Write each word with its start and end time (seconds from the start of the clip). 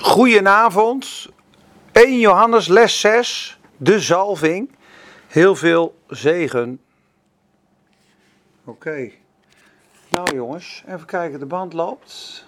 Goedenavond. 0.00 1.28
1 1.92 2.18
Johannes 2.18 2.68
les 2.68 3.00
6, 3.00 3.58
de 3.76 4.00
zalving. 4.00 4.70
Heel 5.26 5.56
veel 5.56 5.98
zegen. 6.06 6.80
Oké. 8.64 9.10
Nou 10.10 10.34
jongens, 10.34 10.82
even 10.86 11.06
kijken, 11.06 11.38
de 11.38 11.46
band 11.46 11.72
loopt. 11.72 12.44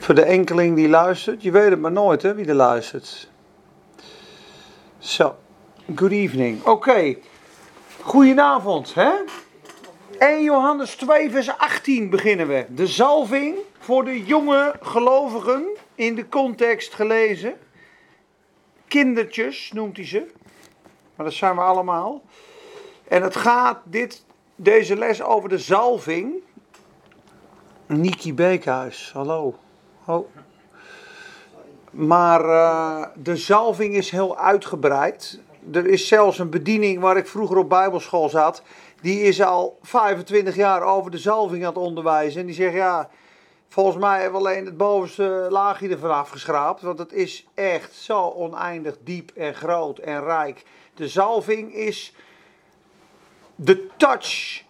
Voor 0.00 0.14
de 0.14 0.24
enkeling 0.24 0.76
die 0.76 0.88
luistert, 0.88 1.42
je 1.42 1.50
weet 1.50 1.70
het 1.70 1.80
maar 1.80 1.92
nooit 1.92 2.22
hè, 2.22 2.34
wie 2.34 2.46
er 2.46 2.54
luistert. 2.54 3.30
Zo, 4.98 5.36
good 5.94 6.10
evening. 6.10 6.64
Oké, 6.64 7.16
goedenavond 8.00 8.94
hè. 8.94 9.10
1 10.18 10.42
Johannes 10.42 10.94
2 10.94 11.30
vers 11.30 11.58
18 11.58 12.10
beginnen 12.10 12.48
we. 12.48 12.66
De 12.68 12.86
zalving 12.86 13.56
voor 13.78 14.04
de 14.04 14.24
jonge 14.24 14.74
gelovigen 14.80 15.66
in 15.94 16.14
de 16.14 16.28
context 16.28 16.94
gelezen. 16.94 17.54
Kindertjes 18.88 19.72
noemt 19.72 19.96
hij 19.96 20.06
ze. 20.06 20.26
Maar 21.16 21.26
dat 21.26 21.34
zijn 21.34 21.54
we 21.54 21.60
allemaal. 21.60 22.22
En 23.08 23.22
het 23.22 23.36
gaat 23.36 23.78
dit, 23.84 24.24
deze 24.54 24.96
les 24.96 25.22
over 25.22 25.48
de 25.48 25.58
zalving. 25.58 26.34
Niki 27.86 28.34
Beekhuis, 28.34 29.10
hallo. 29.12 29.54
Oh. 30.06 30.28
Maar 31.90 32.44
uh, 32.44 33.04
de 33.14 33.36
zalving 33.36 33.94
is 33.94 34.10
heel 34.10 34.38
uitgebreid. 34.38 35.40
Er 35.72 35.86
is 35.86 36.08
zelfs 36.08 36.38
een 36.38 36.50
bediening 36.50 37.00
waar 37.00 37.16
ik 37.16 37.26
vroeger 37.26 37.56
op 37.56 37.68
bijbelschool 37.68 38.28
zat. 38.28 38.62
Die 39.00 39.22
is 39.22 39.42
al 39.42 39.78
25 39.82 40.56
jaar 40.56 40.82
over 40.82 41.10
de 41.10 41.18
zalving 41.18 41.62
aan 41.62 41.68
het 41.68 41.82
onderwijzen. 41.82 42.40
En 42.40 42.46
die 42.46 42.54
zegt 42.54 42.74
ja, 42.74 43.10
volgens 43.68 43.96
mij 43.96 44.20
hebben 44.20 44.40
we 44.40 44.48
alleen 44.48 44.64
het 44.64 44.76
bovenste 44.76 45.46
laagje 45.50 45.88
ervan 45.88 46.10
afgeschraapt. 46.10 46.82
Want 46.82 46.98
het 46.98 47.12
is 47.12 47.46
echt 47.54 47.94
zo 47.94 48.28
oneindig 48.28 48.96
diep 49.04 49.30
en 49.34 49.54
groot 49.54 49.98
en 49.98 50.24
rijk. 50.24 50.64
De 50.94 51.08
zalving 51.08 51.74
is 51.74 52.14
de 53.54 53.86
touch 53.96 54.62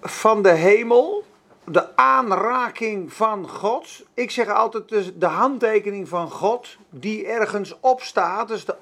van 0.00 0.42
de 0.42 0.52
hemel. 0.52 1.26
De 1.64 1.96
aanraking 1.96 3.12
van 3.12 3.48
God. 3.48 4.02
Ik 4.14 4.30
zeg 4.30 4.48
altijd 4.48 5.20
de 5.20 5.26
handtekening 5.26 6.08
van 6.08 6.30
God 6.30 6.76
die 6.90 7.26
ergens 7.26 7.76
op 7.80 8.02
staat. 8.02 8.48
Dus 8.48 8.64
de 8.64 8.76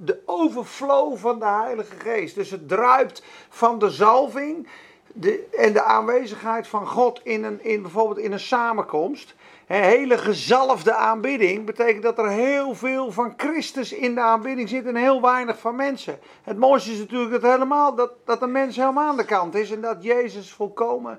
de 0.00 0.18
overflow 0.24 1.16
van 1.16 1.38
de 1.38 1.46
Heilige 1.46 1.96
Geest. 1.98 2.34
Dus 2.34 2.50
het 2.50 2.68
druipt 2.68 3.22
van 3.48 3.78
de 3.78 3.90
zalving 3.90 4.68
de, 5.12 5.46
en 5.56 5.72
de 5.72 5.82
aanwezigheid 5.82 6.68
van 6.68 6.86
God 6.86 7.20
in, 7.22 7.44
een, 7.44 7.64
in 7.64 7.82
bijvoorbeeld 7.82 8.18
in 8.18 8.32
een 8.32 8.40
samenkomst. 8.40 9.34
Een 9.66 9.82
hele 9.82 10.18
gezalfde 10.18 10.94
aanbidding 10.94 11.66
betekent 11.66 12.02
dat 12.02 12.18
er 12.18 12.28
heel 12.28 12.74
veel 12.74 13.12
van 13.12 13.34
Christus 13.36 13.92
in 13.92 14.14
de 14.14 14.20
aanbidding 14.20 14.68
zit 14.68 14.86
en 14.86 14.96
heel 14.96 15.20
weinig 15.20 15.58
van 15.58 15.76
mensen. 15.76 16.18
Het 16.42 16.58
mooiste 16.58 16.92
is 16.92 16.98
natuurlijk 16.98 17.30
dat, 17.30 17.52
helemaal, 17.52 17.94
dat, 17.94 18.12
dat 18.24 18.40
de 18.40 18.46
mens 18.46 18.76
helemaal 18.76 19.08
aan 19.08 19.16
de 19.16 19.24
kant 19.24 19.54
is 19.54 19.70
en 19.70 19.80
dat 19.80 20.02
Jezus 20.02 20.52
volkomen 20.52 21.18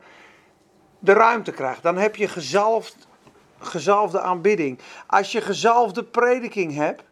de 1.00 1.14
ruimte 1.14 1.52
krijgt. 1.52 1.84
Dan 1.84 1.98
heb 1.98 2.16
je 2.16 2.28
gezalfd, 2.28 3.08
gezalfde 3.60 4.20
aanbidding. 4.20 4.80
Als 5.08 5.32
je 5.32 5.42
gezalfde 5.42 6.04
prediking 6.04 6.76
hebt, 6.76 7.04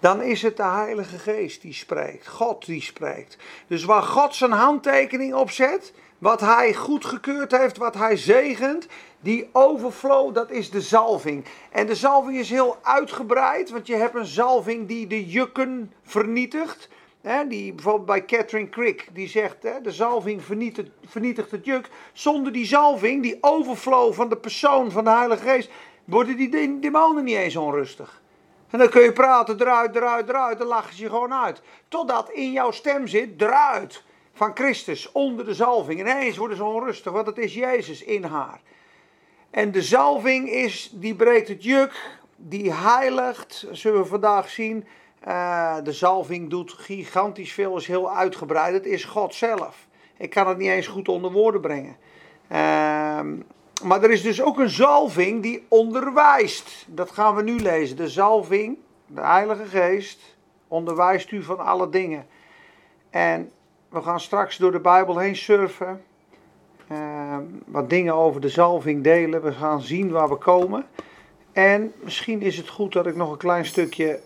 dan 0.00 0.22
is 0.22 0.42
het 0.42 0.56
de 0.56 0.64
Heilige 0.64 1.18
Geest 1.18 1.62
die 1.62 1.72
spreekt. 1.72 2.26
God 2.26 2.66
die 2.66 2.82
spreekt. 2.82 3.36
Dus 3.66 3.84
waar 3.84 4.02
God 4.02 4.34
zijn 4.34 4.52
handtekening 4.52 5.34
op 5.34 5.50
zet, 5.50 5.92
wat 6.18 6.40
hij 6.40 6.74
goedgekeurd 6.74 7.56
heeft, 7.56 7.76
wat 7.76 7.94
hij 7.94 8.16
zegent, 8.16 8.86
die 9.20 9.48
overflow, 9.52 10.34
dat 10.34 10.50
is 10.50 10.70
de 10.70 10.80
zalving. 10.80 11.44
En 11.70 11.86
de 11.86 11.94
zalving 11.94 12.38
is 12.38 12.50
heel 12.50 12.76
uitgebreid, 12.82 13.70
want 13.70 13.86
je 13.86 13.94
hebt 13.94 14.14
een 14.14 14.26
zalving 14.26 14.88
die 14.88 15.06
de 15.06 15.26
jukken 15.26 15.92
vernietigt. 16.02 16.88
Hè, 17.20 17.46
die 17.46 17.72
bijvoorbeeld 17.72 18.06
bij 18.06 18.24
Catherine 18.24 18.68
Crick, 18.68 19.08
die 19.12 19.28
zegt, 19.28 19.62
de 19.62 19.92
zalving 19.92 20.44
vernietigt, 20.44 20.90
vernietigt 21.06 21.50
het 21.50 21.64
juk. 21.64 21.88
Zonder 22.12 22.52
die 22.52 22.66
zalving, 22.66 23.22
die 23.22 23.38
overflow 23.40 24.12
van 24.12 24.28
de 24.28 24.36
persoon 24.36 24.90
van 24.90 25.04
de 25.04 25.10
Heilige 25.10 25.48
Geest, 25.48 25.70
worden 26.04 26.36
die 26.36 26.78
demonen 26.80 27.24
niet 27.24 27.36
eens 27.36 27.56
onrustig. 27.56 28.20
En 28.70 28.78
dan 28.78 28.88
kun 28.88 29.02
je 29.02 29.12
praten, 29.12 29.60
eruit, 29.60 29.96
eruit, 29.96 30.28
eruit. 30.28 30.58
Dan 30.58 30.66
lachen 30.66 30.94
ze 30.94 31.02
je 31.02 31.08
gewoon 31.08 31.34
uit. 31.34 31.62
Totdat 31.88 32.30
in 32.30 32.52
jouw 32.52 32.70
stem 32.70 33.06
zit, 33.06 33.42
eruit. 33.42 34.02
Van 34.32 34.50
Christus, 34.54 35.12
onder 35.12 35.44
de 35.44 35.54
zalving. 35.54 36.00
En 36.00 36.06
ineens 36.06 36.36
worden 36.36 36.56
ze 36.56 36.64
onrustig, 36.64 37.12
want 37.12 37.26
het 37.26 37.38
is 37.38 37.54
Jezus 37.54 38.02
in 38.02 38.24
haar. 38.24 38.60
En 39.50 39.72
de 39.72 39.82
zalving 39.82 40.50
is, 40.50 40.90
die 40.94 41.14
breekt 41.14 41.48
het 41.48 41.64
juk, 41.64 42.18
die 42.36 42.72
heiligt, 42.72 43.66
zullen 43.70 44.02
we 44.02 44.06
vandaag 44.06 44.48
zien. 44.48 44.86
Uh, 45.28 45.76
de 45.82 45.92
zalving 45.92 46.50
doet 46.50 46.72
gigantisch 46.72 47.52
veel, 47.52 47.76
is 47.76 47.86
heel 47.86 48.16
uitgebreid. 48.16 48.72
Het 48.72 48.86
is 48.86 49.04
God 49.04 49.34
zelf. 49.34 49.86
Ik 50.16 50.30
kan 50.30 50.48
het 50.48 50.58
niet 50.58 50.68
eens 50.68 50.86
goed 50.86 51.08
onder 51.08 51.32
woorden 51.32 51.60
brengen. 51.60 51.96
Uh, 52.52 53.20
maar 53.82 54.02
er 54.02 54.10
is 54.10 54.22
dus 54.22 54.42
ook 54.42 54.58
een 54.58 54.68
zalving 54.68 55.42
die 55.42 55.66
onderwijst. 55.68 56.86
Dat 56.88 57.10
gaan 57.10 57.34
we 57.34 57.42
nu 57.42 57.60
lezen. 57.60 57.96
De 57.96 58.08
zalving, 58.08 58.78
de 59.06 59.20
Heilige 59.20 59.64
Geest, 59.64 60.36
onderwijst 60.68 61.30
u 61.30 61.42
van 61.42 61.58
alle 61.58 61.88
dingen. 61.88 62.26
En 63.10 63.50
we 63.88 64.02
gaan 64.02 64.20
straks 64.20 64.56
door 64.56 64.72
de 64.72 64.80
Bijbel 64.80 65.18
heen 65.18 65.36
surfen. 65.36 66.02
Uh, 66.92 67.36
wat 67.66 67.90
dingen 67.90 68.14
over 68.14 68.40
de 68.40 68.48
zalving 68.48 69.02
delen. 69.02 69.42
We 69.42 69.52
gaan 69.52 69.80
zien 69.80 70.10
waar 70.10 70.28
we 70.28 70.36
komen. 70.36 70.86
En 71.52 71.92
misschien 72.00 72.42
is 72.42 72.56
het 72.56 72.68
goed 72.68 72.92
dat 72.92 73.06
ik 73.06 73.16
nog 73.16 73.30
een 73.30 73.38
klein 73.38 73.64
stukje 73.64 74.20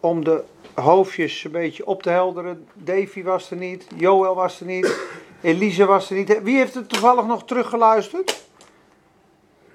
om 0.00 0.24
de 0.24 0.44
hoofdjes 0.74 1.44
een 1.44 1.50
beetje 1.50 1.86
op 1.86 2.02
te 2.02 2.10
helderen. 2.10 2.68
Davy 2.74 3.22
was 3.22 3.50
er 3.50 3.56
niet, 3.56 3.86
Joël 3.96 4.34
was 4.34 4.60
er 4.60 4.66
niet, 4.66 5.00
Elise 5.42 5.84
was 5.84 6.10
er 6.10 6.16
niet. 6.16 6.42
Wie 6.42 6.56
heeft 6.56 6.74
het 6.74 6.88
toevallig 6.88 7.26
nog 7.26 7.44
teruggeluisterd? 7.44 8.45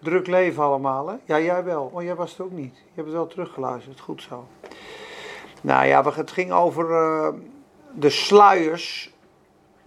Druk 0.01 0.27
leven 0.27 0.63
allemaal, 0.63 1.07
hè? 1.07 1.15
Ja, 1.25 1.39
jij 1.39 1.63
wel. 1.63 1.91
Oh, 1.93 2.03
jij 2.03 2.15
was 2.15 2.31
het 2.31 2.41
ook 2.41 2.51
niet. 2.51 2.75
Je 2.75 2.91
hebt 2.93 3.07
het 3.07 3.15
wel 3.15 3.27
teruggeluisterd. 3.27 3.99
Goed 3.99 4.21
zo. 4.21 4.47
Nou 5.61 5.85
ja, 5.85 6.11
het 6.13 6.31
ging 6.31 6.51
over 6.51 6.89
uh, 6.89 7.27
de 7.93 8.09
sluiers 8.09 9.13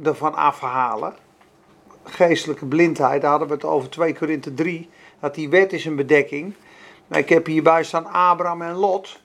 ervan 0.02 0.34
afhalen. 0.34 1.14
Geestelijke 2.04 2.66
blindheid, 2.66 3.20
daar 3.20 3.30
hadden 3.30 3.48
we 3.48 3.54
het 3.54 3.64
over 3.64 3.90
2 3.90 4.14
Korinthe 4.14 4.54
3. 4.54 4.90
Dat 5.20 5.34
die 5.34 5.48
wet 5.48 5.72
is 5.72 5.84
een 5.84 5.96
bedekking. 5.96 6.54
Nou, 7.06 7.22
ik 7.22 7.28
heb 7.28 7.46
hierbij 7.46 7.84
staan 7.84 8.06
Abraham 8.06 8.62
en 8.62 8.74
Lot. 8.74 9.20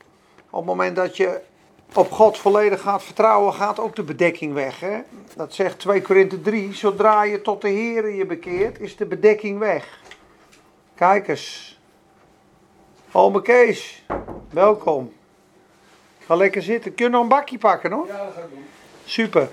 Op 0.50 0.60
het 0.60 0.66
moment 0.66 0.96
dat 0.96 1.18
je 1.18 1.40
op 1.94 2.12
God 2.12 2.38
volledig 2.38 2.82
gaat 2.82 3.04
vertrouwen, 3.04 3.54
gaat 3.54 3.80
ook 3.80 3.96
de 3.96 4.04
bedekking 4.04 4.54
weg. 4.54 4.80
Hè? 4.80 5.00
Dat 5.36 5.54
zegt 5.54 5.80
2 5.80 6.02
Korinthe 6.02 6.42
3. 6.42 6.74
Zodra 6.74 7.24
je 7.24 7.42
tot 7.42 7.62
de 7.62 7.70
Heer 7.70 8.14
je 8.14 8.26
bekeert, 8.26 8.80
is 8.80 8.96
de 8.96 9.06
bedekking 9.06 9.60
weg. 9.60 10.00
Kijk 11.00 11.28
eens. 11.28 11.80
Ome 13.12 13.42
Kees, 13.42 14.04
welkom. 14.50 15.14
Ga 16.26 16.36
lekker 16.36 16.62
zitten. 16.62 16.96
Kun 16.96 17.06
je 17.06 17.12
nog 17.12 17.22
een 17.22 17.28
bakje 17.28 17.58
pakken 17.58 17.92
hoor? 17.92 18.08
Ja, 18.08 18.24
dat 18.26 18.34
ga 18.34 18.42
ik 18.42 18.50
doen. 18.50 18.66
Super. 19.06 19.50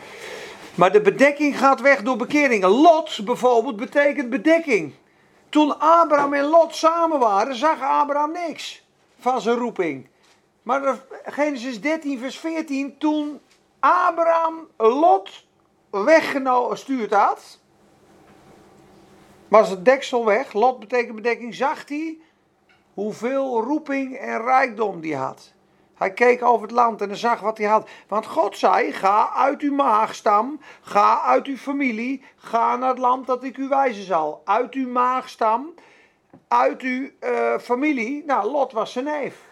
Maar 0.75 0.93
de 0.93 1.01
bedekking 1.01 1.59
gaat 1.59 1.81
weg 1.81 2.03
door 2.03 2.17
bekeringen. 2.17 2.69
Lot 2.69 3.25
bijvoorbeeld 3.25 3.77
betekent 3.77 4.31
bedekking. 4.31 4.95
Toen 5.49 5.79
Abraham 5.79 6.35
en 6.35 6.45
Lot 6.45 6.75
samen 6.75 7.19
waren, 7.19 7.55
zag 7.55 7.81
Abraham 7.81 8.33
niks 8.33 8.85
van 9.19 9.41
zijn 9.41 9.57
roeping. 9.57 10.09
Maar 10.63 10.99
Genesis 11.25 11.81
13, 11.81 12.19
vers 12.19 12.39
14, 12.39 12.99
toen 12.99 13.41
Abraham 13.81 14.69
Lot 14.77 15.45
weggestuurd 15.91 17.13
had, 17.13 17.59
was 19.49 19.71
het 19.71 19.85
deksel 19.85 20.25
weg. 20.25 20.53
Lot 20.53 20.79
betekent 20.79 21.15
bedekking. 21.15 21.55
Zag 21.55 21.89
hij 21.89 22.19
hoeveel 22.95 23.63
roeping 23.63 24.17
en 24.17 24.43
rijkdom 24.43 25.01
die 25.01 25.17
had. 25.17 25.55
Hij 25.95 26.13
keek 26.13 26.45
over 26.45 26.63
het 26.63 26.77
land 26.77 27.01
en 27.01 27.17
zag 27.17 27.41
wat 27.41 27.59
hij 27.59 27.67
had. 27.67 27.89
Want 28.09 28.27
God 28.27 28.59
zei: 28.59 28.93
Ga 28.93 29.33
uit 29.35 29.61
uw 29.61 29.75
maagstam, 29.75 30.61
ga 30.81 31.23
uit 31.23 31.47
uw 31.47 31.57
familie, 31.57 32.23
ga 32.37 32.77
naar 32.77 32.89
het 32.89 32.99
land 32.99 33.27
dat 33.27 33.45
ik 33.45 33.57
u 33.57 33.69
wijzen 33.69 34.05
zal. 34.05 34.43
Uit 34.45 34.75
uw 34.75 34.89
maagstam, 34.89 35.75
uit 36.49 36.83
uw 36.83 37.09
uh, 37.21 37.59
familie. 37.59 38.25
Nou, 38.27 38.51
Lot 38.51 38.73
was 38.73 38.93
zijn 38.93 39.05
neef. 39.05 39.45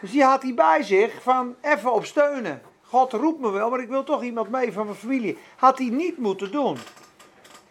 Dus 0.00 0.10
die 0.10 0.24
had 0.24 0.42
hij 0.42 0.54
bij 0.54 0.82
zich 0.82 1.22
van 1.22 1.54
even 1.60 1.92
op 1.92 2.04
steunen. 2.04 2.62
God 2.82 3.12
roept 3.12 3.40
me 3.40 3.50
wel, 3.50 3.70
maar 3.70 3.80
ik 3.80 3.88
wil 3.88 4.04
toch 4.04 4.22
iemand 4.22 4.50
mee 4.50 4.72
van 4.72 4.84
mijn 4.84 4.96
familie. 4.96 5.38
Had 5.56 5.78
hij 5.78 5.88
niet 5.88 6.18
moeten 6.18 6.52
doen. 6.52 6.76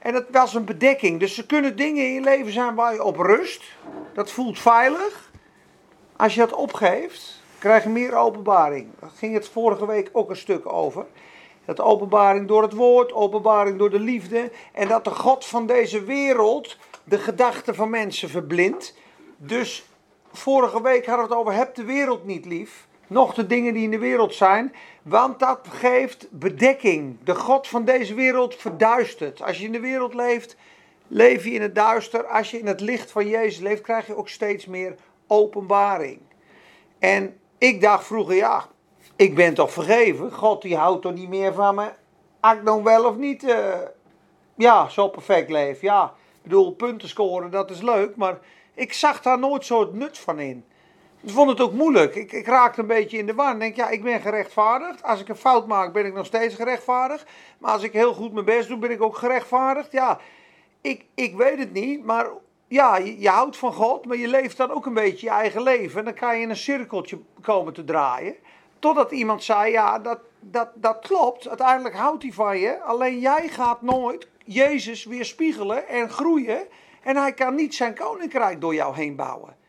En 0.01 0.13
dat 0.13 0.25
was 0.31 0.53
een 0.53 0.65
bedekking. 0.65 1.19
Dus 1.19 1.37
er 1.37 1.45
kunnen 1.45 1.75
dingen 1.75 2.05
in 2.05 2.13
je 2.13 2.21
leven 2.21 2.51
zijn 2.51 2.75
waar 2.75 2.93
je 2.93 3.03
op 3.03 3.17
rust. 3.17 3.63
Dat 4.13 4.31
voelt 4.31 4.59
veilig. 4.59 5.31
Als 6.15 6.33
je 6.33 6.39
dat 6.39 6.53
opgeeft, 6.53 7.41
krijg 7.57 7.83
je 7.83 7.89
meer 7.89 8.15
openbaring. 8.15 8.87
Daar 8.99 9.09
ging 9.15 9.33
het 9.33 9.49
vorige 9.49 9.85
week 9.85 10.09
ook 10.11 10.29
een 10.29 10.35
stuk 10.35 10.71
over. 10.73 11.05
Dat 11.65 11.81
openbaring 11.81 12.47
door 12.47 12.61
het 12.61 12.73
woord, 12.73 13.13
openbaring 13.13 13.77
door 13.77 13.89
de 13.89 13.99
liefde. 13.99 14.51
En 14.71 14.87
dat 14.87 15.03
de 15.03 15.09
God 15.09 15.45
van 15.45 15.65
deze 15.65 16.03
wereld 16.03 16.77
de 17.03 17.17
gedachten 17.17 17.75
van 17.75 17.89
mensen 17.89 18.29
verblindt. 18.29 18.95
Dus 19.37 19.85
vorige 20.31 20.81
week 20.81 21.05
hadden 21.05 21.27
we 21.27 21.31
het 21.33 21.41
over 21.41 21.53
heb 21.53 21.75
de 21.75 21.83
wereld 21.83 22.25
niet 22.25 22.45
lief. 22.45 22.87
Nog 23.11 23.33
de 23.33 23.47
dingen 23.47 23.73
die 23.73 23.83
in 23.83 23.91
de 23.91 23.97
wereld 23.97 24.33
zijn. 24.33 24.73
Want 25.01 25.39
dat 25.39 25.59
geeft 25.69 26.27
bedekking. 26.29 27.17
De 27.23 27.35
God 27.35 27.67
van 27.67 27.85
deze 27.85 28.13
wereld 28.13 28.55
verduistert. 28.55 29.41
Als 29.41 29.57
je 29.57 29.65
in 29.65 29.71
de 29.71 29.79
wereld 29.79 30.13
leeft, 30.13 30.55
leef 31.07 31.43
je 31.43 31.51
in 31.51 31.61
het 31.61 31.75
duister. 31.75 32.25
Als 32.25 32.51
je 32.51 32.59
in 32.59 32.67
het 32.67 32.79
licht 32.79 33.11
van 33.11 33.27
Jezus 33.27 33.59
leeft, 33.59 33.81
krijg 33.81 34.07
je 34.07 34.15
ook 34.15 34.29
steeds 34.29 34.65
meer 34.65 34.95
openbaring. 35.27 36.19
En 36.99 37.39
ik 37.57 37.81
dacht 37.81 38.05
vroeger, 38.05 38.35
ja, 38.35 38.67
ik 39.15 39.35
ben 39.35 39.53
toch 39.53 39.71
vergeven. 39.71 40.31
God 40.31 40.61
die 40.61 40.75
houdt 40.75 41.01
toch 41.01 41.13
niet 41.13 41.29
meer 41.29 41.53
van 41.53 41.75
me. 41.75 41.91
Ik 42.53 42.65
dan 42.65 42.83
wel 42.83 43.05
of 43.05 43.15
niet, 43.15 43.43
uh, 43.43 43.75
ja, 44.55 44.89
zo 44.89 45.07
perfect 45.07 45.49
leef. 45.49 45.81
Ja, 45.81 46.13
ik 46.35 46.43
bedoel, 46.43 46.71
punten 46.71 47.09
scoren, 47.09 47.51
dat 47.51 47.69
is 47.69 47.81
leuk. 47.81 48.15
Maar 48.15 48.39
ik 48.73 48.93
zag 48.93 49.21
daar 49.21 49.39
nooit 49.39 49.65
zo 49.65 49.79
het 49.79 49.93
nut 49.93 50.17
van 50.17 50.39
in. 50.39 50.65
Ik 51.23 51.29
vond 51.29 51.49
het 51.49 51.61
ook 51.61 51.73
moeilijk. 51.73 52.15
Ik, 52.15 52.31
ik 52.31 52.45
raakte 52.45 52.81
een 52.81 52.87
beetje 52.87 53.17
in 53.17 53.25
de 53.25 53.33
war. 53.33 53.53
Ik 53.53 53.59
denk, 53.59 53.75
ja, 53.75 53.89
ik 53.89 54.03
ben 54.03 54.21
gerechtvaardigd. 54.21 55.03
Als 55.03 55.21
ik 55.21 55.29
een 55.29 55.35
fout 55.35 55.67
maak, 55.67 55.93
ben 55.93 56.05
ik 56.05 56.13
nog 56.13 56.25
steeds 56.25 56.55
gerechtvaardigd. 56.55 57.25
Maar 57.57 57.71
als 57.71 57.83
ik 57.83 57.93
heel 57.93 58.13
goed 58.13 58.33
mijn 58.33 58.45
best 58.45 58.67
doe, 58.67 58.77
ben 58.77 58.91
ik 58.91 59.01
ook 59.01 59.17
gerechtvaardigd. 59.17 59.91
Ja, 59.91 60.19
ik, 60.81 61.05
ik 61.15 61.35
weet 61.35 61.57
het 61.57 61.73
niet, 61.73 62.03
maar 62.03 62.27
ja, 62.67 62.97
je, 62.97 63.29
houdt 63.29 63.57
van 63.57 63.73
God, 63.73 64.05
maar 64.05 64.17
je 64.17 64.27
leeft 64.27 64.57
dan 64.57 64.71
ook 64.71 64.85
een 64.85 64.93
beetje 64.93 65.25
je 65.25 65.31
eigen 65.31 65.63
leven. 65.63 65.99
En 65.99 66.05
dan 66.05 66.13
kan 66.13 66.35
je 66.35 66.41
in 66.41 66.49
een 66.49 66.55
cirkeltje 66.55 67.19
komen 67.41 67.73
te 67.73 67.83
draaien. 67.83 68.35
Totdat 68.79 69.11
iemand 69.11 69.43
zei, 69.43 69.71
ja, 69.71 69.99
dat, 69.99 70.19
dat, 70.39 70.69
dat 70.75 70.99
klopt. 70.99 71.47
Uiteindelijk 71.47 71.95
houdt 71.95 72.23
hij 72.23 72.31
van 72.31 72.57
je. 72.57 72.81
Alleen 72.81 73.19
jij 73.19 73.47
gaat 73.47 73.81
nooit 73.81 74.27
Jezus 74.45 75.05
weer 75.05 75.25
spiegelen 75.25 75.87
en 75.87 76.09
groeien. 76.09 76.67
En 77.01 77.17
hij 77.17 77.33
kan 77.33 77.55
niet 77.55 77.75
zijn 77.75 77.95
koninkrijk 77.95 78.61
door 78.61 78.73
jou 78.73 78.95
heen 78.95 79.15
bouwen. 79.15 79.59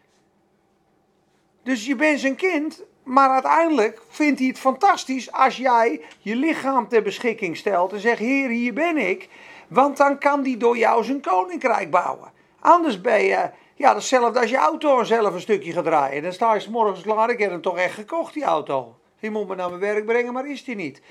Dus 1.62 1.87
je 1.87 1.97
bent 1.97 2.20
zijn 2.20 2.37
kind, 2.37 2.82
maar 3.03 3.29
uiteindelijk 3.31 4.03
vindt 4.09 4.38
hij 4.38 4.49
het 4.49 4.59
fantastisch 4.59 5.32
als 5.32 5.56
jij 5.56 6.00
je 6.19 6.37
lichaam 6.37 6.88
ter 6.88 7.03
beschikking 7.03 7.56
stelt 7.56 7.93
en 7.93 8.00
zegt: 8.00 8.19
Heer, 8.19 8.49
hier 8.49 8.75
ben 8.75 8.97
ik. 8.97 9.29
Want 9.69 9.97
dan 9.97 10.19
kan 10.19 10.43
hij 10.43 10.56
door 10.56 10.76
jou 10.76 11.05
zijn 11.05 11.20
koninkrijk 11.20 11.91
bouwen. 11.91 12.32
Anders 12.61 13.00
ben 13.00 13.23
je, 13.23 13.50
ja, 13.75 13.94
hetzelfde 13.94 14.41
als 14.41 14.50
je 14.50 14.56
auto 14.56 15.05
zelf 15.05 15.35
een 15.35 15.41
stukje 15.41 15.73
gaat 15.73 15.85
draaien. 15.85 16.23
Dan 16.23 16.32
sta 16.32 16.55
je 16.55 16.61
s 16.61 16.69
morgens 16.69 17.03
klaar, 17.03 17.31
ik 17.31 17.38
heb 17.38 17.50
hem 17.50 17.61
toch 17.61 17.76
echt 17.76 17.94
gekocht, 17.94 18.35
die 18.35 18.44
auto. 18.44 18.97
Je 19.19 19.31
moet 19.31 19.49
me 19.49 19.55
naar 19.55 19.69
mijn 19.69 19.81
werk 19.81 20.05
brengen, 20.05 20.32
maar 20.32 20.47
is 20.47 20.64
die 20.64 20.75
niet. 20.75 21.03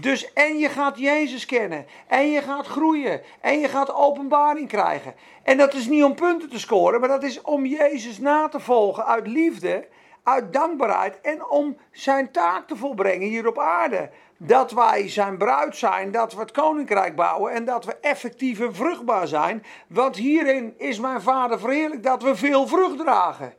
Dus 0.00 0.32
en 0.32 0.58
je 0.58 0.68
gaat 0.68 0.98
Jezus 0.98 1.46
kennen. 1.46 1.86
En 2.06 2.30
je 2.30 2.42
gaat 2.42 2.66
groeien. 2.66 3.20
En 3.40 3.60
je 3.60 3.68
gaat 3.68 3.94
openbaring 3.94 4.68
krijgen. 4.68 5.14
En 5.42 5.56
dat 5.56 5.74
is 5.74 5.86
niet 5.86 6.04
om 6.04 6.14
punten 6.14 6.50
te 6.50 6.58
scoren, 6.58 7.00
maar 7.00 7.08
dat 7.08 7.22
is 7.22 7.40
om 7.40 7.66
Jezus 7.66 8.18
na 8.18 8.48
te 8.48 8.60
volgen 8.60 9.06
uit 9.06 9.26
liefde, 9.26 9.88
uit 10.22 10.52
dankbaarheid 10.52 11.20
en 11.20 11.48
om 11.48 11.76
zijn 11.90 12.30
taak 12.32 12.66
te 12.66 12.76
volbrengen 12.76 13.28
hier 13.28 13.46
op 13.46 13.58
aarde. 13.58 14.10
Dat 14.38 14.70
wij 14.70 15.08
zijn 15.08 15.36
bruid 15.36 15.76
zijn, 15.76 16.10
dat 16.10 16.32
we 16.32 16.40
het 16.40 16.50
koninkrijk 16.50 17.16
bouwen 17.16 17.52
en 17.52 17.64
dat 17.64 17.84
we 17.84 17.96
effectief 18.00 18.60
en 18.60 18.74
vruchtbaar 18.74 19.26
zijn. 19.26 19.64
Want 19.88 20.16
hierin 20.16 20.74
is 20.78 20.98
mijn 20.98 21.20
vader 21.20 21.58
verheerlijk 21.58 22.02
dat 22.02 22.22
we 22.22 22.36
veel 22.36 22.66
vrucht 22.66 22.98
dragen. 22.98 23.54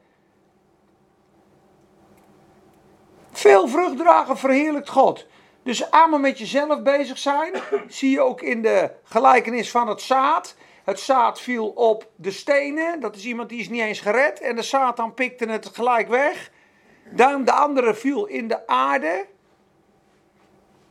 Veel 3.31 3.67
vrucht 3.67 3.97
dragen 3.97 4.37
verheerlijkt 4.37 4.89
God. 4.89 5.27
Dus 5.65 5.91
allemaal 5.91 6.19
met 6.19 6.39
jezelf 6.39 6.81
bezig 6.81 7.17
zijn. 7.17 7.53
Zie 7.87 8.11
je 8.11 8.21
ook 8.21 8.41
in 8.41 8.61
de 8.61 8.91
gelijkenis 9.03 9.71
van 9.71 9.87
het 9.87 10.01
zaad. 10.01 10.55
Het 10.83 10.99
zaad 10.99 11.41
viel 11.41 11.67
op 11.67 12.09
de 12.15 12.31
stenen. 12.31 12.99
Dat 12.99 13.15
is 13.15 13.25
iemand 13.25 13.49
die 13.49 13.59
is 13.59 13.69
niet 13.69 13.81
eens 13.81 13.99
gered. 13.99 14.39
En 14.39 14.55
de 14.55 14.61
Satan 14.61 15.13
pikte 15.13 15.45
het 15.45 15.69
gelijk 15.73 16.07
weg. 16.07 16.51
Dan 17.09 17.43
de 17.43 17.51
andere 17.51 17.93
viel 17.93 18.25
in 18.25 18.47
de 18.47 18.67
aarde. 18.67 19.25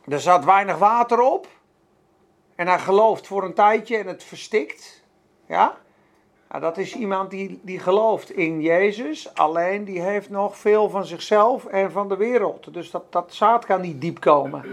Er 0.07 0.19
zat 0.19 0.45
weinig 0.45 0.77
water 0.77 1.19
op. 1.19 1.47
En 2.55 2.67
hij 2.67 2.79
gelooft 2.79 3.27
voor 3.27 3.43
een 3.43 3.53
tijdje 3.53 3.97
en 3.97 4.07
het 4.07 4.23
verstikt. 4.23 5.03
Ja? 5.47 5.77
Nou, 6.49 6.61
dat 6.61 6.77
is 6.77 6.95
iemand 6.95 7.29
die, 7.29 7.59
die 7.61 7.79
gelooft 7.79 8.31
in 8.31 8.61
Jezus, 8.61 9.33
alleen 9.33 9.85
die 9.85 10.01
heeft 10.01 10.29
nog 10.29 10.57
veel 10.57 10.89
van 10.89 11.05
zichzelf 11.05 11.65
en 11.65 11.91
van 11.91 12.09
de 12.09 12.15
wereld. 12.15 12.73
Dus 12.73 12.91
dat, 12.91 13.11
dat 13.11 13.33
zaad 13.33 13.65
kan 13.65 13.81
niet 13.81 14.01
diep 14.01 14.19
komen. 14.19 14.65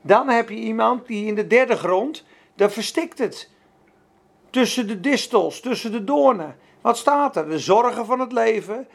Dan 0.00 0.28
heb 0.28 0.48
je 0.48 0.54
iemand 0.54 1.06
die 1.06 1.26
in 1.26 1.34
de 1.34 1.46
derde 1.46 1.76
grond, 1.76 2.24
daar 2.54 2.70
verstikt 2.70 3.18
het. 3.18 3.50
Tussen 4.50 4.86
de 4.86 5.00
distels, 5.00 5.60
tussen 5.60 5.92
de 5.92 6.04
doornen. 6.04 6.56
Wat 6.80 6.98
staat 6.98 7.36
er? 7.36 7.48
De 7.48 7.58
zorgen 7.58 8.06
van 8.06 8.20
het 8.20 8.32
leven, 8.32 8.88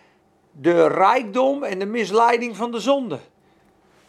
de 0.51 0.87
rijkdom 0.87 1.63
en 1.63 1.79
de 1.79 1.85
misleiding 1.85 2.55
van 2.55 2.71
de 2.71 2.79
zonde. 2.79 3.19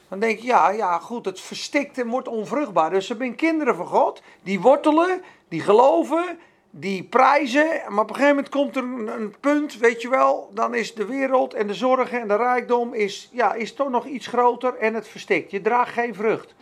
Dan 0.08 0.18
denk 0.18 0.38
je, 0.38 0.46
ja, 0.46 0.70
ja, 0.70 0.98
goed, 0.98 1.24
het 1.24 1.40
verstikt 1.40 1.98
en 1.98 2.08
wordt 2.08 2.28
onvruchtbaar. 2.28 2.90
Dus 2.90 3.10
er 3.10 3.16
zijn 3.16 3.34
kinderen 3.34 3.76
van 3.76 3.86
God, 3.86 4.22
die 4.42 4.60
wortelen, 4.60 5.22
die 5.48 5.60
geloven, 5.60 6.38
die 6.78 7.05
prijzen. 7.05 7.67
Maar 7.88 8.02
op 8.02 8.08
een 8.08 8.14
gegeven 8.14 8.37
moment 8.37 8.49
komt 8.49 8.76
er 8.76 8.82
een, 9.14 9.34
punt, 9.40 9.78
weet 9.78 10.02
je 10.02 10.08
wel, 10.08 10.50
dan 10.55 10.75
is 10.75 10.94
de 10.94 11.06
wereld 11.06 11.55
en 11.55 11.67
de 11.67 11.75
zorgen 11.75 12.20
en 12.20 12.28
de 12.28 12.37
rijkdom 12.37 12.94
is, 12.94 13.28
ja, 13.32 13.55
is 13.55 13.75
toch 13.75 13.90
nog 13.90 14.06
iets 14.06 14.26
groter 14.26 14.76
en 14.76 14.94
het 14.94 15.08
verstikt. 15.08 15.50
Je 15.50 15.61
draagt 15.61 15.93
geen 15.93 16.14
vrucht. 16.14 16.55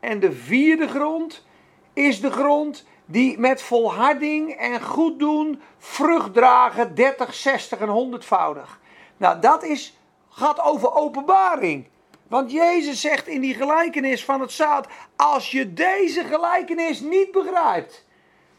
En 0.00 0.20
de 0.20 0.32
vierde 0.32 0.88
grond 0.88 1.46
is 1.92 2.20
de 2.20 2.30
grond 2.30 2.86
die 3.04 3.38
met 3.38 3.62
volharding 3.62 4.50
en 4.50 4.82
goed 4.82 5.18
doen 5.18 5.60
vrucht 5.78 6.34
dragen 6.34 6.94
30, 6.94 7.34
60 7.34 7.78
en 7.78 8.20
100voudig. 8.20 8.80
Nou, 9.16 9.40
dat 9.40 9.64
is, 9.64 9.98
gaat 10.28 10.60
over 10.60 10.94
openbaring. 10.94 11.86
Want 12.28 12.52
Jezus 12.52 13.00
zegt 13.00 13.26
in 13.26 13.40
die 13.40 13.54
gelijkenis 13.54 14.24
van 14.24 14.40
het 14.40 14.52
zaad: 14.52 14.86
als 15.16 15.50
je 15.50 15.72
deze 15.72 16.24
gelijkenis 16.24 17.00
niet 17.00 17.30
begrijpt, 17.30 18.04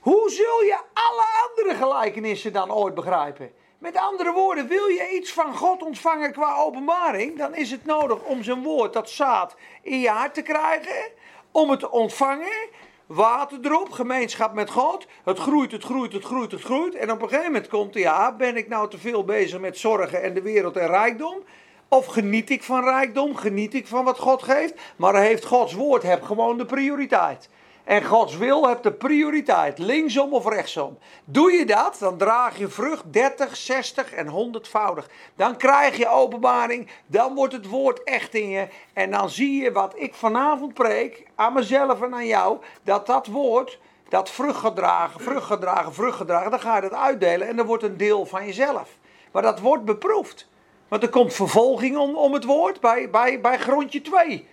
hoe 0.04 0.30
zul 0.30 0.62
je 0.62 0.78
alle 0.94 1.26
andere 1.48 1.76
gelijkenissen 1.76 2.54
dan 2.54 2.74
ooit 2.74 2.94
begrijpen? 2.94 3.52
Met 3.78 3.98
andere 3.98 4.32
woorden, 4.32 4.68
wil 4.68 4.88
je 4.88 5.10
iets 5.14 5.34
van 5.34 5.56
God 5.56 5.84
ontvangen 5.84 6.32
qua 6.32 6.56
openbaring, 6.56 7.38
dan 7.38 7.56
is 7.56 7.72
het 7.72 7.86
nodig 7.86 8.24
om 8.24 8.44
zijn 8.44 8.64
woord, 8.64 8.94
dat 8.94 9.10
zaad, 9.10 9.56
in 9.82 10.00
je 10.00 10.10
hart 10.10 10.34
te 10.34 10.42
krijgen, 10.42 11.12
om 11.52 11.70
het 11.70 11.80
te 11.80 11.92
ontvangen, 11.92 12.70
water 13.06 13.60
erop, 13.62 13.92
gemeenschap 13.92 14.54
met 14.54 14.70
God. 14.70 15.08
Het 15.24 15.40
groeit, 15.40 15.72
het 15.72 15.84
groeit, 15.84 16.14
het 16.14 16.24
groeit, 16.24 16.52
het 16.52 16.62
groeit. 16.62 16.96
En 16.96 17.12
op 17.12 17.22
een 17.22 17.30
gegeven 17.30 17.52
moment 17.52 17.70
komt, 17.70 17.94
ja, 17.94 18.36
ben 18.36 18.58
ik 18.58 18.68
nou 18.68 18.90
te 18.90 18.98
veel 18.98 19.24
bezig 19.24 19.60
met 19.60 19.78
zorgen 19.78 20.24
en 20.24 20.34
de 20.34 20.42
wereld 20.42 20.78
en 20.78 20.88
rijkdom? 20.88 21.44
Of 21.88 22.06
geniet 22.06 22.50
ik 22.50 22.64
van 22.64 22.83
rijkdom, 22.83 23.36
geniet 23.36 23.74
ik 23.74 23.88
van 23.88 24.04
wat 24.04 24.19
God 24.19 24.44
geeft? 24.44 24.74
Maar 24.95 25.16
heeft 25.16 25.45
Gods 25.45 25.74
woord 25.74 26.04
heb 26.04 26.24
gewoon 26.24 26.57
de 26.57 26.66
prioriteit. 26.66 27.50
En 27.83 28.04
Gods 28.04 28.37
wil 28.37 28.68
hebt 28.68 28.83
de 28.83 28.92
prioriteit, 28.92 29.78
linksom 29.78 30.33
of 30.33 30.47
rechtsom. 30.47 30.97
Doe 31.25 31.52
je 31.52 31.66
dat, 31.66 31.95
dan 31.99 32.18
draag 32.18 32.57
je 32.57 32.68
vrucht 32.68 33.04
30, 33.13 33.56
60 33.56 34.13
en 34.13 34.28
100voudig. 34.28 35.06
Dan 35.35 35.57
krijg 35.57 35.97
je 35.97 36.07
openbaring, 36.07 36.90
dan 37.06 37.35
wordt 37.35 37.54
het 37.54 37.68
woord 37.68 38.04
echt 38.04 38.33
in 38.33 38.49
je. 38.49 38.68
En 38.94 39.11
dan 39.11 39.30
zie 39.30 39.61
je 39.61 39.71
wat 39.71 39.94
ik 39.95 40.13
vanavond 40.13 40.73
preek, 40.73 41.28
aan 41.35 41.54
mezelf 41.54 42.02
en 42.02 42.13
aan 42.13 42.28
jou, 42.28 42.57
dat 42.83 43.06
dat 43.06 43.28
woord, 43.28 43.80
dat 44.09 44.30
vrucht 44.30 44.59
gedragen, 44.59 45.21
vrucht 45.21 45.45
gedragen, 45.45 45.94
vrucht 45.94 46.18
gedragen, 46.18 46.52
dan 46.52 46.59
ga 46.59 46.75
je 46.75 46.81
dat 46.81 46.94
uitdelen 46.94 47.47
en 47.47 47.56
dan 47.56 47.66
wordt 47.66 47.83
een 47.83 47.97
deel 47.97 48.25
van 48.25 48.45
jezelf. 48.45 48.97
Maar 49.31 49.42
dat 49.42 49.59
wordt 49.59 49.85
beproefd. 49.85 50.52
Want 50.87 51.04
er 51.04 51.09
komt 51.09 51.33
vervolging 51.33 51.97
om, 51.97 52.16
om 52.16 52.33
het 52.33 52.44
woord 52.44 52.80
bij, 52.80 53.09
bij, 53.09 53.42
bij 53.42 53.57
grondje 53.57 54.02
2. 54.02 54.47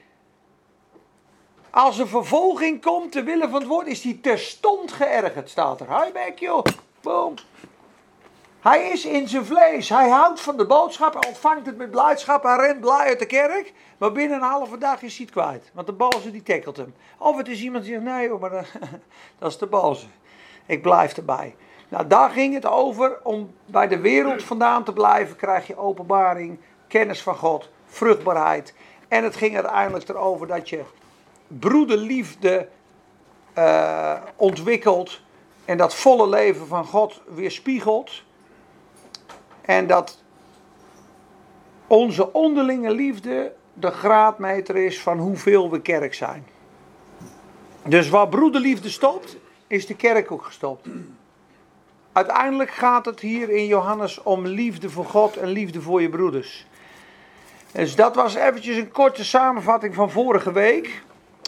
Als 1.70 1.98
er 1.98 2.08
vervolging 2.08 2.82
komt 2.82 3.12
te 3.12 3.22
willen 3.22 3.50
van 3.50 3.60
het 3.60 3.68
woord, 3.68 3.86
is 3.86 4.02
hij 4.02 4.18
terstond 4.22 4.92
geërgerd, 4.92 5.50
staat 5.50 5.80
er. 5.80 5.86
Hi 6.02 6.32
joh, 6.34 6.64
boom. 7.00 7.34
Hij 8.60 8.88
is 8.88 9.04
in 9.04 9.28
zijn 9.28 9.44
vlees. 9.44 9.88
Hij 9.88 10.08
houdt 10.08 10.40
van 10.40 10.56
de 10.56 10.66
boodschap. 10.66 11.14
Hij 11.14 11.28
ontvangt 11.28 11.66
het 11.66 11.76
met 11.76 11.90
blijdschap. 11.90 12.42
Hij 12.42 12.56
rent 12.56 12.80
blij 12.80 13.06
uit 13.06 13.18
de 13.18 13.26
kerk. 13.26 13.72
Maar 13.98 14.12
binnen 14.12 14.36
een 14.36 14.48
halve 14.48 14.78
dag 14.78 15.02
is 15.02 15.16
hij 15.16 15.24
het 15.24 15.34
kwijt. 15.34 15.70
Want 15.74 15.86
de 15.86 15.92
balze 15.92 16.30
die 16.30 16.42
tackelt 16.42 16.76
hem. 16.76 16.94
Of 17.18 17.36
het 17.36 17.48
is 17.48 17.62
iemand 17.62 17.84
die 17.84 17.92
zegt, 17.92 18.04
nee 18.04 18.28
maar 18.28 18.50
dat 19.38 19.50
is 19.50 19.58
de 19.58 19.66
balze. 19.66 20.06
Ik 20.66 20.82
blijf 20.82 21.16
erbij. 21.16 21.56
Nou, 21.88 22.06
daar 22.06 22.30
ging 22.30 22.54
het 22.54 22.66
over. 22.66 23.18
Om 23.22 23.54
bij 23.66 23.88
de 23.88 24.00
wereld 24.00 24.42
vandaan 24.42 24.84
te 24.84 24.92
blijven, 24.92 25.36
krijg 25.36 25.66
je 25.66 25.78
openbaring, 25.78 26.58
kennis 26.88 27.22
van 27.22 27.36
God, 27.36 27.68
vruchtbaarheid. 27.86 28.74
En 29.08 29.24
het 29.24 29.36
ging 29.36 29.54
uiteindelijk 29.54 30.08
erover 30.08 30.46
dat 30.46 30.68
je 30.68 30.84
broederliefde 31.58 32.68
uh, 33.58 34.16
ontwikkelt 34.36 35.20
en 35.64 35.76
dat 35.76 35.94
volle 35.94 36.28
leven 36.28 36.66
van 36.66 36.84
God 36.84 37.20
weerspiegelt. 37.34 38.22
En 39.60 39.86
dat 39.86 40.22
onze 41.86 42.32
onderlinge 42.32 42.90
liefde 42.90 43.52
de 43.74 43.90
graadmeter 43.90 44.76
is 44.76 45.00
van 45.00 45.18
hoeveel 45.18 45.70
we 45.70 45.80
kerk 45.80 46.14
zijn. 46.14 46.46
Dus 47.84 48.08
waar 48.08 48.28
broederliefde 48.28 48.88
stopt, 48.88 49.36
is 49.66 49.86
de 49.86 49.96
kerk 49.96 50.30
ook 50.30 50.44
gestopt. 50.44 50.88
Uiteindelijk 52.12 52.70
gaat 52.70 53.04
het 53.04 53.20
hier 53.20 53.50
in 53.50 53.66
Johannes 53.66 54.22
om 54.22 54.46
liefde 54.46 54.90
voor 54.90 55.04
God 55.04 55.36
en 55.36 55.48
liefde 55.48 55.80
voor 55.80 56.02
je 56.02 56.08
broeders. 56.08 56.66
Dus 57.72 57.96
dat 57.96 58.14
was 58.14 58.34
eventjes 58.34 58.76
een 58.76 58.90
korte 58.90 59.24
samenvatting 59.24 59.94
van 59.94 60.10
vorige 60.10 60.52
week. 60.52 61.02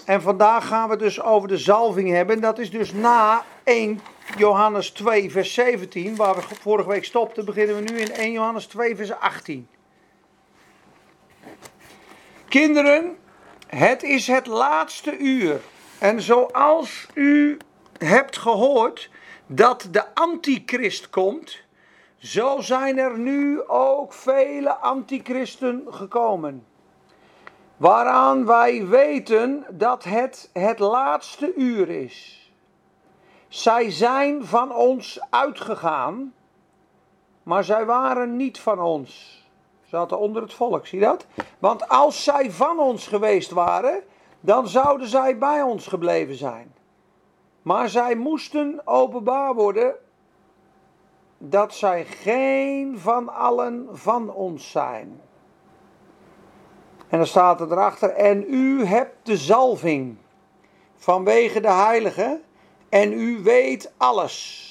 En 0.05 0.23
vandaag 0.23 0.67
gaan 0.67 0.89
we 0.89 0.97
dus 0.97 1.23
over 1.23 1.49
de 1.49 1.59
zalving 1.59 2.11
hebben. 2.11 2.41
Dat 2.41 2.59
is 2.59 2.71
dus 2.71 2.93
na 2.93 3.45
1 3.65 4.01
Johannes 4.37 4.91
2, 4.91 5.31
vers 5.31 5.55
17, 5.55 6.17
waar 6.17 6.35
we 6.35 6.43
vorige 6.61 6.89
week 6.89 7.05
stopten, 7.05 7.45
beginnen 7.45 7.77
we 7.77 7.93
nu 7.93 7.99
in 7.99 8.13
1 8.13 8.33
Johannes 8.33 8.67
2, 8.67 8.97
vers 8.97 9.13
18. 9.13 9.69
Kinderen, 12.49 13.17
het 13.67 14.03
is 14.03 14.27
het 14.27 14.47
laatste 14.47 15.17
uur. 15.17 15.61
En 15.99 16.21
zoals 16.21 17.07
u 17.15 17.57
hebt 17.99 18.37
gehoord 18.37 19.11
dat 19.47 19.89
de 19.91 20.15
antichrist 20.15 21.11
komt, 21.11 21.61
zo 22.19 22.61
zijn 22.61 22.99
er 22.99 23.19
nu 23.19 23.63
ook 23.67 24.13
vele 24.13 24.75
antichristen 24.75 25.85
gekomen. 25.91 26.67
Waaraan 27.83 28.47
wij 28.47 28.87
weten 28.87 29.67
dat 29.71 30.05
het 30.05 30.51
het 30.53 30.79
laatste 30.79 31.55
uur 31.55 31.89
is. 31.89 32.51
Zij 33.49 33.91
zijn 33.91 34.45
van 34.45 34.75
ons 34.75 35.21
uitgegaan, 35.31 36.35
maar 37.43 37.65
zij 37.65 37.85
waren 37.85 38.37
niet 38.37 38.59
van 38.61 38.81
ons. 38.81 39.43
Zaten 39.85 40.19
onder 40.19 40.43
het 40.43 40.55
volk, 40.55 40.87
zie 40.87 40.99
je 40.99 41.05
dat? 41.05 41.27
Want 41.59 41.89
als 41.89 42.25
zij 42.25 42.51
van 42.51 42.79
ons 42.79 43.07
geweest 43.07 43.51
waren, 43.51 44.03
dan 44.41 44.69
zouden 44.69 45.07
zij 45.07 45.39
bij 45.39 45.63
ons 45.63 45.87
gebleven 45.87 46.35
zijn. 46.35 46.75
Maar 47.63 47.89
zij 47.89 48.15
moesten 48.15 48.81
openbaar 48.85 49.55
worden 49.55 49.95
dat 51.39 51.75
zij 51.75 52.05
geen 52.05 52.99
van 52.99 53.29
allen 53.29 53.89
van 53.93 54.31
ons 54.31 54.71
zijn. 54.71 55.21
En 57.13 57.19
dan 57.19 57.27
staat 57.27 57.61
er 57.61 57.73
erachter, 57.73 58.11
en 58.11 58.45
u 58.49 58.85
hebt 58.85 59.27
de 59.27 59.37
zalving 59.37 60.17
vanwege 60.97 61.61
de 61.61 61.71
heilige 61.71 62.41
en 62.89 63.13
u 63.13 63.43
weet 63.43 63.93
alles. 63.97 64.71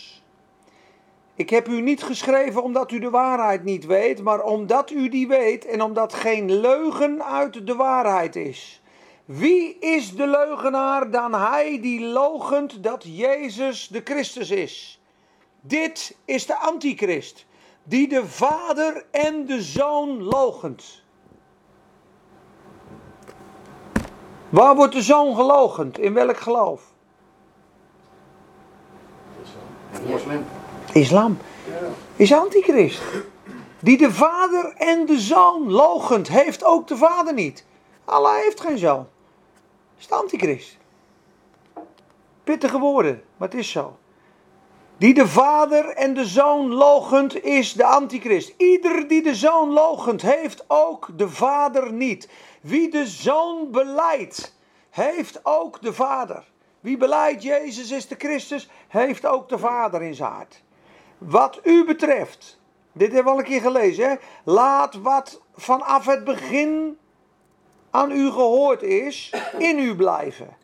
Ik 1.36 1.50
heb 1.50 1.68
u 1.68 1.82
niet 1.82 2.04
geschreven 2.04 2.64
omdat 2.64 2.92
u 2.92 3.00
de 3.00 3.10
waarheid 3.10 3.64
niet 3.64 3.86
weet, 3.86 4.24
maar 4.24 4.44
omdat 4.44 4.90
u 4.90 5.10
die 5.10 5.28
weet 5.28 5.66
en 5.66 5.82
omdat 5.82 6.14
geen 6.14 6.60
leugen 6.60 7.24
uit 7.24 7.68
de 7.68 7.76
waarheid 7.76 8.36
is. 8.36 8.82
Wie 9.26 9.78
is 9.80 10.16
de 10.16 10.28
leugenaar 10.28 11.12
dan 11.12 11.34
hij 11.34 11.82
die 11.82 12.02
logent 12.02 12.84
dat 12.84 13.04
Jezus 13.08 13.88
de 13.88 14.02
Christus 14.04 14.50
is? 14.50 15.02
Dit 15.60 16.18
is 16.26 16.46
de 16.46 16.56
antichrist, 16.56 17.46
die 17.84 18.08
de 18.08 18.28
Vader 18.28 19.06
en 19.12 19.46
de 19.46 19.62
Zoon 19.62 20.24
logent. 20.24 21.01
Waar 24.52 24.76
wordt 24.76 24.94
de 24.94 25.02
Zoon 25.02 25.36
gelogend? 25.36 26.00
In 26.00 26.14
welk 26.14 26.38
geloof? 26.38 26.82
Moslim. 30.08 30.46
Islam. 30.94 31.38
Is 32.16 32.34
antichrist. 32.34 33.02
Die 33.80 33.98
de 33.98 34.12
vader 34.12 34.74
en 34.78 35.06
de 35.06 35.20
zoon 35.20 35.72
logent. 35.72 36.28
Heeft 36.28 36.64
ook 36.64 36.88
de 36.88 36.98
vader 36.98 37.34
niet. 37.34 37.66
Allah 38.06 38.36
heeft 38.36 38.62
geen 38.62 38.78
zoon. 38.78 39.08
Is 39.98 40.08
de 40.08 40.16
antichrist. 40.16 40.78
Pittige 42.44 42.80
woorden, 42.80 43.24
maar 43.38 43.50
het 43.50 43.58
is 43.58 43.72
zo. 43.72 43.98
Die 44.98 45.14
de 45.14 45.28
vader 45.28 45.86
en 45.86 46.14
de 46.14 46.26
zoon 46.26 46.74
logent 46.74 47.44
is 47.44 47.74
de 47.74 47.86
antichrist. 47.86 48.54
Ieder 48.58 49.08
die 49.08 49.24
de 49.24 49.36
zoon 49.36 49.72
logent 49.74 50.22
heeft 50.22 50.64
ook 50.68 51.10
de 51.16 51.30
vader 51.30 51.94
niet. 51.94 52.30
Wie 52.62 52.90
de 52.90 53.08
zoon 53.08 53.72
beleidt, 53.72 54.56
heeft 54.90 55.40
ook 55.46 55.82
de 55.82 55.94
vader. 55.94 56.44
Wie 56.80 56.98
beleidt 56.98 57.44
Jezus 57.44 57.92
is 57.92 58.08
de 58.08 58.16
Christus, 58.18 58.70
heeft 58.88 59.26
ook 59.26 59.50
de 59.50 59.58
vader 59.58 60.02
in 60.02 60.16
zijn 60.16 60.32
hart. 60.32 60.64
Wat 61.18 61.60
u 61.64 61.86
betreft, 61.86 62.60
dit 62.92 63.12
hebben 63.12 63.24
we 63.24 63.40
al 63.40 63.46
een 63.46 63.52
keer 63.52 63.62
gelezen, 63.62 64.10
hè? 64.10 64.16
laat 64.44 64.96
wat 64.96 65.42
vanaf 65.56 66.06
het 66.06 66.24
begin 66.24 66.98
aan 67.90 68.12
u 68.12 68.32
gehoord 68.32 68.82
is, 68.82 69.34
in 69.58 69.80
u 69.80 69.96
blijven. 69.96 70.58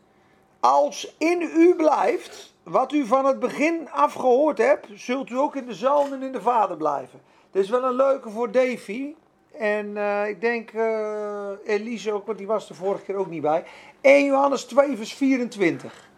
Als 0.60 1.16
in 1.18 1.42
u 1.42 1.75
blijft, 1.75 2.56
wat 2.63 2.92
u 2.92 3.06
van 3.06 3.25
het 3.25 3.39
begin 3.39 3.89
af 3.92 4.13
gehoord 4.13 4.58
hebt, 4.58 4.88
zult 4.94 5.30
u 5.30 5.38
ook 5.38 5.56
in 5.56 5.66
de 5.66 5.74
zoon 5.74 6.13
en 6.13 6.22
in 6.22 6.32
de 6.32 6.42
vader 6.42 6.77
blijven. 6.77 7.22
Dit 7.51 7.63
is 7.63 7.70
wel 7.70 7.84
een 7.84 7.96
leuke 7.96 8.30
voor 8.30 8.51
Davy. 8.51 9.16
En 9.51 9.98
eh, 9.98 10.27
ik 10.27 10.42
denk 10.42 10.72
uh, 10.72 11.50
Elise 11.66 12.12
ook, 12.12 12.25
want 12.25 12.38
die 12.38 12.48
was 12.48 12.68
de 12.68 12.74
vorige 12.74 13.04
keer 13.04 13.16
ook 13.16 13.30
niet 13.30 13.42
bij. 13.42 13.63
1 14.01 14.25
Johannes 14.25 14.63
2, 14.63 14.98
vers 14.98 15.13
24. 15.13 16.10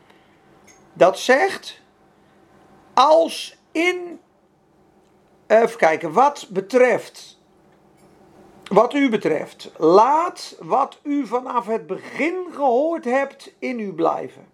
Dat 0.93 1.19
zegt, 1.19 1.81
als 2.93 3.57
in 3.71 4.19
Even 5.49 5.77
kijken, 5.77 6.13
wat 6.13 6.47
betreft. 6.49 7.39
Wat 8.63 8.93
u 8.93 9.09
betreft, 9.09 9.71
laat 9.77 10.55
wat 10.59 10.99
u 11.03 11.27
vanaf 11.27 11.65
het 11.65 11.87
begin 11.87 12.45
gehoord 12.51 13.05
hebt 13.05 13.55
in 13.59 13.79
u 13.79 13.93
blijven. 13.93 14.47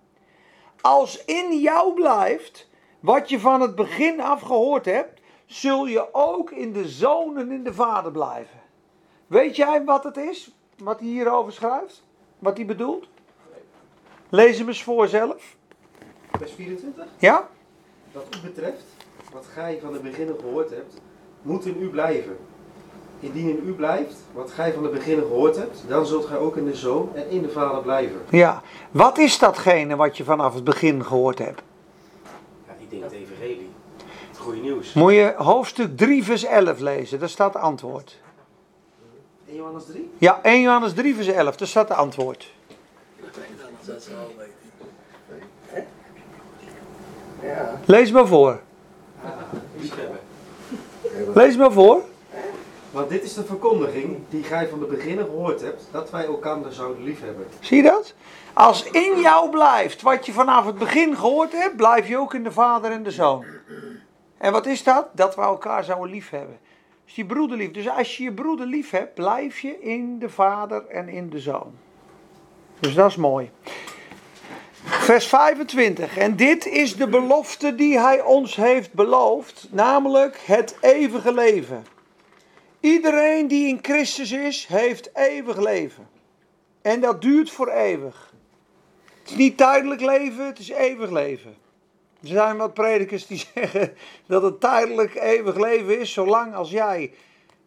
Als 0.81 1.25
in 1.25 1.59
jou 1.59 1.93
blijft 1.93 2.69
wat 2.99 3.29
je 3.29 3.39
van 3.39 3.61
het 3.61 3.75
begin 3.75 4.21
af 4.21 4.41
gehoord 4.41 4.85
hebt, 4.85 5.21
zul 5.45 5.85
je 5.85 6.13
ook 6.13 6.51
in 6.51 6.73
de 6.73 6.87
zoon 6.87 7.37
en 7.37 7.51
in 7.51 7.63
de 7.63 7.73
vader 7.73 8.11
blijven. 8.11 8.59
Weet 9.27 9.55
jij 9.55 9.83
wat 9.83 10.03
het 10.03 10.17
is? 10.17 10.51
Wat 10.77 10.99
hij 10.99 11.07
hierover 11.07 11.53
schrijft? 11.53 12.03
Wat 12.39 12.57
hij 12.57 12.65
bedoelt? 12.65 13.07
Lees 14.29 14.57
hem 14.57 14.67
eens 14.67 14.83
voor 14.83 15.07
zelf. 15.07 15.55
Vers 16.37 16.51
24. 16.51 17.05
Ja? 17.17 17.47
Wat 18.11 18.25
u 18.37 18.47
betreft, 18.47 18.83
wat 19.33 19.45
gij 19.53 19.79
van 19.81 19.93
het 19.93 20.01
begin 20.01 20.35
gehoord 20.39 20.69
hebt, 20.69 21.01
moet 21.41 21.65
in 21.65 21.81
u 21.81 21.89
blijven. 21.89 22.37
Indien 23.19 23.49
in 23.49 23.67
u 23.67 23.73
blijft, 23.73 24.15
wat 24.33 24.51
gij 24.51 24.73
van 24.73 24.83
het 24.83 24.91
begin 24.91 25.19
gehoord 25.19 25.55
hebt, 25.55 25.83
dan 25.87 26.05
zult 26.05 26.25
gij 26.25 26.37
ook 26.37 26.57
in 26.57 26.65
de 26.65 26.75
Zoon 26.75 27.09
en 27.15 27.29
in 27.29 27.41
de 27.41 27.49
Vader 27.49 27.81
blijven. 27.81 28.21
Ja, 28.29 28.61
wat 28.91 29.17
is 29.17 29.39
datgene 29.39 29.95
wat 29.95 30.17
je 30.17 30.23
vanaf 30.23 30.53
het 30.53 30.63
begin 30.63 31.05
gehoord 31.05 31.37
hebt? 31.37 31.61
Ja, 32.67 32.73
ik 32.79 32.89
denk 32.89 33.03
het 33.03 33.11
evangelie. 33.11 33.69
Het 34.29 34.37
goede 34.37 34.59
nieuws. 34.59 34.93
Moet 34.93 35.13
je 35.13 35.33
hoofdstuk 35.37 35.97
3 35.97 36.23
vers 36.23 36.43
11 36.43 36.79
lezen, 36.79 37.19
daar 37.19 37.29
staat 37.29 37.53
het 37.53 37.63
antwoord. 37.63 38.23
1 39.47 39.57
Johannes 39.57 39.85
3? 39.85 40.11
Ja, 40.17 40.39
1 40.43 40.61
Johannes 40.61 40.93
3 40.93 41.15
vers 41.15 41.27
11, 41.27 41.55
daar 41.55 41.67
staat 41.67 41.89
het 41.89 41.97
antwoord. 41.97 42.53
Ja. 47.41 47.79
Lees 47.85 48.11
maar 48.11 48.27
voor. 48.27 48.59
Lees 51.33 51.57
maar 51.57 51.71
voor. 51.71 52.03
Want 52.91 53.09
dit 53.09 53.23
is 53.23 53.33
de 53.33 53.43
verkondiging 53.43 54.17
die 54.29 54.43
gij 54.43 54.67
van 54.67 54.79
de 54.79 54.85
beginnen 54.85 55.25
gehoord 55.25 55.61
hebt, 55.61 55.87
dat 55.91 56.09
wij 56.09 56.25
elkaar 56.25 56.57
zouden 56.69 57.03
liefhebben. 57.03 57.47
Zie 57.59 57.77
je 57.77 57.83
dat? 57.83 58.13
Als 58.53 58.83
in 58.83 59.19
jou 59.19 59.49
blijft 59.49 60.01
wat 60.01 60.25
je 60.25 60.33
vanaf 60.33 60.65
het 60.65 60.77
begin 60.77 61.15
gehoord 61.15 61.51
hebt, 61.51 61.75
blijf 61.75 62.07
je 62.07 62.17
ook 62.17 62.33
in 62.33 62.43
de 62.43 62.51
vader 62.51 62.91
en 62.91 63.03
de 63.03 63.11
zoon. 63.11 63.45
En 64.37 64.51
wat 64.51 64.65
is 64.65 64.83
dat? 64.83 65.07
Dat 65.11 65.35
we 65.35 65.41
elkaar 65.41 65.83
zouden 65.83 66.09
liefhebben. 66.09 66.59
Dus 67.05 67.13
die 67.13 67.25
broederlief. 67.25 67.71
Dus 67.71 67.89
als 67.89 68.17
je 68.17 68.23
je 68.23 68.33
broeder 68.33 68.65
lief 68.65 68.89
hebt, 68.89 69.13
blijf 69.13 69.59
je 69.59 69.81
in 69.81 70.19
de 70.19 70.29
vader 70.29 70.87
en 70.87 71.09
in 71.09 71.29
de 71.29 71.39
zoon. 71.39 71.73
Dus 72.79 72.93
dat 72.93 73.09
is 73.09 73.15
mooi. 73.15 73.51
Vers 74.83 75.27
25. 75.27 76.17
En 76.17 76.35
dit 76.35 76.65
is 76.65 76.95
de 76.95 77.07
belofte 77.07 77.75
die 77.75 77.99
hij 77.99 78.21
ons 78.21 78.55
heeft 78.55 78.93
beloofd, 78.93 79.67
namelijk 79.71 80.37
het 80.45 80.77
eeuwige 80.81 81.33
leven. 81.33 81.85
Iedereen 82.79 83.47
die 83.47 83.67
in 83.67 83.79
Christus 83.81 84.31
is, 84.31 84.65
heeft 84.65 85.09
eeuwig 85.13 85.57
leven. 85.57 86.07
En 86.81 87.01
dat 87.01 87.21
duurt 87.21 87.51
voor 87.51 87.69
eeuwig. 87.69 88.33
Het 89.19 89.29
is 89.29 89.35
niet 89.35 89.57
tijdelijk 89.57 90.01
leven, 90.01 90.45
het 90.45 90.59
is 90.59 90.69
eeuwig 90.69 91.11
leven. 91.11 91.55
Er 92.25 92.31
zijn 92.31 92.57
wat 92.57 92.73
predikers 92.73 93.27
die 93.27 93.45
zeggen 93.53 93.93
dat 94.27 94.41
het 94.41 94.59
tijdelijk 94.59 95.15
eeuwig 95.15 95.55
leven 95.55 95.99
is, 95.99 96.13
zolang 96.13 96.55
als 96.55 96.71
jij 96.71 97.13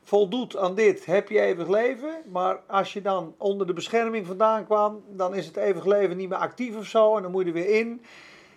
voldoet 0.02 0.56
aan 0.56 0.74
dit, 0.74 1.06
heb 1.06 1.28
je 1.28 1.40
eeuwig 1.40 1.68
leven. 1.68 2.22
Maar 2.32 2.60
als 2.66 2.92
je 2.92 3.02
dan 3.02 3.34
onder 3.36 3.66
de 3.66 3.72
bescherming 3.72 4.26
vandaan 4.26 4.64
kwam, 4.64 5.02
dan 5.08 5.34
is 5.34 5.46
het 5.46 5.56
eeuwig 5.56 5.84
leven 5.84 6.16
niet 6.16 6.28
meer 6.28 6.38
actief 6.38 6.76
of 6.76 6.86
zo. 6.86 7.16
En 7.16 7.22
dan 7.22 7.30
moet 7.30 7.42
je 7.42 7.48
er 7.48 7.54
weer 7.54 7.78
in. 7.78 8.02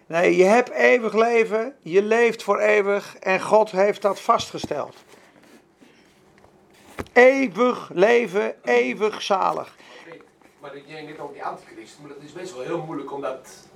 Nee, 0.07 0.35
je 0.35 0.43
hebt 0.43 0.69
eeuwig 0.69 1.13
leven, 1.13 1.75
je 1.81 2.03
leeft 2.03 2.43
voor 2.43 2.59
eeuwig 2.59 3.17
en 3.17 3.41
God 3.41 3.71
heeft 3.71 4.01
dat 4.01 4.19
vastgesteld. 4.19 4.95
Eeuwig 7.13 7.89
leven, 7.93 8.55
eeuwig 8.63 9.21
zalig. 9.21 9.75
Maar 10.59 10.71
jij 10.85 11.01
net 11.01 11.19
over 11.19 11.33
die 11.33 11.43
antichrist, 11.43 11.97
maar 11.99 12.09
dat 12.09 12.21
is 12.23 12.31
best 12.31 12.53
wel 12.53 12.63
heel 12.63 12.83
moeilijk 12.85 13.11
om 13.11 13.21
dat 13.21 13.69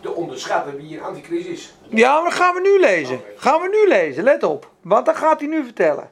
te 0.00 0.14
onderschatten 0.14 0.76
wie 0.76 0.96
een 0.96 1.02
antichrist 1.02 1.48
is. 1.48 1.74
Ja, 1.88 2.14
maar 2.14 2.30
dat 2.30 2.38
gaan 2.38 2.54
we 2.54 2.60
nu 2.60 2.80
lezen. 2.80 3.20
Gaan 3.36 3.60
we 3.60 3.68
nu 3.68 3.88
lezen, 3.88 4.22
let 4.22 4.42
op. 4.42 4.70
Want 4.80 5.06
dat 5.06 5.16
gaat 5.16 5.40
hij 5.40 5.48
nu 5.48 5.64
vertellen. 5.64 6.10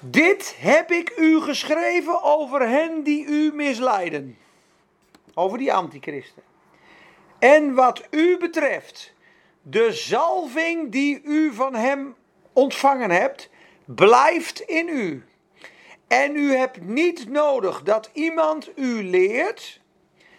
Dit 0.00 0.56
heb 0.58 0.90
ik 0.90 1.12
u 1.16 1.40
geschreven 1.40 2.22
over 2.22 2.68
hen 2.68 3.02
die 3.02 3.26
u 3.26 3.52
misleiden. 3.54 4.38
Over 5.34 5.58
die 5.58 5.72
antichristen. 5.72 6.42
En 7.38 7.74
wat 7.74 8.02
u 8.10 8.38
betreft, 8.38 9.14
de 9.62 9.92
zalving 9.92 10.92
die 10.92 11.22
u 11.22 11.52
van 11.54 11.74
hem 11.74 12.14
ontvangen 12.52 13.10
hebt, 13.10 13.50
blijft 13.84 14.60
in 14.60 14.88
u. 14.88 15.24
En 16.08 16.36
u 16.36 16.54
hebt 16.54 16.80
niet 16.80 17.28
nodig 17.28 17.82
dat 17.82 18.10
iemand 18.12 18.70
u 18.74 19.02
leert, 19.02 19.80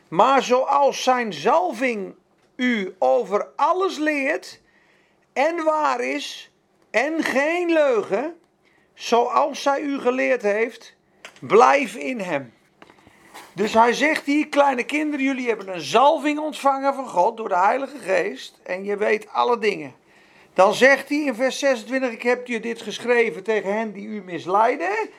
maar 0.08 0.44
zoals 0.44 1.04
zijn 1.04 1.34
zalving 1.34 2.16
u 2.58 2.96
over 3.00 3.48
alles 3.56 3.98
leert 3.98 4.62
en 5.34 5.64
waar 5.64 6.02
is 6.02 6.52
en 6.90 7.24
geen 7.24 7.72
leugen, 7.72 8.38
zoals 8.94 9.62
zij 9.62 9.82
u 9.82 10.00
geleerd 10.00 10.42
heeft, 10.42 10.96
blijf 11.40 11.96
in 11.96 12.20
hem. 12.20 12.54
Dus 13.54 13.74
hij 13.74 13.94
zegt 13.94 14.26
hier, 14.26 14.48
kleine 14.48 14.84
kinderen, 14.84 15.26
jullie 15.26 15.48
hebben 15.48 15.74
een 15.74 15.82
zalving 15.82 16.40
ontvangen 16.40 16.94
van 16.94 17.08
God 17.08 17.38
door 17.38 17.50
de 17.50 17.58
Heilige 17.58 17.98
Geest 17.98 18.60
en 18.64 18.84
je 18.84 18.98
weet 18.98 19.30
alle 19.32 19.58
dingen. 19.58 19.96
Dan 20.54 20.74
zegt 20.74 21.10
hij 21.10 21.18
in 21.18 21.36
vers 21.36 21.60
26, 21.60 22.12
ik 22.12 22.22
heb 22.22 22.48
je 22.48 22.60
dit 22.60 22.82
geschreven 22.82 23.44
tegen 23.44 23.74
hen 23.74 23.92
die 23.92 24.08
u 24.08 24.24
misleiden. 24.24 25.10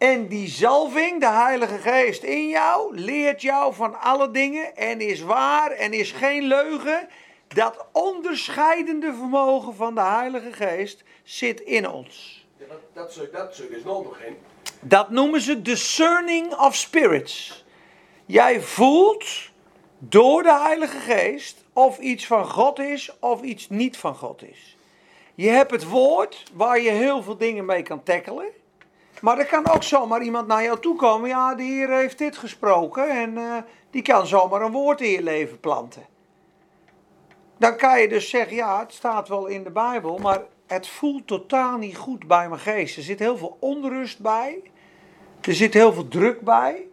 En 0.00 0.28
die 0.28 0.48
zalving, 0.48 1.20
de 1.20 1.28
Heilige 1.28 1.78
Geest 1.78 2.22
in 2.22 2.48
jou, 2.48 2.96
leert 2.96 3.42
jou 3.42 3.74
van 3.74 4.00
alle 4.00 4.30
dingen 4.30 4.76
en 4.76 5.00
is 5.00 5.20
waar 5.20 5.70
en 5.70 5.92
is 5.92 6.12
geen 6.12 6.42
leugen. 6.42 7.08
Dat 7.48 7.86
onderscheidende 7.92 9.14
vermogen 9.14 9.74
van 9.74 9.94
de 9.94 10.00
Heilige 10.00 10.52
Geest 10.52 11.04
zit 11.22 11.60
in 11.60 11.88
ons. 11.88 12.46
Ja, 12.56 12.64
dat, 12.92 13.14
dat, 13.14 13.32
dat 13.32 13.62
is 13.70 13.84
nodig, 13.84 14.18
hè? 14.18 14.36
Dat 14.80 15.10
noemen 15.10 15.40
ze 15.40 15.62
discerning 15.62 16.54
of 16.54 16.76
spirits. 16.76 17.64
Jij 18.26 18.60
voelt 18.60 19.26
door 19.98 20.42
de 20.42 20.58
Heilige 20.58 20.98
Geest 20.98 21.64
of 21.72 21.98
iets 21.98 22.26
van 22.26 22.44
God 22.46 22.78
is 22.78 23.18
of 23.18 23.42
iets 23.42 23.68
niet 23.68 23.96
van 23.96 24.14
God 24.14 24.42
is. 24.42 24.76
Je 25.34 25.48
hebt 25.48 25.70
het 25.70 25.88
woord 25.88 26.42
waar 26.52 26.80
je 26.80 26.90
heel 26.90 27.22
veel 27.22 27.36
dingen 27.36 27.64
mee 27.64 27.82
kan 27.82 28.02
tackelen. 28.02 28.58
Maar 29.20 29.38
er 29.38 29.46
kan 29.46 29.68
ook 29.70 29.82
zomaar 29.82 30.22
iemand 30.22 30.46
naar 30.46 30.62
jou 30.62 30.80
toe 30.80 30.96
komen. 30.96 31.28
Ja, 31.28 31.54
de 31.54 31.62
Heer 31.62 31.90
heeft 31.90 32.18
dit 32.18 32.36
gesproken 32.36 33.10
en 33.10 33.38
eh, 33.38 33.56
die 33.90 34.02
kan 34.02 34.26
zomaar 34.26 34.62
een 34.62 34.72
woord 34.72 35.00
in 35.00 35.10
je 35.10 35.22
leven 35.22 35.60
planten. 35.60 36.06
Dan 37.56 37.76
kan 37.76 38.00
je 38.00 38.08
dus 38.08 38.30
zeggen, 38.30 38.56
ja, 38.56 38.78
het 38.78 38.92
staat 38.92 39.28
wel 39.28 39.46
in 39.46 39.64
de 39.64 39.70
Bijbel, 39.70 40.18
maar 40.18 40.42
het 40.66 40.88
voelt 40.88 41.26
totaal 41.26 41.76
niet 41.76 41.96
goed 41.96 42.26
bij 42.26 42.48
mijn 42.48 42.60
geest. 42.60 42.96
Er 42.96 43.02
zit 43.02 43.18
heel 43.18 43.36
veel 43.36 43.56
onrust 43.60 44.20
bij. 44.20 44.62
Er 45.40 45.54
zit 45.54 45.74
heel 45.74 45.92
veel 45.92 46.08
druk 46.08 46.40
bij. 46.40 46.86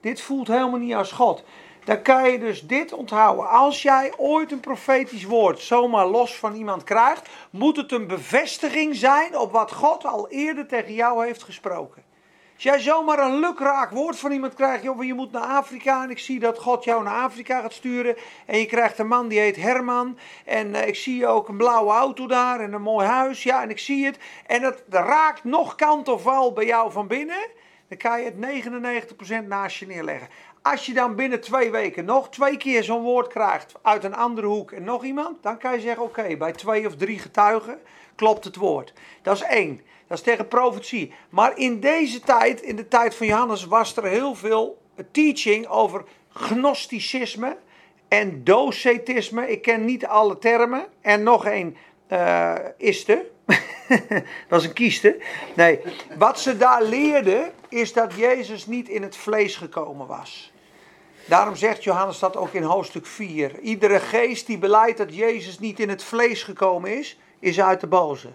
Dit 0.00 0.20
voelt 0.20 0.48
helemaal 0.48 0.78
niet 0.78 0.94
als 0.94 1.12
God. 1.12 1.44
Dan 1.84 2.02
kan 2.02 2.30
je 2.30 2.38
dus 2.38 2.66
dit 2.66 2.92
onthouden. 2.92 3.48
Als 3.48 3.82
jij 3.82 4.12
ooit 4.16 4.52
een 4.52 4.60
profetisch 4.60 5.24
woord 5.24 5.60
zomaar 5.60 6.06
los 6.06 6.36
van 6.36 6.54
iemand 6.54 6.84
krijgt, 6.84 7.28
moet 7.50 7.76
het 7.76 7.92
een 7.92 8.06
bevestiging 8.06 8.96
zijn 8.96 9.38
op 9.38 9.52
wat 9.52 9.72
God 9.72 10.04
al 10.04 10.28
eerder 10.28 10.66
tegen 10.66 10.94
jou 10.94 11.26
heeft 11.26 11.42
gesproken. 11.42 12.02
Als 12.54 12.62
jij 12.62 12.80
zomaar 12.80 13.18
een 13.18 13.38
lukraak 13.40 13.90
woord 13.90 14.18
van 14.18 14.32
iemand 14.32 14.54
krijgt, 14.54 14.82
joh, 14.82 15.04
je 15.04 15.14
moet 15.14 15.32
naar 15.32 15.42
Afrika 15.42 16.02
en 16.02 16.10
ik 16.10 16.18
zie 16.18 16.38
dat 16.38 16.58
God 16.58 16.84
jou 16.84 17.02
naar 17.02 17.22
Afrika 17.22 17.60
gaat 17.60 17.72
sturen. 17.72 18.16
En 18.46 18.58
je 18.58 18.66
krijgt 18.66 18.98
een 18.98 19.06
man 19.06 19.28
die 19.28 19.38
heet 19.38 19.56
Herman 19.56 20.18
en 20.44 20.68
uh, 20.68 20.86
ik 20.86 20.96
zie 20.96 21.26
ook 21.26 21.48
een 21.48 21.56
blauwe 21.56 21.92
auto 21.92 22.26
daar 22.26 22.60
en 22.60 22.72
een 22.72 22.82
mooi 22.82 23.06
huis, 23.06 23.42
ja, 23.42 23.62
en 23.62 23.70
ik 23.70 23.78
zie 23.78 24.06
het. 24.06 24.18
En 24.46 24.62
het 24.62 24.84
raakt 24.88 25.44
nog 25.44 25.74
kant 25.74 26.08
of 26.08 26.24
wal 26.24 26.52
bij 26.52 26.66
jou 26.66 26.92
van 26.92 27.06
binnen, 27.06 27.48
dan 27.88 27.98
kan 27.98 28.22
je 28.22 28.32
het 28.36 29.44
99% 29.44 29.46
naast 29.46 29.78
je 29.78 29.86
neerleggen. 29.86 30.28
Als 30.72 30.86
je 30.86 30.92
dan 30.92 31.14
binnen 31.14 31.40
twee 31.40 31.70
weken 31.70 32.04
nog 32.04 32.30
twee 32.30 32.56
keer 32.56 32.84
zo'n 32.84 33.02
woord 33.02 33.26
krijgt 33.26 33.72
uit 33.82 34.04
een 34.04 34.14
andere 34.14 34.46
hoek 34.46 34.72
en 34.72 34.84
nog 34.84 35.04
iemand, 35.04 35.42
dan 35.42 35.58
kan 35.58 35.74
je 35.74 35.80
zeggen: 35.80 36.02
oké, 36.02 36.36
bij 36.36 36.52
twee 36.52 36.86
of 36.86 36.96
drie 36.96 37.18
getuigen 37.18 37.78
klopt 38.14 38.44
het 38.44 38.56
woord. 38.56 38.92
Dat 39.22 39.36
is 39.36 39.42
één. 39.42 39.80
Dat 40.06 40.18
is 40.18 40.24
tegen 40.24 40.48
profetie. 40.48 41.12
Maar 41.28 41.58
in 41.58 41.80
deze 41.80 42.20
tijd, 42.20 42.60
in 42.60 42.76
de 42.76 42.88
tijd 42.88 43.14
van 43.14 43.26
Johannes, 43.26 43.64
was 43.64 43.96
er 43.96 44.04
heel 44.04 44.34
veel 44.34 44.82
teaching 45.10 45.66
over 45.66 46.04
gnosticisme 46.32 47.56
en 48.08 48.44
docetisme. 48.44 49.50
Ik 49.50 49.62
ken 49.62 49.84
niet 49.84 50.06
alle 50.06 50.38
termen. 50.38 50.86
En 51.00 51.22
nog 51.22 51.46
één, 51.46 51.76
uh, 52.12 52.54
dat 54.48 54.60
is 54.60 54.64
een 54.64 54.72
kieste. 54.72 55.20
Nee, 55.54 55.80
wat 56.18 56.40
ze 56.40 56.56
daar 56.56 56.82
leerden 56.82 57.52
is 57.68 57.92
dat 57.92 58.14
Jezus 58.14 58.66
niet 58.66 58.88
in 58.88 59.02
het 59.02 59.16
vlees 59.16 59.56
gekomen 59.56 60.06
was. 60.06 60.52
Daarom 61.26 61.56
zegt 61.56 61.84
Johannes 61.84 62.18
dat 62.18 62.36
ook 62.36 62.52
in 62.52 62.62
hoofdstuk 62.62 63.06
4. 63.06 63.58
Iedere 63.60 64.00
geest 64.00 64.46
die 64.46 64.58
beleidt 64.58 64.98
dat 64.98 65.14
Jezus 65.14 65.58
niet 65.58 65.80
in 65.80 65.88
het 65.88 66.04
vlees 66.04 66.42
gekomen 66.42 66.98
is, 66.98 67.18
is 67.38 67.60
uit 67.60 67.80
de 67.80 67.86
boze. 67.86 68.28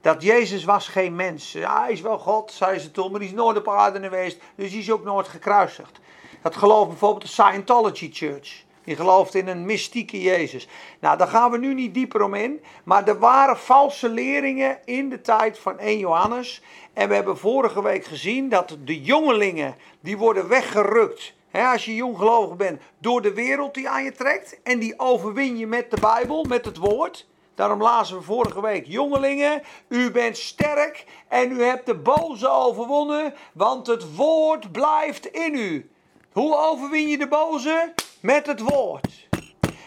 Dat 0.00 0.22
Jezus 0.22 0.64
was 0.64 0.88
geen 0.88 1.16
mens. 1.16 1.52
Ja, 1.52 1.82
hij 1.82 1.92
is 1.92 2.00
wel 2.00 2.18
God, 2.18 2.52
zei 2.52 2.78
ze 2.78 2.90
toen, 2.90 3.10
maar 3.10 3.20
hij 3.20 3.28
is 3.28 3.34
nooit 3.34 3.56
op 3.56 3.68
aarde 3.68 4.00
geweest. 4.00 4.38
Dus 4.54 4.70
hij 4.70 4.78
is 4.78 4.90
ook 4.90 5.04
nooit 5.04 5.28
gekruisigd. 5.28 6.00
Dat 6.42 6.56
gelooft 6.56 6.88
bijvoorbeeld 6.88 7.22
de 7.22 7.28
Scientology 7.28 8.10
Church. 8.12 8.64
Die 8.84 8.96
gelooft 8.96 9.34
in 9.34 9.48
een 9.48 9.64
mystieke 9.64 10.20
Jezus. 10.20 10.68
Nou, 11.00 11.18
daar 11.18 11.28
gaan 11.28 11.50
we 11.50 11.58
nu 11.58 11.74
niet 11.74 11.94
dieper 11.94 12.22
om 12.22 12.34
in. 12.34 12.62
Maar 12.84 13.08
er 13.08 13.18
waren 13.18 13.58
valse 13.58 14.08
leringen 14.08 14.78
in 14.84 15.08
de 15.08 15.20
tijd 15.20 15.58
van 15.58 15.78
1 15.78 15.98
Johannes. 15.98 16.62
En 16.92 17.08
we 17.08 17.14
hebben 17.14 17.38
vorige 17.38 17.82
week 17.82 18.04
gezien 18.04 18.48
dat 18.48 18.76
de 18.84 19.00
jongelingen, 19.00 19.76
die 20.00 20.18
worden 20.18 20.48
weggerukt 20.48 21.34
als 21.52 21.84
je 21.84 21.94
jonggelovig 21.94 22.56
bent, 22.56 22.80
door 22.98 23.22
de 23.22 23.34
wereld 23.34 23.74
die 23.74 23.88
aan 23.88 24.04
je 24.04 24.12
trekt. 24.12 24.62
En 24.62 24.78
die 24.78 24.98
overwin 24.98 25.56
je 25.56 25.66
met 25.66 25.90
de 25.90 26.00
Bijbel, 26.00 26.44
met 26.44 26.64
het 26.64 26.76
woord. 26.76 27.28
Daarom 27.54 27.82
lazen 27.82 28.16
we 28.16 28.22
vorige 28.22 28.60
week, 28.60 28.86
jongelingen, 28.86 29.62
u 29.88 30.10
bent 30.10 30.36
sterk 30.36 31.04
en 31.28 31.50
u 31.50 31.62
hebt 31.62 31.86
de 31.86 31.94
boze 31.94 32.48
overwonnen, 32.48 33.34
want 33.52 33.86
het 33.86 34.16
woord 34.16 34.72
blijft 34.72 35.26
in 35.26 35.54
u. 35.54 35.90
Hoe 36.32 36.56
overwin 36.56 37.08
je 37.08 37.18
de 37.18 37.28
boze? 37.28 37.92
Met 38.20 38.46
het 38.46 38.60
woord. 38.60 39.28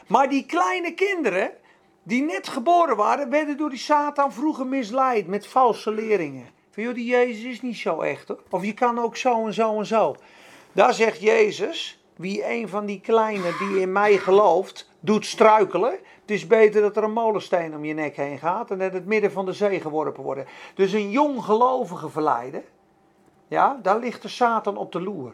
Maar 0.08 0.30
die 0.30 0.46
kleine 0.46 0.94
kinderen, 0.94 1.52
die 2.04 2.24
net 2.24 2.48
geboren 2.48 2.96
waren, 2.96 3.30
werden 3.30 3.58
door 3.58 3.70
die 3.70 3.80
Satan 3.80 4.34
vroeger 4.34 4.68
misleid 4.68 5.28
met 5.28 5.48
valse 5.48 5.92
leringen. 5.92 6.50
Van 6.72 6.84
joh, 6.84 6.94
die 6.94 7.06
Jezus 7.06 7.44
is 7.44 7.62
niet 7.62 7.78
zo 7.78 8.02
echt 8.02 8.28
hoor. 8.28 8.40
Of 8.50 8.66
je 8.66 8.74
kan 8.74 9.00
ook 9.00 9.18
zo 9.18 9.46
en 9.46 9.54
zo 9.54 9.78
en 9.80 9.86
zo. 9.86 10.16
Daar 10.74 10.94
zegt 10.94 11.22
Jezus, 11.22 12.04
wie 12.16 12.50
een 12.52 12.70
van 12.70 12.86
die 12.86 13.02
kleine 13.02 13.54
die 13.60 13.80
in 13.80 13.92
mij 13.92 14.18
gelooft, 14.18 14.90
doet 15.00 15.26
struikelen. 15.26 15.92
Het 15.92 16.32
is 16.32 16.48
beter 16.48 16.82
dat 16.82 16.98
er 16.98 17.04
een 17.04 17.12
molensteen 17.12 17.76
om 17.76 17.86
je 17.86 17.94
nek 17.94 18.16
heen 18.16 18.40
gaat 18.40 18.72
en 18.72 18.80
dat 18.80 18.94
het 18.94 19.06
midden 19.06 19.32
van 19.32 19.46
de 19.46 19.54
zee 19.54 19.80
geworpen 19.80 20.24
wordt. 20.24 20.50
Dus 20.76 20.92
een 20.92 21.10
jong 21.12 21.44
gelovige 21.44 22.10
verleiden, 22.10 22.64
ja, 23.48 23.80
daar 23.82 24.00
ligt 24.00 24.22
de 24.22 24.28
Satan 24.28 24.78
op 24.78 24.92
de 24.92 25.02
loer. 25.02 25.34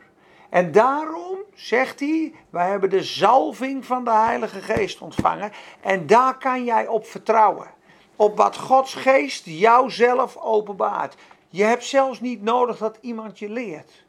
En 0.49 0.71
daarom 0.71 1.37
zegt 1.53 1.99
hij, 1.99 2.33
wij 2.49 2.69
hebben 2.69 2.89
de 2.89 3.03
zalving 3.03 3.85
van 3.85 4.03
de 4.03 4.11
Heilige 4.13 4.61
Geest 4.61 5.01
ontvangen 5.01 5.51
en 5.81 6.07
daar 6.07 6.37
kan 6.37 6.63
jij 6.63 6.87
op 6.87 7.05
vertrouwen. 7.05 7.67
Op 8.15 8.37
wat 8.37 8.57
Gods 8.57 8.93
Geest 8.93 9.45
jouzelf 9.45 10.37
openbaart. 10.37 11.15
Je 11.49 11.63
hebt 11.63 11.83
zelfs 11.83 12.19
niet 12.19 12.41
nodig 12.41 12.77
dat 12.77 12.97
iemand 13.01 13.39
je 13.39 13.49
leert. 13.49 14.07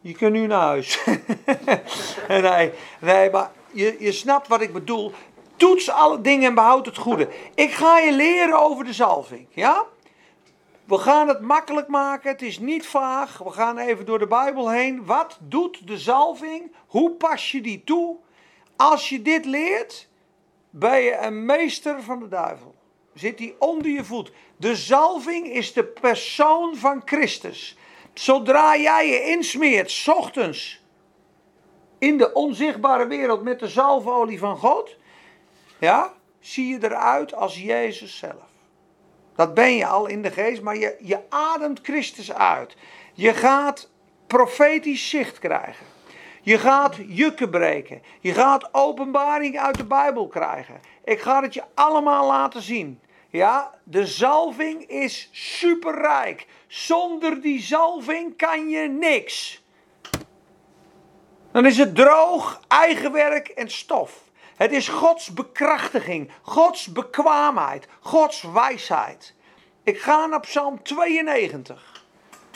Je 0.00 0.12
kunt 0.12 0.32
nu 0.32 0.46
naar 0.46 0.60
huis. 0.60 1.04
nee, 2.28 2.72
nee, 3.00 3.30
maar 3.30 3.50
je, 3.70 3.96
je 3.98 4.12
snapt 4.12 4.48
wat 4.48 4.60
ik 4.60 4.72
bedoel. 4.72 5.12
Toets 5.56 5.90
alle 5.90 6.20
dingen 6.20 6.48
en 6.48 6.54
behoud 6.54 6.86
het 6.86 6.96
goede. 6.96 7.28
Ik 7.54 7.70
ga 7.70 7.98
je 7.98 8.12
leren 8.12 8.60
over 8.60 8.84
de 8.84 8.92
zalving. 8.92 9.46
Ja? 9.50 9.84
We 10.84 10.98
gaan 10.98 11.28
het 11.28 11.40
makkelijk 11.40 11.88
maken. 11.88 12.30
Het 12.30 12.42
is 12.42 12.58
niet 12.58 12.86
vaag. 12.86 13.38
We 13.38 13.50
gaan 13.50 13.78
even 13.78 14.06
door 14.06 14.18
de 14.18 14.26
Bijbel 14.26 14.70
heen. 14.70 15.04
Wat 15.04 15.38
doet 15.40 15.86
de 15.86 15.98
zalving? 15.98 16.72
Hoe 16.86 17.10
pas 17.10 17.50
je 17.50 17.60
die 17.60 17.84
toe? 17.84 18.16
Als 18.76 19.08
je 19.08 19.22
dit 19.22 19.44
leert, 19.44 20.08
ben 20.70 21.00
je 21.00 21.16
een 21.16 21.44
meester 21.44 22.02
van 22.02 22.20
de 22.20 22.28
duivel. 22.28 22.74
Zit 23.14 23.38
die 23.38 23.54
onder 23.58 23.90
je 23.90 24.04
voet. 24.04 24.32
De 24.56 24.76
zalving 24.76 25.46
is 25.46 25.72
de 25.72 25.84
persoon 25.84 26.76
van 26.76 27.02
Christus. 27.04 27.76
Zodra 28.14 28.76
jij 28.76 29.08
je 29.08 29.22
insmeert, 29.22 30.04
ochtends, 30.08 30.84
in 31.98 32.18
de 32.18 32.32
onzichtbare 32.32 33.06
wereld 33.06 33.42
met 33.42 33.58
de 33.58 33.68
zalfolie 33.68 34.38
van 34.38 34.56
God, 34.56 34.96
ja, 35.78 36.12
zie 36.40 36.66
je 36.66 36.78
eruit 36.84 37.34
als 37.34 37.62
Jezus 37.62 38.18
zelf. 38.18 38.48
Dat 39.36 39.54
ben 39.54 39.76
je 39.76 39.86
al 39.86 40.06
in 40.06 40.22
de 40.22 40.30
geest, 40.30 40.62
maar 40.62 40.76
je, 40.76 40.96
je 41.00 41.20
ademt 41.28 41.80
Christus 41.82 42.32
uit. 42.32 42.76
Je 43.14 43.34
gaat 43.34 43.90
profetisch 44.26 45.08
zicht 45.08 45.38
krijgen. 45.38 45.86
Je 46.42 46.58
gaat 46.58 46.96
jukken 47.06 47.50
breken. 47.50 48.02
Je 48.20 48.32
gaat 48.32 48.68
openbaring 48.74 49.58
uit 49.58 49.76
de 49.76 49.84
Bijbel 49.84 50.28
krijgen. 50.28 50.80
Ik 51.04 51.20
ga 51.20 51.42
het 51.42 51.54
je 51.54 51.62
allemaal 51.74 52.26
laten 52.26 52.62
zien. 52.62 53.00
Ja, 53.30 53.74
de 53.84 54.06
zalving 54.06 54.88
is 54.88 55.28
superrijk. 55.32 56.46
Zonder 56.66 57.40
die 57.40 57.60
zalving 57.60 58.36
kan 58.36 58.68
je 58.68 58.88
niks. 58.88 59.62
Dan 61.52 61.66
is 61.66 61.76
het 61.76 61.94
droog, 61.94 62.60
eigen 62.68 63.12
werk 63.12 63.48
en 63.48 63.70
stof. 63.70 64.22
Het 64.56 64.72
is 64.72 64.88
Gods 64.88 65.32
bekrachtiging, 65.32 66.30
Gods 66.42 66.92
bekwaamheid, 66.92 67.86
Gods 68.00 68.42
wijsheid. 68.42 69.34
Ik 69.82 70.00
ga 70.00 70.26
naar 70.26 70.40
Psalm 70.40 70.82
92, 70.82 72.04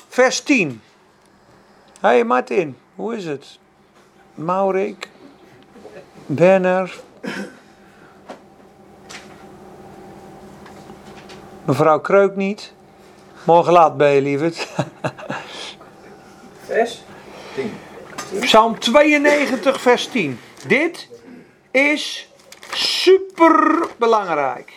vers 0.08 0.40
10. 0.40 0.82
Hé 2.00 2.08
hey 2.08 2.24
Martin, 2.24 2.78
hoe 2.94 3.16
is 3.16 3.24
het? 3.24 3.58
Maurik, 4.34 5.08
Benner, 6.26 7.00
mevrouw 11.64 12.00
Kreuk 12.00 12.36
niet. 12.36 12.72
Morgen 13.44 13.72
laat 13.72 13.96
ben 13.96 14.10
je, 14.10 14.20
lieverd. 14.20 14.68
Vers? 16.66 17.02
Psalm 18.40 18.78
92, 18.78 19.80
vers 19.80 20.06
10. 20.06 20.40
Dit 20.66 21.08
is 21.70 22.28
super 22.72 23.86
belangrijk. 23.96 24.72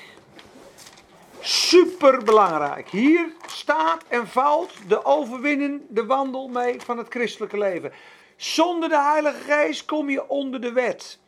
Super 1.39 2.23
belangrijk. 2.23 2.89
Hier 2.89 3.31
staat 3.47 4.03
en 4.07 4.27
valt 4.27 4.73
de 4.87 5.05
overwinnende 5.05 6.05
wandel 6.05 6.47
mee 6.47 6.81
van 6.81 6.97
het 6.97 7.07
christelijke 7.09 7.57
leven. 7.57 7.91
Zonder 8.35 8.89
de 8.89 9.01
Heilige 9.01 9.39
Geest 9.47 9.85
kom 9.85 10.09
je 10.09 10.29
onder 10.29 10.61
de 10.61 10.71
wet. 10.71 11.19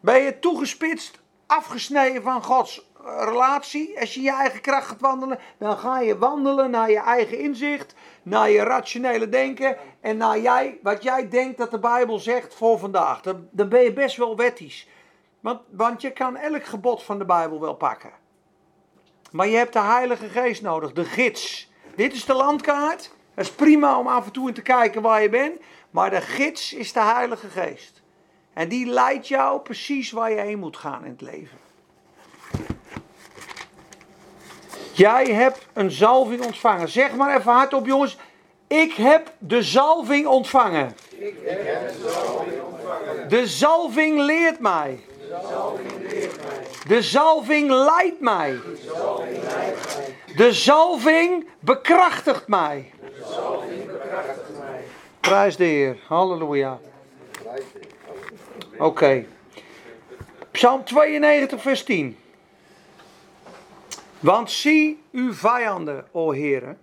Ben 0.00 0.22
je 0.22 0.38
toegespitst, 0.38 1.18
afgesneden 1.46 2.22
van 2.22 2.42
Gods 2.42 2.91
relatie. 3.04 4.00
Als 4.00 4.14
je 4.14 4.22
je 4.22 4.32
eigen 4.32 4.60
kracht 4.60 4.86
gaat 4.86 5.00
wandelen, 5.00 5.38
dan 5.58 5.78
ga 5.78 6.00
je 6.00 6.18
wandelen 6.18 6.70
naar 6.70 6.90
je 6.90 7.00
eigen 7.00 7.38
inzicht, 7.38 7.94
naar 8.22 8.50
je 8.50 8.62
rationele 8.62 9.28
denken 9.28 9.76
en 10.00 10.16
naar 10.16 10.38
jij, 10.38 10.78
wat 10.82 11.02
jij 11.02 11.28
denkt 11.28 11.58
dat 11.58 11.70
de 11.70 11.78
Bijbel 11.78 12.18
zegt 12.18 12.54
voor 12.54 12.78
vandaag. 12.78 13.20
Dan, 13.20 13.68
ben 13.68 13.82
je 13.82 13.92
best 13.92 14.16
wel 14.16 14.36
wettisch. 14.36 14.88
Want, 15.40 15.60
want 15.70 16.00
je 16.00 16.10
kan 16.10 16.36
elk 16.36 16.64
gebod 16.64 17.02
van 17.02 17.18
de 17.18 17.24
Bijbel 17.24 17.60
wel 17.60 17.74
pakken. 17.74 18.10
Maar 19.30 19.48
je 19.48 19.56
hebt 19.56 19.72
de 19.72 19.80
Heilige 19.80 20.28
Geest 20.28 20.62
nodig, 20.62 20.92
de 20.92 21.04
gids. 21.04 21.70
Dit 21.96 22.12
is 22.12 22.24
de 22.24 22.34
landkaart. 22.34 23.10
Dat 23.34 23.44
is 23.44 23.52
prima 23.52 23.98
om 23.98 24.06
af 24.06 24.24
en 24.24 24.32
toe 24.32 24.48
in 24.48 24.54
te 24.54 24.62
kijken 24.62 25.02
waar 25.02 25.22
je 25.22 25.28
bent. 25.28 25.60
Maar 25.90 26.10
de 26.10 26.20
gids 26.20 26.72
is 26.72 26.92
de 26.92 27.00
Heilige 27.00 27.48
Geest. 27.48 28.02
En 28.52 28.68
die 28.68 28.86
leidt 28.86 29.28
jou 29.28 29.60
precies 29.60 30.10
waar 30.10 30.30
je 30.30 30.40
heen 30.40 30.58
moet 30.58 30.76
gaan 30.76 31.04
in 31.04 31.10
het 31.10 31.20
leven. 31.20 31.58
Jij 35.02 35.24
hebt 35.24 35.66
een 35.72 35.90
zalving 35.90 36.44
ontvangen. 36.44 36.88
Zeg 36.88 37.14
maar 37.14 37.36
even 37.36 37.52
hardop, 37.52 37.86
jongens. 37.86 38.16
Ik 38.66 38.92
heb 38.92 39.32
de 39.38 39.62
zalving 39.62 40.26
ontvangen. 40.26 40.96
Ik 41.08 41.34
heb 41.44 41.88
de 41.88 42.10
zalving 42.10 42.62
ontvangen. 42.62 43.28
De 43.28 43.46
zalving 43.46 44.20
leert 44.20 44.60
mij. 44.60 45.00
De 46.86 47.02
zalving 47.02 47.70
leidt 47.70 48.20
mij. 48.20 48.58
De 50.36 50.52
zalving 50.52 51.48
bekrachtigt 51.60 52.48
mij. 52.48 52.92
Prijs 55.20 55.56
de 55.56 55.64
Heer. 55.64 55.96
Halleluja. 56.06 56.78
Oké. 58.78 59.24
Psalm 60.50 60.84
92, 60.84 61.62
vers 61.62 61.84
10. 61.84 62.16
Want 64.22 64.50
zie 64.50 65.02
uw 65.12 65.32
vijanden, 65.32 66.06
o 66.12 66.30
heren. 66.30 66.78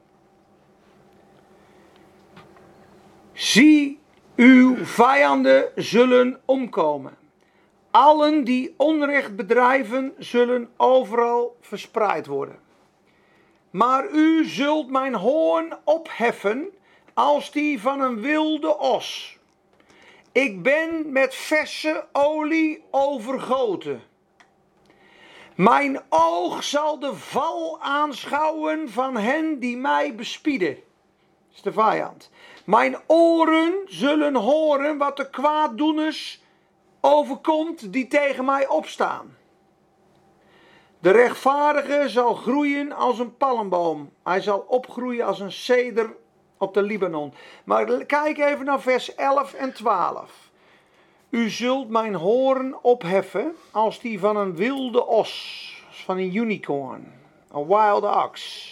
Zie 3.34 3.99
uw 4.36 4.86
vijanden 4.86 5.71
zullen 5.75 6.41
omkomen. 6.45 7.17
Allen 7.91 8.43
die 8.43 8.73
onrecht 8.78 9.36
bedrijven 9.36 10.13
zullen 10.17 10.69
overal 10.78 11.58
verspreid 11.62 12.25
worden. 12.25 12.60
Maar 13.69 14.10
u 14.12 14.45
zult 14.45 14.89
mijn 14.89 15.15
hoorn 15.15 15.78
opheffen 15.84 16.69
als 17.13 17.52
die 17.52 17.82
van 17.82 18.02
een 18.02 18.21
wilde 18.21 18.78
os. 18.78 19.38
Ik 20.32 20.63
ben 20.63 21.12
met 21.12 21.36
verse 21.36 22.06
olie 22.12 22.84
overgoten. 22.91 24.09
Mijn 25.60 26.02
oog 26.10 26.63
zal 26.63 27.00
de 27.00 27.15
val 27.15 27.78
aanschouwen 27.82 28.89
van 28.89 29.17
hen 29.17 29.60
die 29.60 29.78
mij 29.78 30.15
bespieden. 30.15 30.74
Dat 30.76 31.56
is 31.56 31.62
de 31.62 31.72
vijand. 31.72 32.30
Mijn 32.65 32.98
oren 33.08 33.74
zullen 33.86 34.36
horen 34.36 34.98
wat 34.98 35.17
de 35.17 35.30
kwaaddoeners 35.30 36.43
overkomt 37.02 37.93
die 37.93 38.08
tegen 38.08 38.45
mij 38.45 38.67
opstaan. 38.67 39.38
De 41.00 41.12
rechtvaardige 41.12 42.10
zal 42.10 42.34
groeien 42.34 42.91
als 42.91 43.19
een 43.19 43.38
palmboom. 43.38 44.13
Hij 44.24 44.41
zal 44.41 44.60
opgroeien 44.60 45.26
als 45.26 45.39
een 45.39 45.52
ceder 45.52 46.15
op 46.58 46.74
de 46.74 46.82
Libanon. 46.82 47.34
Maar 47.63 48.06
kijk 48.06 48.38
even 48.38 48.65
naar 48.65 48.82
vers 48.82 49.15
11 49.15 49.54
en 49.54 49.74
12. 49.74 50.49
U 51.30 51.50
zult 51.50 51.89
mijn 51.89 52.15
hoorn 52.15 52.78
opheffen 52.82 53.56
als 53.72 54.00
die 54.00 54.20
van 54.20 54.38
een 54.38 54.56
wilde 54.56 55.06
os, 55.06 55.84
van 55.89 56.18
een 56.18 56.36
unicorn, 56.36 57.13
een 57.52 57.68
wild 57.68 58.04
ox. 58.04 58.68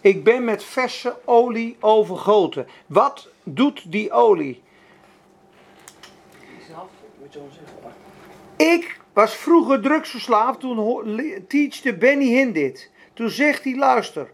Ik 0.00 0.24
ben 0.24 0.44
met 0.44 0.64
verse 0.64 1.16
olie 1.24 1.76
overgoten. 1.80 2.66
Wat 2.86 3.28
doet 3.42 3.92
die 3.92 4.12
olie? 4.12 4.62
Ik 8.56 9.00
was 9.12 9.34
vroeger 9.34 9.80
drugsverslaafd, 9.80 10.60
toen 10.60 11.44
teachte 11.48 11.96
Benny 11.96 12.24
Hinn 12.24 12.52
dit. 12.52 12.90
Toen 13.14 13.30
zegt 13.30 13.64
hij, 13.64 13.76
luister, 13.76 14.30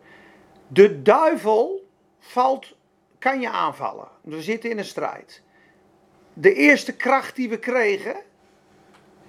de 0.69 1.03
duivel 1.03 1.89
valt, 2.19 2.75
kan 3.19 3.41
je 3.41 3.51
aanvallen. 3.51 4.09
We 4.21 4.43
zitten 4.43 4.71
in 4.71 4.79
een 4.79 4.85
strijd. 4.85 5.44
De 6.35 6.55
eerste 6.55 6.97
kracht 6.97 7.37
die 7.37 7.49
we 7.49 7.59
kregen, 7.59 8.17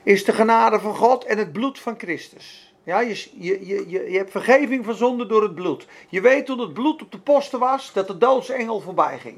is 0.03 0.25
de 0.25 0.33
genade 0.33 0.79
van 0.79 0.95
God 0.95 1.25
en 1.25 1.37
het 1.37 1.51
bloed 1.51 1.79
van 1.79 1.95
Christus. 1.97 2.73
Ja, 2.83 2.99
je, 2.99 3.29
je, 3.33 3.67
je, 3.67 4.09
je 4.11 4.17
hebt 4.17 4.31
vergeving 4.31 4.85
van 4.85 4.95
zonde 4.95 5.25
door 5.25 5.43
het 5.43 5.55
bloed. 5.55 5.87
Je 6.09 6.21
weet 6.21 6.45
toen 6.45 6.59
het 6.59 6.73
bloed 6.73 7.01
op 7.01 7.11
de 7.11 7.19
posten 7.19 7.59
was, 7.59 7.93
dat 7.93 8.07
de 8.07 8.17
doodsengel 8.17 8.79
voorbij 8.79 9.19
ging. 9.19 9.37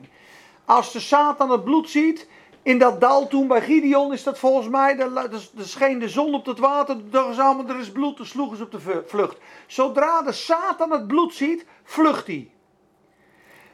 Als 0.65 0.91
de 0.91 0.99
Satan 0.99 1.51
het 1.51 1.63
bloed 1.63 1.89
ziet, 1.89 2.27
in 2.61 2.77
dat 2.77 3.01
dal 3.01 3.27
toen 3.27 3.47
bij 3.47 3.61
Gideon 3.61 4.13
is 4.13 4.23
dat 4.23 4.39
volgens 4.39 4.67
mij, 4.67 4.97
er 4.97 5.41
scheen 5.57 5.99
de 5.99 6.09
zon 6.09 6.33
op 6.33 6.45
het 6.45 6.59
water, 6.59 6.97
ze 7.11 7.41
allemaal, 7.41 7.67
er 7.67 7.79
is 7.79 7.91
bloed, 7.91 8.15
toen 8.15 8.25
sloegen 8.25 8.57
ze 8.57 8.63
op 8.63 8.71
de 8.71 9.03
vlucht. 9.05 9.37
Zodra 9.67 10.21
de 10.21 10.31
Satan 10.31 10.91
het 10.91 11.07
bloed 11.07 11.33
ziet, 11.33 11.65
vlucht 11.83 12.27
hij. 12.27 12.49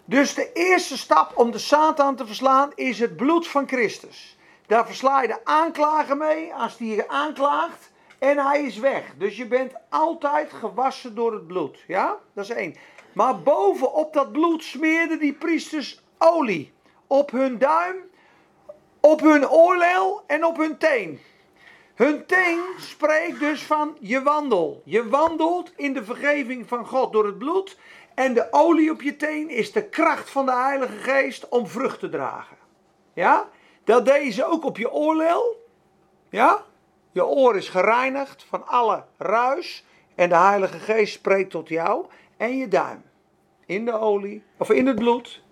Dus 0.06 0.34
de 0.34 0.52
eerste 0.54 0.98
stap 0.98 1.32
om 1.38 1.52
de 1.52 1.58
Satan 1.58 2.16
te 2.16 2.26
verslaan 2.26 2.72
is 2.76 3.00
het 3.00 3.16
bloed 3.16 3.48
van 3.48 3.68
Christus. 3.68 4.38
Daar 4.68 4.86
versla 4.86 5.22
je 5.22 5.28
de 5.28 5.46
aanklager 5.46 6.18
mee 6.18 6.54
als 6.54 6.78
die 6.78 6.96
je 6.96 7.08
aanklaagt 7.08 7.92
en 8.20 8.38
hij 8.38 8.63
is 8.63 8.78
weg. 8.78 9.13
Dus 9.18 9.38
je 9.38 9.48
bent 9.48 9.74
altijd 9.89 10.54
gewassen 10.54 11.16
door 11.16 11.34
het 11.34 11.48
bloed. 11.48 11.84
Ja, 11.88 12.18
dat 12.34 12.44
is 12.44 12.50
één. 12.50 12.76
Maar 13.13 13.42
bovenop 13.42 14.13
dat 14.13 14.32
bloed 14.32 14.63
smeerden 14.63 15.20
die 15.20 15.34
priesters 15.34 16.02
olie. 16.18 16.74
Op 17.08 17.32
hun 17.32 17.58
duim, 17.58 17.96
op 19.00 19.20
hun 19.20 19.50
oorlel 19.50 20.24
en 20.28 20.46
op 20.46 20.58
hun 20.58 20.78
teen. 20.78 21.20
Hun 21.94 22.26
teen 22.26 22.60
spreekt 22.78 23.39
dus 23.39 23.63
van 23.63 23.98
je 24.00 24.22
wandel. 24.22 24.82
Je 24.86 25.10
wandelt 25.10 25.72
in 25.76 25.94
de 25.94 26.04
vergeving 26.04 26.68
van 26.68 26.86
God 26.86 27.13
door 27.13 27.26
het 27.26 27.38
bloed. 27.38 27.78
En 28.13 28.34
de 28.34 28.47
olie 28.52 28.91
op 28.91 29.02
je 29.02 29.15
teen 29.15 29.49
is 29.49 29.71
de 29.71 29.84
kracht 29.84 30.30
van 30.30 30.45
de 30.45 30.56
Heilige 30.56 30.97
Geest 30.97 31.49
om 31.49 31.67
vrucht 31.67 31.99
te 31.99 32.10
dragen. 32.10 32.58
Ja? 33.13 33.49
Dat 33.84 34.06
deed 34.06 34.43
ook 34.43 34.65
op 34.65 34.78
je 34.78 34.91
oorlel. 34.91 35.67
Ja? 36.30 36.63
Je 37.12 37.26
oor 37.26 37.56
is 37.56 37.69
gereinigd 37.69 38.45
van 38.49 38.67
alle 38.67 39.04
ruis. 39.17 39.86
En 40.15 40.30
de 40.30 40.36
Heilige 40.36 40.80
Geest 40.80 41.13
spreekt 41.13 41.49
tot 41.49 41.69
jou. 41.69 42.06
En 42.38 42.58
je 42.58 42.67
duim. 42.67 43.04
In 43.65 43.86
de 43.86 43.99
olie. 43.99 44.43
Of 44.58 44.69
in 44.69 44.88
het 44.88 44.95
bloed. 44.95 45.43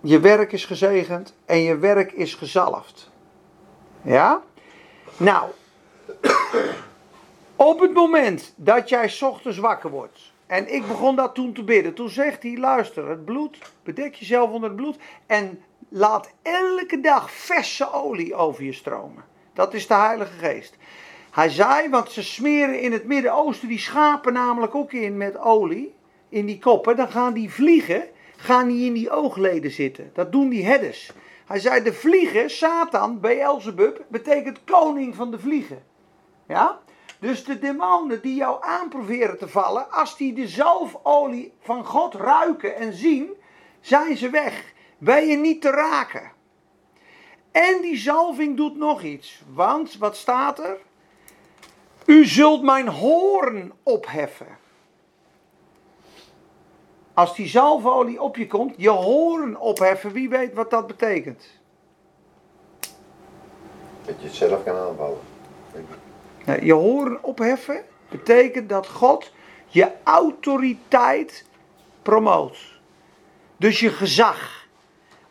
Je 0.00 0.20
werk 0.20 0.52
is 0.52 0.64
gezegend. 0.64 1.36
En 1.44 1.58
je 1.58 1.78
werk 1.78 2.12
is 2.12 2.34
gezalfd. 2.34 3.10
Ja? 4.02 4.42
Nou. 5.16 5.50
Op 7.56 7.80
het 7.80 7.94
moment 7.94 8.52
dat 8.56 8.88
jij 8.88 9.14
ochtends 9.20 9.58
wakker 9.58 9.90
wordt 9.90 10.34
En 10.46 10.74
ik 10.74 10.86
begon 10.86 11.16
dat 11.16 11.34
toen 11.34 11.52
te 11.52 11.64
bidden. 11.64 11.94
Toen 11.94 12.08
zegt 12.08 12.42
hij, 12.42 12.56
luister, 12.56 13.08
het 13.08 13.24
bloed, 13.24 13.58
bedek 13.82 14.14
jezelf 14.14 14.50
onder 14.50 14.68
het 14.68 14.78
bloed 14.78 14.96
en 15.26 15.62
laat 15.88 16.32
elke 16.42 17.00
dag 17.00 17.30
verse 17.30 17.92
olie 17.92 18.34
over 18.34 18.64
je 18.64 18.72
stromen. 18.72 19.24
Dat 19.52 19.74
is 19.74 19.86
de 19.86 19.94
Heilige 19.94 20.38
Geest. 20.38 20.76
Hij 21.30 21.48
zei, 21.48 21.88
want 21.88 22.10
ze 22.10 22.22
smeren 22.22 22.80
in 22.80 22.92
het 22.92 23.04
Midden-Oosten 23.04 23.68
die 23.68 23.78
schapen 23.78 24.32
namelijk 24.32 24.74
ook 24.74 24.92
in 24.92 25.16
met 25.16 25.38
olie, 25.38 25.94
in 26.28 26.46
die 26.46 26.58
koppen. 26.58 26.96
Dan 26.96 27.08
gaan 27.08 27.32
die 27.32 27.50
vliegen, 27.50 28.02
gaan 28.36 28.68
die 28.68 28.86
in 28.86 28.92
die 28.92 29.10
oogleden 29.10 29.70
zitten. 29.70 30.10
Dat 30.14 30.32
doen 30.32 30.48
die 30.48 30.64
herders. 30.64 31.12
Hij 31.46 31.58
zei, 31.58 31.82
de 31.82 31.92
vliegen, 31.92 32.50
Satan, 32.50 33.20
Beelzebub, 33.20 34.04
betekent 34.08 34.64
koning 34.64 35.14
van 35.14 35.30
de 35.30 35.38
vliegen. 35.38 35.82
Ja? 36.48 36.78
Dus 37.18 37.44
de 37.44 37.58
demonen 37.58 38.22
die 38.22 38.34
jou 38.34 38.64
aanproberen 38.64 39.38
te 39.38 39.48
vallen, 39.48 39.90
als 39.90 40.16
die 40.16 40.32
de 40.32 40.48
zalfolie 40.48 41.52
van 41.60 41.84
God 41.84 42.14
ruiken 42.14 42.76
en 42.76 42.92
zien, 42.92 43.34
zijn 43.80 44.16
ze 44.16 44.30
weg. 44.30 44.72
Ben 44.98 45.26
je 45.26 45.36
niet 45.36 45.62
te 45.62 45.70
raken. 45.70 46.32
En 47.50 47.80
die 47.80 47.96
zalving 47.96 48.56
doet 48.56 48.76
nog 48.76 49.02
iets. 49.02 49.42
Want, 49.52 49.96
wat 49.98 50.16
staat 50.16 50.58
er? 50.58 50.78
U 52.06 52.24
zult 52.24 52.62
mijn 52.62 52.88
hoorn 52.88 53.72
opheffen. 53.82 54.58
Als 57.14 57.34
die 57.34 57.46
zalfolie 57.46 58.22
op 58.22 58.36
je 58.36 58.46
komt, 58.46 58.74
je 58.76 58.88
hoorn 58.88 59.58
opheffen, 59.58 60.12
wie 60.12 60.28
weet 60.28 60.54
wat 60.54 60.70
dat 60.70 60.86
betekent? 60.86 61.48
Dat 64.04 64.20
je 64.20 64.26
het 64.26 64.34
zelf 64.34 64.64
kan 64.64 64.76
aanvallen. 64.76 65.18
Nou, 66.46 66.64
je 66.64 66.72
horen 66.72 67.22
opheffen 67.22 67.84
betekent 68.08 68.68
dat 68.68 68.86
God 68.86 69.32
je 69.66 69.90
autoriteit 70.04 71.44
promoot. 72.02 72.58
Dus 73.56 73.80
je 73.80 73.90
gezag. 73.90 74.66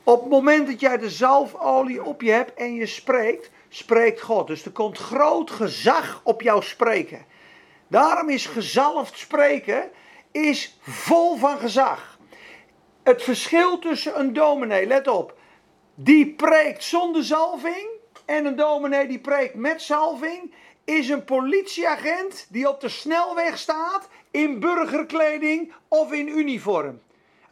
Op 0.03 0.21
het 0.21 0.29
moment 0.29 0.67
dat 0.67 0.79
jij 0.79 0.97
de 0.97 1.09
zalfolie 1.09 2.03
op 2.03 2.21
je 2.21 2.31
hebt 2.31 2.53
en 2.53 2.73
je 2.73 2.85
spreekt, 2.85 3.49
spreekt 3.69 4.21
God. 4.21 4.47
Dus 4.47 4.65
er 4.65 4.71
komt 4.71 4.97
groot 4.97 5.51
gezag 5.51 6.21
op 6.23 6.41
jouw 6.41 6.61
spreken. 6.61 7.25
Daarom 7.87 8.29
is 8.29 8.45
gezalfd 8.45 9.17
spreken 9.17 9.89
is 10.31 10.77
vol 10.81 11.35
van 11.35 11.57
gezag. 11.57 12.19
Het 13.03 13.23
verschil 13.23 13.79
tussen 13.79 14.19
een 14.19 14.33
dominee, 14.33 14.87
let 14.87 15.07
op, 15.07 15.37
die 15.95 16.33
preekt 16.33 16.83
zonder 16.83 17.23
zalving 17.23 17.87
en 18.25 18.45
een 18.45 18.55
dominee 18.55 19.07
die 19.07 19.19
preekt 19.19 19.55
met 19.55 19.81
zalving 19.81 20.53
is 20.85 21.09
een 21.09 21.23
politieagent 21.23 22.45
die 22.49 22.69
op 22.69 22.81
de 22.81 22.89
snelweg 22.89 23.57
staat 23.57 24.07
in 24.31 24.59
burgerkleding 24.59 25.73
of 25.87 26.11
in 26.11 26.27
uniform. 26.27 27.01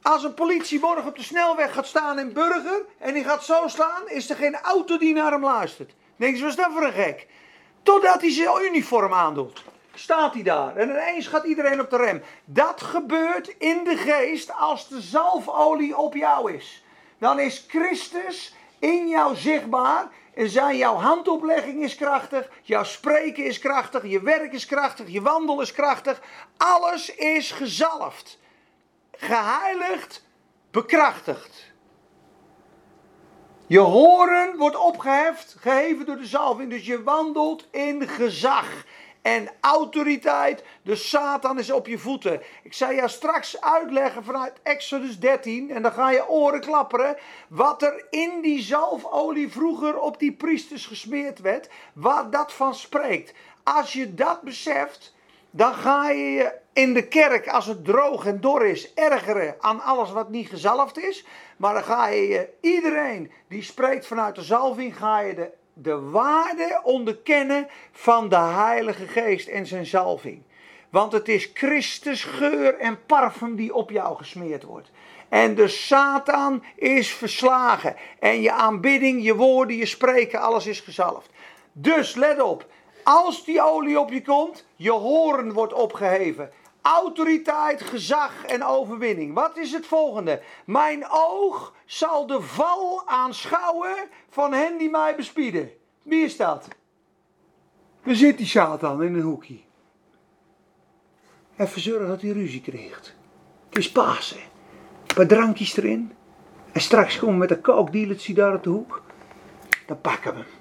Als 0.02 0.24
een 0.24 0.34
politie 0.34 0.80
morgen 0.80 1.08
op 1.08 1.15
de 1.15 1.24
snelweg 1.24 1.74
gaat 1.74 1.88
staan 1.88 2.19
in 2.19 2.34
burger 2.34 2.86
en 2.98 3.13
die 3.13 3.24
gaat 3.24 3.43
zo 3.43 3.67
slaan, 3.67 4.10
is 4.10 4.30
er 4.30 4.36
geen 4.36 4.56
auto 4.56 4.98
die 4.98 5.13
naar 5.13 5.32
hem 5.32 5.43
luistert. 5.43 5.93
Denk 6.15 6.36
je, 6.36 6.41
wat 6.41 6.50
is 6.50 6.56
dat 6.56 6.72
voor 6.72 6.84
een 6.84 6.93
gek? 6.93 7.28
Totdat 7.84 8.22
hij 8.22 8.32
zijn 8.32 8.65
uniform 8.65 9.13
aandoet. 9.13 9.63
Staat 9.93 10.34
hij 10.34 10.43
daar 10.43 10.76
en 10.76 10.89
ineens 10.89 11.28
gaat 11.28 11.43
iedereen 11.43 11.80
op 11.80 11.89
de 11.89 11.98
rem. 11.98 12.22
Dat 12.46 12.82
gebeurt 12.82 13.56
in 13.58 13.84
de 13.84 13.98
geest 13.98 14.52
als 14.54 14.88
de 14.88 15.02
zalfolie 15.02 15.98
op 15.98 16.15
jou 16.15 16.54
is. 16.54 16.84
Dan 17.17 17.39
is 17.39 17.65
Christus 17.67 18.56
in 18.80 19.08
jou 19.08 19.36
zichtbaar 19.36 20.08
en 20.34 20.50
zijn 20.50 20.78
jouw 20.78 20.96
handoplegging 20.96 21.84
is 21.84 21.96
krachtig, 21.96 22.50
jouw 22.62 22.84
spreken 22.84 23.46
is 23.46 23.60
krachtig, 23.60 24.06
je 24.06 24.22
werk 24.22 24.54
is 24.54 24.65
krachtig, 24.65 25.10
je 25.10 25.22
wandel 25.22 25.62
is 25.62 25.72
krachtig. 25.72 26.22
Alles 26.58 27.15
is 27.15 27.52
gezalfd, 27.52 28.39
geheiligd, 29.12 30.26
bekrachtigd. 30.72 31.72
Je 33.67 33.80
horen 33.80 34.58
wordt 34.58 34.76
opgeheft, 34.76 35.56
geheven 35.60 36.06
door 36.06 36.17
de 36.17 36.26
zalving, 36.26 36.69
dus 36.69 36.86
je 36.86 37.04
wandelt 37.04 37.67
in 37.72 38.08
gezag 38.08 38.86
en 39.24 39.50
autoriteit. 39.62 40.64
De 40.82 40.96
Satan 40.96 41.60
is 41.60 41.72
op 41.72 41.88
je 41.88 41.98
voeten. 41.98 42.42
Ik 42.64 42.74
zal 42.74 42.92
je 42.92 43.08
straks 43.08 43.62
uitleggen 43.62 44.24
vanuit 44.24 44.60
Exodus 44.64 45.20
13. 45.20 45.72
En 45.72 45.82
dan 45.82 45.92
ga 45.92 46.12
je 46.12 46.30
oren 46.30 46.62
klapperen. 46.62 47.18
Wat 47.48 47.82
er 47.82 48.06
in 48.10 48.42
die 48.42 48.62
zalfolie 48.62 49.52
vroeger 49.52 50.00
op 50.00 50.20
die 50.20 50.32
priesters 50.32 50.86
gesmeerd 50.86 51.40
werd. 51.40 51.70
Waar 51.94 52.30
dat 52.30 52.54
van 52.54 52.76
spreekt. 52.76 53.34
Als 53.64 53.94
je 53.94 54.14
dat 54.14 54.42
beseft. 54.42 55.16
Dan 55.52 55.74
ga 55.74 56.10
je 56.10 56.32
je 56.32 56.54
in 56.74 56.94
de 56.94 57.08
kerk, 57.08 57.48
als 57.48 57.66
het 57.66 57.86
droog 57.86 58.26
en 58.26 58.42
dor 58.42 58.66
is, 58.66 58.94
ergeren 58.94 59.56
aan 59.60 59.82
alles 59.82 60.12
wat 60.12 60.30
niet 60.30 60.50
gezalfd 60.50 60.98
is. 60.98 61.26
Maar 61.58 61.74
dan 61.74 61.84
ga 61.84 62.08
je 62.08 62.28
je, 62.28 62.50
iedereen 62.62 63.32
die 63.48 63.64
spreekt 63.64 64.08
vanuit 64.08 64.36
de 64.36 64.42
zalving, 64.42 64.98
ga 64.98 65.20
je 65.20 65.34
de 65.36 65.52
de 65.74 66.00
waarde 66.00 66.80
onderkennen 66.84 67.68
van 67.92 68.30
de 68.30 68.36
Heilige 68.36 69.08
Geest 69.08 69.48
en 69.48 69.66
zijn 69.66 69.86
zalving. 69.86 70.42
Want 70.90 71.12
het 71.12 71.28
is 71.28 71.52
Christus 71.54 72.24
geur 72.24 72.78
en 72.78 73.06
parfum 73.06 73.56
die 73.56 73.74
op 73.74 73.90
jou 73.90 74.18
gesmeerd 74.18 74.64
wordt. 74.64 74.92
En 75.30 75.56
de 75.56 75.68
Satan 75.68 76.64
is 76.76 77.14
verslagen. 77.14 77.96
En 78.20 78.42
je 78.42 78.52
aanbidding, 78.52 79.24
je 79.24 79.36
woorden, 79.36 79.76
je 79.76 79.86
spreken, 79.86 80.40
alles 80.40 80.68
is 80.68 80.80
gezalfd. 80.80 81.30
Dus 81.72 82.16
let 82.16 82.42
op. 82.42 82.66
Als 83.04 83.46
die 83.46 83.62
olie 83.62 84.00
op 84.00 84.12
je 84.12 84.22
komt, 84.22 84.66
je 84.76 84.92
horen 84.92 85.54
wordt 85.54 85.74
opgeheven. 85.74 86.52
Autoriteit, 86.84 87.82
gezag 87.82 88.46
en 88.46 88.63
overwinning. 88.63 89.34
Wat 89.34 89.58
is 89.58 89.72
het 89.72 89.86
volgende? 89.86 90.41
Mijn 90.65 91.06
oog 91.10 91.74
zal 91.86 92.28
de 92.28 92.41
val 92.41 93.08
aanschouwen 93.08 93.96
van 94.30 94.54
hen 94.54 94.78
die 94.78 94.89
mij 94.89 95.15
bespieden. 95.15 95.72
Wie 96.02 96.24
is 96.24 96.38
dat? 96.38 96.67
Waar 98.04 98.15
zit 98.15 98.38
die 98.38 98.48
Satan 98.48 99.04
in 99.04 99.13
een 99.13 99.22
hoekje? 99.22 99.60
Even 101.58 101.82
zorgen 101.82 102.08
dat 102.08 102.22
hij 102.22 102.32
ruzie 102.32 102.62
krijgt. 102.62 103.15
Het 103.69 103.78
is 103.78 103.91
Pasen. 103.91 104.41
Een 105.08 105.15
paar 105.15 105.28
drankjes 105.28 105.78
erin. 105.78 106.13
En 106.72 106.82
straks 106.82 107.19
komen 107.19 107.34
we 107.34 107.39
met 107.39 107.52
een 107.52 107.62
kookdealertje 107.62 108.34
daar 108.34 108.54
op 108.54 108.63
de 108.63 108.69
hoek. 108.69 109.02
Dan 109.86 110.02
pakken 110.02 110.34
we 110.34 110.39
hem. 110.39 110.53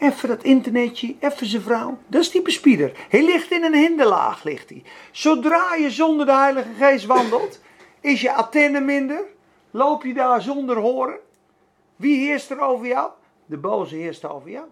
Even 0.00 0.28
dat 0.28 0.42
internetje, 0.42 1.14
even 1.18 1.46
zijn 1.46 1.62
vrouw. 1.62 1.98
Dat 2.06 2.20
is 2.20 2.30
die 2.30 2.42
bespieder. 2.42 2.92
Hij 3.08 3.24
ligt 3.24 3.50
in 3.50 3.62
een 3.62 3.74
hinderlaag, 3.74 4.44
ligt 4.44 4.68
hij. 4.68 4.82
Zodra 5.10 5.74
je 5.74 5.90
zonder 5.90 6.26
de 6.26 6.34
Heilige 6.34 6.74
Geest 6.78 7.06
wandelt, 7.06 7.60
is 8.00 8.20
je 8.20 8.32
Athene 8.32 8.80
minder. 8.80 9.24
Loop 9.70 10.04
je 10.04 10.14
daar 10.14 10.42
zonder 10.42 10.76
horen. 10.76 11.18
Wie 11.96 12.26
heerst 12.26 12.50
er 12.50 12.60
over 12.60 12.86
jou? 12.86 13.10
De 13.46 13.56
boze 13.56 13.96
heerst 13.96 14.24
over 14.24 14.50
jou. 14.50 14.66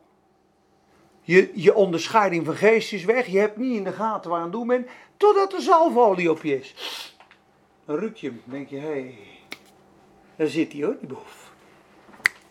Je, 1.20 1.50
je 1.54 1.74
onderscheiding 1.74 2.44
van 2.44 2.54
geest 2.54 2.92
is 2.92 3.04
weg. 3.04 3.26
Je 3.26 3.38
hebt 3.38 3.56
niet 3.56 3.76
in 3.76 3.84
de 3.84 3.92
gaten 3.92 4.30
waar 4.30 4.38
aan 4.38 4.44
het 4.44 4.54
doen 4.54 4.66
bent. 4.66 4.88
Totdat 5.16 5.52
er 5.52 5.60
zalfolie 5.60 6.30
op 6.30 6.42
je 6.42 6.58
is. 6.58 6.74
Dan 7.84 7.96
ruik 7.96 8.16
je 8.16 8.26
hem. 8.26 8.42
Dan 8.44 8.54
denk 8.54 8.68
je, 8.68 8.76
hé. 8.76 8.86
Hey, 8.86 9.18
daar 10.36 10.46
zit 10.46 10.72
hij 10.72 10.82
hoor, 10.82 10.96
die 10.98 11.08
boef. 11.08 11.52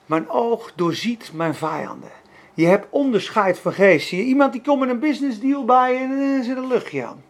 Mijn 0.06 0.30
oog 0.30 0.74
doorziet 0.76 1.32
mijn 1.34 1.56
vijanden. 1.56 2.12
Je 2.58 2.66
hebt 2.66 2.88
onderscheid 2.90 3.60
van 3.60 3.74
geest. 3.74 4.10
Je 4.10 4.24
iemand 4.24 4.52
die 4.52 4.62
komt 4.62 4.80
met 4.80 4.90
een 4.90 5.00
business 5.00 5.40
deal 5.40 5.66
bij 5.66 5.98
en 5.98 6.12
er 6.12 6.44
zit 6.44 6.58
een 6.58 6.68
luchtje 6.68 7.06
aan. 7.06 7.24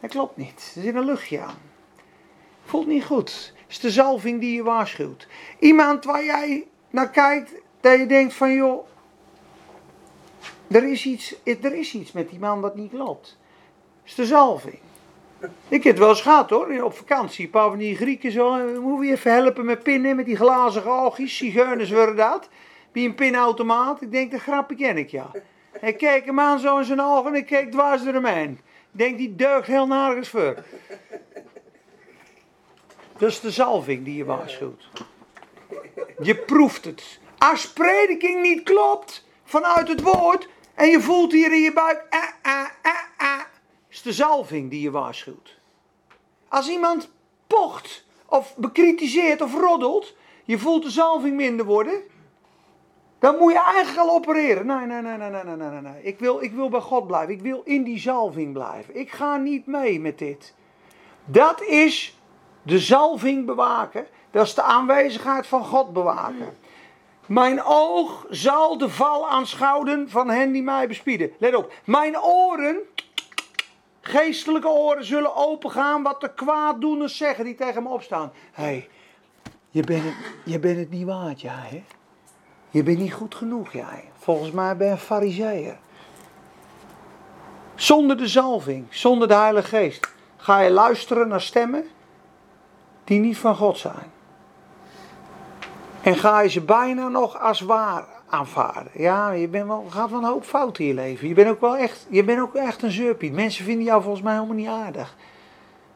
Dat 0.00 0.10
klopt 0.10 0.36
niet. 0.36 0.72
Er 0.76 0.82
zit 0.82 0.94
een 0.94 1.04
luchtje 1.04 1.40
aan. 1.40 1.58
Voelt 2.64 2.86
niet 2.86 3.04
goed. 3.04 3.52
Het 3.56 3.66
is 3.68 3.80
de 3.80 3.90
zalving 3.90 4.40
die 4.40 4.54
je 4.54 4.62
waarschuwt. 4.62 5.26
Iemand 5.58 6.04
waar 6.04 6.24
jij 6.24 6.66
naar 6.90 7.10
kijkt, 7.10 7.52
dat 7.80 7.98
je 7.98 8.06
denkt 8.06 8.34
van 8.34 8.52
joh, 8.52 8.86
er 10.66 10.90
is 10.90 11.04
iets, 11.04 11.34
er 11.44 11.74
is 11.74 11.94
iets 11.94 12.12
met 12.12 12.30
die 12.30 12.38
man 12.38 12.60
wat 12.60 12.76
niet 12.76 12.90
klopt. 12.90 13.38
Het 14.02 14.10
is 14.10 14.14
de 14.14 14.26
zalving. 14.26 14.78
Ik 15.68 15.82
heb 15.84 15.92
het 15.92 15.98
wel 15.98 16.08
eens 16.08 16.22
gehad 16.22 16.50
hoor, 16.50 16.82
op 16.82 16.94
vakantie. 16.94 17.44
Een 17.44 17.50
van 17.52 17.78
die 17.78 17.96
Grieken 17.96 18.32
zo, 18.32 18.80
moet 18.80 19.06
je 19.06 19.12
even 19.12 19.32
helpen 19.32 19.64
met 19.64 19.82
pinnen, 19.82 20.16
met 20.16 20.26
die 20.26 20.36
glazige 20.36 20.88
oogjes. 20.88 21.36
Zigeuners 21.36 21.90
worden 21.90 22.16
dat. 22.16 22.48
Bij 22.94 23.04
een 23.04 23.14
pinautomaat. 23.14 24.02
Ik 24.02 24.10
denk, 24.10 24.30
dat 24.30 24.40
grapje 24.40 24.76
ken 24.76 24.96
ik 24.96 25.10
ja. 25.10 25.30
Ik 25.80 25.96
keek 25.96 26.24
hem 26.24 26.40
aan 26.40 26.58
zo 26.58 26.78
in 26.78 26.84
zijn 26.84 27.00
ogen 27.00 27.26
en 27.26 27.38
ik 27.38 27.46
keek 27.46 27.70
dwars 27.70 28.04
door 28.04 28.12
hem 28.12 28.24
heen. 28.24 28.50
Ik 28.50 28.98
denk, 28.98 29.18
die 29.18 29.36
deugt 29.36 29.66
heel 29.66 29.86
nergens 29.86 30.28
voor. 30.28 30.64
Dat 33.18 33.30
is 33.30 33.40
de 33.40 33.50
zalving 33.50 34.04
die 34.04 34.16
je 34.16 34.24
waarschuwt. 34.24 34.88
Je 36.22 36.36
proeft 36.36 36.84
het. 36.84 37.18
Als 37.38 37.72
prediking 37.72 38.42
niet 38.42 38.62
klopt 38.62 39.26
vanuit 39.44 39.88
het 39.88 40.00
woord 40.00 40.48
en 40.74 40.88
je 40.88 41.00
voelt 41.00 41.32
hier 41.32 41.52
in 41.52 41.60
je 41.60 41.72
buik, 41.72 42.06
ah, 42.10 42.22
ah, 42.42 42.68
ah, 42.82 42.92
ah, 43.16 43.40
is 43.88 44.02
de 44.02 44.12
zalving 44.12 44.70
die 44.70 44.80
je 44.80 44.90
waarschuwt. 44.90 45.56
Als 46.48 46.68
iemand 46.68 47.10
pocht 47.46 48.04
of 48.26 48.56
bekritiseert 48.56 49.40
of 49.40 49.54
roddelt, 49.54 50.14
je 50.44 50.58
voelt 50.58 50.82
de 50.82 50.90
zalving 50.90 51.36
minder 51.36 51.66
worden, 51.66 52.02
dan 53.24 53.36
moet 53.38 53.52
je 53.52 53.62
eigenlijk 53.62 54.08
al 54.08 54.14
opereren. 54.14 54.66
Nee, 54.66 54.86
nee, 54.86 55.02
nee, 55.02 55.16
nee, 55.16 55.30
nee, 55.30 55.56
nee, 55.56 55.68
nee, 55.70 55.80
nee. 55.80 56.02
Ik 56.02 56.18
wil, 56.18 56.42
ik 56.42 56.52
wil 56.52 56.68
bij 56.68 56.80
God 56.80 57.06
blijven. 57.06 57.34
Ik 57.34 57.40
wil 57.40 57.62
in 57.64 57.82
die 57.82 57.98
zalving 57.98 58.52
blijven. 58.52 58.96
Ik 58.96 59.10
ga 59.10 59.36
niet 59.36 59.66
mee 59.66 60.00
met 60.00 60.18
dit. 60.18 60.54
Dat 61.24 61.62
is 61.62 62.18
de 62.62 62.78
zalving 62.78 63.46
bewaken. 63.46 64.06
Dat 64.30 64.46
is 64.46 64.54
de 64.54 64.62
aanwezigheid 64.62 65.46
van 65.46 65.64
God 65.64 65.92
bewaken. 65.92 66.56
Mijn 67.26 67.62
oog 67.62 68.26
zal 68.30 68.78
de 68.78 68.88
val 68.88 69.28
aanschouwen 69.28 70.10
van 70.10 70.30
hen 70.30 70.52
die 70.52 70.62
mij 70.62 70.88
bespieden. 70.88 71.32
Let 71.38 71.54
op. 71.54 71.72
Mijn 71.84 72.20
oren, 72.20 72.76
geestelijke 74.00 74.68
oren, 74.68 75.04
zullen 75.04 75.36
opengaan 75.36 76.02
wat 76.02 76.20
de 76.20 76.34
kwaaddoeners 76.34 77.16
zeggen 77.16 77.44
die 77.44 77.54
tegen 77.54 77.82
me 77.82 77.88
opstaan. 77.88 78.32
Hé, 78.52 78.64
hey, 78.64 78.88
je, 79.70 79.82
bent 79.82 80.02
het, 80.02 80.14
je 80.44 80.58
bent 80.58 80.78
het 80.78 80.90
niet 80.90 81.06
waard, 81.06 81.40
jij. 81.40 81.68
Hè? 81.70 81.82
Je 82.74 82.82
bent 82.82 82.98
niet 82.98 83.12
goed 83.12 83.34
genoeg, 83.34 83.72
jij. 83.72 84.04
Volgens 84.18 84.50
mij 84.50 84.76
ben 84.76 84.86
je 84.86 84.92
een 84.92 84.98
fariseer. 84.98 85.76
Zonder 87.74 88.16
de 88.16 88.28
zalving, 88.28 88.86
zonder 88.90 89.28
de 89.28 89.34
Heilige 89.34 89.68
Geest, 89.68 90.08
ga 90.36 90.60
je 90.60 90.70
luisteren 90.70 91.28
naar 91.28 91.40
stemmen 91.40 91.84
die 93.04 93.20
niet 93.20 93.38
van 93.38 93.56
God 93.56 93.78
zijn. 93.78 94.12
En 96.02 96.16
ga 96.16 96.40
je 96.40 96.48
ze 96.48 96.60
bijna 96.60 97.08
nog 97.08 97.40
als 97.40 97.60
waar 97.60 98.06
aanvaarden. 98.28 98.92
Ja, 98.94 99.30
je 99.30 99.48
bent 99.48 99.66
wel, 99.66 99.86
gaat 99.88 100.10
wel 100.10 100.18
een 100.18 100.24
hoop 100.24 100.44
fout 100.44 100.78
in 100.78 100.86
je 100.86 100.94
leven. 100.94 101.28
Je 101.28 101.34
bent 101.34 101.48
ook 101.48 101.60
wel 101.60 101.76
echt, 101.76 102.06
je 102.08 102.24
bent 102.24 102.40
ook 102.40 102.54
echt 102.54 102.82
een 102.82 102.90
zeurpiet. 102.90 103.32
Mensen 103.32 103.64
vinden 103.64 103.84
jou 103.84 104.02
volgens 104.02 104.22
mij 104.22 104.34
helemaal 104.34 104.56
niet 104.56 104.68
aardig. 104.68 105.16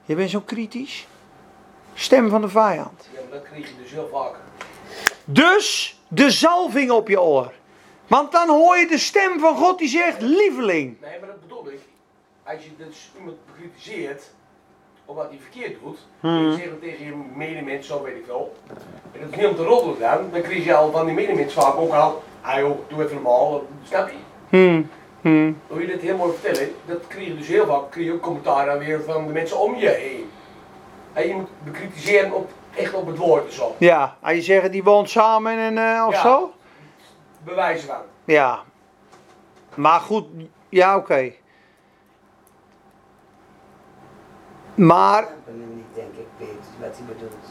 Je 0.04 0.14
bent 0.14 0.30
zo 0.30 0.40
kritisch. 0.40 1.06
Stem 1.94 2.28
van 2.28 2.40
de 2.40 2.48
vijand. 2.48 3.08
Ja, 3.12 3.20
maar 3.20 3.38
dat 3.38 3.48
kreeg 3.48 3.68
je 3.68 3.82
dus 3.82 3.90
heel 3.90 4.08
vaak. 4.12 4.34
Dus 5.24 5.97
de 6.08 6.30
zalving 6.30 6.90
op 6.90 7.08
je 7.08 7.20
oor. 7.20 7.52
Want 8.06 8.32
dan 8.32 8.48
hoor 8.48 8.76
je 8.76 8.86
de 8.86 8.98
stem 8.98 9.38
van 9.38 9.56
God 9.56 9.78
die 9.78 9.88
zegt, 9.88 10.20
lieveling. 10.20 10.96
Nee, 11.00 11.18
maar 11.20 11.28
dat 11.28 11.40
bedoel 11.40 11.72
ik. 11.72 11.80
Als 12.42 12.64
je 12.64 12.70
dus 12.76 13.10
iemand 13.18 13.36
bekritiseert, 13.46 14.30
omdat 15.04 15.28
hij 15.28 15.38
verkeerd 15.40 15.76
doet, 15.82 15.98
en 16.20 16.50
je 16.50 16.56
zegt 16.56 16.80
tegen 16.80 17.04
je 17.04 17.12
medemens, 17.34 17.86
zo 17.86 18.02
weet 18.02 18.16
ik 18.16 18.26
wel. 18.26 18.56
En 19.12 19.20
dat 19.20 19.30
is 19.30 19.36
niet 19.36 19.46
om 19.46 19.56
te 19.56 19.64
roddelen 19.64 19.98
dan, 19.98 20.30
dan 20.32 20.42
krijg 20.42 20.64
je 20.64 20.74
al 20.74 20.90
van 20.90 21.06
die 21.06 21.14
medemens 21.14 21.52
vaak 21.52 21.76
ook 21.76 21.92
al, 21.92 22.22
ah 22.40 22.58
joh, 22.58 22.78
doe 22.88 23.02
even 23.04 23.14
normaal, 23.14 23.66
snap 23.82 24.08
je? 24.08 24.14
Hmm, 24.48 24.90
hmm. 25.20 25.60
Hoe 25.66 25.80
je 25.80 25.86
dit 25.86 26.00
heel 26.00 26.16
mooi 26.16 26.32
vertellen, 26.38 26.74
dat 26.86 27.06
krijg 27.06 27.26
je 27.26 27.36
dus 27.36 27.46
heel 27.46 27.66
vaak, 27.66 27.90
krijg 27.90 28.06
je 28.06 28.12
ook 28.12 28.20
commentaar 28.20 28.78
weer 28.78 29.02
van 29.02 29.26
de 29.26 29.32
mensen 29.32 29.58
om 29.58 29.76
je 29.76 29.88
heen. 29.88 30.30
En 31.12 31.28
je 31.28 31.34
moet 31.34 31.48
bekritiseren 31.64 32.32
op, 32.32 32.50
echt 32.78 32.94
op 32.94 33.06
het 33.06 33.16
woord 33.16 33.46
en 33.46 33.52
zo. 33.52 33.74
Ja, 33.78 34.16
als 34.22 34.34
je 34.34 34.42
zegt 34.42 34.72
die 34.72 34.82
woont 34.82 35.10
samen 35.10 35.58
en 35.58 35.78
eh, 35.78 36.04
of 36.06 36.14
Ja. 36.14 36.20
zo? 36.20 36.52
Bewijzen 37.44 37.88
van. 37.88 38.00
Ja. 38.24 38.58
Maar 39.74 40.00
goed, 40.00 40.26
ja 40.68 40.96
oké. 40.96 41.32
Maar, 44.74 45.22
Ik 45.22 45.28
snap 45.28 45.46
hem 45.46 45.74
niet, 45.76 45.84
denk 45.94 46.12
ik, 46.14 46.26
Peter, 46.36 46.54
wat 46.80 46.96
hij 46.96 47.06
bedoelt. 47.06 47.44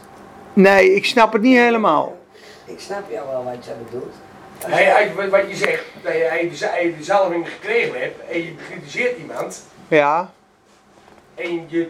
nee, 0.54 0.94
ik 0.96 1.06
snap 1.06 1.34
het 1.34 1.42
niet 1.42 1.58
helemaal. 1.58 2.18
Ik 2.66 2.80
snap 2.80 3.10
jou 3.10 3.28
wel 3.28 3.44
wat 3.44 3.66
jij 3.66 3.76
bedoelt. 3.86 4.14
Hij, 4.66 4.84
je- 4.84 4.90
hij, 4.90 5.14
wat- 5.16 5.30
wat 5.30 5.50
je 5.50 5.56
zegt, 5.56 5.84
dat 6.04 6.14
je, 6.14 6.20
hij 6.20 6.50
de, 6.50 6.66
hij 6.68 6.96
de 6.98 7.04
zalving 7.04 7.50
gekregen 7.50 8.00
hebt 8.00 8.26
en 8.30 8.44
je 8.44 8.52
bekritiseert 8.54 9.18
iemand. 9.18 9.64
Ja, 9.88 10.32
En 11.38 11.66
je, 11.70 11.90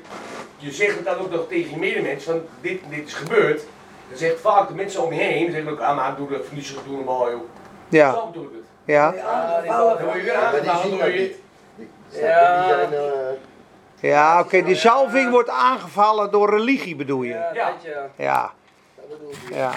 je 0.57 0.71
zegt 0.71 0.95
het 0.95 1.05
dan 1.05 1.17
ook 1.17 1.31
nog 1.31 1.47
tegen 1.47 1.69
je 1.69 1.77
medemens, 1.77 2.23
van 2.23 2.41
dit 2.61 2.81
dit 2.89 3.07
is 3.07 3.13
gebeurd. 3.13 3.63
Dan 4.09 4.17
zegt 4.17 4.39
vaak 4.39 4.67
de 4.67 4.73
mensen 4.73 5.03
om 5.03 5.13
je 5.13 5.21
heen, 5.21 5.51
zeggen 5.51 5.71
ook, 5.71 5.79
ah 5.79 5.95
maar 5.95 6.15
doe 6.15 6.29
dat 6.29 6.51
niet 6.51 6.65
zo, 6.65 6.75
doe 6.85 6.95
normaal 6.95 7.31
joh. 7.31 7.41
ja, 7.89 8.13
Zo 8.13 8.25
bedoel 8.27 8.43
ik 8.43 8.49
het. 8.53 8.63
ja. 8.85 9.13
aangevallen 9.23 9.97
Dan 9.97 10.05
word 10.05 10.17
je 10.17 10.23
weer 10.23 10.33
Ja, 10.33 10.39
maar 10.39 10.47
aangevallen 10.69 10.89
door 10.89 10.99
dat 10.99 11.13
je. 11.13 11.35
je, 11.75 11.87
zijn, 12.09 12.93
eh, 12.93 14.09
Ja, 14.11 14.39
oké, 14.39 14.63
die 14.63 14.75
zalving 14.75 15.31
wordt 15.31 15.49
aangevallen 15.49 16.31
door 16.31 16.49
religie 16.49 16.95
bedoel 16.95 17.21
je? 17.21 17.33
Ja, 17.33 17.51
Ja. 17.53 17.65
dat 17.69 17.75
ja. 17.83 18.09
Ja, 18.15 18.51
Dat 18.95 19.09
bedoel 19.09 19.31
ik. 19.31 19.37
ja. 19.49 19.71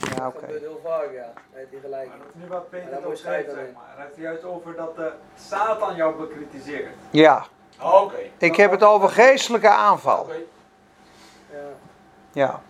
Ja, 0.00 0.14
Dat 0.16 0.26
oké. 0.26 0.38
gebeurt 0.38 0.60
heel 0.60 0.80
vaak, 0.84 1.08
ja. 1.14 1.32
Heeft 1.52 1.70
die 1.70 1.80
gelijk. 1.80 2.08
Maar 2.08 2.16
dat 2.18 2.26
is 2.34 2.40
nu 2.42 2.48
wat 2.48 2.70
Peter 2.70 2.88
Maar 2.90 3.04
ook 3.04 3.10
je 3.10 3.16
scheiden 3.18 3.54
zeg 3.54 3.64
maar. 3.74 3.82
Hij 3.94 4.04
heeft 4.04 4.14
het 4.16 4.24
juist 4.24 4.44
over 4.44 4.74
dat 4.76 4.96
de 4.96 5.10
Satan 5.48 5.96
jou 5.96 6.14
bekritiseert. 6.16 6.88
Ja, 7.10 7.44
Ik 8.38 8.56
heb 8.56 8.70
het 8.70 8.82
over 8.82 9.08
geestelijke 9.08 9.68
aanval. 9.68 10.30
Ja. 11.50 11.58
Ja. 12.32 12.62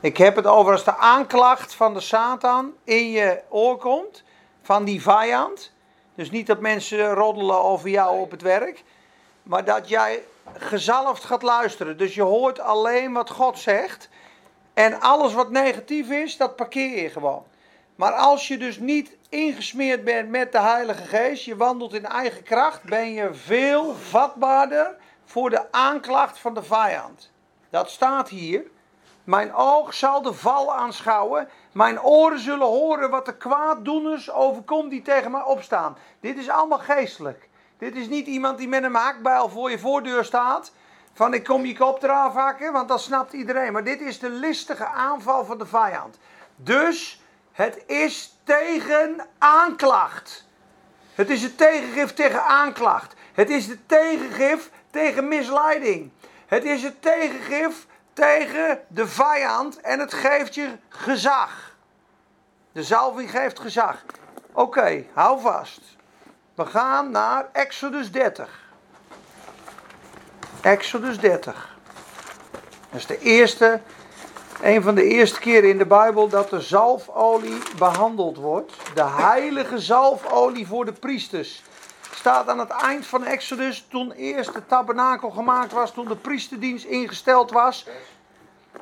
Ik 0.00 0.16
heb 0.16 0.36
het 0.36 0.46
over 0.46 0.72
als 0.72 0.84
de 0.84 0.96
aanklacht 0.96 1.74
van 1.74 1.94
de 1.94 2.00
Satan 2.00 2.72
in 2.84 3.10
je 3.10 3.40
oor 3.48 3.76
komt, 3.76 4.22
van 4.62 4.84
die 4.84 5.02
vijand. 5.02 5.72
Dus 6.14 6.30
niet 6.30 6.46
dat 6.46 6.60
mensen 6.60 7.14
roddelen 7.14 7.62
over 7.62 7.88
jou 7.88 8.20
op 8.20 8.30
het 8.30 8.42
werk, 8.42 8.84
maar 9.42 9.64
dat 9.64 9.88
jij 9.88 10.22
gezalfd 10.52 11.24
gaat 11.24 11.42
luisteren. 11.42 11.96
Dus 11.96 12.14
je 12.14 12.22
hoort 12.22 12.60
alleen 12.60 13.12
wat 13.12 13.30
God 13.30 13.58
zegt. 13.58 14.08
En 14.74 15.00
alles 15.00 15.34
wat 15.34 15.50
negatief 15.50 16.10
is, 16.10 16.36
dat 16.36 16.56
parkeer 16.56 17.02
je 17.02 17.10
gewoon. 17.10 17.44
Maar 17.96 18.12
als 18.12 18.48
je 18.48 18.58
dus 18.58 18.78
niet 18.78 19.16
ingesmeerd 19.34 20.04
bent 20.04 20.28
met 20.28 20.52
de 20.52 20.60
Heilige 20.60 21.04
Geest, 21.04 21.44
je 21.44 21.56
wandelt 21.56 21.94
in 21.94 22.06
eigen 22.06 22.42
kracht, 22.42 22.82
ben 22.82 23.12
je 23.12 23.34
veel 23.34 23.94
vatbaarder 23.94 24.96
voor 25.24 25.50
de 25.50 25.72
aanklacht 25.72 26.38
van 26.38 26.54
de 26.54 26.62
vijand. 26.62 27.30
Dat 27.70 27.90
staat 27.90 28.28
hier. 28.28 28.62
Mijn 29.24 29.54
oog 29.54 29.94
zal 29.94 30.22
de 30.22 30.32
val 30.32 30.74
aanschouwen. 30.74 31.48
Mijn 31.72 32.02
oren 32.02 32.38
zullen 32.38 32.66
horen 32.66 33.10
wat 33.10 33.26
de 33.26 33.36
kwaaddoeners 33.36 34.30
overkomt 34.30 34.90
die 34.90 35.02
tegen 35.02 35.30
mij 35.30 35.42
opstaan. 35.42 35.96
Dit 36.20 36.36
is 36.36 36.48
allemaal 36.48 36.78
geestelijk. 36.78 37.48
Dit 37.78 37.96
is 37.96 38.08
niet 38.08 38.26
iemand 38.26 38.58
die 38.58 38.68
met 38.68 38.82
een 38.82 38.94
haakbijl 38.94 39.48
voor 39.48 39.70
je 39.70 39.78
voordeur 39.78 40.24
staat. 40.24 40.72
Van 41.12 41.34
ik 41.34 41.44
kom 41.44 41.64
je 41.64 41.76
kop 41.76 42.02
eraf 42.02 42.34
hakken, 42.34 42.72
want 42.72 42.88
dat 42.88 43.00
snapt 43.00 43.32
iedereen. 43.32 43.72
Maar 43.72 43.84
dit 43.84 44.00
is 44.00 44.18
de 44.18 44.30
listige 44.30 44.86
aanval 44.86 45.44
van 45.44 45.58
de 45.58 45.66
vijand. 45.66 46.18
Dus 46.56 47.22
het 47.52 47.84
is 47.86 48.33
tegen 48.44 49.26
aanklacht. 49.38 50.46
Het 51.14 51.30
is 51.30 51.42
het 51.42 51.58
tegengif 51.58 52.14
tegen 52.14 52.44
aanklacht. 52.44 53.14
Het 53.32 53.50
is 53.50 53.66
de 53.66 53.86
tegengif 53.86 54.70
tegen 54.90 55.28
misleiding. 55.28 56.10
Het 56.46 56.64
is 56.64 56.82
het 56.82 57.02
tegengif 57.02 57.86
tegen 58.12 58.80
de 58.88 59.06
vijand 59.06 59.80
en 59.80 59.98
het 59.98 60.14
geeft 60.14 60.54
je 60.54 60.68
gezag. 60.88 61.76
De 62.72 62.82
zalving 62.82 63.30
geeft 63.30 63.60
gezag. 63.60 64.04
Oké, 64.52 65.04
hou 65.12 65.40
vast. 65.40 65.80
We 66.54 66.66
gaan 66.66 67.10
naar 67.10 67.48
Exodus 67.52 68.10
30. 68.10 68.62
Exodus 70.60 71.18
30. 71.18 71.76
Dat 72.90 73.00
is 73.00 73.06
de 73.06 73.18
eerste, 73.18 73.80
een 74.64 74.82
van 74.82 74.94
de 74.94 75.04
eerste 75.04 75.40
keren 75.40 75.68
in 75.68 75.78
de 75.78 75.86
Bijbel 75.86 76.28
dat 76.28 76.50
de 76.50 76.60
zalfolie 76.60 77.58
behandeld 77.78 78.36
wordt. 78.36 78.72
De 78.94 79.04
heilige 79.04 79.78
zalfolie 79.78 80.66
voor 80.66 80.84
de 80.84 80.92
priesters. 80.92 81.62
Staat 82.14 82.48
aan 82.48 82.58
het 82.58 82.70
eind 82.70 83.06
van 83.06 83.24
Exodus, 83.24 83.86
toen 83.88 84.12
eerst 84.12 84.52
de 84.52 84.66
tabernakel 84.66 85.30
gemaakt 85.30 85.72
was, 85.72 85.92
toen 85.92 86.08
de 86.08 86.16
priesterdienst 86.16 86.84
ingesteld 86.84 87.50
was. 87.50 87.86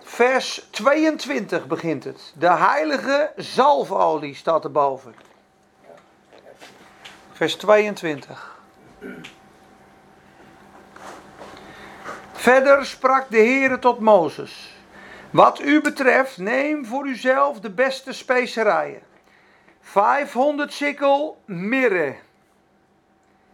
Vers 0.00 0.66
22 0.70 1.66
begint 1.66 2.04
het. 2.04 2.32
De 2.38 2.52
heilige 2.52 3.32
zalfolie 3.36 4.34
staat 4.34 4.64
erboven. 4.64 5.14
Vers 7.32 7.54
22. 7.54 8.58
Verder 12.32 12.86
sprak 12.86 13.30
de 13.30 13.36
Heere 13.36 13.78
tot 13.78 13.98
Mozes. 13.98 14.71
Wat 15.32 15.60
u 15.60 15.80
betreft, 15.80 16.38
neem 16.38 16.86
voor 16.86 17.06
uzelf 17.06 17.60
de 17.60 17.70
beste 17.70 18.12
specerijen. 18.12 19.02
500 19.80 20.72
sikkel 20.72 21.42
mirre. 21.44 22.16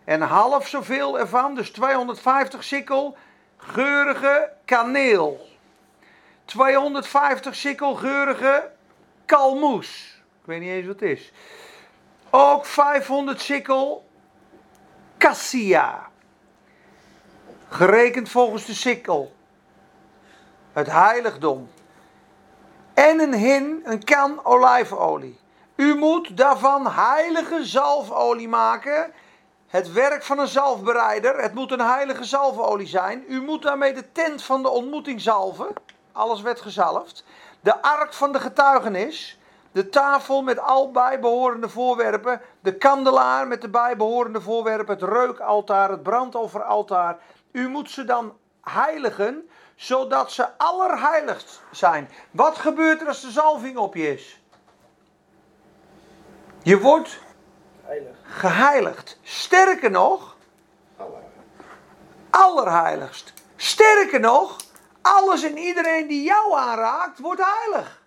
En 0.05 0.21
half 0.21 0.69
zoveel 0.69 1.19
ervan, 1.19 1.55
dus 1.55 1.71
250 1.71 2.65
sikkel, 2.65 3.17
geurige 3.57 4.53
kaneel. 4.65 5.49
250 6.45 7.55
sikkel 7.55 7.95
geurige 7.95 8.71
kalmoes. 9.27 10.21
Ik 10.41 10.47
weet 10.47 10.61
niet 10.61 10.71
eens 10.71 10.87
wat 10.87 11.01
het 11.01 11.11
is. 11.11 11.33
Ook 12.31 12.67
500 12.67 13.41
sikkel 13.41 14.09
cassia. 15.19 16.09
Gerekend 17.69 18.29
volgens 18.29 18.65
de 18.65 18.75
sikkel. 18.75 19.37
Het 20.79 20.91
heiligdom. 20.91 21.71
En 22.95 23.21
een 23.21 23.35
hin, 23.35 23.81
een 23.85 24.05
kan 24.05 24.45
olijfolie. 24.45 25.41
U 25.75 25.95
moet 25.95 26.37
daarvan 26.37 26.87
heilige 26.87 27.65
zalfolie 27.65 28.49
maken. 28.49 29.13
Het 29.67 29.93
werk 29.93 30.23
van 30.23 30.39
een 30.39 30.49
zalfbereider. 30.49 31.43
Het 31.43 31.55
moet 31.55 31.73
een 31.73 31.81
heilige 31.81 32.25
zalfolie 32.25 32.87
zijn. 32.87 33.25
U 33.29 33.41
moet 33.41 33.63
daarmee 33.63 33.95
de 33.95 34.13
tent 34.13 34.43
van 34.43 34.63
de 34.63 34.69
ontmoeting 34.69 35.21
zalven. 35.21 35.69
Alles 36.13 36.43
werd 36.43 36.61
gezalfd. 36.61 37.25
De 37.61 37.83
ark 37.83 38.13
van 38.13 38.33
de 38.33 38.41
getuigenis. 38.41 39.39
De 39.73 39.89
tafel 39.89 40.43
met 40.43 40.61
al 40.61 40.91
bijbehorende 40.91 41.69
voorwerpen. 41.69 42.41
De 42.61 42.77
kandelaar 42.77 43.47
met 43.47 43.61
de 43.61 43.69
bijbehorende 43.69 44.41
voorwerpen. 44.41 44.95
Het 44.95 45.09
reukaltaar, 45.09 45.91
het 45.91 46.03
brandofferaltaar. 46.03 47.19
U 47.53 47.69
moet 47.69 47.91
ze 47.91 48.05
dan 48.05 48.33
heiligen, 48.63 49.49
zodat 49.79 50.33
ze 50.33 50.57
allerheiligst 50.57 51.63
zijn. 51.71 52.11
Wat 52.31 52.59
gebeurt 52.59 53.01
er 53.01 53.07
als 53.07 53.21
de 53.21 53.31
zalving 53.31 53.77
op 53.77 53.95
je 53.95 54.13
is? 54.13 54.41
Je 56.63 56.81
wordt 56.81 57.19
Heilig. 57.85 58.17
geheiligd. 58.23 59.19
Sterker 59.23 59.91
nog, 59.91 60.37
Alle. 60.97 61.19
allerheiligst. 62.31 63.33
Sterker 63.57 64.21
nog, 64.21 64.57
alles 65.03 65.43
en 65.43 65.59
iedereen 65.59 66.07
die 66.07 66.23
jou 66.23 66.55
aanraakt, 66.55 67.19
wordt 67.19 67.43
heilig. 67.45 68.03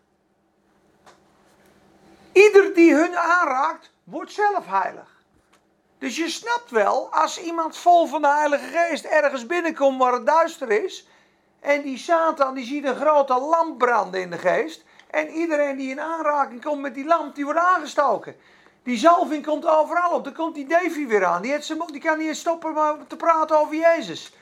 Ieder 2.32 2.74
die 2.74 2.94
hun 2.94 3.18
aanraakt, 3.18 3.92
wordt 4.04 4.32
zelf 4.32 4.66
heilig. 4.66 5.20
Dus 5.98 6.16
je 6.16 6.30
snapt 6.30 6.70
wel, 6.70 7.14
als 7.14 7.42
iemand 7.42 7.78
vol 7.78 8.08
van 8.08 8.22
de 8.22 8.28
Heilige 8.28 8.78
Geest 8.78 9.06
ergens 9.06 9.46
binnenkomt 9.46 10.00
waar 10.00 10.14
het 10.14 10.26
duister 10.26 10.72
is, 10.72 11.08
en 11.62 11.82
die 11.82 11.98
Satan 11.98 12.54
die 12.54 12.66
ziet 12.66 12.86
een 12.86 12.96
grote 12.96 13.40
lamp 13.40 13.78
branden 13.78 14.22
in 14.22 14.30
de 14.30 14.38
geest, 14.38 14.84
en 15.12 15.30
iedereen 15.30 15.78
die 15.78 15.90
in 15.90 16.00
aanraking 16.00 16.64
komt 16.64 16.82
met 16.82 16.94
die 16.94 17.06
lamp, 17.06 17.36
die 17.36 17.44
wordt 17.44 17.60
aangestoken. 17.60 18.36
Die 18.84 18.98
zalving 18.98 19.46
komt 19.46 19.66
overal 19.66 20.12
op. 20.12 20.24
Dan 20.24 20.34
komt 20.34 20.56
die 20.56 20.68
Davy 20.68 21.08
weer 21.08 21.26
aan. 21.26 21.42
Die, 21.42 21.62
zijn 21.62 21.82
die 21.92 22.02
kan 22.02 22.18
niet 22.18 22.36
stoppen 22.36 22.74
maar 22.74 22.96
te 23.08 23.16
praten 23.16 23.60
over 23.60 23.76
Jezus. 23.76 24.34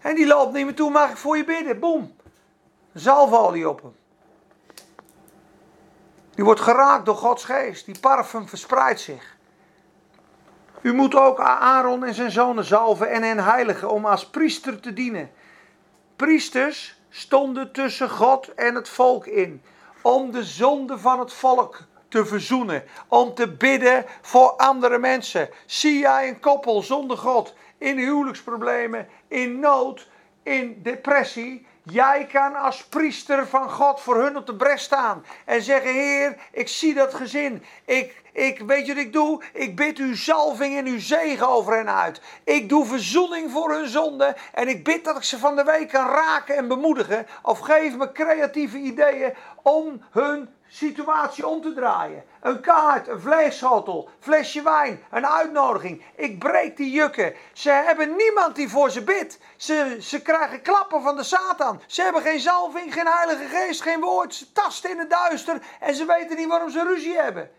En 0.00 0.14
die 0.14 0.26
loopt 0.26 0.52
niet 0.52 0.64
meer 0.64 0.74
toe, 0.74 0.90
mag 0.90 1.10
ik 1.10 1.16
voor 1.16 1.36
je 1.36 1.44
bidden? 1.44 1.80
Boom. 1.80 2.16
Zalfolie 2.94 3.68
op 3.68 3.82
hem. 3.82 3.96
Die 6.34 6.44
wordt 6.44 6.60
geraakt 6.60 7.04
door 7.04 7.16
Gods 7.16 7.44
geest. 7.44 7.84
Die 7.84 8.00
parfum 8.00 8.48
verspreidt 8.48 9.00
zich. 9.00 9.36
U 10.80 10.94
moet 10.94 11.14
ook 11.14 11.40
Aaron 11.40 12.04
en 12.04 12.14
zijn 12.14 12.30
zonen 12.30 12.64
zalven 12.64 13.10
en 13.10 13.22
hen 13.22 13.38
heiligen 13.38 13.90
om 13.90 14.06
als 14.06 14.26
priester 14.26 14.80
te 14.80 14.92
dienen. 14.92 15.30
Priesters 16.16 17.00
stonden 17.10 17.72
tussen 17.72 18.10
God 18.10 18.54
en 18.54 18.74
het 18.74 18.88
volk 18.88 19.26
in. 19.26 19.62
Om 20.02 20.30
de 20.30 20.44
zonde 20.44 20.98
van 20.98 21.18
het 21.18 21.32
volk 21.32 21.82
te 22.08 22.26
verzoenen. 22.26 22.84
Om 23.08 23.34
te 23.34 23.48
bidden 23.48 24.04
voor 24.20 24.50
andere 24.50 24.98
mensen. 24.98 25.48
Zie 25.66 25.98
jij 25.98 26.28
een 26.28 26.40
koppel 26.40 26.82
zonder 26.82 27.18
God 27.18 27.54
in 27.78 27.98
huwelijksproblemen, 27.98 29.08
in 29.28 29.60
nood, 29.60 30.08
in 30.42 30.80
depressie. 30.82 31.66
Jij 31.84 32.26
kan 32.32 32.54
als 32.54 32.84
priester 32.84 33.46
van 33.46 33.70
God 33.70 34.00
voor 34.00 34.22
hun 34.22 34.36
op 34.36 34.46
de 34.46 34.56
bres 34.56 34.82
staan. 34.82 35.24
En 35.44 35.62
zeggen, 35.62 35.92
Heer, 35.92 36.36
ik 36.52 36.68
zie 36.68 36.94
dat 36.94 37.14
gezin. 37.14 37.64
Ik, 37.84 38.22
ik 38.32 38.58
weet 38.58 38.86
je 38.86 38.94
wat 38.94 39.04
ik 39.04 39.12
doe? 39.12 39.42
Ik 39.52 39.76
bid 39.76 39.98
uw 39.98 40.14
zalving 40.14 40.76
en 40.76 40.86
uw 40.86 41.00
zegen 41.00 41.48
over 41.48 41.76
hen 41.76 41.90
uit. 41.90 42.20
Ik 42.44 42.68
doe 42.68 42.86
verzoening 42.86 43.50
voor 43.50 43.72
hun 43.72 43.88
zonde. 43.88 44.36
En 44.54 44.68
ik 44.68 44.84
bid 44.84 45.04
dat 45.04 45.16
ik 45.16 45.22
ze 45.22 45.38
van 45.38 45.56
de 45.56 45.64
week 45.64 45.88
kan 45.88 46.08
raken 46.08 46.56
en 46.56 46.68
bemoedigen. 46.68 47.26
Of 47.42 47.58
geef 47.58 47.96
me 47.96 48.12
creatieve 48.12 48.78
ideeën 48.78 49.34
om 49.62 50.02
hun 50.10 50.48
situatie 50.72 51.46
om 51.46 51.62
te 51.62 51.72
draaien. 51.72 52.24
Een 52.40 52.60
kaart, 52.60 53.08
een 53.08 53.20
vleesschotel, 53.20 54.08
flesje 54.20 54.62
wijn, 54.62 55.04
een 55.10 55.26
uitnodiging. 55.26 56.04
Ik 56.16 56.38
breek 56.38 56.76
die 56.76 56.90
jukken. 56.90 57.34
Ze 57.52 57.70
hebben 57.70 58.16
niemand 58.16 58.56
die 58.56 58.68
voor 58.68 58.90
ze 58.90 59.02
bidt. 59.02 59.38
Ze, 59.56 59.96
ze 60.00 60.22
krijgen 60.22 60.62
klappen 60.62 61.02
van 61.02 61.16
de 61.16 61.22
Satan. 61.22 61.82
Ze 61.86 62.02
hebben 62.02 62.22
geen 62.22 62.40
zalving, 62.40 62.92
geen 62.92 63.06
heilige 63.06 63.44
geest, 63.44 63.82
geen 63.82 64.00
woord. 64.00 64.34
Ze 64.34 64.52
tasten 64.52 64.90
in 64.90 64.98
het 64.98 65.10
duister 65.10 65.62
en 65.80 65.94
ze 65.94 66.04
weten 66.04 66.36
niet 66.36 66.48
waarom 66.48 66.70
ze 66.70 66.82
ruzie 66.82 67.16
hebben. 67.16 67.50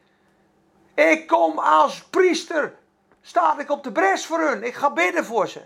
Ik 0.93 1.27
kom 1.27 1.59
als 1.59 2.03
priester. 2.03 2.75
Sta 3.21 3.59
ik 3.59 3.69
op 3.69 3.83
de 3.83 3.91
bres 3.91 4.25
voor 4.25 4.39
hun. 4.39 4.63
Ik 4.63 4.73
ga 4.73 4.91
bidden 4.91 5.25
voor 5.25 5.47
ze. 5.47 5.61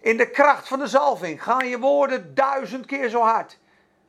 In 0.00 0.16
de 0.16 0.30
kracht 0.30 0.68
van 0.68 0.78
de 0.78 0.86
zalving 0.86 1.42
gaan 1.42 1.68
je 1.68 1.78
woorden 1.78 2.34
duizend 2.34 2.86
keer 2.86 3.08
zo 3.08 3.20
hard. 3.20 3.58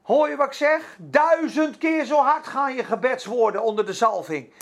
Hoor 0.03 0.29
je 0.29 0.35
wat 0.35 0.47
ik 0.47 0.53
zeg? 0.53 0.95
Duizend 0.97 1.77
keer 1.77 2.05
zo 2.05 2.17
hard 2.17 2.47
gaan 2.47 2.75
je 2.75 2.83
gebedswoorden 2.83 3.61
onder 3.61 3.85
de 3.85 3.93
zalving. 3.93 4.53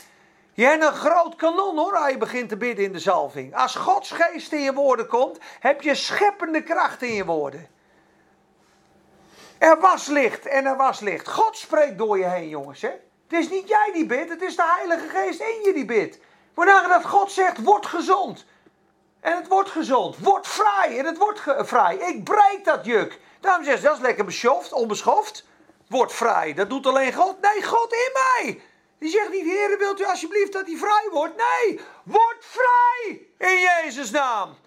Je 0.54 0.66
hebt 0.66 0.84
een 0.84 0.94
groot 0.94 1.36
kanon 1.36 1.78
hoor, 1.78 1.96
als 1.96 2.12
je 2.12 2.18
begint 2.18 2.50
te 2.50 2.58
bidden 2.58 2.86
in 2.86 2.92
de 2.92 3.00
zalving. 3.00 3.56
Als 3.56 3.76
Gods 3.76 4.12
geest 4.12 4.52
in 4.52 4.62
je 4.62 4.74
woorden 4.74 5.08
komt, 5.08 5.38
heb 5.60 5.82
je 5.82 5.96
scheppende 5.96 6.64
kracht 6.64 7.02
in 7.02 7.14
je 7.14 7.26
woorden. 7.26 7.68
Er 9.58 9.80
was 9.80 10.08
licht 10.08 10.46
en 10.46 10.66
er 10.66 10.78
was 10.78 11.00
licht. 11.00 11.28
God 11.28 11.58
spreekt 11.58 11.98
door 11.98 12.18
je 12.18 12.26
heen, 12.26 12.50
jongens. 12.50 12.82
Hè? 12.82 12.92
Het 13.28 13.40
is 13.40 13.50
niet 13.50 13.68
jij 13.68 13.90
die 13.94 14.06
bidt, 14.06 14.30
het 14.30 14.42
is 14.42 14.56
de 14.56 14.76
Heilige 14.78 15.08
Geest 15.08 15.40
in 15.40 15.62
je 15.64 15.74
die 15.74 15.86
bidt. 15.86 16.20
Wanneer 16.54 16.86
dat 16.88 17.06
God 17.06 17.32
zegt, 17.32 17.64
word 17.64 17.86
gezond. 17.86 18.46
En 19.20 19.36
het 19.36 19.48
wordt 19.48 19.70
gezond. 19.70 20.18
Word 20.18 20.48
vrij 20.48 21.00
en 21.00 21.06
het 21.06 21.18
wordt 21.18 21.42
vrij. 21.58 21.96
Ik 21.96 22.24
breek 22.24 22.62
dat 22.64 22.86
juk. 22.86 23.20
Daarom 23.42 23.64
zegt 23.64 23.80
ze, 23.80 23.86
dat 23.86 23.96
is 23.96 24.02
lekker 24.02 24.26
beschoft, 24.26 24.74
onbeschoft. 24.74 25.46
Word 25.88 26.14
vrij. 26.14 26.54
Dat 26.54 26.70
doet 26.70 26.86
alleen 26.86 27.14
God. 27.14 27.42
Nee, 27.42 27.64
God 27.64 27.94
in 27.94 28.12
mij. 28.14 28.62
Die 29.00 29.10
zegt 29.10 29.30
niet, 29.30 29.46
Heer, 29.46 29.78
wilt 29.78 30.00
u 30.00 30.06
alsjeblieft 30.06 30.54
dat 30.54 30.66
hij 30.68 30.76
vrij 30.76 31.08
wordt? 31.12 31.36
Nee, 31.36 31.80
word 32.04 32.38
vrij 32.40 33.28
in 33.38 33.60
Jezus' 33.60 34.12
naam. 34.12 34.58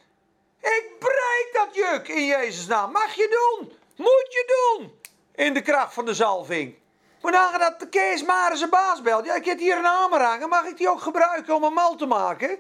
Ik 0.61 0.91
breek 0.99 1.49
dat 1.53 1.75
juk 1.75 2.09
in 2.09 2.27
Jezus' 2.27 2.67
naam. 2.67 2.93
Mag 2.93 3.15
je 3.15 3.57
doen. 3.59 3.73
Moet 3.97 4.27
je 4.29 4.77
doen. 4.79 5.01
In 5.35 5.55
de 5.55 5.63
kracht 5.63 5.95
van 5.95 6.05
de 6.05 6.15
zalving. 6.15 6.79
Wanneer 7.21 7.59
dat 7.59 7.81
de 7.81 7.89
Kees 7.89 8.23
Mare 8.23 8.57
zijn 8.57 8.71
baas 8.71 9.03
belt. 9.03 9.25
Ja, 9.25 9.35
ik 9.35 9.45
heb 9.45 9.59
hier 9.59 9.77
een 9.77 9.85
hamer 9.85 10.21
hangen. 10.21 10.49
Mag 10.49 10.65
ik 10.65 10.77
die 10.77 10.91
ook 10.91 11.01
gebruiken 11.01 11.55
om 11.55 11.65
een 11.65 11.73
mal 11.73 11.97
te 11.97 12.07
maken? 12.07 12.59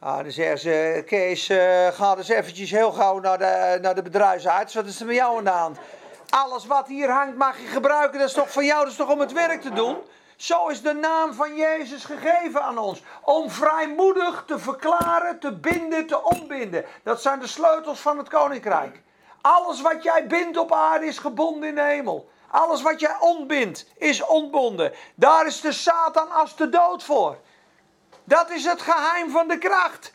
Ah, 0.00 0.16
dan 0.16 0.30
zeggen 0.30 0.58
ze, 0.58 1.02
Kees, 1.06 1.48
eh, 1.48 1.86
ga 1.86 2.14
dus 2.14 2.28
eventjes 2.28 2.70
heel 2.70 2.92
gauw 2.92 3.18
naar 3.18 3.38
de, 3.38 3.78
naar 3.82 3.94
de 3.94 4.02
bedrijfsarts. 4.02 4.74
Wat 4.74 4.86
is 4.86 5.00
er 5.00 5.06
met 5.06 5.14
jou 5.14 5.38
aan 5.38 5.44
de 5.44 5.50
hand? 5.50 5.78
Alles 6.28 6.66
wat 6.66 6.86
hier 6.86 7.10
hangt 7.10 7.36
mag 7.36 7.58
je 7.58 7.66
gebruiken. 7.66 8.18
Dat 8.18 8.28
is 8.28 8.34
toch 8.34 8.52
van 8.52 8.64
jou, 8.64 8.80
dat 8.80 8.90
is 8.90 8.96
toch 8.96 9.10
om 9.10 9.20
het 9.20 9.32
werk 9.32 9.60
te 9.60 9.72
doen? 9.72 9.96
Zo 10.36 10.68
is 10.68 10.82
de 10.82 10.92
naam 10.92 11.32
van 11.32 11.56
Jezus 11.56 12.04
gegeven 12.04 12.62
aan 12.62 12.78
ons. 12.78 13.02
Om 13.22 13.50
vrijmoedig 13.50 14.44
te 14.46 14.58
verklaren, 14.58 15.38
te 15.38 15.52
binden, 15.52 16.06
te 16.06 16.22
ontbinden. 16.22 16.84
Dat 17.02 17.22
zijn 17.22 17.40
de 17.40 17.46
sleutels 17.46 18.00
van 18.00 18.18
het 18.18 18.28
koninkrijk. 18.28 19.02
Alles 19.40 19.80
wat 19.80 20.02
jij 20.02 20.26
bindt 20.26 20.58
op 20.58 20.72
aarde 20.72 21.06
is 21.06 21.18
gebonden 21.18 21.68
in 21.68 21.74
de 21.74 21.82
hemel. 21.82 22.28
Alles 22.50 22.82
wat 22.82 23.00
jij 23.00 23.16
ontbindt 23.20 23.86
is 23.96 24.26
ontbonden. 24.26 24.92
Daar 25.14 25.46
is 25.46 25.60
de 25.60 25.72
Satan 25.72 26.30
als 26.30 26.56
de 26.56 26.68
dood 26.68 27.02
voor. 27.02 27.38
Dat 28.28 28.50
is 28.50 28.64
het 28.64 28.82
geheim 28.82 29.30
van 29.30 29.48
de 29.48 29.58
kracht. 29.58 30.12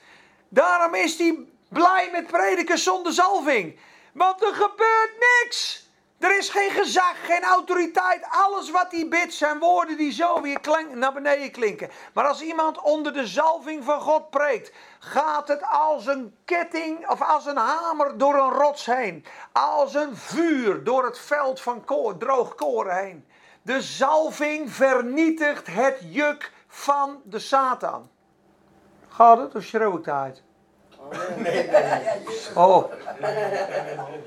Daarom 0.49 0.95
is 0.95 1.18
hij 1.18 1.38
blij 1.70 2.09
met 2.11 2.28
prediken 2.28 2.78
zonder 2.78 3.14
zalving. 3.14 3.80
Want 4.14 4.43
er 4.43 4.53
gebeurt 4.53 5.11
niks. 5.20 5.88
Er 6.20 6.38
is 6.38 6.49
geen 6.49 6.70
gezag, 6.72 7.26
geen 7.26 7.43
autoriteit. 7.43 8.26
Alles 8.30 8.72
wat 8.72 8.91
hij 8.91 9.07
bidt 9.07 9.34
zijn 9.34 9.59
woorden 9.59 9.97
die 9.97 10.11
zo 10.11 10.41
weer 10.41 10.59
naar 10.93 11.14
beneden 11.14 11.51
klinken. 11.51 11.89
Maar 12.14 12.28
als 12.28 12.41
iemand 12.41 12.82
onder 12.82 13.14
de 13.14 13.28
zalving 13.28 13.84
van 13.84 14.01
God 14.01 14.30
preekt, 14.30 14.72
gaat 14.99 15.47
het 15.47 15.64
als 15.70 16.05
een 16.05 16.36
ketting 16.45 17.09
of 17.09 17.22
als 17.22 17.45
een 17.45 17.57
hamer 17.57 18.18
door 18.18 18.36
een 18.36 18.51
rots 18.51 18.86
heen. 18.86 19.26
Als 19.51 19.93
een 19.93 20.18
vuur 20.18 20.84
door 20.84 21.05
het 21.05 21.20
veld 21.20 21.61
van 21.61 21.86
koor, 21.86 22.18
droog 22.18 22.55
koren 22.55 22.97
heen. 22.97 23.28
De 23.61 23.82
zalving 23.82 24.72
vernietigt 24.72 25.68
het 25.68 25.97
juk 26.01 26.51
van 26.74 27.21
de 27.24 27.39
Satan. 27.39 28.09
Gaat 29.09 29.38
het 29.38 29.55
of 29.55 29.63
schreeuw 29.63 29.97
ik 29.97 30.07
uit? 30.07 30.41
Oh. 32.55 32.91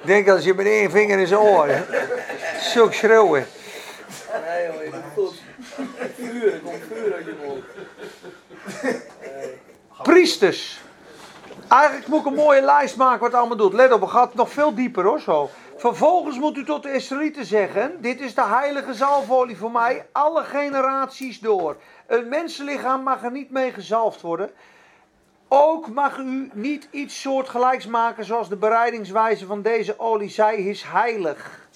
Ik 0.00 0.06
denk 0.06 0.28
als 0.28 0.44
je 0.44 0.54
met 0.54 0.66
één 0.66 0.90
vinger 0.90 1.18
in 1.18 1.26
zijn 1.26 1.40
oor. 1.40 1.68
Zulk 2.60 2.92
schreeuwen. 2.92 3.46
Nee 4.46 4.90
doet 4.90 5.02
goed. 5.14 5.42
Vuur, 6.14 6.52
er 6.52 6.60
komt 6.60 6.82
vuur 6.92 7.14
uit 7.14 7.24
je 7.24 7.36
mond. 7.44 7.64
Priesters. 10.02 10.80
Eigenlijk 11.68 12.06
moet 12.06 12.20
ik 12.20 12.26
een 12.26 12.34
mooie 12.34 12.62
lijst 12.62 12.96
maken 12.96 13.20
wat 13.20 13.30
het 13.30 13.38
allemaal 13.38 13.56
doet. 13.56 13.72
Let 13.72 13.92
op, 13.92 14.00
het 14.00 14.10
gaat 14.10 14.34
nog 14.34 14.50
veel 14.50 14.74
dieper 14.74 15.04
hoor 15.04 15.20
zo. 15.20 15.50
Vervolgens 15.76 16.38
moet 16.38 16.56
u 16.56 16.64
tot 16.64 16.82
de 16.82 16.92
Israëlieten 16.92 17.44
zeggen: 17.44 18.00
Dit 18.00 18.20
is 18.20 18.34
de 18.34 18.44
heilige 18.44 18.94
zalfolie 18.94 19.56
voor 19.56 19.70
mij, 19.70 20.06
alle 20.12 20.44
generaties 20.44 21.40
door. 21.40 21.76
Een 22.06 22.28
mensenlichaam 22.28 23.02
mag 23.02 23.22
er 23.22 23.30
niet 23.30 23.50
mee 23.50 23.72
gezalfd 23.72 24.20
worden. 24.20 24.50
Ook 25.48 25.88
mag 25.88 26.18
u 26.18 26.50
niet 26.52 26.88
iets 26.90 27.20
soortgelijks 27.20 27.86
maken 27.86 28.24
zoals 28.24 28.48
de 28.48 28.56
bereidingswijze 28.56 29.46
van 29.46 29.62
deze 29.62 29.98
olie. 29.98 30.28
Zij 30.28 30.56
is 30.56 30.82
heilig. 30.82 31.68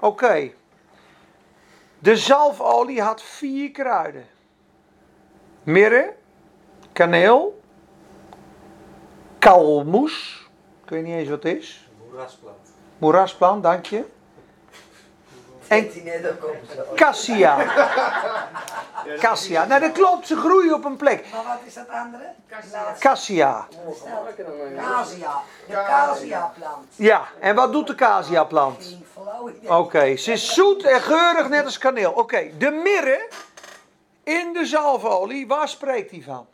Oké. 0.00 0.52
De 1.98 2.16
zalfolie 2.16 3.02
had 3.02 3.22
vier 3.22 3.70
kruiden: 3.70 4.26
mirre, 5.62 6.14
kaneel, 6.92 7.60
kalmoes. 9.38 10.48
Ik 10.84 10.90
weet 10.90 11.04
niet 11.04 11.14
eens 11.14 11.28
wat 11.28 11.42
het 11.42 11.56
is. 11.56 11.83
Moerasplant. 12.14 12.68
Moerasplant, 12.98 13.62
dank 13.62 13.86
je. 13.86 14.04
En 15.68 15.88
die 15.90 16.02
net 16.02 16.30
ook 16.30 16.44
op 16.44 16.56
zo. 16.74 16.94
cassia. 16.94 17.56
Cassia. 19.18 19.64
Nou, 19.64 19.80
dat 19.80 19.92
klopt, 19.92 20.26
ze 20.26 20.36
groeien 20.36 20.74
op 20.74 20.84
een 20.84 20.96
plek. 20.96 21.26
Maar 21.32 21.44
wat 21.44 21.58
is 21.66 21.74
dat 21.74 21.88
andere? 21.88 22.24
Cassia. 22.46 22.94
Casia. 22.98 23.66
De 25.66 25.72
casia-plant. 25.72 26.86
Ja, 26.96 27.28
en 27.40 27.54
wat 27.54 27.72
doet 27.72 27.86
de 27.86 27.94
cassia-plant? 27.94 28.98
Oké, 29.66 30.16
ze 30.16 30.32
is 30.32 30.54
zoet 30.54 30.84
en 30.84 31.00
geurig 31.00 31.48
net 31.48 31.64
als 31.64 31.78
kaneel. 31.78 32.12
Oké, 32.12 32.50
de 32.58 32.70
mirre 32.70 33.28
in 34.22 34.52
de 34.52 34.66
zalfolie, 34.66 35.46
waar 35.46 35.68
spreekt 35.68 36.10
die 36.10 36.24
van? 36.24 36.46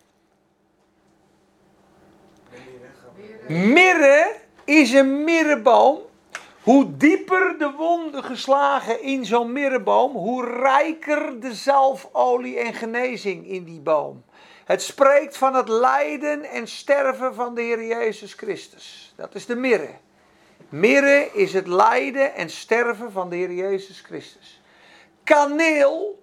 Mirre 3.48 4.48
is 4.70 4.92
een 4.92 5.24
mirreboom. 5.24 5.98
Hoe 6.62 6.96
dieper 6.96 7.58
de 7.58 7.70
wonden 7.76 8.24
geslagen 8.24 9.02
in 9.02 9.24
zo'n 9.24 9.52
mirreboom, 9.52 10.12
hoe 10.12 10.46
rijker 10.46 11.40
de 11.40 11.54
zalfolie 11.54 12.58
en 12.58 12.74
genezing 12.74 13.46
in 13.46 13.64
die 13.64 13.80
boom. 13.80 14.24
Het 14.64 14.82
spreekt 14.82 15.36
van 15.36 15.54
het 15.54 15.68
lijden 15.68 16.44
en 16.44 16.68
sterven 16.68 17.34
van 17.34 17.54
de 17.54 17.60
Heer 17.60 17.86
Jezus 17.86 18.34
Christus. 18.34 19.12
Dat 19.16 19.34
is 19.34 19.46
de 19.46 19.56
mirre. 19.56 19.90
Mirre 20.68 21.30
is 21.32 21.52
het 21.52 21.66
lijden 21.66 22.34
en 22.34 22.50
sterven 22.50 23.12
van 23.12 23.30
de 23.30 23.36
Heer 23.36 23.52
Jezus 23.52 24.00
Christus. 24.00 24.60
Kaneel 25.24 26.22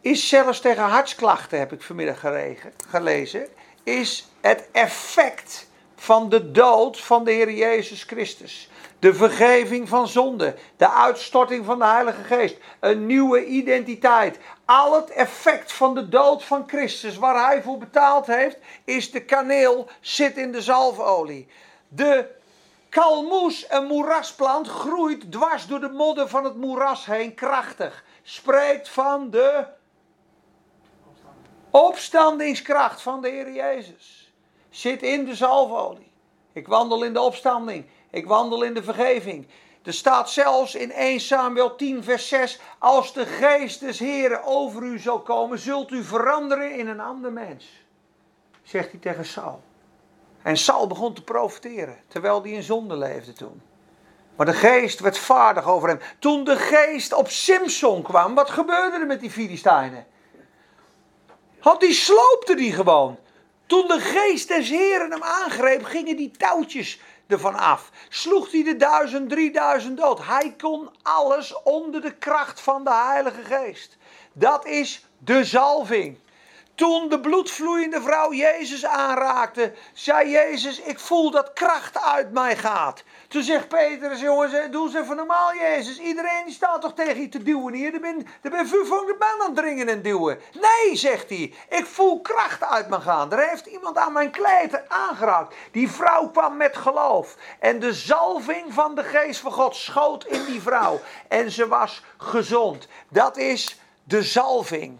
is 0.00 0.28
zelfs 0.28 0.60
tegen 0.60 0.82
hartsklachten, 0.82 1.58
heb 1.58 1.72
ik 1.72 1.82
vanmiddag 1.82 2.24
gelezen, 2.88 3.48
is 3.82 4.28
het 4.40 4.68
effect 4.72 5.70
van 6.02 6.28
de 6.28 6.50
dood 6.50 7.00
van 7.00 7.24
de 7.24 7.30
Heer 7.30 7.50
Jezus 7.50 8.02
Christus. 8.02 8.68
De 8.98 9.14
vergeving 9.14 9.88
van 9.88 10.08
zonde, 10.08 10.54
de 10.76 10.90
uitstorting 10.90 11.64
van 11.64 11.78
de 11.78 11.84
Heilige 11.84 12.22
Geest, 12.22 12.56
een 12.80 13.06
nieuwe 13.06 13.46
identiteit. 13.46 14.38
Al 14.64 14.94
het 14.94 15.10
effect 15.10 15.72
van 15.72 15.94
de 15.94 16.08
dood 16.08 16.44
van 16.44 16.64
Christus, 16.66 17.16
waar 17.16 17.46
hij 17.46 17.62
voor 17.62 17.78
betaald 17.78 18.26
heeft, 18.26 18.58
is 18.84 19.10
de 19.10 19.24
kaneel, 19.24 19.88
zit 20.00 20.36
in 20.36 20.52
de 20.52 20.62
zalfolie. 20.62 21.48
De 21.88 22.28
Kalmoes, 22.88 23.66
een 23.68 23.86
moerasplant, 23.86 24.68
groeit 24.68 25.32
dwars 25.32 25.66
door 25.66 25.80
de 25.80 25.90
modder 25.90 26.28
van 26.28 26.44
het 26.44 26.56
moeras 26.56 27.06
heen 27.06 27.34
krachtig. 27.34 28.04
Spreekt 28.22 28.88
van 28.88 29.30
de 29.30 29.64
opstandingskracht 31.70 33.02
van 33.02 33.20
de 33.20 33.28
Heer 33.28 33.52
Jezus. 33.52 34.21
Zit 34.72 35.02
in 35.02 35.24
de 35.24 35.34
zalfolie. 35.34 36.12
Ik 36.52 36.66
wandel 36.66 37.02
in 37.02 37.12
de 37.12 37.20
opstanding. 37.20 37.86
Ik 38.10 38.26
wandel 38.26 38.62
in 38.62 38.74
de 38.74 38.82
vergeving. 38.82 39.46
Er 39.82 39.92
staat 39.92 40.30
zelfs 40.30 40.74
in 40.74 40.92
1 40.92 41.20
Samuel 41.20 41.76
10 41.76 42.04
vers 42.04 42.28
6. 42.28 42.60
Als 42.78 43.12
de 43.12 43.26
geest 43.26 43.80
des 43.80 43.98
Heren 43.98 44.44
over 44.44 44.82
u 44.82 44.98
zal 44.98 45.20
komen, 45.20 45.58
zult 45.58 45.90
u 45.90 46.02
veranderen 46.04 46.78
in 46.78 46.88
een 46.88 47.00
ander 47.00 47.32
mens. 47.32 47.84
Zegt 48.62 48.90
hij 48.90 49.00
tegen 49.00 49.24
Saul. 49.24 49.62
En 50.42 50.56
Saul 50.56 50.86
begon 50.86 51.14
te 51.14 51.24
profiteren, 51.24 51.96
terwijl 52.08 52.42
hij 52.42 52.50
in 52.50 52.62
zonde 52.62 52.96
leefde 52.96 53.32
toen. 53.32 53.62
Maar 54.36 54.46
de 54.46 54.52
geest 54.52 55.00
werd 55.00 55.18
vaardig 55.18 55.66
over 55.66 55.88
hem. 55.88 56.00
Toen 56.18 56.44
de 56.44 56.56
geest 56.56 57.12
op 57.12 57.28
Simson 57.28 58.02
kwam, 58.02 58.34
wat 58.34 58.50
gebeurde 58.50 58.96
er 58.96 59.06
met 59.06 59.20
die 59.20 59.30
Filistijnen? 59.30 60.06
Had 61.58 61.80
die 61.80 61.92
sloopte 61.92 62.54
die 62.54 62.72
gewoon. 62.72 63.18
Toen 63.72 63.88
de 63.88 64.00
geest 64.00 64.48
des 64.48 64.68
Heren 64.68 65.10
hem 65.10 65.22
aangreep, 65.22 65.84
gingen 65.84 66.16
die 66.16 66.30
touwtjes 66.30 67.00
ervan 67.26 67.54
af. 67.54 67.90
Sloeg 68.08 68.50
hij 68.50 68.62
de 68.62 68.76
duizend, 68.76 69.28
drieduizend 69.28 69.96
dood. 69.96 70.26
Hij 70.26 70.54
kon 70.58 70.90
alles 71.02 71.62
onder 71.62 72.00
de 72.00 72.14
kracht 72.14 72.60
van 72.60 72.84
de 72.84 72.94
Heilige 72.94 73.42
Geest. 73.42 73.96
Dat 74.32 74.66
is 74.66 75.06
de 75.18 75.44
zalving. 75.44 76.18
Toen 76.74 77.08
de 77.08 77.20
bloedvloeiende 77.20 78.02
vrouw 78.02 78.32
Jezus 78.32 78.84
aanraakte, 78.84 79.72
zei 79.92 80.30
Jezus: 80.30 80.80
Ik 80.80 80.98
voel 80.98 81.30
dat 81.30 81.52
kracht 81.52 82.02
uit 82.02 82.32
mij 82.32 82.56
gaat. 82.56 83.02
Toen 83.32 83.42
zegt 83.42 83.68
Petrus: 83.68 84.20
Jongens, 84.20 84.52
doe 84.70 84.86
eens 84.86 84.94
even 84.94 85.16
normaal, 85.16 85.54
Jezus. 85.54 85.98
Iedereen 85.98 86.44
die 86.44 86.54
staat 86.54 86.80
toch 86.80 86.94
tegen 86.94 87.20
je 87.20 87.28
te 87.28 87.42
duwen 87.42 87.74
hier? 87.74 87.94
Er 87.94 88.00
ben, 88.00 88.26
er 88.42 88.50
ben 88.50 88.68
vuur 88.68 88.86
van 88.86 89.06
de 89.06 89.16
man 89.18 89.40
aan 89.40 89.46
het 89.46 89.56
dringen 89.56 89.88
en 89.88 90.02
duwen. 90.02 90.38
Nee, 90.52 90.96
zegt 90.96 91.28
hij. 91.28 91.54
Ik 91.68 91.86
voel 91.86 92.20
kracht 92.20 92.64
uit 92.64 92.88
me 92.88 93.00
gaan. 93.00 93.32
Er 93.32 93.48
heeft 93.48 93.66
iemand 93.66 93.96
aan 93.96 94.12
mijn 94.12 94.30
kleed 94.30 94.88
aangeraakt. 94.88 95.54
Die 95.70 95.90
vrouw 95.90 96.28
kwam 96.28 96.56
met 96.56 96.76
geloof. 96.76 97.36
En 97.58 97.78
de 97.78 97.92
zalving 97.92 98.74
van 98.74 98.94
de 98.94 99.04
geest 99.04 99.40
van 99.40 99.52
God 99.52 99.76
schoot 99.76 100.24
in 100.24 100.44
die 100.44 100.62
vrouw. 100.62 101.00
En 101.28 101.50
ze 101.50 101.68
was 101.68 102.02
gezond. 102.16 102.88
Dat 103.08 103.36
is 103.36 103.80
de 104.04 104.22
zalving. 104.22 104.98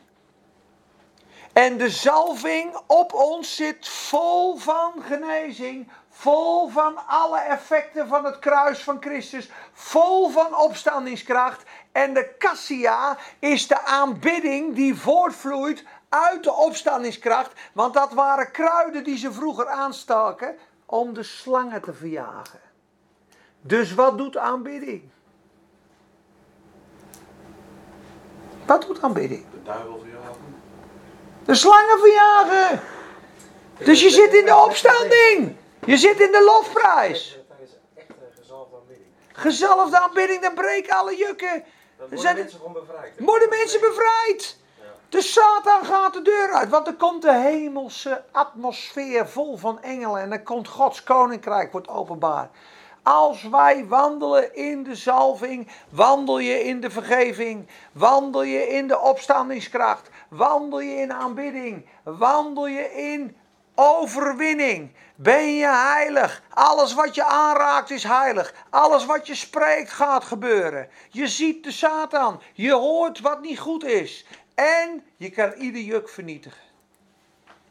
En 1.53 1.77
de 1.77 1.91
zalving 1.91 2.77
op 2.87 3.13
ons 3.13 3.57
zit 3.57 3.89
vol 3.89 4.57
van 4.57 4.93
genezing, 5.03 5.89
vol 6.23 6.69
van 6.69 7.07
alle 7.07 7.39
effecten 7.39 8.09
van 8.09 8.25
het 8.25 8.39
kruis 8.39 8.83
van 8.83 8.97
Christus, 9.01 9.51
vol 9.73 10.29
van 10.29 10.57
opstandingskracht. 10.57 11.63
En 11.93 12.15
de 12.15 12.35
cassia 12.39 13.17
is 13.39 13.67
de 13.67 13.85
aanbidding 13.85 14.75
die 14.75 14.95
voortvloeit 14.95 15.85
uit 16.09 16.45
de 16.45 16.53
opstandingskracht, 16.53 17.53
want 17.73 17.95
dat 17.95 18.13
waren 18.13 18.51
kruiden 18.51 19.05
die 19.05 19.17
ze 19.17 19.33
vroeger 19.33 19.69
aanstaken 19.69 20.57
om 20.87 21.15
de 21.15 21.23
slangen 21.23 21.83
te 21.83 21.93
verjagen. 21.93 22.61
Dus 23.61 23.95
wat 23.95 24.19
doet 24.19 24.37
aanbidding? 24.37 25.03
Wat 28.67 28.83
doet 28.83 29.03
aanbidding? 29.03 29.45
De 29.51 29.63
duivel 29.63 29.99
verjagen. 29.99 30.55
De 31.45 31.55
slangen 31.55 31.99
verjagen. 31.99 32.81
Dus 33.79 34.03
je 34.03 34.11
zit 34.11 34.33
in 34.33 34.45
de 34.45 34.57
opstanding. 34.57 35.61
Je 35.87 35.97
zit 35.97 36.21
in 36.21 36.33
de 36.33 36.45
lofprijs. 36.45 37.39
Dat 37.49 37.57
is 37.61 37.71
echt 37.95 38.09
een 38.09 38.17
gezalfde 39.33 40.01
aanbidding. 40.01 40.43
Dan 40.43 40.55
breken 40.55 40.97
alle 40.97 41.17
jukken. 41.17 41.49
Dan 41.49 41.65
worden 41.99 42.19
zijn 42.19 42.37
mensen 42.37 42.59
gewoon 42.59 42.73
bevrijd. 42.73 43.15
worden 43.19 43.49
mensen 43.49 43.81
bevrijd. 43.81 44.61
De 45.09 45.23
Satan 45.23 45.85
gaat 45.85 46.13
de 46.13 46.23
deur 46.23 46.53
uit, 46.53 46.69
want 46.69 46.87
er 46.87 46.95
komt 46.95 47.23
de 47.23 47.33
hemelse 47.33 48.25
atmosfeer 48.31 49.29
vol 49.29 49.57
van 49.57 49.83
engelen 49.83 50.23
en 50.23 50.31
dan 50.31 50.43
komt 50.43 50.69
Gods 50.69 51.03
koninkrijk, 51.03 51.73
wordt 51.73 51.89
openbaar. 51.89 52.51
Als 53.03 53.43
wij 53.43 53.87
wandelen 53.87 54.55
in 54.55 54.83
de 54.83 54.95
zalving, 54.95 55.71
wandel 55.91 56.39
je 56.39 56.65
in 56.65 56.81
de 56.81 56.91
vergeving, 56.91 57.69
wandel 57.93 58.43
je 58.43 58.69
in 58.69 58.89
de 58.89 58.99
opstandingskracht, 59.01 60.09
wandel 60.29 60.81
je 60.81 60.95
in 60.95 61.13
aanbidding, 61.13 61.89
wandel 62.03 62.67
je 62.67 62.93
in 62.93 63.37
overwinning. 63.75 64.91
Ben 65.15 65.55
je 65.55 65.67
heilig? 65.67 66.43
Alles 66.49 66.95
wat 66.95 67.15
je 67.15 67.25
aanraakt 67.25 67.91
is 67.91 68.03
heilig. 68.03 68.55
Alles 68.71 69.07
wat 69.07 69.27
je 69.27 69.35
spreekt 69.35 69.91
gaat 69.91 70.25
gebeuren. 70.25 70.89
Je 71.11 71.29
ziet 71.29 71.65
de 71.65 71.73
Satan, 71.73 72.41
je 72.53 72.73
hoort 72.73 73.21
wat 73.21 73.41
niet 73.41 73.59
goed 73.59 73.85
is 73.85 74.27
en 74.55 75.05
je 75.17 75.31
kan 75.31 75.53
ieder 75.53 75.81
juk 75.81 76.09
vernietigen. 76.09 76.63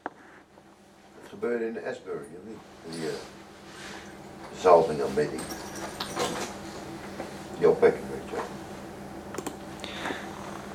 Het 0.02 1.28
gebeurde 1.28 1.66
in 1.66 1.76
Asbury, 1.76 2.18
of 2.18 2.44
niet? 2.44 2.58
Die 2.84 3.06
uh, 3.06 3.12
zalving 4.60 5.02
aanbidding. 5.02 5.42
Jouw 7.58 7.78
weet 7.80 7.94
je. 8.28 8.36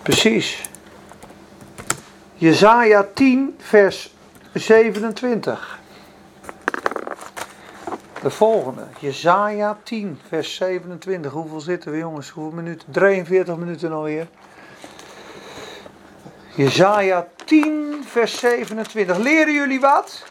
Precies. 0.03 0.69
Jezaja 2.33 3.07
10, 3.13 3.55
vers 3.57 4.15
27. 4.59 5.79
De 8.21 8.29
volgende. 8.29 8.87
Jezaja 8.99 9.77
10, 9.83 10.19
vers 10.27 10.55
27. 10.55 11.31
Hoeveel 11.31 11.59
zitten 11.59 11.91
we 11.91 11.97
jongens? 11.97 12.29
Hoeveel 12.29 12.53
minuten? 12.53 12.91
43 12.91 13.55
minuten 13.55 13.91
alweer. 13.91 14.27
Jezaja 16.55 17.27
10, 17.45 18.03
vers 18.05 18.39
27. 18.39 19.17
Leren 19.17 19.53
jullie 19.53 19.79
wat? 19.79 20.23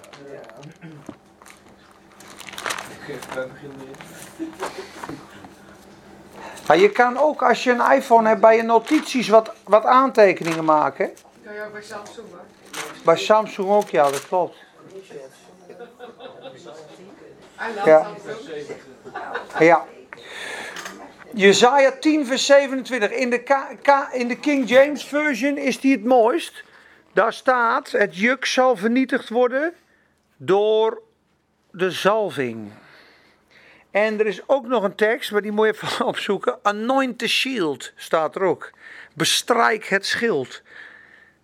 Maar 6.67 6.79
je 6.79 6.91
kan 6.91 7.19
ook 7.19 7.43
als 7.43 7.65
je 7.65 7.71
een 7.71 7.93
iPhone 7.93 8.29
hebt 8.29 8.41
bij 8.41 8.57
je 8.57 8.63
notities 8.63 9.29
wat, 9.29 9.53
wat 9.65 9.85
aantekeningen 9.85 10.65
maken. 10.65 11.11
Ja, 11.43 11.53
ja, 11.53 11.69
bij 11.73 11.83
Samsung 11.83 12.27
maar. 12.31 12.60
Bij 13.05 13.17
Samsung 13.17 13.69
ook, 13.69 13.89
ja, 13.91 14.11
dat 14.11 14.27
klopt. 14.29 14.57
Ja. 17.85 18.11
Ja. 19.59 19.85
Jezaja 21.35 21.91
10, 22.01 22.27
vers 22.27 22.47
27. 22.47 23.11
In 23.11 23.31
de, 23.31 23.39
K- 23.83 24.09
in 24.13 24.29
de 24.29 24.37
King 24.39 24.69
James 24.69 25.05
Version 25.05 25.57
is 25.57 25.81
die 25.81 25.93
het 25.93 26.05
mooist. 26.05 26.65
Daar 27.13 27.33
staat: 27.33 27.91
Het 27.91 28.17
juk 28.17 28.45
zal 28.45 28.77
vernietigd 28.77 29.29
worden 29.29 29.75
door 30.37 31.03
de 31.71 31.91
zalving. 31.91 32.73
En 33.91 34.21
er 34.21 34.27
is 34.27 34.41
ook 34.49 34.67
nog 34.67 34.83
een 34.83 34.95
tekst, 34.95 35.33
maar 35.33 35.43
die 35.43 35.53
moet 35.53 35.67
je 35.67 35.73
even 35.73 36.07
opzoeken. 36.13 36.59
Anoint 36.63 37.19
the 37.19 37.29
shield 37.29 37.93
staat 37.97 38.35
er 38.37 38.43
ook. 38.43 38.71
Bestrijk 39.15 39.85
het 39.87 40.07
schild. 40.07 40.63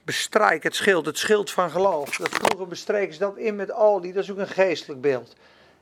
Bestrijk 0.06 0.62
het 0.62 0.74
schild, 0.74 1.06
het 1.06 1.18
schild 1.18 1.50
van 1.50 1.70
geloof. 1.70 2.16
Dat 2.16 2.28
vroeger 2.28 2.66
bestreken 2.68 3.12
ze 3.12 3.18
dat 3.18 3.36
in 3.36 3.56
met 3.56 3.72
olie, 3.72 4.12
dat 4.12 4.22
is 4.22 4.30
ook 4.30 4.38
een 4.38 4.48
geestelijk 4.48 5.00
beeld. 5.00 5.34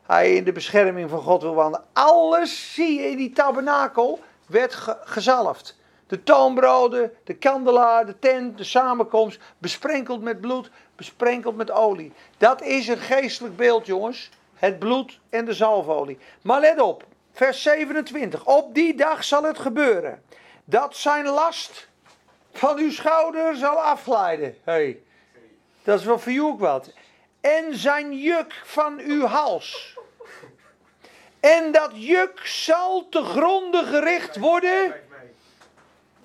Hij 0.03 0.35
in 0.35 0.45
de 0.45 0.53
bescherming 0.53 1.11
van 1.11 1.20
God 1.20 1.43
wil 1.43 1.55
wandelen. 1.55 1.87
Alles 1.93 2.75
zie 2.75 3.01
je 3.01 3.11
in 3.11 3.16
die 3.16 3.33
tabernakel 3.33 4.20
werd 4.47 4.75
ge- 4.75 4.97
gezalfd. 5.05 5.77
De 6.07 6.22
toonbroden, 6.22 7.12
de 7.25 7.35
kandelaar, 7.35 8.07
de 8.07 8.18
tent, 8.18 8.59
de 8.59 8.64
samenkomst, 8.64 9.41
besprenkeld 9.59 10.22
met 10.22 10.41
bloed, 10.41 10.70
besprenkeld 10.97 11.57
met 11.57 11.70
olie. 11.70 12.12
Dat 12.39 12.62
is 12.62 12.89
een 12.89 12.99
geestelijk 12.99 13.57
beeld, 13.57 13.87
jongens. 13.87 14.31
Het 14.55 14.79
bloed 14.79 15.20
en 15.31 15.45
de 15.45 15.53
zalfolie. 15.53 16.18
Maar 16.43 16.61
let 16.61 16.81
op, 16.81 17.05
vers 17.33 17.62
27. 17.62 18.47
Op 18.47 18.75
die 18.75 18.97
dag 18.97 19.25
zal 19.25 19.43
het 19.43 19.59
gebeuren 19.59 20.22
dat 20.64 20.97
zijn 20.97 21.25
last 21.27 21.89
van 22.55 22.79
uw 22.79 22.91
schouder 22.91 23.57
zal 23.57 23.83
afglijden. 23.83 24.57
Hey, 24.65 25.03
dat 25.83 25.99
is 25.99 26.05
wel 26.05 26.19
voor 26.19 26.33
jou 26.33 26.49
ook 26.49 26.61
wat. 26.61 26.93
En 27.41 27.75
zijn 27.75 28.19
juk 28.19 28.61
van 28.65 28.99
uw 28.99 29.27
hals. 29.27 29.99
En 31.41 31.73
dat 31.73 31.91
juk 31.95 32.41
zal 32.47 33.09
te 33.09 33.23
gronde 33.25 33.85
gericht 33.85 34.39
worden 34.39 34.95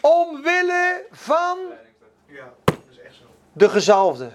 omwille 0.02 1.06
van 1.12 1.58
Ja, 2.26 2.54
dat 2.64 2.78
is 2.90 3.00
echt 3.00 3.16
zo. 3.16 3.24
de 3.54 3.70
gezalfde. 3.70 4.32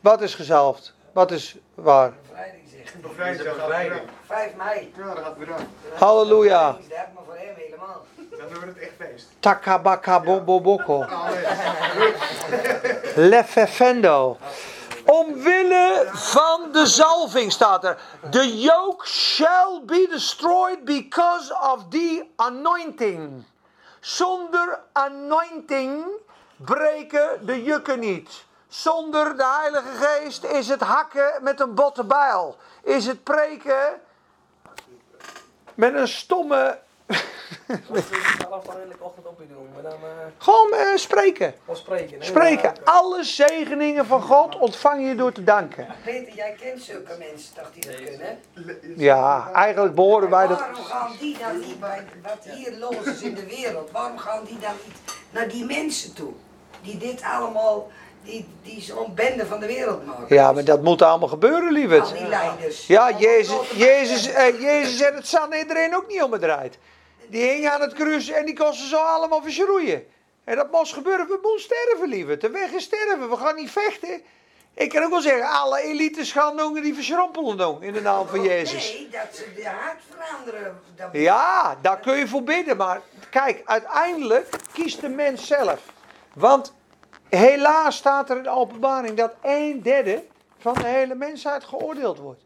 Wat 0.00 0.22
is 0.22 0.34
gezalfd? 0.34 0.94
Wat 1.12 1.30
is 1.30 1.56
waar? 1.74 2.12
Bevrijding 2.28 2.62
zeg. 2.68 3.00
Bevrijding. 3.00 3.42
Bevrijding. 3.54 4.00
5 4.26 4.54
mei. 4.54 4.92
Ja, 4.96 5.14
dat 5.14 5.24
gaat 5.24 5.36
weer 5.38 5.52
aan. 5.52 5.68
Halleluja. 5.94 6.78
Dan 8.38 8.48
we 8.48 8.66
het 8.66 8.78
echt 8.78 8.92
feest. 8.98 9.26
Takabaka 9.40 10.20
boboko. 10.20 11.02
Amen. 11.02 12.14
Lefefendo. 13.14 14.36
Omwille 15.04 16.08
van 16.12 16.72
de 16.72 16.86
zalving 16.86 17.52
staat 17.52 17.84
er. 17.84 17.98
The 18.30 18.58
yoke 18.58 19.06
shall 19.06 19.82
be 19.84 20.06
destroyed 20.10 20.84
because 20.84 21.54
of 21.54 21.84
the 21.88 22.26
anointing. 22.36 23.44
Zonder 24.00 24.80
anointing 24.92 26.04
breken 26.56 27.46
de 27.46 27.62
jukken 27.62 27.98
niet. 27.98 28.44
Zonder 28.68 29.36
de 29.36 29.46
Heilige 29.60 30.04
Geest 30.04 30.44
is 30.44 30.68
het 30.68 30.80
hakken 30.80 31.32
met 31.40 31.60
een 31.60 31.74
botte 31.74 32.04
bijl. 32.04 32.56
Is 32.82 33.06
het 33.06 33.22
preken 33.22 34.00
met 35.74 35.94
een 35.94 36.08
stomme. 36.08 36.78
Dan 39.82 39.92
eh 39.92 40.26
Gewoon 40.38 40.72
eh, 40.72 40.96
spreken. 40.96 41.54
spreken. 41.72 42.18
hè? 42.18 42.24
Spreken. 42.24 42.72
Alle 42.84 43.24
zegeningen 43.24 44.06
van 44.06 44.22
God 44.22 44.58
ontvang 44.58 45.08
je 45.08 45.14
door 45.14 45.32
te 45.32 45.44
danken. 45.44 45.86
Peter, 46.04 46.34
jij 46.34 46.56
kent 46.60 46.82
zulke 46.82 47.16
mensen 47.18 47.54
toch 47.54 47.70
die 47.72 47.86
dat 47.86 47.94
kunnen? 48.02 48.38
Ja, 48.96 49.50
eigenlijk 49.52 49.94
behoren 49.94 50.30
wij 50.30 50.46
dat. 50.46 50.58
Waarom 50.58 50.84
gaan 50.84 51.10
die 51.20 51.38
dan 51.38 51.58
niet 51.60 51.80
bij 51.80 52.04
wat 52.22 52.54
hier 52.54 52.72
los 52.78 52.96
is 53.04 53.22
in 53.22 53.34
de 53.34 53.46
wereld? 53.46 53.90
Waarom 53.90 54.18
gaan 54.18 54.44
die 54.44 54.58
dan 54.58 54.72
niet 54.86 54.96
naar 55.30 55.48
die 55.48 55.64
mensen 55.64 56.14
toe? 56.14 56.32
Die 56.82 56.96
dit 56.98 57.22
allemaal, 57.22 57.90
die, 58.22 58.48
die 58.62 58.80
zo'n 58.82 59.14
bende 59.14 59.46
van 59.46 59.60
de 59.60 59.66
wereld 59.66 60.06
maken. 60.06 60.34
Ja, 60.36 60.52
maar 60.52 60.64
dat 60.64 60.82
moet 60.82 61.02
allemaal 61.02 61.28
gebeuren, 61.28 61.66
Al 61.66 61.72
lieverd. 61.72 62.12
die 62.18 62.28
leiders. 62.28 62.86
Ja, 62.86 63.10
Jezus, 63.18 63.70
Jezus, 63.70 64.26
eh, 64.32 64.60
Jezus 64.60 65.00
en 65.00 65.14
het 65.14 65.28
zat 65.28 65.54
iedereen 65.54 65.96
ook 65.96 66.08
niet 66.08 66.22
omgedraaid. 66.22 66.78
Die 67.28 67.42
hingen 67.42 67.72
aan 67.72 67.80
het 67.80 67.92
kruis 67.92 68.28
en 68.28 68.44
die 68.44 68.54
kosten 68.54 68.88
zo 68.88 68.96
allemaal 68.96 69.42
verschroeien. 69.42 70.06
En 70.44 70.56
dat 70.56 70.70
moest 70.70 70.92
gebeuren. 70.92 71.26
We 71.26 71.38
moeten 71.42 71.60
sterven, 71.60 72.08
lieverd. 72.08 72.40
De 72.40 72.50
weg 72.50 72.70
is 72.70 72.84
sterven. 72.84 73.30
We 73.30 73.36
gaan 73.36 73.54
niet 73.54 73.70
vechten. 73.70 74.22
Ik 74.74 74.88
kan 74.88 75.02
ook 75.02 75.10
wel 75.10 75.20
zeggen, 75.20 75.48
alle 75.48 75.80
elites 75.80 76.32
gaan 76.32 76.56
doen 76.56 76.74
die 76.74 76.94
verschrompelen 76.94 77.56
doen 77.56 77.82
in 77.82 77.92
de 77.92 78.00
naam 78.00 78.26
van 78.26 78.42
Jezus. 78.42 78.92
Nee, 78.92 79.08
dat 79.08 79.36
ze 79.36 79.54
de 79.54 79.68
hart 79.68 80.00
veranderen. 80.10 80.80
Dat 80.96 81.08
Ja, 81.12 81.78
daar 81.82 82.00
kun 82.00 82.16
je 82.16 82.28
voor 82.28 82.42
bidden. 82.42 82.76
Maar 82.76 83.00
kijk, 83.30 83.62
uiteindelijk 83.64 84.48
kiest 84.72 85.00
de 85.00 85.08
mens 85.08 85.46
zelf. 85.46 85.80
Want 86.34 86.74
helaas 87.28 87.96
staat 87.96 88.30
er 88.30 88.36
in 88.36 88.42
de 88.42 88.50
openbaring 88.50 89.16
dat 89.16 89.34
een 89.42 89.82
derde 89.82 90.24
van 90.58 90.74
de 90.74 90.86
hele 90.86 91.14
mensheid 91.14 91.64
geoordeeld 91.64 92.18
wordt. 92.18 92.42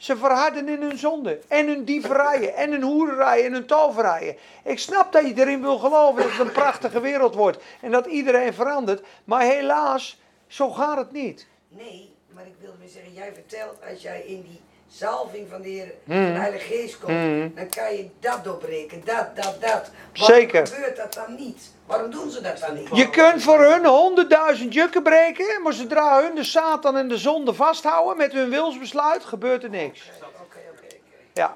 Ze 0.00 0.16
verharden 0.16 0.68
in 0.68 0.82
hun 0.82 0.98
zonde. 0.98 1.40
En 1.48 1.66
hun 1.66 1.84
dieverijen. 1.84 2.54
En 2.54 2.70
hun 2.70 2.82
hoererijen. 2.82 3.44
En 3.44 3.52
hun 3.52 3.66
toverijen. 3.66 4.36
Ik 4.64 4.78
snap 4.78 5.12
dat 5.12 5.26
je 5.26 5.34
erin 5.36 5.60
wil 5.60 5.78
geloven 5.78 6.22
dat 6.22 6.30
het 6.30 6.40
een 6.40 6.52
prachtige 6.52 7.00
wereld 7.00 7.34
wordt. 7.34 7.62
En 7.80 7.90
dat 7.90 8.06
iedereen 8.06 8.54
verandert. 8.54 9.06
Maar 9.24 9.42
helaas, 9.42 10.20
zo 10.46 10.70
gaat 10.70 10.96
het 10.96 11.12
niet. 11.12 11.46
Nee, 11.68 12.14
maar 12.34 12.46
ik 12.46 12.54
wilde 12.60 12.76
maar 12.78 12.88
zeggen, 12.88 13.12
jij 13.12 13.32
vertelt 13.32 13.76
als 13.90 14.02
jij 14.02 14.20
in 14.20 14.42
die 14.42 14.60
zalving 14.90 15.46
van 15.50 15.62
de, 15.62 15.68
Heer, 15.68 15.92
Hmm. 16.04 16.32
de 16.34 16.38
Heilige 16.40 16.74
Geest 16.74 16.98
komt, 16.98 17.16
Hmm. 17.16 17.52
dan 17.54 17.68
kan 17.68 17.96
je 17.96 18.08
dat 18.20 18.44
doorbreken, 18.44 19.02
dat, 19.04 19.36
dat, 19.36 19.56
dat. 19.60 19.90
Zeker. 20.12 20.52
Waarom 20.62 20.74
gebeurt 20.74 20.96
dat 20.96 21.14
dan 21.14 21.34
niet? 21.38 21.70
Waarom 21.86 22.10
doen 22.10 22.30
ze 22.30 22.40
dat 22.40 22.58
dan 22.58 22.74
niet? 22.74 22.88
Je 22.92 23.10
kunt 23.10 23.42
voor 23.42 23.58
hun 23.64 23.86
honderdduizend 23.86 24.74
jukken 24.74 25.02
breken. 25.02 25.62
Maar 25.62 25.72
zodra 25.72 26.22
hun 26.22 26.34
de 26.34 26.44
Satan 26.44 26.96
en 26.96 27.08
de 27.08 27.18
zonde 27.18 27.54
vasthouden 27.54 28.16
met 28.16 28.32
hun 28.32 28.50
wilsbesluit, 28.50 29.24
gebeurt 29.24 29.62
er 29.62 29.70
niks. 29.70 30.10
Oké, 30.16 30.26
oké, 30.42 30.58
oké. 30.72 30.94
Ja. 31.34 31.54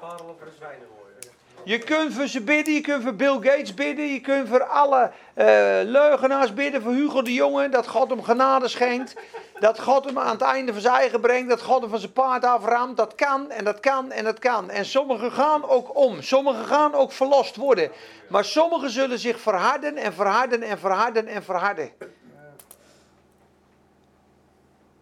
Je 1.63 1.79
kunt 1.79 2.13
voor 2.13 2.27
ze 2.27 2.41
bidden, 2.41 2.73
je 2.73 2.81
kunt 2.81 3.03
voor 3.03 3.15
Bill 3.15 3.33
Gates 3.41 3.73
bidden, 3.73 4.05
je 4.13 4.19
kunt 4.21 4.47
voor 4.47 4.63
alle 4.63 5.11
eh, 5.35 5.45
leugenaars 5.83 6.53
bidden, 6.53 6.81
voor 6.81 6.91
Hugo 6.91 7.21
de 7.21 7.33
Jonge, 7.33 7.69
dat 7.69 7.87
God 7.87 8.09
hem 8.09 8.23
genade 8.23 8.67
schenkt, 8.67 9.15
dat 9.59 9.79
God 9.79 10.05
hem 10.05 10.19
aan 10.19 10.31
het 10.31 10.41
einde 10.41 10.71
van 10.71 10.81
zijn 10.81 10.95
eigen 10.95 11.21
brengt, 11.21 11.49
dat 11.49 11.61
God 11.61 11.81
hem 11.81 11.89
van 11.89 11.99
zijn 11.99 12.13
paard 12.13 12.45
aframt, 12.45 12.97
dat 12.97 13.15
kan 13.15 13.51
en 13.51 13.63
dat 13.63 13.79
kan 13.79 14.11
en 14.11 14.23
dat 14.23 14.39
kan. 14.39 14.69
En 14.69 14.85
sommigen 14.85 15.31
gaan 15.31 15.69
ook 15.69 15.97
om, 15.97 16.21
sommigen 16.21 16.65
gaan 16.65 16.93
ook 16.93 17.11
verlost 17.11 17.55
worden, 17.55 17.91
maar 18.29 18.45
sommigen 18.45 18.89
zullen 18.89 19.19
zich 19.19 19.39
verharden 19.39 19.97
en 19.97 20.13
verharden 20.13 20.61
en 20.61 20.79
verharden 20.79 21.27
en 21.27 21.43
verharden. 21.43 21.91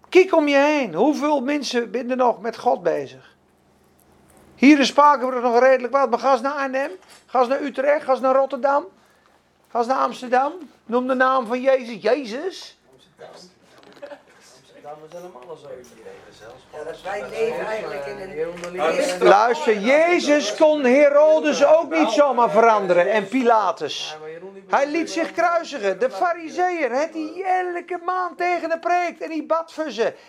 Kijk 0.10 0.36
om 0.36 0.48
je 0.48 0.58
heen, 0.58 0.94
hoeveel 0.94 1.42
mensen 1.42 1.94
er 2.10 2.16
nog 2.16 2.42
met 2.42 2.58
God 2.58 2.84
bezig? 2.84 3.36
Hier 4.56 4.80
in 4.80 4.86
Spakenburg 4.86 5.42
nog 5.44 5.60
redelijk 5.60 5.94
wat, 5.94 6.10
maar 6.10 6.20
ga 6.20 6.32
eens 6.32 6.42
naar 6.42 6.54
Arnhem, 6.54 6.92
ga 7.26 7.40
eens 7.40 7.48
naar 7.48 7.62
Utrecht, 7.62 8.04
ga 8.04 8.12
eens 8.12 8.20
naar 8.20 8.36
Rotterdam, 8.36 8.86
ga 9.74 9.80
eens 9.80 9.88
naar 9.88 9.98
Amsterdam. 9.98 10.54
Noem 10.86 11.08
de 11.08 11.14
naam 11.14 11.46
van 11.46 11.62
Jezus, 11.62 12.02
Jezus. 12.02 12.78
Amsterdam 13.20 14.98
is 15.08 15.14
helemaal 15.14 15.58
zo. 15.58 15.68
Ja, 16.74 16.84
dat 16.84 17.02
wij 17.02 17.30
leven 17.30 17.66
eigenlijk 17.66 18.06
in 18.06 18.22
een... 18.22 18.30
Helemaal 18.30 19.18
Luister, 19.20 19.80
Jezus 19.80 20.56
kon 20.56 20.84
Herodes 20.84 21.66
ook 21.66 21.90
niet 21.90 22.10
zomaar 22.10 22.50
veranderen 22.50 23.12
en 23.12 23.28
Pilatus. 23.28 24.18
Hij 24.68 24.88
liet 24.88 25.12
zich 25.12 25.32
kruisigen. 25.32 26.00
De 26.00 26.12
fariseeën, 26.12 26.92
het 26.92 27.14
die 27.14 27.44
elke 27.44 28.00
maand 28.06 28.38
tegen 28.38 28.70
de 28.70 28.80
preekt. 28.80 29.22
En 29.22 29.30
die 29.30 29.46
bad. 29.46 29.74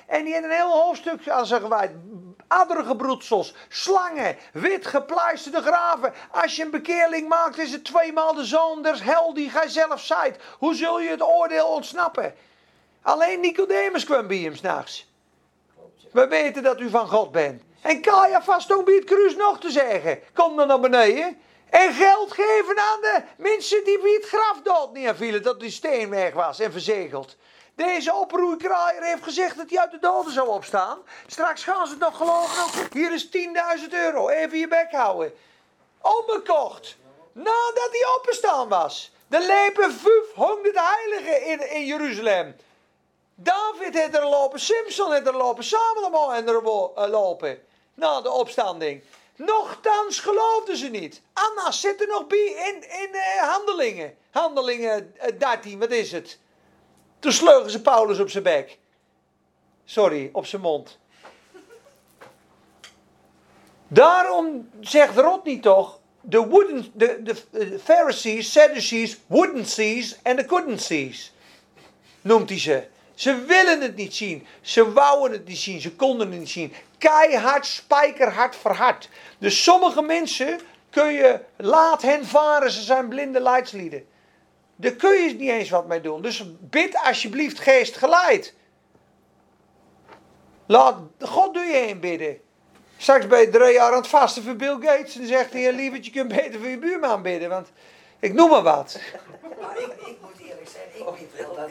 En 0.06 0.24
die 0.24 0.34
had 0.34 0.44
een 0.44 0.50
heel 0.50 0.82
hoofdstuk 0.82 1.28
aan 1.28 1.46
ze 1.46 1.60
gewijd. 1.60 1.90
Addergebroedsels, 2.48 3.54
slangen, 3.68 4.36
wit 4.52 4.86
gepleisterde 4.86 5.62
graven. 5.62 6.12
Als 6.30 6.56
je 6.56 6.64
een 6.64 6.70
bekeerling 6.70 7.28
maakt, 7.28 7.58
is 7.58 7.72
het 7.72 7.84
tweemaal 7.84 8.34
de 8.34 8.44
zoon 8.44 8.82
des 8.82 9.02
hel 9.02 9.34
die 9.34 9.50
gij 9.50 9.68
zelf 9.68 10.00
zijt. 10.00 10.38
Hoe 10.58 10.74
zul 10.74 11.00
je 11.00 11.08
het 11.08 11.22
oordeel 11.22 11.66
ontsnappen? 11.66 12.34
Alleen 13.02 13.40
Nicodemus 13.40 14.04
kwam 14.04 14.26
bij 14.26 14.36
hem 14.36 14.56
s'nachts. 14.56 15.12
We 16.12 16.26
weten 16.28 16.62
dat 16.62 16.80
u 16.80 16.90
van 16.90 17.08
God 17.08 17.32
bent. 17.32 17.62
En 17.80 18.00
Caiaphas 18.00 18.62
stond 18.62 18.84
bij 18.84 18.94
het 18.94 19.04
kruis 19.04 19.36
nog 19.36 19.60
te 19.60 19.70
zeggen. 19.70 20.20
Kom 20.32 20.56
dan 20.56 20.66
naar 20.66 20.80
beneden. 20.80 21.38
En 21.74 21.92
geld 21.92 22.32
geven 22.32 22.78
aan 22.78 23.00
de 23.00 23.22
mensen 23.36 23.84
die 23.84 23.98
bij 23.98 24.12
het 24.12 24.26
graf 24.26 24.60
dood 24.62 24.92
neervielen. 24.92 25.42
Dat 25.42 25.60
die 25.60 25.70
steen 25.70 26.10
weg 26.10 26.32
was 26.32 26.58
en 26.58 26.72
verzegeld. 26.72 27.36
Deze 27.74 28.14
oproeikraaier 28.14 29.02
heeft 29.02 29.22
gezegd 29.22 29.56
dat 29.56 29.70
hij 29.70 29.78
uit 29.78 29.90
de 29.90 29.98
doden 29.98 30.32
zou 30.32 30.48
opstaan. 30.48 30.98
Straks 31.26 31.64
gaan 31.64 31.86
ze 31.86 31.92
het 31.92 32.02
nog 32.02 32.16
geloven. 32.16 32.88
Hier 32.92 33.12
is 33.12 33.26
10.000 33.26 33.88
euro. 33.90 34.28
Even 34.28 34.58
je 34.58 34.68
bek 34.68 34.90
houden. 34.90 35.34
Omgekocht. 36.00 36.96
Nadat 37.32 37.88
hij 37.90 38.06
opgestaan 38.16 38.68
was. 38.68 39.12
Er 39.28 39.40
lepen 39.40 39.92
500 39.92 40.78
heiligen 40.78 41.46
in, 41.46 41.70
in 41.70 41.86
Jeruzalem. 41.86 42.56
David 43.34 43.94
heeft 43.94 44.16
er 44.16 44.28
lopen, 44.28 44.60
Simpson 44.60 45.12
heeft 45.12 45.26
er 45.26 45.36
lopen, 45.36 45.64
Salomo 45.64 46.30
heeft 46.30 46.48
er 46.48 46.56
eh, 46.56 47.10
lopen. 47.10 47.62
Na 47.94 48.20
de 48.20 48.30
opstanding. 48.30 49.02
Nochtans 49.36 50.18
geloofden 50.18 50.76
ze 50.76 50.88
niet. 50.88 51.22
Anna 51.32 51.70
zit 51.70 52.00
er 52.00 52.06
nog 52.06 52.26
bij 52.26 52.38
in, 52.38 52.90
in 53.00 53.14
eh, 53.14 53.48
handelingen. 53.50 54.14
Handelingen 54.30 55.14
eh, 55.16 55.38
13, 55.38 55.78
wat 55.78 55.90
is 55.90 56.12
het? 56.12 56.38
Toen 57.18 57.32
sleugen 57.32 57.70
ze 57.70 57.80
Paulus 57.80 58.18
op 58.18 58.30
zijn 58.30 58.42
bek. 58.42 58.78
Sorry, 59.84 60.30
op 60.32 60.46
zijn 60.46 60.62
mond. 60.62 60.98
Daarom 63.88 64.70
zegt 64.80 65.16
Rodney 65.16 65.58
toch, 65.58 65.98
de, 66.20 66.46
wooden, 66.46 66.90
de, 66.92 67.22
de, 67.22 67.34
de 67.50 67.78
Pharisees, 67.78 68.52
Sadducees, 68.52 69.18
wouldn't 69.26 69.68
sees 69.68 70.18
en 70.22 70.36
de 70.36 70.44
couldn't 70.44 70.80
sees. 70.80 71.32
Noemt 72.20 72.48
hij 72.48 72.58
ze. 72.58 72.86
Ze 73.14 73.44
willen 73.44 73.80
het 73.80 73.96
niet 73.96 74.14
zien. 74.14 74.46
Ze 74.60 74.92
wouden 74.92 75.38
het 75.38 75.48
niet 75.48 75.58
zien. 75.58 75.80
Ze 75.80 75.92
konden 75.94 76.30
het 76.30 76.38
niet 76.38 76.50
zien. 76.50 76.72
Keihard, 76.98 77.66
spijkerhard, 77.66 78.56
verhard. 78.56 79.08
Dus 79.38 79.62
sommige 79.62 80.02
mensen 80.02 80.60
kun 80.90 81.12
je, 81.12 81.40
laat 81.56 82.02
hen 82.02 82.26
varen, 82.26 82.70
ze 82.70 82.82
zijn 82.82 83.08
blinde 83.08 83.40
leidslieden. 83.40 84.06
Daar 84.76 84.92
kun 84.92 85.22
je 85.22 85.34
niet 85.34 85.50
eens 85.50 85.70
wat 85.70 85.86
mee 85.86 86.00
doen. 86.00 86.22
Dus 86.22 86.44
bid 86.60 86.96
alsjeblieft 86.96 87.60
geest 87.60 87.96
geleid. 87.96 88.54
Laat 90.66 90.96
God 91.20 91.54
doe 91.54 91.64
je 91.64 91.76
heen 91.76 92.00
bidden. 92.00 92.40
Straks 92.96 93.26
ben 93.26 93.40
je 93.40 93.48
drie 93.48 93.72
jaar 93.72 93.90
aan 93.90 93.96
het 93.96 94.06
vasten 94.06 94.42
voor 94.42 94.56
Bill 94.56 94.76
Gates. 94.80 95.14
En 95.14 95.20
dan 95.20 95.28
zegt 95.28 95.52
hij, 95.52 95.72
lieverd, 95.72 96.04
je 96.04 96.10
kunt 96.10 96.28
beter 96.28 96.60
voor 96.60 96.68
je 96.68 96.78
buurman 96.78 97.22
bidden. 97.22 97.48
Want 97.48 97.68
ik 98.18 98.32
noem 98.32 98.50
maar 98.50 98.62
wat. 98.62 98.98
Maar 99.60 99.78
ik, 99.78 99.86
ik 99.86 100.16
moet 100.20 100.48
eerlijk 100.48 100.68
zijn, 100.68 100.88
ik 100.94 101.28
weet 101.32 101.46
wel 101.46 101.54
dat 101.56 101.70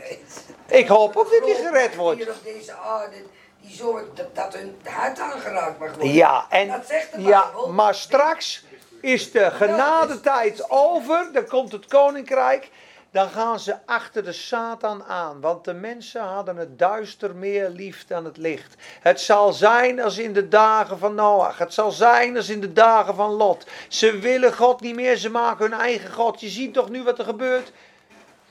Ik 0.78 0.88
hoop 0.88 1.16
ook 1.16 1.32
dat 1.32 1.40
hij 1.40 1.56
gered 1.56 1.96
wordt. 1.96 2.20
Hier 2.20 2.30
op 2.30 2.44
deze 2.44 2.74
aarde, 2.74 3.16
die 3.64 3.76
zorgt 3.76 4.18
dat, 4.18 4.36
dat 4.36 4.54
hun 4.54 4.76
hart 4.84 5.20
aangeraakt 5.20 5.80
mag 5.80 5.90
worden. 5.90 6.14
Ja, 6.14 6.46
en, 6.50 6.68
Dat 6.68 6.88
zegt 6.88 7.16
de 7.16 7.22
ja, 7.22 7.44
Bijbel. 7.44 7.72
maar 7.72 7.96
straks 7.96 8.64
is 9.02 9.32
de 9.32 9.52
genadetijd 9.52 10.70
over. 10.70 11.30
Dan 11.34 11.46
komt 11.46 11.72
het 11.72 11.86
koninkrijk. 11.86 12.70
Dan 13.12 13.30
gaan 13.30 13.60
ze 13.60 13.76
achter 13.86 14.24
de 14.24 14.32
Satan 14.32 15.04
aan. 15.04 15.42
Want 15.42 15.66
de 15.66 15.74
mensen 15.74 16.22
hadden 16.22 16.56
het 16.58 16.80
duister 16.80 17.36
meer 17.36 17.70
lief 17.70 18.06
dan 18.08 18.26
het 18.26 18.38
licht. 18.38 18.76
Het 19.02 19.22
zal 19.22 19.54
zijn 19.54 20.02
als 20.02 20.18
in 20.18 20.34
de 20.34 20.48
dagen 20.48 20.98
van 21.00 21.16
Noach. 21.16 21.58
Het 21.58 21.74
zal 21.74 21.92
zijn 21.92 22.38
als 22.38 22.50
in 22.50 22.62
de 22.62 22.74
dagen 22.74 23.16
van 23.16 23.32
Lot. 23.32 23.66
Ze 23.88 24.20
willen 24.20 24.54
God 24.54 24.82
niet 24.82 24.96
meer. 24.96 25.18
Ze 25.18 25.30
maken 25.30 25.70
hun 25.70 25.80
eigen 25.80 26.12
God. 26.14 26.42
Je 26.42 26.50
ziet 26.50 26.74
toch 26.74 26.90
nu 26.90 27.04
wat 27.04 27.20
er 27.20 27.26
gebeurt? 27.26 27.72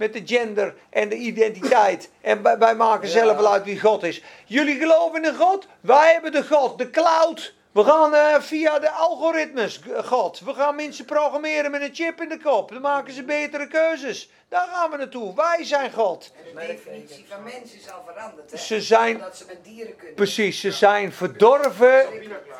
Met 0.02 0.12
de 0.12 0.22
gender 0.36 0.74
en 0.90 1.08
de 1.08 1.16
identiteit. 1.16 2.10
En 2.20 2.58
wij, 2.58 2.74
maken 2.74 3.08
zelf 3.08 3.36
wel 3.36 3.52
uit 3.52 3.64
wie 3.64 3.80
God 3.80 4.02
is. 4.02 4.22
Jullie 4.46 4.78
geloven 4.78 5.24
in 5.24 5.34
God? 5.34 5.66
Wij 5.80 6.12
hebben 6.12 6.32
de 6.32 6.44
God, 6.44 6.78
de 6.78 6.90
cloud. 6.90 7.54
We 7.72 7.84
gaan 7.84 8.14
eh, 8.14 8.40
via 8.40 8.78
de 8.78 8.90
algoritmes, 8.90 9.80
God. 10.04 10.40
We 10.40 10.54
gaan 10.54 10.74
mensen 10.74 11.04
programmeren 11.04 11.70
met 11.70 11.82
een 11.82 11.94
chip 11.94 12.20
in 12.20 12.28
de 12.28 12.38
kop. 12.38 12.70
Dan 12.72 12.80
maken 12.80 13.12
ze 13.12 13.22
betere 13.22 13.66
keuzes. 13.68 14.30
Daar 14.48 14.68
gaan 14.72 14.90
we 14.90 14.96
naartoe. 14.96 15.34
Wij 15.34 15.64
zijn 15.64 15.92
God. 15.92 16.30
En 16.36 16.60
de 16.60 16.66
definitie 16.66 17.26
van 17.28 17.42
mensen 17.42 17.78
is 17.78 17.90
al 17.92 18.02
veranderd. 18.06 18.50
Hè? 18.50 18.56
Ze 18.56 18.80
zijn- 18.80 19.18
Dat 19.18 19.36
ze 19.36 19.44
met 19.46 19.64
dieren 19.64 19.96
kunnen. 19.96 20.14
Precies, 20.14 20.60
ze 20.60 20.70
zijn 20.72 21.12
verdorven. 21.12 22.06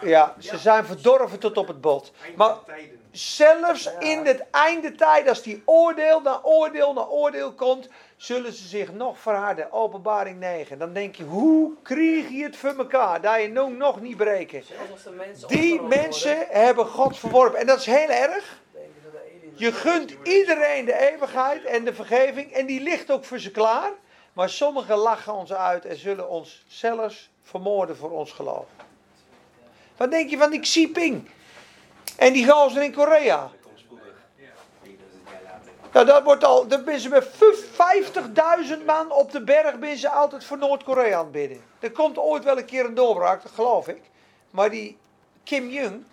Ja, 0.02 0.34
ze 0.38 0.58
zijn 0.58 0.84
verdorven 0.84 1.38
tot 1.38 1.56
op 1.56 1.68
het 1.68 1.80
bot. 1.80 2.12
Maar 2.36 2.54
zelfs 3.10 3.90
in 3.98 4.26
het 4.26 4.44
einde 4.50 4.94
tijd, 4.94 5.28
als 5.28 5.42
die 5.42 5.62
oordeel 5.64 6.20
na 6.20 6.40
oordeel 6.42 6.92
na 6.92 7.04
oordeel 7.04 7.52
komt, 7.52 7.88
zullen 8.22 8.52
ze 8.52 8.68
zich 8.68 8.92
nog 8.92 9.18
verharden. 9.18 9.72
Openbaring 9.72 10.38
9. 10.38 10.78
Dan 10.78 10.92
denk 10.92 11.14
je, 11.14 11.24
hoe 11.24 11.72
krijg 11.82 12.28
je 12.28 12.42
het 12.42 12.56
voor 12.56 12.74
elkaar? 12.78 13.20
Dat 13.20 13.40
je 13.40 13.48
nou 13.48 13.72
nog 13.72 14.00
niet 14.00 14.16
breken. 14.16 14.62
Mensen 15.16 15.48
Die 15.48 15.80
mensen 15.80 16.36
worden, 16.36 16.60
hebben 16.60 16.86
God 16.86 17.18
verworpen. 17.18 17.58
En 17.58 17.66
dat 17.66 17.78
is 17.78 17.86
heel 17.86 18.08
erg. 18.08 18.60
Je 19.54 19.72
gunt 19.72 20.14
iedereen 20.22 20.84
de 20.84 21.10
eeuwigheid 21.10 21.64
en 21.64 21.84
de 21.84 21.94
vergeving. 21.94 22.52
En 22.52 22.66
die 22.66 22.80
ligt 22.80 23.10
ook 23.10 23.24
voor 23.24 23.38
ze 23.38 23.50
klaar. 23.50 23.90
Maar 24.32 24.50
sommigen 24.50 24.96
lachen 24.96 25.34
ons 25.34 25.52
uit 25.52 25.84
en 25.84 25.96
zullen 25.96 26.28
ons 26.28 26.64
zelfs 26.66 27.30
vermoorden 27.42 27.96
voor 27.96 28.10
ons 28.10 28.32
geloof. 28.32 28.66
Wat 29.96 30.10
denk 30.10 30.30
je 30.30 30.38
van 30.38 30.50
die 30.50 30.60
Xi 30.60 30.80
Jinping? 30.80 31.28
En 32.16 32.32
die 32.32 32.50
gozer 32.50 32.82
in 32.82 32.92
Korea? 32.92 33.50
Nou, 35.92 36.06
dat 36.06 36.22
wordt 36.22 36.44
al, 36.44 36.66
dan 36.66 36.84
ben 36.84 37.00
ze 37.00 37.08
met 37.08 37.24
50.000 37.24 38.84
man 38.86 39.12
op 39.12 39.32
de 39.32 39.44
berg 39.44 39.78
ben 39.78 40.12
altijd 40.12 40.44
voor 40.44 40.58
Noord-Korea 40.58 41.18
aan 41.18 41.22
het 41.22 41.32
bidden. 41.32 41.60
Er 41.78 41.90
komt 41.90 42.18
ooit 42.18 42.44
wel 42.44 42.58
een 42.58 42.64
keer 42.64 42.84
een 42.84 42.94
doorbraak, 42.94 43.42
dat 43.42 43.52
geloof 43.54 43.88
ik. 43.88 44.00
Maar 44.50 44.70
die 44.70 44.98
Kim 45.44 45.68
Jong, 45.68 46.04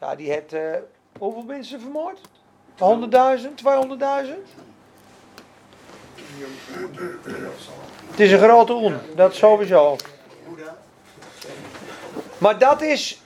ja, 0.00 0.14
die 0.14 0.30
heeft, 0.30 0.52
eh, 0.52 0.72
hoeveel 1.18 1.42
mensen 1.42 1.80
vermoord? 1.80 2.18
100.000, 2.78 3.54
200.000? 3.54 4.34
Het 8.10 8.20
is 8.20 8.32
een 8.32 8.38
grote 8.38 8.72
oen, 8.72 8.98
dat 9.14 9.34
sowieso. 9.34 9.96
Maar 12.38 12.58
dat 12.58 12.82
is 12.82 13.22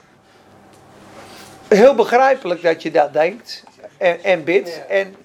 heel 1.67 1.95
begrijpelijk 1.95 2.61
dat 2.61 2.81
je 2.81 2.91
dat 2.91 3.13
denkt 3.13 3.63
en, 3.97 4.23
en 4.23 4.43
bidt. 4.43 4.87
En 4.87 5.15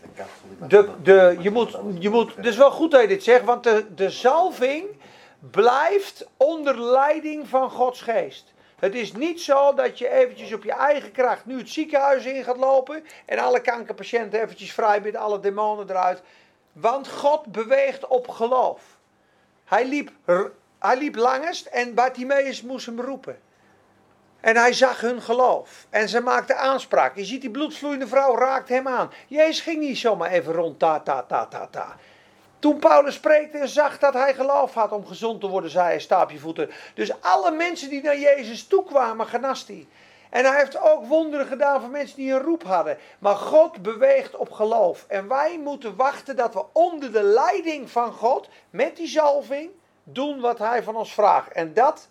de, 0.68 0.88
de, 1.02 1.36
je 1.40 1.50
moet, 1.50 1.78
je 1.98 2.10
moet, 2.10 2.36
het 2.36 2.46
is 2.46 2.56
wel 2.56 2.70
goed 2.70 2.90
dat 2.90 3.00
je 3.00 3.08
dit 3.08 3.22
zegt, 3.22 3.44
want 3.44 3.64
de, 3.64 3.94
de 3.94 4.10
zalving 4.10 4.86
blijft 5.50 6.26
onder 6.36 6.80
leiding 6.80 7.48
van 7.48 7.70
Gods 7.70 8.00
geest. 8.00 8.52
Het 8.78 8.94
is 8.94 9.12
niet 9.12 9.40
zo 9.40 9.74
dat 9.74 9.98
je 9.98 10.08
eventjes 10.08 10.52
op 10.52 10.64
je 10.64 10.72
eigen 10.72 11.12
kracht 11.12 11.46
nu 11.46 11.58
het 11.58 11.68
ziekenhuis 11.68 12.24
in 12.24 12.44
gaat 12.44 12.56
lopen 12.56 13.04
en 13.26 13.38
alle 13.38 13.60
kankerpatiënten 13.60 14.42
eventjes 14.42 14.72
vrij 14.72 15.02
bidt, 15.02 15.16
alle 15.16 15.40
demonen 15.40 15.90
eruit. 15.90 16.22
Want 16.72 17.08
God 17.08 17.46
beweegt 17.46 18.06
op 18.06 18.28
geloof. 18.28 18.82
Hij 19.64 19.86
liep, 19.86 20.10
hij 20.78 20.96
liep 20.98 21.16
langest 21.16 21.66
en 21.66 21.94
Bartimaeus 21.94 22.62
moest 22.62 22.86
hem 22.86 23.00
roepen. 23.00 23.38
En 24.44 24.56
hij 24.56 24.72
zag 24.72 25.00
hun 25.00 25.22
geloof. 25.22 25.86
En 25.90 26.08
ze 26.08 26.20
maakte 26.20 26.54
aanspraak. 26.54 27.16
Je 27.16 27.24
ziet 27.24 27.40
die 27.40 27.50
bloedvloeiende 27.50 28.06
vrouw 28.06 28.36
raakt 28.36 28.68
hem 28.68 28.88
aan. 28.88 29.10
Jezus 29.26 29.60
ging 29.60 29.80
niet 29.80 29.98
zomaar 29.98 30.30
even 30.30 30.52
rond 30.52 30.78
ta 30.78 31.00
ta 31.00 31.22
ta 31.22 31.46
ta 31.46 31.68
ta. 31.70 31.96
Toen 32.58 32.78
Paulus 32.78 33.14
spreekte 33.14 33.58
en 33.58 33.68
zag 33.68 33.98
dat 33.98 34.14
hij 34.14 34.34
geloof 34.34 34.74
had 34.74 34.92
om 34.92 35.06
gezond 35.06 35.40
te 35.40 35.46
worden, 35.46 35.70
zei 35.70 35.86
hij 35.86 36.00
staap 36.00 36.30
je 36.30 36.38
voeten. 36.38 36.70
Dus 36.94 37.20
alle 37.20 37.50
mensen 37.50 37.88
die 37.88 38.02
naar 38.02 38.18
Jezus 38.18 38.66
toe 38.66 38.84
kwamen, 38.84 39.26
genast 39.26 39.68
hij. 39.68 39.86
En 40.30 40.44
hij 40.44 40.58
heeft 40.58 40.80
ook 40.80 41.06
wonderen 41.06 41.46
gedaan 41.46 41.80
voor 41.80 41.90
mensen 41.90 42.16
die 42.16 42.32
een 42.32 42.42
roep 42.42 42.62
hadden. 42.62 42.98
Maar 43.18 43.36
God 43.36 43.82
beweegt 43.82 44.36
op 44.36 44.50
geloof. 44.50 45.04
En 45.08 45.28
wij 45.28 45.58
moeten 45.58 45.96
wachten 45.96 46.36
dat 46.36 46.54
we 46.54 46.64
onder 46.72 47.12
de 47.12 47.22
leiding 47.22 47.90
van 47.90 48.12
God, 48.12 48.48
met 48.70 48.96
die 48.96 49.08
zalving, 49.08 49.70
doen 50.02 50.40
wat 50.40 50.58
hij 50.58 50.82
van 50.82 50.96
ons 50.96 51.14
vraagt. 51.14 51.52
En 51.52 51.74
dat 51.74 52.08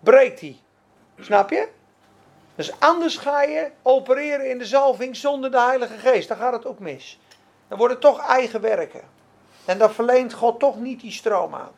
breekt 0.00 0.40
hij. 0.40 0.61
Snap 1.24 1.50
je? 1.50 1.68
Dus 2.54 2.72
anders 2.78 3.16
ga 3.16 3.42
je 3.42 3.70
opereren 3.82 4.50
in 4.50 4.58
de 4.58 4.66
zalving 4.66 5.16
zonder 5.16 5.50
de 5.50 5.60
Heilige 5.60 5.98
Geest. 5.98 6.28
Dan 6.28 6.36
gaat 6.36 6.52
het 6.52 6.66
ook 6.66 6.78
mis. 6.78 7.20
Dan 7.68 7.78
wordt 7.78 7.92
het 7.92 8.02
toch 8.02 8.20
eigen 8.28 8.60
werken. 8.60 9.00
En 9.64 9.78
dan 9.78 9.92
verleent 9.92 10.32
God 10.32 10.60
toch 10.60 10.78
niet 10.78 11.00
die 11.00 11.12
stroom 11.12 11.54
aan. 11.54 11.70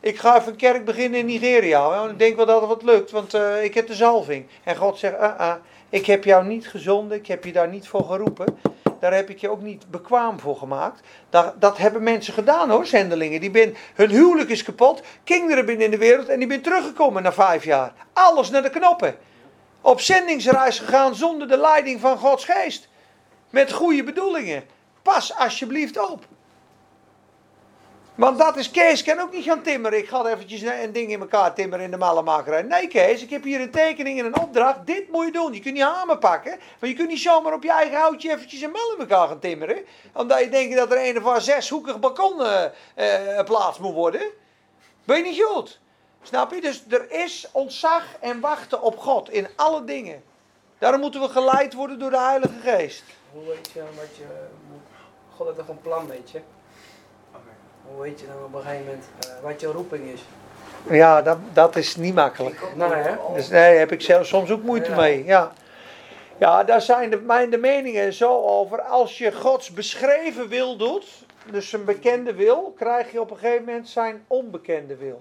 Ik 0.00 0.18
ga 0.18 0.36
even 0.38 0.50
een 0.52 0.56
kerk 0.56 0.84
beginnen 0.84 1.20
in 1.20 1.26
Nigeria. 1.26 1.88
Nou, 1.88 2.10
Ik 2.10 2.18
denk 2.18 2.36
wel 2.36 2.46
dat 2.46 2.60
het 2.60 2.68
wat 2.68 2.82
lukt, 2.82 3.10
want 3.10 3.34
eh, 3.34 3.64
ik 3.64 3.74
heb 3.74 3.86
de 3.86 3.94
zalving. 3.94 4.46
En 4.64 4.76
God 4.76 4.98
zegt, 4.98 5.18
ah, 5.18 5.38
ah, 5.38 5.54
ik 5.88 6.06
heb 6.06 6.24
jou 6.24 6.46
niet 6.46 6.68
gezonden, 6.68 7.18
ik 7.18 7.26
heb 7.26 7.44
je 7.44 7.52
daar 7.52 7.68
niet 7.68 7.88
voor 7.88 8.04
geroepen. 8.04 8.58
Daar 9.00 9.14
heb 9.14 9.30
ik 9.30 9.38
je 9.38 9.50
ook 9.50 9.62
niet 9.62 9.90
bekwaam 9.90 10.40
voor 10.40 10.56
gemaakt. 10.56 11.00
Dat, 11.30 11.60
dat 11.60 11.78
hebben 11.78 12.02
mensen 12.02 12.34
gedaan 12.34 12.70
hoor, 12.70 12.86
zendelingen. 12.86 13.40
Die 13.40 13.50
ben, 13.50 13.76
hun 13.94 14.10
huwelijk 14.10 14.50
is 14.50 14.62
kapot, 14.62 15.02
kinderen 15.24 15.66
binnen 15.66 15.84
in 15.84 15.90
de 15.90 15.98
wereld 15.98 16.28
en 16.28 16.38
die 16.38 16.48
ben 16.48 16.62
teruggekomen 16.62 17.22
na 17.22 17.32
vijf 17.32 17.64
jaar. 17.64 17.92
Alles 18.12 18.50
naar 18.50 18.62
de 18.62 18.70
knoppen. 18.70 19.16
Op 19.80 20.00
zendingsreis 20.00 20.78
gegaan 20.78 21.14
zonder 21.14 21.48
de 21.48 21.58
leiding 21.58 22.00
van 22.00 22.18
Gods 22.18 22.44
geest. 22.44 22.88
Met 23.50 23.72
goede 23.72 24.04
bedoelingen. 24.04 24.64
Pas 25.02 25.36
alsjeblieft 25.36 26.10
op. 26.10 26.26
Want 28.18 28.38
dat 28.38 28.56
is 28.56 28.70
Kees 28.70 29.02
kan 29.02 29.18
ook 29.18 29.32
niet 29.32 29.44
gaan 29.44 29.62
timmeren. 29.62 29.98
Ik 29.98 30.08
ga 30.08 30.26
eventjes 30.26 30.62
een 30.62 30.92
ding 30.92 31.10
in 31.10 31.20
elkaar 31.20 31.54
timmeren 31.54 31.84
in 31.84 31.90
de 31.90 31.96
mallenmakerij. 31.96 32.62
Nee 32.62 32.88
Kees, 32.88 33.22
ik 33.22 33.30
heb 33.30 33.42
hier 33.42 33.60
een 33.60 33.70
tekening 33.70 34.18
en 34.18 34.24
een 34.24 34.40
opdracht. 34.40 34.86
Dit 34.86 35.10
moet 35.10 35.24
je 35.24 35.32
doen. 35.32 35.52
Je 35.52 35.60
kunt 35.60 35.74
niet 35.74 35.82
hamer 35.82 36.18
pakken. 36.18 36.58
Maar 36.78 36.88
je 36.88 36.96
kunt 36.96 37.08
niet 37.08 37.20
zomaar 37.20 37.52
op 37.52 37.62
je 37.62 37.70
eigen 37.70 37.98
houtje 37.98 38.30
eventjes 38.30 38.60
een 38.60 38.70
mal 38.70 38.92
in 38.92 39.00
elkaar 39.00 39.28
gaan 39.28 39.38
timmeren. 39.38 39.84
Omdat 40.12 40.40
je 40.40 40.48
denkt 40.48 40.76
dat 40.76 40.90
er 40.90 41.08
een 41.08 41.16
of 41.16 41.24
andere 41.24 41.40
zeshoekig 41.40 41.98
balkon 41.98 42.42
eh, 42.94 43.44
plaats 43.44 43.78
moet 43.78 43.94
worden. 43.94 44.22
Ben 45.04 45.16
je 45.16 45.22
niet 45.22 45.42
goed? 45.42 45.80
Snap 46.22 46.54
je? 46.54 46.60
Dus 46.60 46.84
er 46.88 47.10
is 47.10 47.48
ontzag 47.52 48.04
en 48.20 48.40
wachten 48.40 48.82
op 48.82 48.98
God 48.98 49.30
in 49.30 49.48
alle 49.56 49.84
dingen. 49.84 50.22
Daarom 50.78 51.00
moeten 51.00 51.20
we 51.20 51.28
geleid 51.28 51.74
worden 51.74 51.98
door 51.98 52.10
de 52.10 52.20
Heilige 52.20 52.60
Geest. 52.62 53.04
Hoe 53.32 53.44
weet 53.46 53.70
je 53.74 53.80
wat 53.80 54.16
je. 54.16 54.26
God 55.36 55.46
heeft 55.46 55.58
toch 55.58 55.68
een 55.68 55.80
plan, 55.80 56.06
weet 56.06 56.30
je? 56.30 56.40
Hoe 57.92 58.02
weet 58.02 58.20
je 58.20 58.26
dan 58.26 58.44
op 58.44 58.54
een 58.54 58.60
gegeven 58.60 58.84
moment 58.84 59.04
eh, 59.20 59.28
wat 59.42 59.60
je 59.60 59.66
roeping 59.66 60.04
is? 60.04 60.24
Ja, 60.90 61.22
dat, 61.22 61.38
dat 61.52 61.76
is 61.76 61.96
niet 61.96 62.14
makkelijk. 62.14 62.60
Nee, 62.74 62.88
hè? 62.88 63.14
Dus 63.34 63.48
nee, 63.48 63.76
heb 63.78 63.92
ik 63.92 64.00
zelf 64.00 64.26
soms 64.26 64.50
ook 64.50 64.62
moeite 64.62 64.90
Ja. 64.90 64.96
mee. 64.96 65.24
Ja, 65.24 65.52
ja 66.38 66.64
daar 66.64 66.80
zijn 66.82 67.10
de, 67.10 67.20
mijn, 67.20 67.50
de 67.50 67.58
meningen 67.58 68.12
zo 68.12 68.42
over. 68.44 68.80
Als 68.80 69.18
je 69.18 69.32
Gods 69.32 69.70
beschreven 69.70 70.48
wil 70.48 70.76
doet, 70.76 71.06
dus 71.50 71.72
een 71.72 71.84
bekende 71.84 72.34
wil, 72.34 72.74
krijg 72.76 73.12
je 73.12 73.20
op 73.20 73.30
een 73.30 73.36
gegeven 73.38 73.64
moment 73.64 73.88
zijn 73.88 74.24
onbekende 74.26 74.96
wil. 74.96 75.20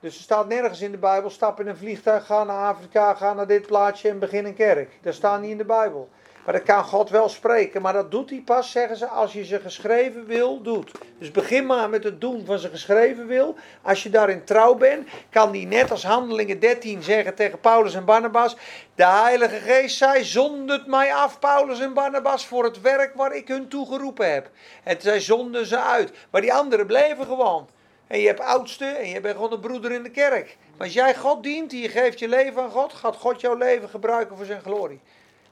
Dus 0.00 0.16
er 0.16 0.22
staat 0.22 0.48
nergens 0.48 0.80
in 0.80 0.90
de 0.90 0.98
Bijbel, 0.98 1.30
stap 1.30 1.60
in 1.60 1.66
een 1.66 1.76
vliegtuig, 1.76 2.26
ga 2.26 2.44
naar 2.44 2.68
Afrika, 2.68 3.14
ga 3.14 3.34
naar 3.34 3.46
dit 3.46 3.66
plaatsje 3.66 4.08
en 4.08 4.18
begin 4.18 4.44
een 4.44 4.54
kerk. 4.54 4.90
Dat 5.02 5.14
staat 5.14 5.40
niet 5.40 5.50
in 5.50 5.58
de 5.58 5.64
Bijbel. 5.64 6.08
Maar 6.44 6.54
dat 6.54 6.62
kan 6.62 6.84
God 6.84 7.10
wel 7.10 7.28
spreken. 7.28 7.82
Maar 7.82 7.92
dat 7.92 8.10
doet 8.10 8.30
hij 8.30 8.42
pas, 8.44 8.70
zeggen 8.70 8.96
ze, 8.96 9.06
als 9.06 9.32
je 9.32 9.44
ze 9.44 9.60
geschreven 9.60 10.26
wil, 10.26 10.62
doet. 10.62 10.90
Dus 11.18 11.30
begin 11.30 11.66
maar 11.66 11.90
met 11.90 12.04
het 12.04 12.20
doen 12.20 12.44
van 12.46 12.58
zijn 12.58 12.72
geschreven 12.72 13.26
wil. 13.26 13.56
Als 13.82 14.02
je 14.02 14.10
daarin 14.10 14.44
trouw 14.44 14.74
bent, 14.74 15.08
kan 15.30 15.50
hij 15.50 15.64
net 15.64 15.90
als 15.90 16.04
Handelingen 16.04 16.60
13 16.60 17.02
zeggen 17.02 17.34
tegen 17.34 17.60
Paulus 17.60 17.94
en 17.94 18.04
Barnabas. 18.04 18.56
De 18.94 19.06
Heilige 19.06 19.56
Geest 19.56 19.96
zei, 19.96 20.24
zondert 20.24 20.86
mij 20.86 21.14
af, 21.14 21.38
Paulus 21.38 21.80
en 21.80 21.94
Barnabas, 21.94 22.46
voor 22.46 22.64
het 22.64 22.80
werk 22.80 23.14
waar 23.14 23.34
ik 23.34 23.48
hun 23.48 23.68
toegeroepen 23.68 24.32
heb. 24.32 24.50
En 24.84 24.96
zij 25.00 25.20
zonden 25.20 25.66
ze 25.66 25.80
uit. 25.80 26.12
Maar 26.30 26.40
die 26.40 26.52
anderen 26.52 26.86
bleven 26.86 27.26
gewoon. 27.26 27.68
En 28.06 28.20
je 28.20 28.26
hebt 28.26 28.40
oudste 28.40 28.84
en 28.84 29.08
je 29.08 29.20
bent 29.20 29.34
gewoon 29.34 29.52
een 29.52 29.60
broeder 29.60 29.92
in 29.92 30.02
de 30.02 30.10
kerk. 30.10 30.56
Maar 30.76 30.86
als 30.86 30.96
jij 30.96 31.14
God 31.14 31.42
dient 31.42 31.72
en 31.72 31.78
je 31.78 31.88
geeft 31.88 32.18
je 32.18 32.28
leven 32.28 32.62
aan 32.62 32.70
God, 32.70 32.92
gaat 32.92 33.16
God 33.16 33.40
jouw 33.40 33.56
leven 33.56 33.88
gebruiken 33.88 34.36
voor 34.36 34.46
zijn 34.46 34.62
glorie. 34.62 35.00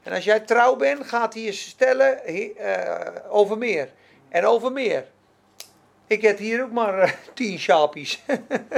En 0.09 0.15
als 0.15 0.23
jij 0.23 0.39
trouw 0.39 0.75
bent, 0.75 1.07
gaat 1.07 1.33
hij 1.33 1.43
je 1.43 1.51
stellen 1.51 2.25
eh, 2.25 3.11
over 3.29 3.57
meer. 3.57 3.89
En 4.29 4.45
over 4.45 4.71
meer. 4.71 5.05
Ik 6.07 6.21
heb 6.21 6.37
hier 6.37 6.63
ook 6.63 6.71
maar 6.71 6.99
eh, 6.99 7.11
tien 7.33 7.59
sjapies. 7.59 8.23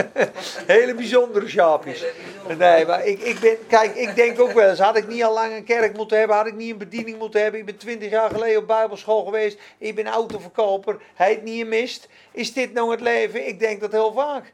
Hele 0.68 0.96
bijzondere 0.96 1.50
sjapies. 1.50 2.04
Nee, 2.58 2.86
maar 2.86 3.06
ik, 3.06 3.20
ik 3.20 3.40
ben, 3.40 3.58
kijk, 3.68 3.96
ik 3.96 4.16
denk 4.16 4.40
ook 4.40 4.52
wel 4.52 4.70
eens, 4.70 4.80
had 4.80 4.98
ik 4.98 5.08
niet 5.08 5.24
al 5.24 5.34
lang 5.34 5.54
een 5.54 5.64
kerk 5.64 5.98
moeten 5.98 6.18
hebben, 6.18 6.38
had 6.38 6.48
ik 6.48 6.56
niet 6.56 6.72
een 6.72 6.78
bediening 6.78 7.18
moeten 7.20 7.42
hebben. 7.42 7.60
Ik 7.60 7.66
ben 7.66 7.78
twintig 7.78 8.10
jaar 8.10 8.30
geleden 8.30 8.62
op 8.62 8.68
bijbelschool 8.68 9.24
geweest, 9.24 9.60
ik 9.78 9.96
ben 9.96 10.08
autoverkoper, 10.08 11.02
hij 11.14 11.32
het 11.32 11.44
niet 11.44 11.68
mist. 11.68 12.08
Is 12.32 12.54
dit 12.54 12.74
nou 12.74 12.92
het 12.92 13.02
leven? 13.02 13.48
Ik 13.48 13.60
denk 13.60 13.82
dat 13.82 13.92
heel 13.92 14.14
vaak. 14.14 14.54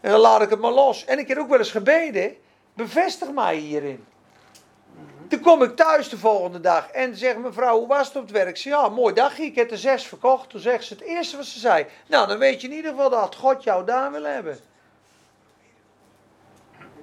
En 0.00 0.10
dan 0.10 0.20
laat 0.20 0.42
ik 0.42 0.50
het 0.50 0.60
maar 0.60 0.72
los. 0.72 1.04
En 1.04 1.18
ik 1.18 1.28
heb 1.28 1.38
ook 1.38 1.48
wel 1.48 1.58
eens 1.58 1.70
gebeden, 1.70 2.36
bevestig 2.74 3.32
mij 3.32 3.56
hierin. 3.56 4.04
Toen 5.34 5.42
kom 5.42 5.62
ik 5.62 5.76
thuis 5.76 6.08
de 6.08 6.18
volgende 6.18 6.60
dag 6.60 6.90
en 6.90 7.16
zegt 7.16 7.38
mevrouw, 7.38 7.78
hoe 7.78 7.86
was 7.86 8.06
het 8.06 8.16
op 8.16 8.22
het 8.22 8.30
werk? 8.30 8.48
Ik 8.48 8.56
zei, 8.56 8.74
ja, 8.74 8.88
mooi 8.88 9.14
dagje, 9.14 9.44
ik 9.44 9.54
heb 9.54 9.70
er 9.70 9.78
zes 9.78 10.06
verkocht. 10.06 10.50
Toen 10.50 10.60
zegt 10.60 10.84
ze 10.84 10.94
het 10.94 11.02
eerste 11.02 11.36
wat 11.36 11.46
ze 11.46 11.58
zei, 11.58 11.86
nou 12.06 12.28
dan 12.28 12.38
weet 12.38 12.60
je 12.60 12.68
in 12.68 12.74
ieder 12.74 12.90
geval 12.90 13.10
dat 13.10 13.34
God 13.34 13.62
jou 13.62 13.84
daar 13.84 14.12
wil 14.12 14.24
hebben. 14.24 14.58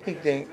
Ik 0.03 0.23
denk, 0.23 0.47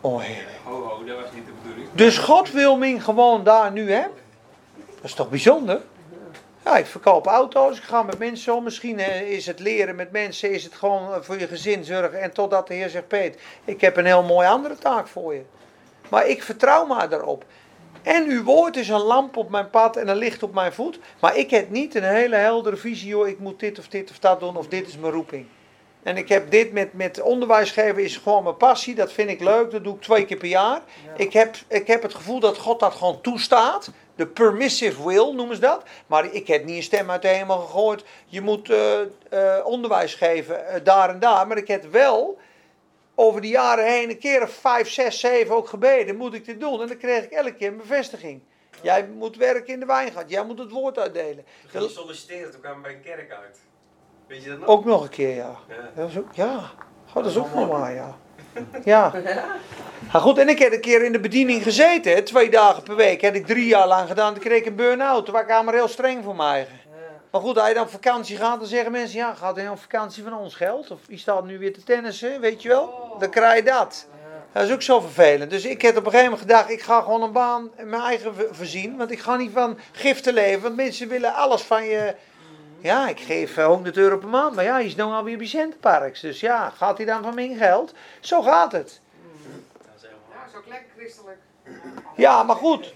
oh 0.00 0.20
heerlijk. 0.20 0.56
Ho, 0.64 0.82
ho, 0.82 1.04
dat 1.04 1.20
was 1.20 1.32
niet 1.32 1.46
de 1.46 1.52
bedoeling. 1.62 1.88
Dus 1.92 2.18
God 2.18 2.50
wil 2.50 2.76
me 2.76 3.00
gewoon 3.00 3.44
daar 3.44 3.72
nu 3.72 3.92
hebben? 3.92 4.18
Dat 4.94 5.04
is 5.04 5.14
toch 5.14 5.30
bijzonder? 5.30 5.80
Ja, 6.64 6.76
ik 6.76 6.86
verkoop 6.86 7.26
auto's, 7.26 7.76
ik 7.76 7.84
ga 7.84 8.02
met 8.02 8.18
mensen 8.18 8.54
om. 8.54 8.64
Misschien 8.64 8.98
eh, 8.98 9.30
is 9.30 9.46
het 9.46 9.58
leren 9.58 9.96
met 9.96 10.12
mensen, 10.12 10.50
is 10.50 10.64
het 10.64 10.74
gewoon 10.74 11.12
eh, 11.14 11.20
voor 11.20 11.38
je 11.38 11.46
gezin 11.46 11.84
zorgen. 11.84 12.20
En 12.20 12.32
totdat 12.32 12.66
de 12.66 12.74
Heer 12.74 12.88
zegt, 12.88 13.08
Peet, 13.08 13.38
ik 13.64 13.80
heb 13.80 13.96
een 13.96 14.06
heel 14.06 14.22
mooie 14.22 14.48
andere 14.48 14.76
taak 14.76 15.06
voor 15.06 15.34
je. 15.34 15.42
Maar 16.10 16.26
ik 16.26 16.42
vertrouw 16.42 16.86
maar 16.86 17.08
daarop. 17.08 17.44
En 18.02 18.28
uw 18.28 18.42
woord 18.42 18.76
is 18.76 18.88
een 18.88 19.00
lamp 19.00 19.36
op 19.36 19.50
mijn 19.50 19.70
pad 19.70 19.96
en 19.96 20.08
een 20.08 20.16
licht 20.16 20.42
op 20.42 20.54
mijn 20.54 20.72
voet. 20.72 20.98
Maar 21.20 21.36
ik 21.36 21.50
heb 21.50 21.70
niet 21.70 21.94
een 21.94 22.02
hele 22.02 22.36
heldere 22.36 22.76
visie, 22.76 23.08
joh, 23.08 23.28
ik 23.28 23.38
moet 23.38 23.60
dit 23.60 23.78
of 23.78 23.88
dit 23.88 24.10
of 24.10 24.18
dat 24.18 24.40
doen, 24.40 24.56
of 24.56 24.68
dit 24.68 24.88
is 24.88 24.98
mijn 24.98 25.12
roeping. 25.12 25.46
En 26.02 26.16
ik 26.16 26.28
heb 26.28 26.50
dit 26.50 26.72
met, 26.72 26.92
met 26.92 27.20
onderwijs 27.20 27.70
geven, 27.70 28.04
is 28.04 28.16
gewoon 28.16 28.42
mijn 28.42 28.56
passie. 28.56 28.94
Dat 28.94 29.12
vind 29.12 29.30
ik 29.30 29.40
leuk, 29.40 29.70
dat 29.70 29.84
doe 29.84 29.94
ik 29.94 30.00
twee 30.00 30.24
keer 30.24 30.36
per 30.36 30.48
jaar. 30.48 30.80
Ik, 31.16 31.32
heb, 31.32 31.56
ik 31.68 31.86
heb 31.86 32.02
het 32.02 32.14
gevoel 32.14 32.40
dat 32.40 32.58
God 32.58 32.80
dat 32.80 32.94
gewoon 32.94 33.20
toestaat. 33.20 33.90
De 34.14 34.26
permissive 34.26 35.06
will 35.06 35.32
noemen 35.32 35.54
ze 35.54 35.60
dat. 35.60 35.82
Maar 36.06 36.34
ik 36.34 36.46
heb 36.46 36.64
niet 36.64 36.76
een 36.76 36.82
stem 36.82 37.10
uit 37.10 37.22
de 37.22 37.28
hemel 37.28 37.58
gegooid. 37.58 38.04
Je 38.26 38.40
moet 38.40 38.70
eh, 38.70 39.00
eh, 39.00 39.66
onderwijs 39.66 40.14
geven 40.14 40.68
eh, 40.68 40.80
daar 40.84 41.10
en 41.10 41.18
daar. 41.18 41.46
Maar 41.46 41.56
ik 41.56 41.68
heb 41.68 41.92
wel 41.92 42.38
over 43.20 43.40
de 43.40 43.48
jaren 43.48 43.86
heen 43.86 44.10
een 44.10 44.18
keer 44.18 44.42
of 44.42 44.50
vijf, 44.50 44.90
zes, 44.90 45.20
zeven 45.20 45.54
ook 45.54 45.68
gebeden. 45.68 46.16
Moet 46.16 46.34
ik 46.34 46.44
dit 46.44 46.60
doen? 46.60 46.80
En 46.80 46.88
dan 46.88 46.96
kreeg 46.96 47.24
ik 47.24 47.30
elke 47.30 47.54
keer 47.54 47.68
een 47.68 47.76
bevestiging. 47.76 48.40
Jij 48.82 49.08
moet 49.08 49.36
werken 49.36 49.74
in 49.74 49.80
de 49.80 49.86
wijngaard. 49.86 50.30
Jij 50.30 50.44
moet 50.44 50.58
het 50.58 50.70
woord 50.70 50.98
uitdelen. 50.98 51.44
Toen 51.72 51.82
je 51.82 51.88
solliciteren, 51.88 52.50
toen 52.50 52.60
kwamen 52.60 52.82
we 52.82 52.88
bij 52.88 52.96
een 52.96 53.02
kerk 53.02 53.30
uit. 53.32 53.58
Weet 54.26 54.42
je 54.42 54.48
dat 54.48 54.58
nog? 54.58 54.68
Ook 54.68 54.84
nog 54.84 55.02
een 55.02 55.08
keer, 55.08 55.34
ja. 55.34 55.56
Ja. 55.68 55.90
Dat 55.94 56.08
is 56.08 56.18
ook, 56.18 56.34
ja. 56.34 56.70
Oh, 57.08 57.14
dat 57.14 57.26
is 57.26 57.36
ook 57.36 57.54
nog 57.54 57.68
waar, 57.68 57.94
ja. 57.94 58.18
Ja. 58.84 59.12
Maar 60.12 60.20
goed, 60.20 60.38
en 60.38 60.48
ik 60.48 60.58
heb 60.58 60.72
een 60.72 60.80
keer 60.80 61.04
in 61.04 61.12
de 61.12 61.20
bediening 61.20 61.62
gezeten, 61.62 62.24
twee 62.24 62.50
dagen 62.50 62.82
per 62.82 62.96
week. 62.96 63.20
Heb 63.20 63.34
ik 63.34 63.46
drie 63.46 63.66
jaar 63.66 63.86
lang 63.86 64.08
gedaan. 64.08 64.32
Toen 64.32 64.42
kreeg 64.42 64.58
ik 64.58 64.66
een 64.66 64.74
burn-out. 64.74 65.24
Toen 65.24 65.34
was 65.34 65.42
ik 65.42 65.50
allemaal 65.50 65.74
heel 65.74 65.88
streng 65.88 66.24
voor 66.24 66.36
mij. 66.36 66.66
Maar 67.30 67.40
goed, 67.40 67.58
als 67.58 67.68
je 67.68 67.74
dan 67.74 67.82
op 67.82 67.90
vakantie 67.90 68.36
gaat, 68.36 68.58
dan 68.58 68.68
zeggen 68.68 68.92
mensen, 68.92 69.18
ja, 69.18 69.34
gaat 69.34 69.56
hij 69.56 69.68
op 69.68 69.80
vakantie 69.80 70.22
van 70.22 70.34
ons 70.34 70.54
geld? 70.54 70.90
Of 70.90 71.00
wie 71.06 71.18
staat 71.18 71.44
nu 71.44 71.58
weer 71.58 71.72
te 71.72 71.82
tennissen, 71.82 72.40
weet 72.40 72.62
je 72.62 72.68
wel? 72.68 73.16
Dan 73.18 73.30
krijg 73.30 73.56
je 73.56 73.62
dat. 73.62 74.06
Dat 74.52 74.62
is 74.62 74.72
ook 74.72 74.82
zo 74.82 75.00
vervelend. 75.00 75.50
Dus 75.50 75.64
ik 75.64 75.82
heb 75.82 75.96
op 75.96 76.04
een 76.04 76.10
gegeven 76.10 76.30
moment 76.30 76.50
gedacht, 76.50 76.70
ik 76.70 76.82
ga 76.82 77.00
gewoon 77.00 77.22
een 77.22 77.32
baan 77.32 77.70
in 77.76 77.88
mijn 77.88 78.02
eigen 78.02 78.34
voorzien. 78.50 78.96
Want 78.96 79.10
ik 79.10 79.18
ga 79.18 79.36
niet 79.36 79.52
van 79.52 79.78
giften 79.92 80.34
leven, 80.34 80.62
want 80.62 80.76
mensen 80.76 81.08
willen 81.08 81.34
alles 81.34 81.62
van 81.62 81.84
je. 81.84 82.14
Ja, 82.80 83.08
ik 83.08 83.20
geef 83.20 83.56
eh, 83.56 83.66
100 83.66 83.96
euro 83.96 84.18
per 84.18 84.28
maand, 84.28 84.54
maar 84.54 84.64
ja, 84.64 84.72
hij 84.72 84.84
is 84.84 84.94
nou 84.94 85.12
alweer 85.12 85.36
bij 85.36 85.46
Centerparks. 85.46 86.20
Dus 86.20 86.40
ja, 86.40 86.70
gaat 86.70 86.96
hij 86.96 87.06
dan 87.06 87.22
van 87.22 87.34
mijn 87.34 87.56
geld? 87.56 87.94
Zo 88.20 88.42
gaat 88.42 88.72
het. 88.72 89.00
Dat 89.76 89.90
is 89.96 90.02
Ja, 90.02 90.46
is 90.48 90.56
ook 90.56 90.66
lekker 90.66 90.88
christelijk. 90.96 91.38
Ja, 92.16 92.42
maar 92.42 92.56
goed. 92.56 92.94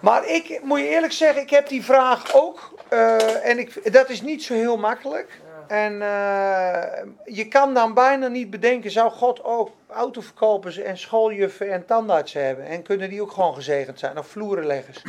Maar 0.00 0.26
ik 0.26 0.60
moet 0.62 0.78
je 0.78 0.88
eerlijk 0.88 1.12
zeggen, 1.12 1.42
ik 1.42 1.50
heb 1.50 1.68
die 1.68 1.84
vraag 1.84 2.34
ook. 2.34 2.73
Eh, 2.94 3.50
en 3.50 3.58
ik, 3.58 3.92
dat 3.92 4.08
is 4.08 4.22
niet 4.22 4.42
zo 4.42 4.54
heel 4.54 4.76
makkelijk. 4.76 5.40
En 5.66 6.02
eh, 6.02 7.04
je 7.24 7.48
kan 7.48 7.74
dan 7.74 7.94
bijna 7.94 8.28
niet 8.28 8.50
bedenken, 8.50 8.90
zou 8.90 9.10
God 9.10 9.44
ook 9.44 9.70
autoverkopers 9.88 10.78
en 10.78 10.98
schooljuffen 10.98 11.72
en 11.72 11.86
tandartsen 11.86 12.44
hebben? 12.44 12.66
En 12.66 12.82
kunnen 12.82 13.10
die 13.10 13.22
ook 13.22 13.32
gewoon 13.32 13.54
gezegend 13.54 13.98
zijn? 13.98 14.18
Of 14.18 14.26
vloerenleggers? 14.26 15.02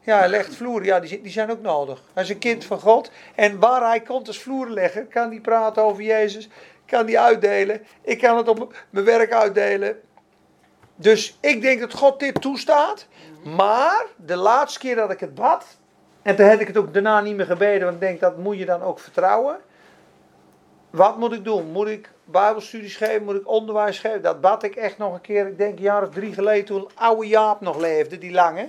Ja, 0.00 0.18
hij 0.18 0.28
legt 0.28 0.54
vloeren, 0.54 0.86
ja, 0.86 1.00
die, 1.00 1.20
die 1.20 1.32
zijn 1.32 1.50
ook 1.50 1.60
nodig. 1.60 2.02
Hij 2.12 2.22
is 2.22 2.28
een 2.28 2.38
kind 2.38 2.64
van 2.64 2.80
God. 2.80 3.10
En 3.34 3.58
waar 3.58 3.86
hij 3.86 4.00
komt 4.00 4.26
als 4.26 4.38
vloerenlegger, 4.38 5.04
kan 5.04 5.30
hij 5.30 5.40
praten 5.40 5.82
over 5.82 6.02
Jezus. 6.02 6.48
Kan 6.86 7.04
hij 7.04 7.18
uitdelen. 7.18 7.86
Ik 8.02 8.18
kan 8.18 8.36
het 8.36 8.48
op 8.48 8.74
mijn 8.90 9.04
werk 9.04 9.32
uitdelen. 9.32 10.00
Dus 10.96 11.38
ik 11.40 11.62
denk 11.62 11.80
dat 11.80 11.94
God 11.94 12.20
dit 12.20 12.40
toestaat. 12.40 13.06
Maar 13.44 14.06
de 14.16 14.36
laatste 14.36 14.78
keer 14.78 14.96
dat 14.96 15.10
ik 15.10 15.20
het 15.20 15.34
bad. 15.34 15.66
En 16.24 16.36
toen 16.36 16.46
heb 16.46 16.60
ik 16.60 16.66
het 16.66 16.76
ook 16.76 16.92
daarna 16.92 17.20
niet 17.20 17.36
meer 17.36 17.46
gebeden. 17.46 17.82
Want 17.82 17.94
ik 17.94 18.00
denk 18.00 18.20
dat 18.20 18.36
moet 18.36 18.58
je 18.58 18.64
dan 18.64 18.82
ook 18.82 18.98
vertrouwen. 18.98 19.56
Wat 20.90 21.18
moet 21.18 21.32
ik 21.32 21.44
doen? 21.44 21.70
Moet 21.70 21.88
ik 21.88 22.10
bijbelstudies 22.24 22.96
geven? 22.96 23.24
Moet 23.24 23.34
ik 23.34 23.48
onderwijs 23.48 23.98
geven? 23.98 24.22
Dat 24.22 24.40
bad 24.40 24.62
ik 24.62 24.76
echt 24.76 24.98
nog 24.98 25.14
een 25.14 25.20
keer. 25.20 25.46
Ik 25.46 25.58
denk 25.58 25.76
een 25.76 25.82
jaar 25.82 26.02
of 26.02 26.14
drie 26.14 26.34
geleden 26.34 26.64
toen 26.64 26.88
oude 26.94 27.26
Jaap 27.26 27.60
nog 27.60 27.76
leefde. 27.76 28.18
Die 28.18 28.32
lange. 28.32 28.68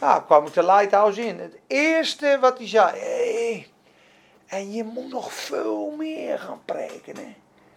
Nou, 0.00 0.22
kwam 0.22 0.46
ik 0.46 0.52
de 0.52 0.64
Lighthouse 0.64 1.26
in. 1.26 1.38
Het 1.38 1.58
eerste 1.66 2.38
wat 2.40 2.58
hij 2.58 2.68
zei. 2.68 2.98
Hey, 2.98 3.66
en 4.46 4.72
je 4.72 4.84
moet 4.84 5.10
nog 5.10 5.32
veel 5.32 5.94
meer 5.98 6.38
gaan 6.38 6.60
preken. 6.64 7.16
Hè? 7.16 7.34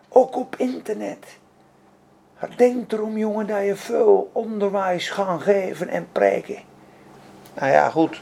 Ook 0.09 0.35
op 0.35 0.55
internet. 0.55 1.37
Denk 2.55 2.91
erom, 2.91 3.17
jongen, 3.17 3.47
dat 3.47 3.65
je 3.65 3.75
veel 3.75 4.29
onderwijs 4.33 5.09
gaat 5.09 5.41
geven 5.41 5.87
en 5.87 6.07
preken. 6.11 6.59
Nou 7.53 7.71
ja, 7.71 7.89
goed. 7.89 8.21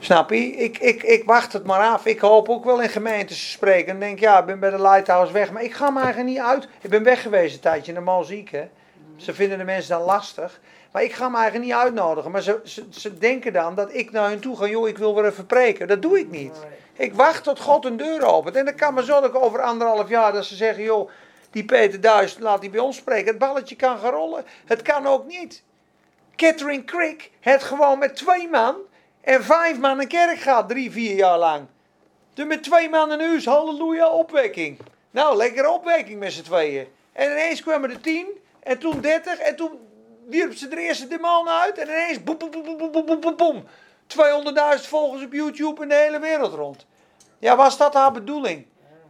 Snap 0.00 0.30
je? 0.30 0.36
Ik, 0.36 0.78
ik, 0.78 1.02
ik 1.02 1.24
wacht 1.24 1.52
het 1.52 1.64
maar 1.64 1.80
af. 1.80 2.06
Ik 2.06 2.18
hoop 2.18 2.48
ook 2.48 2.64
wel 2.64 2.82
in 2.82 2.88
gemeentes 2.88 3.38
te 3.38 3.48
spreken. 3.48 3.92
En 3.92 4.00
denk, 4.00 4.18
ja, 4.18 4.38
ik 4.38 4.46
ben 4.46 4.60
bij 4.60 4.70
de 4.70 4.82
Lighthouse 4.82 5.32
weg. 5.32 5.52
Maar 5.52 5.62
ik 5.62 5.72
ga 5.72 5.90
me 5.90 6.00
eigenlijk 6.00 6.30
niet 6.30 6.44
uit. 6.44 6.68
Ik 6.80 6.90
ben 6.90 7.02
weg 7.02 7.22
geweest 7.22 7.54
een 7.54 7.60
tijdje, 7.60 7.92
normaal 7.92 8.24
ziek, 8.24 8.50
hè. 8.50 8.68
Ze 9.16 9.34
vinden 9.34 9.58
de 9.58 9.64
mensen 9.64 9.90
dan 9.90 10.02
lastig. 10.02 10.60
Maar 10.92 11.02
ik 11.02 11.12
ga 11.12 11.28
me 11.28 11.36
eigenlijk 11.36 11.64
niet 11.64 11.74
uitnodigen. 11.74 12.30
Maar 12.30 12.42
ze, 12.42 12.60
ze, 12.64 12.86
ze 12.90 13.18
denken 13.18 13.52
dan 13.52 13.74
dat 13.74 13.94
ik 13.94 14.10
naar 14.10 14.28
hun 14.28 14.40
toe 14.40 14.56
ga. 14.56 14.66
Joh, 14.66 14.88
ik 14.88 14.98
wil 14.98 15.14
weer 15.14 15.24
even 15.24 15.46
preken. 15.46 15.88
Dat 15.88 16.02
doe 16.02 16.18
ik 16.18 16.30
niet. 16.30 16.56
Ik 16.92 17.14
wacht 17.14 17.44
tot 17.44 17.60
God 17.60 17.84
een 17.84 17.96
deur 17.96 18.24
opent. 18.24 18.56
En 18.56 18.64
dan 18.64 18.74
kan 18.74 18.94
maar 18.94 19.02
zo 19.02 19.20
dat 19.20 19.34
ik 19.34 19.42
over 19.42 19.62
anderhalf 19.62 20.08
jaar 20.08 20.32
dat 20.32 20.44
ze 20.44 20.56
zeggen, 20.56 20.82
joh, 20.82 21.10
die 21.50 21.64
Peter 21.64 22.00
Duis, 22.00 22.38
laat 22.38 22.60
die 22.60 22.70
bij 22.70 22.80
ons 22.80 22.96
spreken. 22.96 23.26
Het 23.26 23.38
balletje 23.38 23.76
kan 23.76 23.98
gaan 23.98 24.12
rollen. 24.12 24.44
Het 24.66 24.82
kan 24.82 25.06
ook 25.06 25.26
niet. 25.26 25.62
Catherine 26.36 26.84
Crick 26.84 27.30
het 27.40 27.62
gewoon 27.62 27.98
met 27.98 28.16
twee 28.16 28.48
man 28.48 28.76
en 29.28 29.44
vijf 29.44 29.78
man 29.78 30.00
een 30.00 30.08
kerk 30.08 30.38
gaat, 30.38 30.68
drie, 30.68 30.90
vier 30.90 31.16
jaar 31.16 31.38
lang. 31.38 31.66
Dus 32.34 32.46
met 32.46 32.62
twee 32.62 32.88
man 32.88 33.10
een 33.10 33.20
huis, 33.20 33.44
halleluja, 33.44 34.08
opwekking. 34.08 34.78
Nou, 35.10 35.36
lekkere 35.36 35.70
opwekking 35.70 36.18
met 36.18 36.32
z'n 36.32 36.42
tweeën. 36.42 36.86
En 37.12 37.30
ineens 37.30 37.62
kwamen 37.62 37.90
er 37.90 38.00
tien, 38.00 38.26
en 38.60 38.78
toen 38.78 39.00
dertig, 39.00 39.38
en 39.38 39.56
toen 39.56 39.70
wierp 40.28 40.54
ze 40.54 40.68
de 40.68 40.80
eerste 40.80 41.08
demon 41.08 41.48
uit, 41.48 41.78
en 41.78 41.88
ineens 41.88 42.22
boem, 42.22 42.38
boem, 42.38 42.50
boem, 42.50 42.76
boem, 42.76 43.06
boem, 43.06 43.20
boem, 43.20 43.36
boem. 43.36 43.64
200.000 44.78 44.88
volgers 44.88 45.24
op 45.24 45.32
YouTube 45.32 45.82
in 45.82 45.88
de 45.88 45.94
hele 45.94 46.18
wereld 46.18 46.54
rond. 46.54 46.86
Ja, 47.38 47.56
was 47.56 47.76
dat 47.76 47.94
haar 47.94 48.12
bedoeling? 48.12 48.66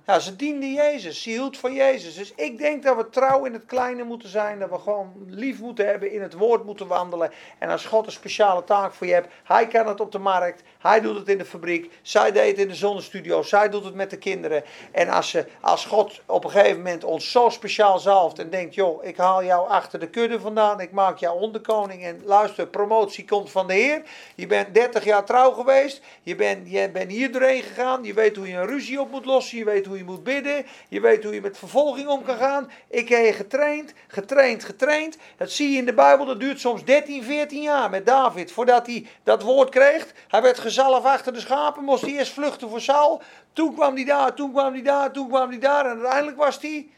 Nou, 0.09 0.20
ze 0.20 0.36
diende 0.36 0.72
Jezus, 0.72 1.22
ze 1.22 1.30
hield 1.30 1.59
van 1.59 1.74
Jezus. 1.74 2.14
Dus 2.14 2.32
ik 2.34 2.59
denk 2.59 2.82
dat 2.82 2.96
we 2.96 3.09
trouw 3.09 3.44
in 3.44 3.52
het 3.52 3.66
kleine 3.66 4.02
moeten 4.02 4.28
zijn, 4.28 4.59
dat 4.59 4.70
we 4.70 4.78
gewoon 4.78 5.12
lief 5.26 5.61
moeten 5.61 5.86
hebben, 5.86 6.12
in 6.12 6.22
het 6.22 6.34
woord 6.34 6.64
moeten 6.64 6.86
wandelen. 6.86 7.30
En 7.59 7.68
als 7.68 7.84
God 7.84 8.06
een 8.06 8.12
speciale 8.12 8.64
taak 8.64 8.92
voor 8.92 9.06
je 9.06 9.12
hebt, 9.12 9.32
hij 9.44 9.66
kan 9.66 9.86
het 9.86 10.00
op 10.00 10.12
de 10.12 10.18
markt, 10.18 10.62
hij 10.78 11.00
doet 11.00 11.16
het 11.16 11.28
in 11.28 11.38
de 11.38 11.44
fabriek, 11.44 11.92
zij 12.02 12.32
deed 12.32 12.50
het 12.50 12.59
in 12.59 12.68
de 12.68 12.74
zonnestudio, 12.74 13.42
zij 13.42 13.68
doet 13.68 13.84
het 13.84 13.94
met 13.94 14.11
de 14.11 14.18
kinderen. 14.18 14.64
En 14.92 15.09
als, 15.09 15.30
ze, 15.30 15.46
als 15.61 15.84
God 15.84 16.20
op 16.26 16.44
een 16.44 16.50
gegeven 16.50 16.76
moment 16.76 17.04
ons 17.04 17.30
zo 17.30 17.48
speciaal 17.48 17.98
zalft 17.98 18.38
en 18.38 18.50
denkt, 18.50 18.74
joh, 18.74 19.04
ik 19.04 19.16
haal 19.16 19.44
jou 19.44 19.68
achter 19.68 20.00
de 20.00 20.11
kudde 20.11 20.40
vandaan, 20.40 20.80
ik 20.80 20.92
maak 20.92 21.18
jou 21.18 21.40
onderkoning 21.40 22.04
en 22.04 22.20
luister, 22.24 22.66
promotie 22.66 23.24
komt 23.24 23.50
van 23.50 23.66
de 23.66 23.74
Heer. 23.74 24.02
Je 24.34 24.46
bent 24.46 24.74
30 24.74 25.04
jaar 25.04 25.24
trouw 25.24 25.52
geweest, 25.52 26.02
je 26.22 26.34
bent, 26.34 26.70
je 26.70 26.90
bent 26.90 27.11
hier 27.11 27.32
doorheen 27.32 27.62
gegaan, 27.62 28.04
je 28.04 28.14
weet 28.14 28.36
hoe 28.36 28.48
je 28.48 28.56
een 28.56 28.66
ruzie 28.66 29.00
op 29.00 29.11
moet 29.11 29.24
lossen, 29.24 29.59
je 29.59 29.64
weet 29.64 29.86
hoe 29.86 29.96
je 29.97 29.97
moet 30.05 30.24
bidden, 30.24 30.66
je 30.88 31.01
weet 31.01 31.24
hoe 31.24 31.34
je 31.34 31.40
met 31.40 31.59
vervolging 31.59 32.09
om 32.09 32.24
kan 32.24 32.36
gaan. 32.36 32.70
Ik 32.88 33.09
heb 33.09 33.24
je 33.24 33.32
getraind, 33.32 33.92
getraind, 34.07 34.64
getraind. 34.64 35.16
Dat 35.36 35.51
zie 35.51 35.70
je 35.70 35.78
in 35.78 35.84
de 35.84 35.94
Bijbel, 35.94 36.26
dat 36.26 36.40
duurt 36.40 36.61
soms 36.61 36.84
13, 36.84 37.22
14 37.22 37.62
jaar 37.62 37.90
met 37.90 38.07
David 38.07 38.53
voordat 38.53 38.86
hij 38.86 39.07
dat 39.22 39.42
woord 39.42 39.68
kreeg. 39.68 40.07
Hij 40.28 40.42
werd 40.42 40.59
gezalf 40.59 41.05
achter 41.05 41.32
de 41.32 41.40
schapen, 41.40 41.84
moest 41.84 42.03
hij 42.03 42.12
eerst 42.12 42.32
vluchten 42.32 42.68
voor 42.68 42.80
Saul. 42.80 43.22
Toen 43.53 43.74
kwam 43.74 43.94
hij 43.94 44.05
daar, 44.05 44.34
toen 44.34 44.53
kwam 44.53 44.72
hij 44.72 44.82
daar, 44.82 45.12
toen 45.12 45.28
kwam 45.28 45.49
hij 45.49 45.59
daar 45.59 45.84
en 45.84 45.90
uiteindelijk 45.90 46.36
was 46.36 46.59
hij 46.61 46.88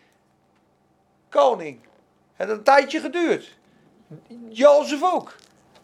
koning. 1.29 1.81
Het 2.37 2.49
had 2.49 2.57
een 2.57 2.65
tijdje 2.65 3.01
geduurd. 3.01 3.59
Jozef 4.49 5.03
ook. 5.03 5.35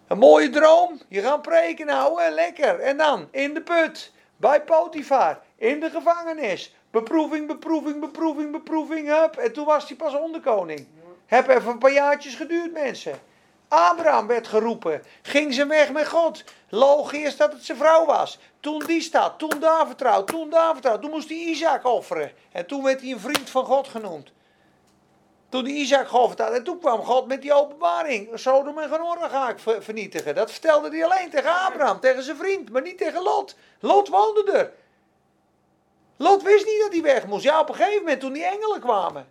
Een 0.06 0.18
mooie 0.18 0.50
droom. 0.50 1.00
Je 1.08 1.20
gaat 1.20 1.42
preken 1.42 1.86
nou, 1.86 2.30
lekker. 2.30 2.80
En 2.80 2.96
dan 2.96 3.28
in 3.30 3.54
de 3.54 3.62
put, 3.62 4.12
bij 4.36 4.62
Potifar, 4.62 5.40
in 5.56 5.80
de 5.80 5.90
gevangenis. 5.90 6.75
Beproeving, 6.96 7.46
beproeving, 7.46 8.00
beproeving, 8.00 8.52
beproeving, 8.52 9.08
hup. 9.08 9.36
En 9.36 9.52
toen 9.52 9.64
was 9.64 9.88
hij 9.88 9.96
pas 9.96 10.14
onderkoning. 10.14 10.86
Heb 11.26 11.48
even 11.48 11.70
een 11.70 11.78
paar 11.78 11.92
jaartjes 11.92 12.34
geduurd, 12.34 12.72
mensen. 12.72 13.18
Abraham 13.68 14.26
werd 14.26 14.46
geroepen. 14.46 15.02
Ging 15.22 15.54
zijn 15.54 15.68
weg 15.68 15.92
met 15.92 16.08
God. 16.08 16.44
Eerst 17.10 17.38
dat 17.38 17.52
het 17.52 17.64
zijn 17.64 17.78
vrouw 17.78 18.04
was. 18.04 18.38
Toen 18.60 18.78
die 18.78 19.00
staat, 19.00 19.38
toen 19.38 19.60
daar 19.60 19.86
vertrouwd, 19.86 20.26
toen 20.26 20.50
daar 20.50 20.72
vertrouwd. 20.72 21.02
Toen 21.02 21.10
moest 21.10 21.28
hij 21.28 21.38
Isaac 21.38 21.84
offeren. 21.84 22.32
En 22.52 22.66
toen 22.66 22.82
werd 22.82 23.00
hij 23.00 23.10
een 23.10 23.20
vriend 23.20 23.50
van 23.50 23.64
God 23.64 23.88
genoemd. 23.88 24.32
Toen 25.48 25.64
die 25.64 25.74
Isaac 25.74 26.08
geofferd 26.08 26.40
had. 26.40 26.52
En 26.52 26.64
toen 26.64 26.78
kwam 26.78 27.00
God 27.00 27.26
met 27.26 27.42
die 27.42 27.52
openbaring. 27.52 28.28
Sodom 28.34 28.78
en 28.78 28.88
Gomorra 28.88 29.28
ga 29.28 29.48
ik 29.48 29.58
ver- 29.58 29.82
vernietigen. 29.82 30.34
Dat 30.34 30.50
vertelde 30.50 30.90
hij 30.90 31.04
alleen 31.04 31.30
tegen 31.30 31.64
Abraham, 31.66 32.00
tegen 32.00 32.22
zijn 32.22 32.36
vriend. 32.36 32.70
Maar 32.70 32.82
niet 32.82 32.98
tegen 32.98 33.22
Lot. 33.22 33.56
Lot 33.80 34.08
woonde 34.08 34.52
er. 34.52 34.72
Lot 36.16 36.42
wist 36.42 36.66
niet 36.66 36.80
dat 36.80 36.92
hij 36.92 37.02
weg 37.02 37.26
moest. 37.26 37.44
Ja, 37.44 37.60
op 37.60 37.68
een 37.68 37.74
gegeven 37.74 38.02
moment 38.02 38.20
toen 38.20 38.32
die 38.32 38.44
engelen 38.44 38.80
kwamen. 38.80 39.26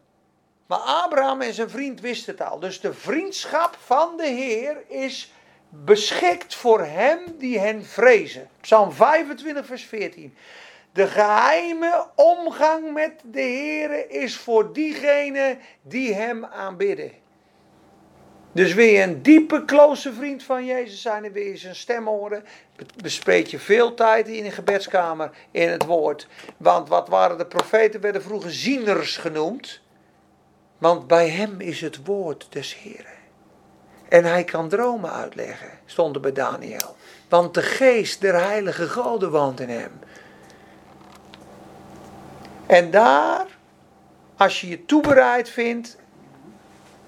Maar 0.68 0.78
Abraham 0.78 1.42
en 1.42 1.54
zijn 1.54 1.70
vriend 1.70 2.02
wisten 2.02 2.36
het 2.38 2.48
al. 2.48 2.60
Dus 2.60 2.80
de 2.80 2.94
vriendschap 2.94 3.78
van 3.86 4.18
de 4.18 4.28
Heer 4.28 4.84
is 4.88 5.34
beschikt 5.70 6.56
voor 6.56 6.82
hem 6.82 7.20
die 7.38 7.60
hen 7.60 7.86
vrezen. 7.86 8.50
Psalm 8.62 8.92
25, 8.92 9.66
vers 9.66 9.84
14. 9.84 10.36
De 10.92 11.08
geheime 11.08 12.08
omgang 12.16 12.94
met 12.94 13.22
de 13.24 13.42
Heer 13.42 14.10
is 14.10 14.38
voor 14.38 14.74
diegenen 14.74 15.60
die 15.82 16.14
hem 16.14 16.46
aanbidden. 16.46 17.12
Dus 18.56 18.74
wil 18.74 18.86
je 18.86 19.02
een 19.02 19.22
diepe, 19.22 19.66
close 19.66 20.14
vriend 20.14 20.44
van 20.44 20.66
Jezus 20.66 21.02
zijn 21.02 21.26
en 21.26 21.32
wil 21.32 21.44
je 21.44 21.58
zijn 21.58 21.76
stem 21.76 22.08
horen, 22.08 22.44
bespreek 23.02 23.48
je 23.48 23.60
veel 23.60 23.94
tijd 23.94 24.28
in 24.28 24.46
een 24.46 24.52
gebedskamer 24.52 25.32
in 25.52 25.70
het 25.70 25.86
woord. 25.86 26.28
Want 26.58 26.90
wat 26.90 27.08
waren 27.08 27.38
de 27.38 27.46
profeten, 27.46 28.02
werden 28.02 28.22
vroeger 28.22 28.52
zieners 28.52 29.18
genoemd. 29.18 29.82
Want 30.78 31.08
bij 31.08 31.30
hem 31.30 31.62
is 31.62 31.82
het 31.82 32.06
woord 32.06 32.48
des 32.50 32.76
Heren. 32.76 33.18
En 34.10 34.24
hij 34.24 34.44
kan 34.44 34.70
dromen 34.70 35.12
uitleggen, 35.12 35.70
stond 35.86 36.16
er 36.16 36.22
bij 36.22 36.34
Daniel. 36.34 36.96
Want 37.30 37.54
de 37.54 37.62
geest 37.62 38.22
der 38.22 38.44
heilige 38.44 38.88
goden 38.90 39.32
woont 39.32 39.60
in 39.60 39.70
hem. 39.70 39.92
En 42.66 42.92
daar, 42.92 43.46
als 44.38 44.62
je 44.62 44.68
je 44.68 44.86
toebereid 44.86 45.50
vindt, 45.50 45.98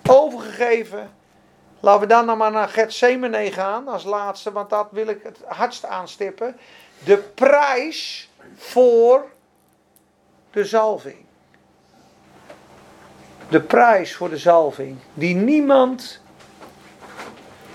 overgegeven, 0.07 1.15
laten 1.80 2.01
we 2.01 2.07
dan 2.07 2.25
nou 2.25 2.38
maar 2.38 2.51
naar 2.51 2.69
Gethsemane 2.69 3.51
gaan 3.51 3.88
als 3.88 4.03
laatste, 4.03 4.51
want 4.51 4.69
dat 4.69 4.88
wil 4.91 5.07
ik 5.07 5.23
het 5.23 5.39
hardst 5.45 5.86
aanstippen. 5.86 6.57
De 7.03 7.17
prijs 7.17 8.30
voor 8.55 9.25
de 10.51 10.65
zalving. 10.65 11.25
De 13.49 13.61
prijs 13.61 14.15
voor 14.15 14.30
de 14.30 14.38
zalving, 14.38 14.97
die 15.13 15.36
niemand 15.36 16.21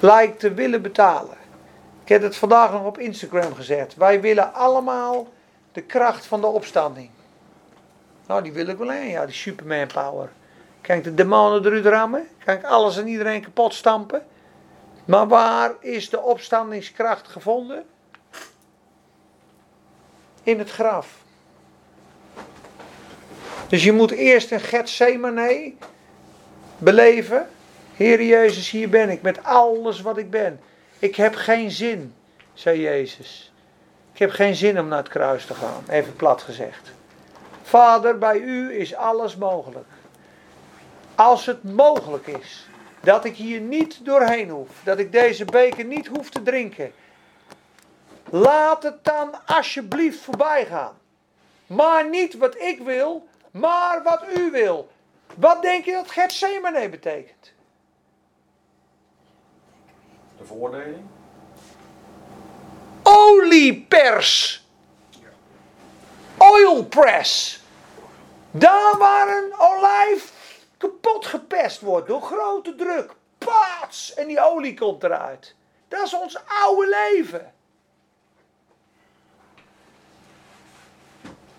lijkt 0.01 0.41
te 0.41 0.55
willen 0.55 0.83
betalen. 0.83 1.37
Ik 2.03 2.09
heb 2.09 2.23
het 2.23 2.37
vandaag 2.37 2.73
nog 2.73 2.85
op 2.85 2.99
Instagram 2.99 3.55
gezet. 3.55 3.95
Wij 3.95 4.21
willen 4.21 4.55
allemaal 4.55 5.29
de 5.73 5.83
kracht 5.83 6.27
van 6.27 6.41
de 6.41 6.47
opstanding. 6.47 7.11
Nou, 8.27 8.43
die 8.43 8.53
wil 8.53 8.67
ik 8.67 8.77
wel 8.77 8.93
een, 8.93 9.09
ja, 9.09 9.27
die 9.27 9.35
Superman 9.35 9.87
power. 9.87 10.31
Ik 10.83 11.05
de 11.05 11.15
demonen 11.15 11.67
eruit 11.67 11.85
rammen? 11.85 12.29
Kan 12.45 12.55
ik 12.55 12.65
alles 12.65 12.97
en 12.97 13.09
iedereen 13.09 13.43
kapot 13.43 13.75
stampen? 13.75 14.27
Maar 15.05 15.29
waar 15.29 15.73
is 15.81 16.11
de 16.11 16.21
opstandingskracht 16.21 17.29
gevonden? 17.29 17.85
In 20.43 20.59
het 20.59 20.71
graf. 20.71 21.21
Dus 23.69 23.85
je 23.85 23.93
moet 23.93 24.11
eerst 24.11 24.51
een 24.51 24.61
Gethsemane 24.61 25.73
beleven. 26.79 27.49
Heer 27.95 28.23
Jezus, 28.23 28.71
hier 28.71 28.89
ben 28.89 29.11
ik 29.11 29.23
met 29.23 29.45
alles 29.45 30.01
wat 30.01 30.19
ik 30.19 30.31
ben. 30.31 30.61
Ik 30.99 31.17
heb 31.17 31.35
geen 31.35 31.71
zin, 31.71 32.15
zei 32.55 32.81
Jezus. 32.81 33.53
Ik 34.13 34.19
heb 34.19 34.31
geen 34.31 34.55
zin 34.55 34.81
om 34.81 34.89
naar 34.89 34.99
het 34.99 35.09
kruis 35.09 35.47
te 35.47 35.55
gaan, 35.55 35.85
even 35.89 36.17
plat 36.17 36.43
gezegd. 36.43 36.93
Vader, 37.63 38.19
bij 38.19 38.39
u 38.39 38.79
is 38.79 38.95
alles 38.95 39.37
mogelijk. 39.37 39.87
Als 41.23 41.47
het 41.47 41.63
mogelijk 41.63 42.27
is 42.27 42.67
dat 43.01 43.25
ik 43.25 43.37
hier 43.37 43.61
niet 43.61 44.05
doorheen 44.05 44.49
hoef, 44.49 44.69
dat 44.85 44.99
ik 44.99 45.13
deze 45.13 45.45
beker 45.45 45.85
niet 45.85 46.07
hoef 46.07 46.31
te 46.31 46.43
drinken, 46.43 46.93
laat 48.31 48.83
het 48.83 49.05
dan 49.05 49.47
alsjeblieft 49.47 50.21
voorbij 50.21 50.67
gaan. 50.67 50.99
Maar 51.67 52.09
niet 52.09 52.37
wat 52.37 52.61
ik 52.61 52.81
wil, 52.81 53.29
maar 53.51 54.03
wat 54.03 54.25
u 54.37 54.51
wil. 54.51 54.91
Wat 55.35 55.63
denk 55.63 55.85
je 55.85 55.93
dat 55.93 56.11
Gethsemane 56.11 56.89
betekent? 56.89 57.53
De 60.39 60.45
veroordeling? 60.45 61.05
Oliepers. 63.03 64.65
Oil 66.37 66.85
press. 66.85 67.61
Daar 68.51 68.99
waar 68.99 69.29
een 69.29 69.55
olijf 69.59 70.32
kapot 70.83 71.27
gepest 71.27 71.81
wordt 71.81 72.09
door 72.09 72.23
grote 72.23 72.75
druk. 72.75 73.15
Paats! 73.39 74.15
En 74.15 74.27
die 74.27 74.41
olie 74.41 74.75
komt 74.75 75.03
eruit. 75.03 75.55
Dat 75.89 76.07
is 76.07 76.15
ons 76.15 76.39
oude 76.63 76.89
leven. 76.89 77.55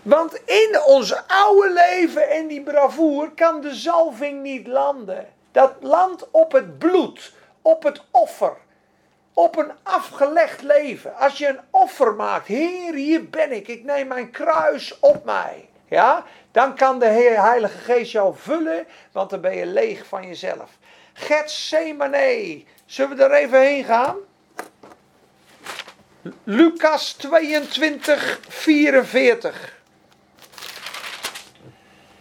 Want 0.02 0.34
in 0.34 0.82
ons 0.86 1.26
oude 1.26 1.72
leven 1.72 2.30
en 2.30 2.46
die 2.46 2.62
bravoer 2.62 3.30
kan 3.30 3.60
de 3.60 3.74
zalving 3.74 4.42
niet 4.42 4.66
landen. 4.66 5.32
Dat 5.52 5.72
landt 5.80 6.30
op 6.30 6.52
het 6.52 6.78
bloed, 6.78 7.32
op 7.62 7.82
het 7.82 8.02
offer, 8.10 8.56
op 9.32 9.56
een 9.56 9.72
afgelegd 9.82 10.62
leven. 10.62 11.16
Als 11.16 11.38
je 11.38 11.48
een 11.48 11.60
offer 11.70 12.14
maakt, 12.14 12.46
Heer, 12.46 12.94
hier 12.94 13.30
ben 13.30 13.52
ik, 13.52 13.68
ik 13.68 13.84
neem 13.84 14.06
mijn 14.06 14.30
kruis 14.30 14.98
op 14.98 15.24
mij. 15.24 15.68
Ja, 15.88 16.24
dan 16.50 16.76
kan 16.76 16.98
de 16.98 17.06
Heilige 17.06 17.78
Geest 17.78 18.12
jou 18.12 18.34
vullen, 18.36 18.86
want 19.12 19.30
dan 19.30 19.40
ben 19.40 19.56
je 19.56 19.66
leeg 19.66 20.06
van 20.06 20.26
jezelf. 20.26 20.70
Gethsemane, 21.12 22.64
zullen 22.86 23.16
we 23.16 23.24
er 23.24 23.32
even 23.32 23.60
heen 23.60 23.84
gaan? 23.84 24.16
Lucas 26.44 27.12
22, 27.12 28.40
44. 28.48 29.82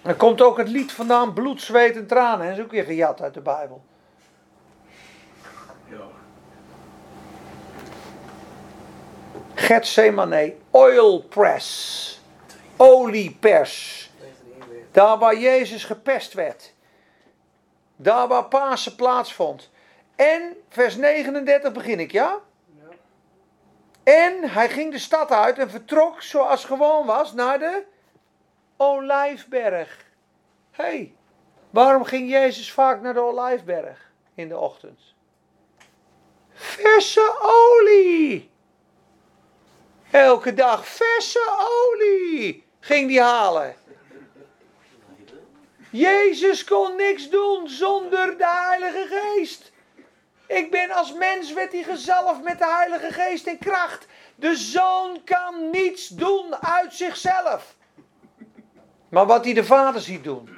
Er 0.02 0.16
komt 0.16 0.42
ook 0.42 0.58
het 0.58 0.68
lied 0.70 0.92
vandaan, 0.92 1.34
bloed, 1.34 1.62
zweet 1.62 1.96
en 1.96 2.08
tranen. 2.08 2.48
Dat 2.48 2.58
is 2.58 2.64
ook 2.64 2.72
weer 2.72 2.84
gejat 2.84 3.22
uit 3.22 3.34
de 3.34 3.42
Bijbel. 3.42 3.84
Gethsemane, 9.54 10.56
oil 10.72 11.22
press, 11.22 12.22
oliepers. 12.84 14.10
Daar 14.92 15.18
waar 15.18 15.38
Jezus 15.38 15.84
gepest 15.84 16.34
werd. 16.34 16.74
Daar 17.96 18.28
waar 18.28 18.46
Pasen 18.46 18.96
plaatsvond. 18.96 19.70
En 20.16 20.58
vers 20.70 20.96
39 20.96 21.72
begin 21.72 22.00
ik, 22.00 22.12
ja? 22.12 22.40
En 24.04 24.50
hij 24.50 24.70
ging 24.70 24.92
de 24.92 25.00
stad 25.00 25.32
uit 25.32 25.58
en 25.58 25.70
vertrok 25.70 26.22
zoals 26.22 26.66
gewoon 26.66 27.06
was 27.06 27.34
naar 27.34 27.60
de 27.60 27.84
olijfberg. 28.78 30.06
Hé, 30.72 30.84
hey, 30.84 31.16
waarom 31.70 32.04
ging 32.04 32.30
Jezus 32.30 32.72
vaak 32.72 33.02
naar 33.02 33.14
de 33.14 33.20
olijfberg 33.20 34.12
in 34.36 34.48
de 34.48 34.58
ochtend? 34.58 35.00
Verse 36.54 37.38
olie. 37.42 38.52
Elke 40.12 40.54
dag 40.54 40.88
verse 40.88 41.56
olie 41.60 42.63
ging 42.84 43.08
die 43.08 43.22
halen. 43.22 43.76
Jezus 45.90 46.64
kon 46.64 46.96
niks 46.96 47.30
doen 47.30 47.70
zonder 47.70 48.38
de 48.38 48.48
Heilige 48.48 49.08
Geest. 49.10 49.72
Ik 50.48 50.72
ben 50.72 50.92
als 50.92 51.14
mens, 51.14 51.54
werd 51.54 51.72
hij 51.72 51.84
gezalfd 51.84 52.44
met 52.44 52.58
de 52.58 52.68
Heilige 52.68 53.12
Geest 53.12 53.48
en 53.48 53.58
kracht. 53.58 54.06
De 54.36 54.56
zoon 54.56 55.22
kan 55.24 55.70
niets 55.70 56.08
doen 56.08 56.56
uit 56.56 56.94
zichzelf. 56.94 57.76
Maar 59.10 59.26
wat 59.26 59.44
hij 59.44 59.54
de 59.54 59.64
Vader 59.64 60.02
ziet 60.02 60.24
doen. 60.24 60.58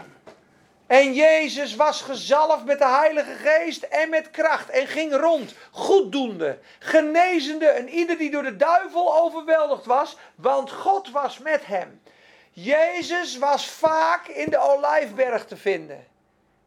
En 0.87 1.13
Jezus 1.13 1.75
was 1.75 2.01
gezalfd 2.01 2.65
met 2.65 2.79
de 2.79 2.87
Heilige 2.87 3.33
Geest 3.33 3.83
en 3.83 4.09
met 4.09 4.31
kracht. 4.31 4.69
En 4.69 4.87
ging 4.87 5.15
rond, 5.15 5.53
goeddoende, 5.71 6.59
genezende. 6.79 7.67
En 7.67 7.89
ieder 7.89 8.17
die 8.17 8.31
door 8.31 8.43
de 8.43 8.55
duivel 8.55 9.15
overweldigd 9.15 9.85
was, 9.85 10.17
want 10.35 10.71
God 10.71 11.11
was 11.11 11.37
met 11.37 11.65
hem. 11.65 12.01
Jezus 12.57 13.37
was 13.37 13.67
vaak 13.67 14.27
in 14.27 14.49
de 14.49 14.59
olijfberg 14.59 15.45
te 15.45 15.57
vinden. 15.57 16.05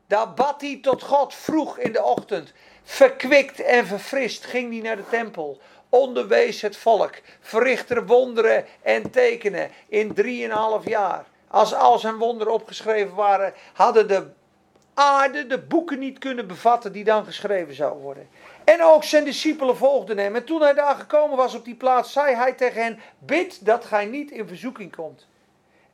Daar 0.07 0.35
bad 0.35 0.61
hij 0.61 0.79
tot 0.83 1.03
God 1.03 1.35
vroeg 1.35 1.79
in 1.79 1.93
de 1.93 2.03
ochtend. 2.03 2.53
Verkwikt 2.83 3.61
en 3.61 3.87
verfrist 3.87 4.45
ging 4.45 4.73
hij 4.73 4.83
naar 4.83 4.97
de 4.97 5.09
tempel. 5.09 5.61
Onderwees 5.89 6.61
het 6.61 6.77
volk. 6.77 7.15
Verrichtte 7.41 8.05
wonderen 8.05 8.65
en 8.83 9.11
tekenen 9.11 9.71
in 9.87 10.15
drieënhalf 10.15 10.89
jaar. 10.89 11.25
Als 11.49 11.75
al 11.75 11.99
zijn 11.99 12.17
wonderen 12.17 12.53
opgeschreven 12.53 13.15
waren, 13.15 13.55
hadden 13.73 14.09
de 14.09 14.27
aarde 14.95 15.47
de 15.47 15.59
boeken 15.59 15.99
niet 15.99 16.19
kunnen 16.19 16.47
bevatten 16.47 16.93
die 16.93 17.05
dan 17.05 17.25
geschreven 17.25 17.75
zouden 17.75 18.03
worden. 18.03 18.29
En 18.65 18.83
ook 18.83 19.05
zijn 19.05 19.25
discipelen 19.25 19.77
volgden 19.77 20.19
hem. 20.19 20.35
En 20.35 20.45
toen 20.45 20.61
hij 20.61 20.75
daar 20.75 20.95
gekomen 20.95 21.37
was 21.37 21.55
op 21.55 21.65
die 21.65 21.77
plaats, 21.77 22.13
zei 22.13 22.35
hij 22.35 22.53
tegen 22.53 22.83
hen: 22.83 23.01
Bid 23.19 23.67
dat 23.67 23.85
gij 23.85 24.05
niet 24.05 24.31
in 24.31 24.49
verzoeking 24.49 24.97
komt. 24.97 25.28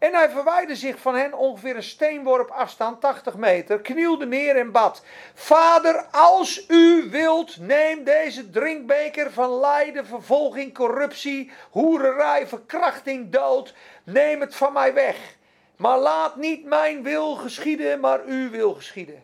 En 0.05 0.15
hij 0.15 0.31
verwijderde 0.31 0.77
zich 0.77 0.99
van 0.99 1.15
hen 1.15 1.35
ongeveer 1.35 1.77
een 1.77 1.83
steenworp 1.83 2.51
afstand, 2.51 3.01
80 3.01 3.37
meter, 3.37 3.81
knielde 3.81 4.27
neer 4.27 4.57
en 4.57 4.73
bad. 4.73 5.05
Vader, 5.35 6.07
als 6.11 6.65
u 6.69 7.09
wilt, 7.11 7.61
neem 7.61 8.05
deze 8.05 8.51
drinkbeker 8.51 9.33
van 9.33 9.51
lijden, 9.51 10.07
vervolging, 10.07 10.75
corruptie, 10.75 11.51
hoererij, 11.71 12.47
verkrachting, 12.47 13.31
dood. 13.31 13.75
Neem 14.05 14.41
het 14.41 14.55
van 14.55 14.73
mij 14.73 14.95
weg. 14.95 15.37
Maar 15.77 15.99
laat 15.99 16.37
niet 16.37 16.65
mijn 16.65 17.03
wil 17.03 17.35
geschieden, 17.35 18.01
maar 18.01 18.21
uw 18.27 18.51
wil 18.51 18.75
geschieden. 18.75 19.23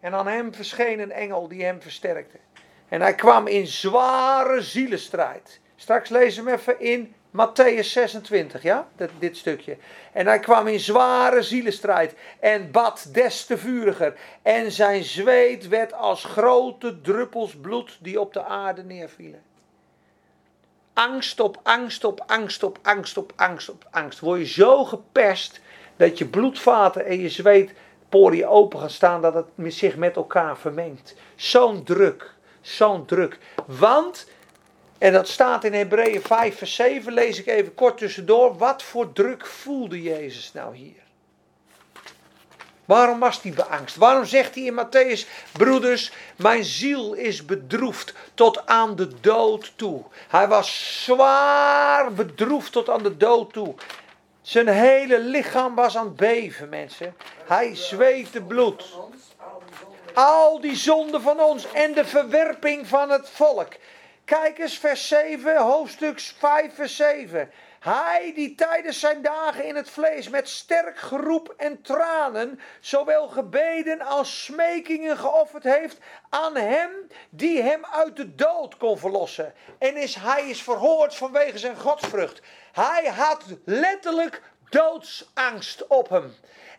En 0.00 0.14
aan 0.14 0.26
hem 0.26 0.54
verscheen 0.54 1.00
een 1.00 1.12
engel 1.12 1.48
die 1.48 1.64
hem 1.64 1.82
versterkte. 1.82 2.38
En 2.88 3.00
hij 3.00 3.14
kwam 3.14 3.46
in 3.46 3.66
zware 3.66 4.62
zielenstrijd. 4.62 5.60
Straks 5.76 6.08
lezen 6.08 6.44
we 6.44 6.52
even 6.52 6.80
in 6.80 7.14
Matthäus 7.34 7.92
26, 7.92 8.62
ja, 8.62 8.88
dit, 8.96 9.10
dit, 9.18 9.36
stukje. 9.36 9.76
En 10.12 10.26
hij 10.26 10.38
kwam 10.38 10.66
in 10.66 10.80
zware 10.80 11.42
zielenstrijd 11.42 12.14
en 12.40 12.70
bad 12.70 13.08
des 13.12 13.44
te 13.46 13.58
vuriger. 13.58 14.14
En 14.42 14.72
zijn 14.72 15.04
zweet 15.04 15.68
werd 15.68 15.92
als 15.92 16.24
grote 16.24 17.00
druppels 17.00 17.56
bloed 17.56 17.98
die 18.00 18.20
op 18.20 18.32
de 18.32 18.44
aarde 18.44 18.82
neervielen. 18.82 19.42
Angst 20.92 21.40
op 21.40 21.60
angst 21.62 22.04
op 22.04 22.24
angst 22.26 22.62
op 22.62 22.78
angst 22.82 23.16
op 23.16 23.32
angst 23.36 23.68
op 23.68 23.84
angst. 23.90 24.20
Word 24.20 24.38
je 24.38 24.46
zo 24.46 24.84
geperst 24.84 25.60
dat 25.96 26.18
je 26.18 26.26
bloedvaten 26.26 27.04
en 27.04 27.20
je 27.20 27.28
zweetporiën 27.28 28.46
open 28.46 28.78
gaan 28.78 28.90
staan 28.90 29.22
dat 29.22 29.34
het 29.34 29.46
zich 29.74 29.96
met 29.96 30.16
elkaar 30.16 30.58
vermengt. 30.58 31.14
Zo'n 31.34 31.84
druk, 31.84 32.34
zo'n 32.60 33.04
druk. 33.04 33.38
Want 33.66 34.26
en 35.04 35.12
dat 35.12 35.28
staat 35.28 35.64
in 35.64 35.72
Hebreeën 35.72 36.22
5, 36.22 36.58
vers 36.58 36.74
7, 36.74 37.12
lees 37.12 37.38
ik 37.38 37.46
even 37.46 37.74
kort 37.74 37.98
tussendoor. 37.98 38.56
Wat 38.56 38.82
voor 38.82 39.12
druk 39.12 39.46
voelde 39.46 40.02
Jezus 40.02 40.52
nou 40.52 40.76
hier? 40.76 41.02
Waarom 42.84 43.18
was 43.18 43.42
hij 43.42 43.52
beangst? 43.52 43.96
Waarom 43.96 44.24
zegt 44.24 44.54
hij 44.54 44.64
in 44.64 44.74
Matthäus, 44.74 45.28
broeders, 45.52 46.12
mijn 46.36 46.64
ziel 46.64 47.12
is 47.12 47.44
bedroefd 47.44 48.14
tot 48.34 48.66
aan 48.66 48.96
de 48.96 49.20
dood 49.20 49.72
toe. 49.76 50.02
Hij 50.28 50.48
was 50.48 51.02
zwaar 51.04 52.12
bedroefd 52.12 52.72
tot 52.72 52.90
aan 52.90 53.02
de 53.02 53.16
dood 53.16 53.52
toe. 53.52 53.74
Zijn 54.42 54.68
hele 54.68 55.18
lichaam 55.20 55.74
was 55.74 55.96
aan 55.96 56.06
het 56.06 56.16
beven, 56.16 56.68
mensen. 56.68 57.16
Hij 57.46 57.74
zweette 57.76 58.42
bloed. 58.42 58.84
Al 60.14 60.60
die 60.60 60.76
zonden 60.76 61.22
van 61.22 61.40
ons 61.40 61.72
en 61.72 61.92
de 61.92 62.04
verwerping 62.04 62.86
van 62.86 63.10
het 63.10 63.28
volk. 63.30 63.72
Kijk 64.24 64.58
eens, 64.58 64.78
vers 64.78 65.08
7, 65.08 65.56
hoofdstuk 65.56 66.20
5, 66.20 66.74
vers 66.74 66.96
7. 66.96 67.50
Hij 67.80 68.32
die 68.34 68.54
tijdens 68.54 69.00
zijn 69.00 69.22
dagen 69.22 69.64
in 69.64 69.76
het 69.76 69.90
vlees 69.90 70.28
met 70.28 70.48
sterk 70.48 70.98
geroep 70.98 71.54
en 71.56 71.82
tranen, 71.82 72.60
zowel 72.80 73.28
gebeden 73.28 74.00
als 74.00 74.44
smekingen 74.44 75.18
geofferd 75.18 75.64
heeft 75.64 75.98
aan 76.30 76.56
hem 76.56 76.90
die 77.30 77.62
hem 77.62 77.84
uit 77.84 78.16
de 78.16 78.34
dood 78.34 78.76
kon 78.76 78.98
verlossen. 78.98 79.54
En 79.78 79.96
is, 79.96 80.14
hij 80.14 80.48
is 80.48 80.62
verhoord 80.62 81.14
vanwege 81.14 81.58
zijn 81.58 81.76
godsvrucht. 81.76 82.40
Hij 82.72 83.06
had 83.06 83.44
letterlijk 83.64 84.42
doodsangst 84.68 85.86
op 85.86 86.08
hem. 86.08 86.34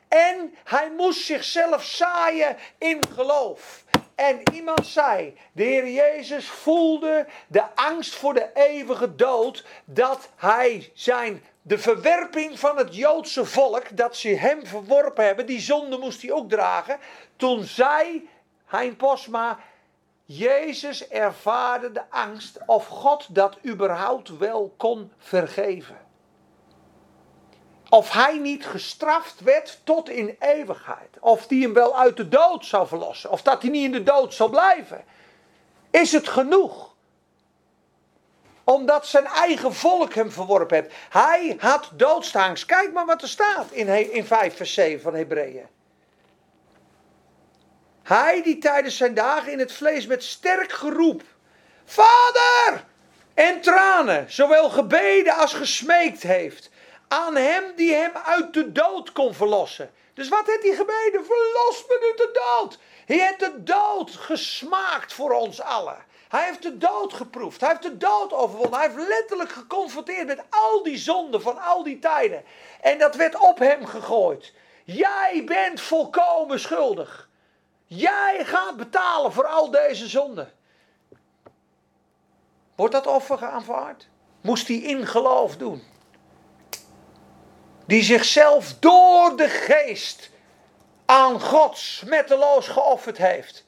En 0.07 0.55
hij 0.63 0.91
moest 0.91 1.25
zichzelf 1.25 1.83
zaaien 1.83 2.57
in 2.77 2.99
geloof. 3.13 3.83
En 4.15 4.41
iemand 4.53 4.87
zei, 4.87 5.37
de 5.51 5.63
Heer 5.63 5.89
Jezus 5.89 6.47
voelde 6.47 7.27
de 7.47 7.75
angst 7.75 8.15
voor 8.15 8.33
de 8.33 8.49
eeuwige 8.53 9.15
dood, 9.15 9.65
dat 9.85 10.29
hij 10.35 10.91
zijn, 10.93 11.43
de 11.61 11.77
verwerping 11.77 12.59
van 12.59 12.77
het 12.77 12.95
Joodse 12.95 13.45
volk, 13.45 13.97
dat 13.97 14.15
ze 14.15 14.27
hem 14.29 14.65
verworpen 14.65 15.25
hebben, 15.25 15.45
die 15.45 15.59
zonde 15.59 15.97
moest 15.97 16.21
hij 16.21 16.31
ook 16.31 16.49
dragen. 16.49 16.99
Toen 17.35 17.63
zei 17.63 18.29
Hein 18.65 18.95
Posma, 18.95 19.59
Jezus 20.25 21.07
ervaarde 21.07 21.91
de 21.91 22.09
angst 22.09 22.59
of 22.65 22.87
God 22.87 23.35
dat 23.35 23.57
überhaupt 23.65 24.37
wel 24.37 24.73
kon 24.77 25.11
vergeven 25.17 26.04
of 27.95 28.11
hij 28.11 28.37
niet 28.37 28.65
gestraft 28.65 29.39
werd 29.39 29.79
tot 29.83 30.09
in 30.09 30.35
eeuwigheid. 30.39 31.17
Of 31.19 31.47
die 31.47 31.63
hem 31.63 31.73
wel 31.73 31.99
uit 31.99 32.17
de 32.17 32.27
dood 32.27 32.65
zou 32.65 32.87
verlossen. 32.87 33.31
Of 33.31 33.41
dat 33.41 33.61
hij 33.61 33.71
niet 33.71 33.83
in 33.83 33.91
de 33.91 34.03
dood 34.03 34.33
zal 34.33 34.49
blijven. 34.49 35.03
Is 35.91 36.11
het 36.11 36.27
genoeg? 36.27 36.93
Omdat 38.63 39.07
zijn 39.07 39.25
eigen 39.25 39.73
volk 39.73 40.13
hem 40.13 40.31
verworpen 40.31 40.75
heeft. 40.75 40.95
Hij 41.09 41.55
had 41.59 41.91
doodstaangst. 41.93 42.65
Kijk 42.65 42.93
maar 42.93 43.05
wat 43.05 43.21
er 43.21 43.27
staat 43.27 43.71
in, 43.71 44.11
in 44.11 44.25
5 44.25 44.55
vers 44.55 44.73
7 44.73 45.01
van 45.01 45.15
Hebreeën. 45.15 45.67
Hij 48.03 48.41
die 48.43 48.57
tijdens 48.57 48.97
zijn 48.97 49.13
dagen 49.13 49.51
in 49.51 49.59
het 49.59 49.71
vlees 49.71 50.07
met 50.07 50.23
sterk 50.23 50.71
geroep. 50.71 51.23
Vader! 51.85 52.83
En 53.33 53.61
tranen, 53.61 54.31
zowel 54.31 54.69
gebeden 54.69 55.35
als 55.35 55.53
gesmeekt 55.53 56.23
heeft 56.23 56.73
aan 57.07 57.35
hem 57.35 57.63
die 57.75 57.93
hem 57.93 58.11
uit 58.25 58.53
de 58.53 58.71
dood 58.71 59.11
kon 59.11 59.33
verlossen. 59.33 59.91
Dus 60.13 60.29
wat 60.29 60.45
heeft 60.45 60.63
hij 60.63 60.75
gebeden? 60.75 61.25
Verlos 61.25 61.85
me 61.87 61.99
uit 62.03 62.17
de 62.17 62.41
dood. 62.57 62.79
Hij 63.05 63.17
heeft 63.17 63.39
de 63.39 63.63
dood 63.63 64.11
gesmaakt 64.11 65.13
voor 65.13 65.31
ons 65.31 65.61
allen. 65.61 65.97
Hij 66.27 66.45
heeft 66.45 66.61
de 66.61 66.77
dood 66.77 67.13
geproefd. 67.13 67.61
Hij 67.61 67.69
heeft 67.69 67.81
de 67.81 67.97
dood 67.97 68.33
overwonnen. 68.33 68.79
Hij 68.79 68.89
heeft 68.89 69.07
letterlijk 69.07 69.51
geconfronteerd 69.51 70.27
met 70.27 70.43
al 70.49 70.83
die 70.83 70.97
zonden 70.97 71.41
van 71.41 71.61
al 71.61 71.83
die 71.83 71.99
tijden. 71.99 72.43
En 72.81 72.97
dat 72.97 73.15
werd 73.15 73.39
op 73.39 73.57
hem 73.57 73.85
gegooid. 73.85 74.53
Jij 74.83 75.43
bent 75.45 75.81
volkomen 75.81 76.59
schuldig. 76.59 77.29
Jij 77.85 78.41
gaat 78.43 78.77
betalen 78.77 79.31
voor 79.31 79.47
al 79.47 79.71
deze 79.71 80.07
zonden. 80.07 80.53
Wordt 82.75 82.93
dat 82.93 83.07
offer 83.07 83.45
aanvaard? 83.45 84.07
Moest 84.41 84.67
hij 84.67 84.77
in 84.77 85.07
geloof 85.07 85.57
doen 85.57 85.93
die 87.85 88.03
zichzelf 88.03 88.73
door 88.79 89.37
de 89.37 89.49
geest 89.49 90.29
aan 91.05 91.41
God 91.41 91.77
smetteloos 91.77 92.67
geofferd 92.67 93.17
heeft. 93.17 93.65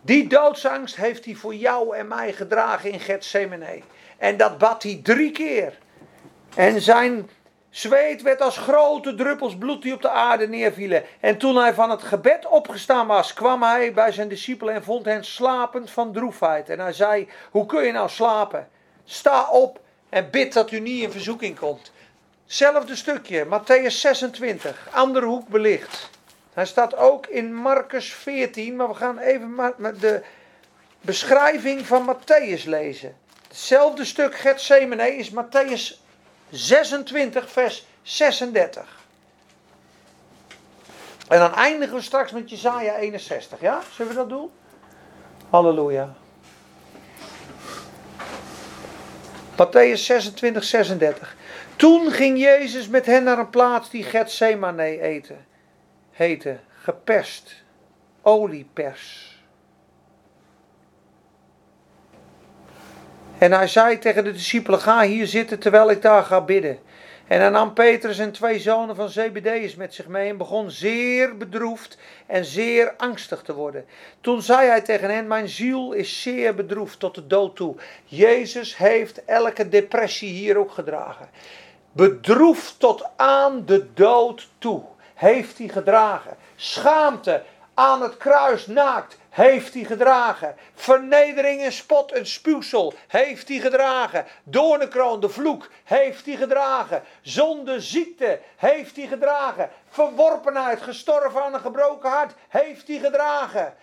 Die 0.00 0.28
doodsangst 0.28 0.96
heeft 0.96 1.24
hij 1.24 1.34
voor 1.34 1.54
jou 1.54 1.96
en 1.96 2.08
mij 2.08 2.32
gedragen 2.32 2.90
in 2.90 3.00
Gethsemane. 3.00 3.82
En 4.18 4.36
dat 4.36 4.58
bad 4.58 4.82
hij 4.82 5.00
drie 5.02 5.30
keer. 5.30 5.78
En 6.56 6.80
zijn 6.80 7.30
zweet 7.70 8.22
werd 8.22 8.40
als 8.40 8.56
grote 8.58 9.14
druppels 9.14 9.56
bloed 9.56 9.82
die 9.82 9.94
op 9.94 10.02
de 10.02 10.10
aarde 10.10 10.48
neervielen. 10.48 11.04
En 11.20 11.38
toen 11.38 11.56
hij 11.56 11.74
van 11.74 11.90
het 11.90 12.02
gebed 12.02 12.46
opgestaan 12.46 13.06
was, 13.06 13.32
kwam 13.32 13.62
hij 13.62 13.92
bij 13.92 14.12
zijn 14.12 14.28
discipelen 14.28 14.74
en 14.74 14.84
vond 14.84 15.04
hen 15.04 15.24
slapend 15.24 15.90
van 15.90 16.12
droefheid. 16.12 16.68
En 16.68 16.78
hij 16.78 16.92
zei, 16.92 17.28
hoe 17.50 17.66
kun 17.66 17.84
je 17.84 17.92
nou 17.92 18.08
slapen? 18.08 18.68
Sta 19.04 19.50
op 19.50 19.80
En 20.16 20.30
bid 20.30 20.52
dat 20.52 20.70
u 20.70 20.80
niet 20.80 21.02
in 21.02 21.10
verzoeking 21.10 21.58
komt. 21.58 21.92
Zelfde 22.46 22.96
stukje, 22.96 23.44
Matthäus 23.44 23.94
26, 23.94 24.88
andere 24.90 25.26
hoek 25.26 25.48
belicht. 25.48 26.10
Hij 26.52 26.66
staat 26.66 26.96
ook 26.96 27.26
in 27.26 27.54
Marcus 27.54 28.12
14, 28.12 28.76
maar 28.76 28.88
we 28.88 28.94
gaan 28.94 29.18
even 29.18 29.74
de 30.00 30.22
beschrijving 31.00 31.86
van 31.86 32.16
Matthäus 32.16 32.64
lezen. 32.64 33.16
Hetzelfde 33.48 34.04
stuk 34.04 34.34
Gethsemane 34.34 35.16
is 35.16 35.30
Matthäus 35.30 36.00
26, 36.50 37.50
vers 37.50 37.86
36. 38.02 39.04
En 41.28 41.38
dan 41.38 41.54
eindigen 41.54 41.94
we 41.94 42.02
straks 42.02 42.32
met 42.32 42.50
Jezaja 42.50 42.96
61, 42.96 43.60
ja? 43.60 43.80
Zullen 43.92 44.12
we 44.12 44.18
dat 44.18 44.28
doen? 44.28 44.50
Halleluja. 45.50 46.16
Matthäus 49.56 50.04
26, 50.06 50.64
36. 50.64 51.36
Toen 51.76 52.10
ging 52.10 52.38
Jezus 52.38 52.88
met 52.88 53.06
hen 53.06 53.24
naar 53.24 53.38
een 53.38 53.50
plaats 53.50 53.90
die 53.90 54.02
Gethsemane 54.02 55.00
eten, 55.00 55.46
heette, 56.12 56.58
geperst, 56.82 57.62
oliepers. 58.22 59.34
En 63.38 63.52
hij 63.52 63.68
zei 63.68 63.98
tegen 63.98 64.24
de 64.24 64.32
discipelen, 64.32 64.80
ga 64.80 65.02
hier 65.02 65.26
zitten 65.26 65.58
terwijl 65.58 65.90
ik 65.90 66.02
daar 66.02 66.22
ga 66.22 66.40
bidden. 66.40 66.78
En 67.26 67.40
hij 67.40 67.48
nam 67.48 67.72
Petrus 67.72 68.18
en 68.18 68.32
twee 68.32 68.58
zonen 68.58 68.96
van 68.96 69.08
Zebedeus 69.08 69.74
met 69.74 69.94
zich 69.94 70.06
mee 70.06 70.28
en 70.28 70.36
begon 70.36 70.70
zeer 70.70 71.36
bedroefd 71.36 71.98
en 72.26 72.44
zeer 72.44 72.94
angstig 72.96 73.42
te 73.42 73.54
worden. 73.54 73.84
Toen 74.20 74.42
zei 74.42 74.68
hij 74.68 74.80
tegen 74.80 75.10
hen, 75.10 75.26
mijn 75.26 75.48
ziel 75.48 75.92
is 75.92 76.22
zeer 76.22 76.54
bedroefd 76.54 76.98
tot 76.98 77.14
de 77.14 77.26
dood 77.26 77.56
toe. 77.56 77.74
Jezus 78.04 78.76
heeft 78.76 79.24
elke 79.24 79.68
depressie 79.68 80.30
hier 80.30 80.56
ook 80.56 80.72
gedragen. 80.72 81.28
Bedroefd 81.92 82.78
tot 82.78 83.08
aan 83.16 83.64
de 83.64 83.92
dood 83.94 84.48
toe 84.58 84.82
heeft 85.14 85.58
hij 85.58 85.68
gedragen. 85.68 86.36
Schaamte 86.56 87.42
aan 87.74 88.02
het 88.02 88.16
kruis 88.16 88.66
naakt 88.66 89.18
heeft 89.36 89.74
hij 89.74 89.84
gedragen. 89.84 90.56
Vernedering 90.74 91.62
en 91.62 91.72
spot 91.72 92.12
en 92.12 92.26
spuwsel 92.26 92.94
heeft 93.08 93.48
hij 93.48 93.58
gedragen. 93.58 94.26
Doornenkroon, 94.42 95.20
de 95.20 95.28
vloek, 95.28 95.68
heeft 95.84 96.26
hij 96.26 96.36
gedragen. 96.36 97.02
Zonde, 97.20 97.80
ziekte 97.80 98.40
heeft 98.56 98.96
hij 98.96 99.06
gedragen. 99.06 99.70
Verworpenheid, 99.88 100.82
gestorven 100.82 101.42
aan 101.42 101.54
een 101.54 101.60
gebroken 101.60 102.10
hart, 102.10 102.34
heeft 102.48 102.88
hij 102.88 102.98
gedragen. 102.98 103.74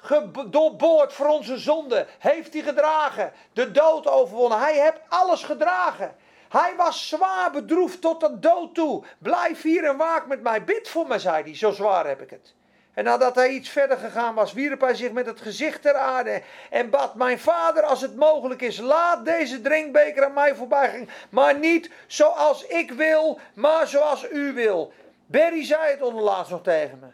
Ge- 0.00 0.48
doorboord 0.50 1.12
voor 1.12 1.26
onze 1.26 1.58
zonde, 1.58 2.06
heeft 2.18 2.52
hij 2.52 2.62
gedragen. 2.62 3.32
De 3.52 3.70
dood 3.70 4.06
overwonnen, 4.06 4.58
hij 4.58 4.80
heeft 4.80 5.00
alles 5.08 5.42
gedragen. 5.42 6.16
Hij 6.48 6.74
was 6.76 7.08
zwaar 7.08 7.50
bedroefd 7.50 8.00
tot 8.00 8.20
de 8.20 8.38
dood 8.38 8.74
toe. 8.74 9.04
Blijf 9.18 9.62
hier 9.62 9.84
en 9.84 9.96
waak 9.96 10.26
met 10.26 10.42
mij. 10.42 10.64
Bid 10.64 10.88
voor 10.88 11.06
mij, 11.06 11.18
zei 11.18 11.42
hij. 11.42 11.56
Zo 11.56 11.70
zwaar 11.70 12.06
heb 12.06 12.20
ik 12.20 12.30
het. 12.30 12.54
En 12.94 13.04
nadat 13.04 13.34
hij 13.34 13.48
iets 13.48 13.68
verder 13.68 13.96
gegaan 13.96 14.34
was, 14.34 14.52
wierp 14.52 14.80
hij 14.80 14.94
zich 14.94 15.12
met 15.12 15.26
het 15.26 15.40
gezicht 15.40 15.82
ter 15.82 15.94
aarde 15.94 16.42
en 16.70 16.90
bad: 16.90 17.14
Mijn 17.14 17.38
vader, 17.38 17.82
als 17.82 18.00
het 18.00 18.16
mogelijk 18.16 18.62
is, 18.62 18.78
laat 18.78 19.24
deze 19.24 19.60
drinkbeker 19.60 20.24
aan 20.24 20.32
mij 20.32 20.54
voorbij 20.54 20.90
gaan. 20.90 21.08
Maar 21.30 21.58
niet 21.58 21.90
zoals 22.06 22.66
ik 22.66 22.90
wil, 22.90 23.38
maar 23.54 23.86
zoals 23.86 24.30
u 24.30 24.52
wil. 24.52 24.92
Berry 25.26 25.64
zei 25.64 25.90
het 25.90 26.02
onderlaatst 26.02 26.50
nog 26.50 26.62
tegen 26.62 26.98
me. 26.98 27.06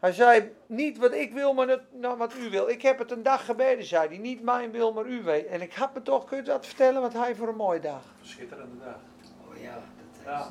Hij 0.00 0.12
zei: 0.12 0.54
Niet 0.66 0.98
wat 0.98 1.12
ik 1.12 1.32
wil, 1.32 1.54
maar 1.54 1.68
het- 1.68 1.92
nou, 1.92 2.16
wat 2.16 2.34
u 2.34 2.50
wil. 2.50 2.68
Ik 2.68 2.82
heb 2.82 2.98
het 2.98 3.10
een 3.10 3.22
dag 3.22 3.44
gebeden, 3.44 3.84
zei 3.84 4.08
hij. 4.08 4.18
Niet 4.18 4.42
mijn 4.42 4.70
wil, 4.70 4.92
maar 4.92 5.04
u 5.06 5.22
weet. 5.22 5.46
En 5.46 5.62
ik 5.62 5.72
had 5.74 5.94
me 5.94 6.02
toch, 6.02 6.24
kun 6.24 6.36
je 6.36 6.42
dat 6.42 6.66
vertellen, 6.66 7.00
wat 7.00 7.12
hij 7.12 7.34
voor 7.34 7.48
een 7.48 7.56
mooie 7.56 7.80
dag. 7.80 8.02
Schitterende 8.22 8.84
dag. 8.84 8.96
Oh 9.50 9.60
ja, 9.62 9.74
dat 9.74 10.24
Ja. 10.24 10.46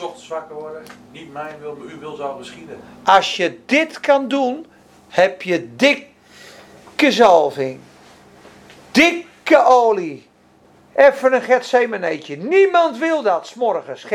Ochtends 0.00 0.28
wakker 0.28 0.54
worden, 0.54 0.82
niet 1.10 1.32
mijn 1.32 1.60
wil, 1.60 1.76
maar 1.76 1.86
uw 1.86 1.98
wil 1.98 2.16
zou 2.16 2.38
geschieden. 2.38 2.80
Als 3.04 3.36
je 3.36 3.58
dit 3.66 4.00
kan 4.00 4.28
doen, 4.28 4.66
heb 5.08 5.42
je 5.42 5.76
dikke 5.76 7.12
zalving. 7.12 7.80
Dikke 8.90 9.64
olie. 9.64 10.28
Even 10.94 11.32
een 11.32 11.42
Gethsemaneetje. 11.42 12.36
Niemand 12.36 12.98
wil 12.98 13.22
dat, 13.22 13.46
s'morgens. 13.46 14.06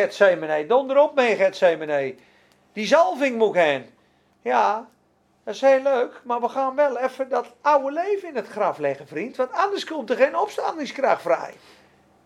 Donder 0.67 0.97
op 0.97 1.15
mee, 1.15 1.35
Gethsemane. 1.35 2.15
Die 2.73 2.87
zalving 2.87 3.37
moet 3.37 3.55
heen. 3.55 3.85
Ja, 4.41 4.87
dat 5.43 5.53
is 5.53 5.61
heel 5.61 5.81
leuk, 5.81 6.21
maar 6.23 6.41
we 6.41 6.49
gaan 6.49 6.75
wel 6.75 6.97
even 6.97 7.29
dat 7.29 7.45
oude 7.61 7.91
leven 7.91 8.27
in 8.27 8.35
het 8.35 8.47
graf 8.47 8.77
leggen, 8.77 9.07
vriend. 9.07 9.35
Want 9.35 9.51
anders 9.51 9.85
komt 9.85 10.09
er 10.09 10.15
geen 10.15 10.37
opstandingskracht 10.37 11.21
vrij. 11.21 11.53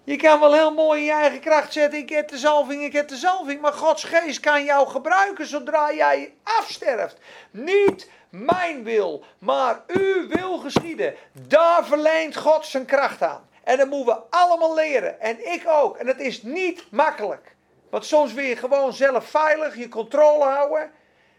Je 0.05 0.15
kan 0.15 0.39
wel 0.39 0.53
heel 0.53 0.73
mooi 0.73 0.99
in 0.99 1.05
je 1.05 1.11
eigen 1.11 1.39
kracht 1.39 1.73
zetten, 1.73 1.99
ik 1.99 2.09
heb 2.09 2.27
de 2.27 2.37
zalving, 2.37 2.83
ik 2.83 2.93
heb 2.93 3.07
de 3.07 3.15
zalving. 3.15 3.61
Maar 3.61 3.73
Gods 3.73 4.03
geest 4.03 4.39
kan 4.39 4.63
jou 4.63 4.87
gebruiken 4.87 5.45
zodra 5.45 5.93
jij 5.93 6.33
afsterft. 6.43 7.17
Niet 7.51 8.09
mijn 8.29 8.83
wil, 8.83 9.23
maar 9.39 9.83
uw 9.87 10.27
wil 10.27 10.57
geschieden. 10.57 11.15
Daar 11.31 11.85
verleent 11.85 12.35
God 12.35 12.65
zijn 12.65 12.85
kracht 12.85 13.21
aan. 13.21 13.49
En 13.63 13.77
dat 13.77 13.87
moeten 13.89 14.15
we 14.15 14.21
allemaal 14.29 14.75
leren. 14.75 15.19
En 15.21 15.53
ik 15.53 15.63
ook. 15.67 15.97
En 15.97 16.07
het 16.07 16.19
is 16.19 16.43
niet 16.43 16.91
makkelijk. 16.91 17.55
Want 17.89 18.05
soms 18.05 18.33
wil 18.33 18.45
je 18.45 18.55
gewoon 18.55 18.93
zelf 18.93 19.25
veilig 19.25 19.75
je 19.75 19.89
controle 19.89 20.43
houden. 20.43 20.91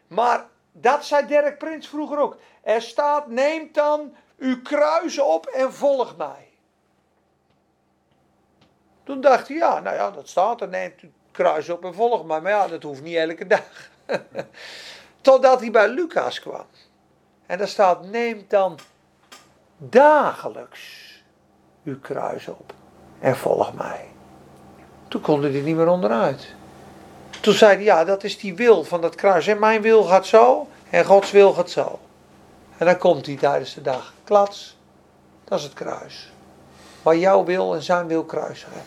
Maar 0.06 0.47
dat 0.72 1.05
zei 1.05 1.26
Dirk 1.26 1.59
Prins 1.59 1.88
vroeger 1.88 2.18
ook. 2.18 2.36
Er 2.62 2.82
staat, 2.82 3.26
neem 3.26 3.68
dan 3.72 4.16
uw 4.38 4.62
kruis 4.62 5.18
op 5.18 5.47
en 5.47 5.72
volg 5.72 6.16
mij. 6.16 6.56
Toen 9.07 9.20
dacht 9.20 9.49
hij, 9.49 9.57
ja, 9.57 9.81
nou 9.81 9.97
ja, 9.97 10.11
dat 10.11 10.28
staat 10.28 10.61
er, 10.61 10.69
neemt 10.69 11.03
u 11.03 11.12
kruis 11.31 11.69
op 11.69 11.85
en 11.85 11.95
volg 11.95 12.24
mij. 12.24 12.41
Maar 12.41 12.53
ja, 12.53 12.69
dat 12.69 12.83
hoeft 12.83 13.03
niet 13.03 13.16
elke 13.16 13.47
dag. 13.47 13.91
Totdat 15.20 15.61
hij 15.61 15.70
bij 15.70 15.89
Lucas 15.89 16.41
kwam. 16.41 16.66
En 17.47 17.59
daar 17.59 17.69
staat, 17.69 18.05
neem 18.05 18.45
dan 18.49 18.78
dagelijks 19.77 20.81
uw 21.85 22.01
kruis 22.01 22.49
op 22.49 22.73
en 23.20 23.37
volg 23.37 23.74
mij. 23.74 24.09
Toen 25.09 25.20
kon 25.20 25.43
hij 25.43 25.51
niet 25.51 25.77
meer 25.77 25.89
onderuit. 25.89 26.55
Toen 27.41 27.55
zei 27.55 27.74
hij, 27.74 27.85
ja, 27.85 28.05
dat 28.05 28.24
is 28.24 28.39
die 28.39 28.55
wil 28.55 28.85
van 28.85 29.01
dat 29.01 29.15
kruis. 29.15 29.47
En 29.47 29.59
mijn 29.59 29.83
wil 29.83 30.03
gaat 30.03 30.27
zo 30.27 30.69
en 30.91 31.05
Gods 31.05 31.31
wil 31.31 31.53
gaat 31.53 31.70
zo. 31.70 31.99
En 32.78 32.87
dan 32.87 32.99
komt 32.99 33.27
hij 33.27 33.37
tijdens 33.37 33.74
de 33.74 33.83
dag. 33.83 34.12
Klats, 34.24 34.77
dat 35.45 35.59
is 35.59 35.65
het 35.65 35.74
kruis. 35.74 36.31
Waar 37.07 37.16
jouw 37.16 37.45
wil 37.45 37.74
en 37.74 37.83
zijn 37.83 38.07
wil 38.07 38.24
kruisigen. 38.24 38.83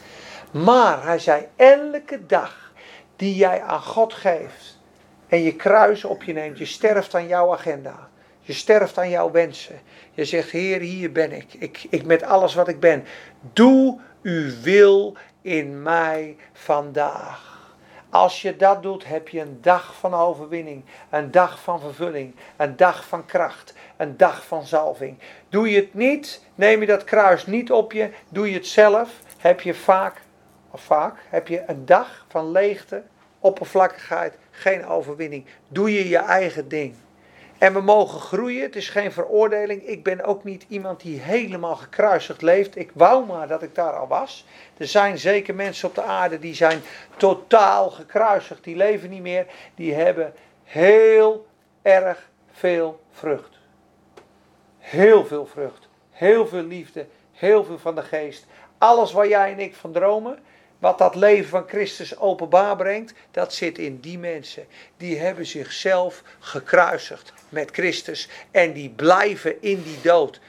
Maar 0.51 1.03
hij 1.03 1.19
zei, 1.19 1.47
elke 1.55 2.25
dag 2.25 2.71
die 3.15 3.35
jij 3.35 3.61
aan 3.61 3.81
God 3.81 4.13
geeft 4.13 4.79
en 5.27 5.41
je 5.41 5.55
kruis 5.55 6.03
op 6.03 6.23
je 6.23 6.33
neemt, 6.33 6.57
je 6.57 6.65
sterft 6.65 7.15
aan 7.15 7.27
jouw 7.27 7.53
agenda. 7.53 8.09
Je 8.39 8.53
sterft 8.53 8.97
aan 8.97 9.09
jouw 9.09 9.31
wensen. 9.31 9.79
Je 10.11 10.25
zegt, 10.25 10.49
Heer, 10.49 10.79
hier 10.79 11.11
ben 11.11 11.31
ik. 11.31 11.53
ik. 11.53 11.85
Ik 11.89 12.05
met 12.05 12.23
alles 12.23 12.53
wat 12.53 12.67
ik 12.67 12.79
ben. 12.79 13.03
Doe 13.53 13.99
uw 14.23 14.61
wil 14.61 15.15
in 15.41 15.81
mij 15.81 16.35
vandaag. 16.53 17.48
Als 18.09 18.41
je 18.41 18.55
dat 18.55 18.83
doet, 18.83 19.07
heb 19.07 19.27
je 19.27 19.41
een 19.41 19.57
dag 19.61 19.95
van 19.95 20.13
overwinning, 20.13 20.83
een 21.09 21.31
dag 21.31 21.61
van 21.61 21.79
vervulling, 21.79 22.35
een 22.57 22.75
dag 22.75 23.07
van 23.07 23.25
kracht, 23.25 23.73
een 23.97 24.17
dag 24.17 24.45
van 24.45 24.65
zalving. 24.65 25.17
Doe 25.49 25.69
je 25.69 25.79
het 25.79 25.93
niet, 25.93 26.43
neem 26.55 26.79
je 26.79 26.85
dat 26.85 27.03
kruis 27.03 27.45
niet 27.45 27.71
op 27.71 27.91
je, 27.91 28.09
doe 28.29 28.49
je 28.49 28.53
het 28.53 28.67
zelf, 28.67 29.19
heb 29.37 29.61
je 29.61 29.73
vaak, 29.73 30.21
of 30.71 30.81
vaak, 30.81 31.15
heb 31.29 31.47
je 31.47 31.63
een 31.67 31.85
dag 31.85 32.25
van 32.27 32.51
leegte, 32.51 33.03
oppervlakkigheid, 33.39 34.37
geen 34.51 34.85
overwinning. 34.85 35.45
Doe 35.67 35.93
je 35.93 36.09
je 36.09 36.17
eigen 36.17 36.67
ding. 36.67 36.95
En 37.59 37.73
we 37.73 37.81
mogen 37.81 38.19
groeien, 38.19 38.61
het 38.61 38.75
is 38.75 38.89
geen 38.89 39.11
veroordeling. 39.11 39.83
Ik 39.83 40.03
ben 40.03 40.23
ook 40.23 40.43
niet 40.43 40.65
iemand 40.67 41.01
die 41.01 41.19
helemaal 41.19 41.75
gekruisigd 41.75 42.41
leeft. 42.41 42.77
Ik 42.77 42.91
wou 42.93 43.25
maar 43.25 43.47
dat 43.47 43.61
ik 43.61 43.75
daar 43.75 43.93
al 43.93 44.07
was. 44.07 44.45
Er 44.77 44.87
zijn 44.87 45.17
zeker 45.17 45.55
mensen 45.55 45.87
op 45.89 45.95
de 45.95 46.01
aarde 46.01 46.39
die 46.39 46.53
zijn 46.53 46.81
totaal 47.17 47.89
gekruisigd. 47.89 48.63
Die 48.63 48.75
leven 48.75 49.09
niet 49.09 49.21
meer. 49.21 49.45
Die 49.75 49.93
hebben 49.93 50.33
heel 50.63 51.47
erg 51.81 52.29
veel 52.51 52.99
vrucht. 53.11 53.57
Heel 54.77 55.25
veel 55.25 55.45
vrucht. 55.45 55.87
Heel 56.11 56.47
veel 56.47 56.63
liefde. 56.63 57.05
Heel 57.33 57.63
veel 57.63 57.79
van 57.79 57.95
de 57.95 58.03
geest. 58.03 58.45
Alles 58.77 59.11
waar 59.11 59.27
jij 59.27 59.51
en 59.51 59.59
ik 59.59 59.75
van 59.75 59.91
dromen. 59.91 60.39
Wat 60.79 60.97
dat 60.97 61.15
leven 61.15 61.49
van 61.49 61.63
Christus 61.67 62.17
openbaar 62.17 62.75
brengt, 62.75 63.13
dat 63.31 63.53
zit 63.53 63.77
in 63.77 63.99
die 63.99 64.19
mensen. 64.19 64.65
Die 64.97 65.19
hebben 65.19 65.45
zichzelf 65.45 66.23
gekruisigd 66.39 67.33
met 67.49 67.71
Christus 67.71 68.29
en 68.51 68.73
die 68.73 68.89
blijven 68.89 69.61
in 69.61 69.83
die 69.83 70.01
dood. 70.01 70.39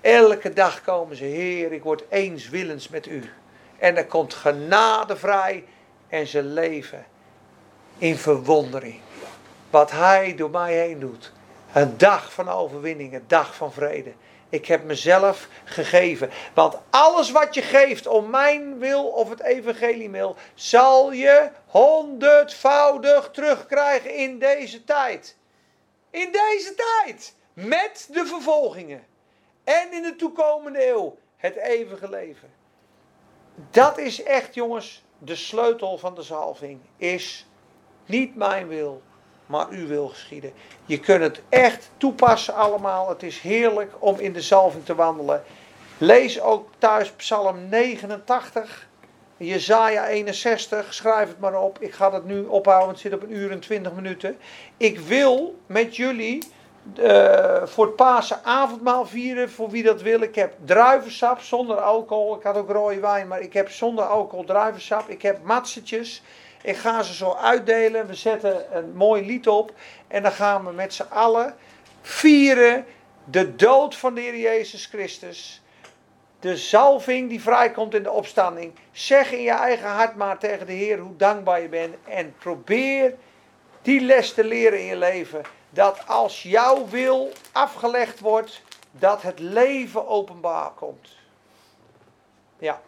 Elke 0.00 0.52
dag 0.52 0.82
komen 0.82 1.16
ze, 1.16 1.24
Heer, 1.24 1.72
ik 1.72 1.82
word 1.82 2.04
eens 2.08 2.48
willens 2.48 2.88
met 2.88 3.06
u. 3.06 3.30
En 3.78 3.96
er 3.96 4.06
komt 4.06 4.34
genade 4.34 5.16
vrij 5.16 5.64
en 6.08 6.26
ze 6.26 6.42
leven 6.42 7.06
in 7.98 8.16
verwondering. 8.16 9.00
Wat 9.70 9.90
Hij 9.90 10.34
door 10.34 10.50
mij 10.50 10.74
heen 10.74 10.98
doet. 10.98 11.32
Een 11.72 11.98
dag 11.98 12.32
van 12.32 12.48
overwinning, 12.48 13.14
een 13.14 13.24
dag 13.26 13.56
van 13.56 13.72
vrede. 13.72 14.12
Ik 14.48 14.66
heb 14.66 14.84
mezelf 14.84 15.48
gegeven. 15.64 16.30
Want 16.54 16.78
alles 16.90 17.30
wat 17.30 17.54
je 17.54 17.62
geeft 17.62 18.06
om 18.06 18.30
mijn 18.30 18.78
wil 18.78 19.04
of 19.04 19.28
het 19.28 19.40
evangelie 19.40 20.10
wil, 20.10 20.36
zal 20.54 21.12
je 21.12 21.50
honderdvoudig 21.66 23.30
terugkrijgen 23.30 24.14
in 24.14 24.38
deze 24.38 24.84
tijd. 24.84 25.36
In 26.10 26.32
deze 26.32 26.74
tijd. 26.74 27.34
Met 27.52 28.08
de 28.12 28.26
vervolgingen. 28.26 29.06
En 29.64 29.92
in 29.92 30.02
de 30.02 30.16
toekomende 30.16 30.88
eeuw. 30.88 31.18
Het 31.36 31.56
eeuwige 31.56 32.08
leven. 32.08 32.50
Dat 33.70 33.98
is 33.98 34.22
echt, 34.22 34.54
jongens, 34.54 35.04
de 35.18 35.36
sleutel 35.36 35.98
van 35.98 36.14
de 36.14 36.22
zalving. 36.22 36.80
Is 36.96 37.46
niet 38.06 38.36
mijn 38.36 38.68
wil, 38.68 39.02
maar 39.46 39.66
uw 39.70 39.86
wil 39.86 40.08
geschieden. 40.08 40.52
Je 40.84 41.00
kunt 41.00 41.22
het 41.22 41.42
echt 41.48 41.90
toepassen 41.96 42.54
allemaal. 42.54 43.08
Het 43.08 43.22
is 43.22 43.40
heerlijk 43.40 43.92
om 43.98 44.18
in 44.18 44.32
de 44.32 44.40
zalving 44.40 44.84
te 44.84 44.94
wandelen. 44.94 45.42
Lees 45.98 46.40
ook 46.40 46.68
thuis 46.78 47.10
Psalm 47.10 47.68
89, 47.68 48.88
Jezaja 49.36 50.06
61, 50.06 50.94
schrijf 50.94 51.28
het 51.28 51.40
maar 51.40 51.60
op. 51.60 51.78
Ik 51.80 51.92
ga 51.92 52.12
het 52.12 52.24
nu 52.24 52.44
ophouden, 52.44 52.88
het 52.88 52.98
zit 52.98 53.14
op 53.14 53.22
een 53.22 53.36
uur 53.36 53.50
en 53.50 53.60
20 53.60 53.92
minuten. 53.92 54.36
Ik 54.76 54.98
wil 54.98 55.58
met 55.66 55.96
jullie 55.96 56.42
uh, 56.94 57.62
voor 57.64 57.86
het 57.86 57.96
Pasen 57.96 58.44
avondmaal 58.44 59.06
vieren, 59.06 59.50
voor 59.50 59.70
wie 59.70 59.82
dat 59.82 60.02
wil. 60.02 60.20
Ik 60.20 60.34
heb 60.34 60.54
druivensap 60.64 61.40
zonder 61.40 61.76
alcohol. 61.76 62.36
Ik 62.36 62.42
had 62.42 62.56
ook 62.56 62.70
rode 62.70 63.00
wijn, 63.00 63.28
maar 63.28 63.40
ik 63.40 63.52
heb 63.52 63.70
zonder 63.70 64.04
alcohol 64.04 64.44
druivensap. 64.44 65.08
Ik 65.08 65.22
heb 65.22 65.42
matsetjes. 65.42 66.22
Ik 66.66 66.76
ga 66.76 67.02
ze 67.02 67.14
zo 67.14 67.32
uitdelen. 67.32 68.06
We 68.06 68.14
zetten 68.14 68.76
een 68.76 68.96
mooi 68.96 69.26
lied 69.26 69.48
op. 69.48 69.72
En 70.08 70.22
dan 70.22 70.32
gaan 70.32 70.64
we 70.64 70.72
met 70.72 70.94
z'n 70.94 71.06
allen 71.08 71.54
vieren 72.02 72.86
de 73.24 73.56
dood 73.56 73.96
van 73.96 74.14
de 74.14 74.20
Heer 74.20 74.36
Jezus 74.36 74.86
Christus. 74.86 75.62
De 76.40 76.56
zalving 76.56 77.28
die 77.28 77.42
vrijkomt 77.42 77.94
in 77.94 78.02
de 78.02 78.10
opstanding. 78.10 78.72
Zeg 78.92 79.32
in 79.32 79.42
je 79.42 79.50
eigen 79.50 79.88
hart 79.88 80.16
maar 80.16 80.38
tegen 80.38 80.66
de 80.66 80.72
Heer 80.72 80.98
hoe 80.98 81.16
dankbaar 81.16 81.60
je 81.60 81.68
bent. 81.68 81.94
En 82.04 82.34
probeer 82.38 83.14
die 83.82 84.00
les 84.00 84.32
te 84.32 84.44
leren 84.44 84.78
in 84.78 84.86
je 84.86 84.96
leven. 84.96 85.42
Dat 85.70 86.06
als 86.06 86.42
jouw 86.42 86.88
wil 86.88 87.32
afgelegd 87.52 88.20
wordt, 88.20 88.62
dat 88.90 89.22
het 89.22 89.38
leven 89.38 90.08
openbaar 90.08 90.70
komt. 90.70 91.08
Ja. 92.58 92.80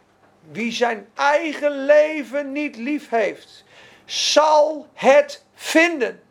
Wie 0.50 0.72
zijn 0.72 1.08
eigen 1.14 1.84
leven 1.84 2.52
niet 2.52 2.76
lief 2.76 3.08
heeft, 3.08 3.64
zal 4.08 4.86
het 4.94 5.44
vinden. 5.54 6.22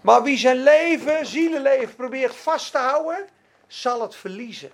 Maar 0.00 0.22
wie 0.22 0.38
zijn 0.38 0.62
leven, 0.62 1.26
zielenleven, 1.26 1.94
probeert 1.94 2.36
vast 2.36 2.72
te 2.72 2.78
houden, 2.78 3.28
zal 3.66 4.02
het 4.02 4.14
verliezen. 4.14 4.70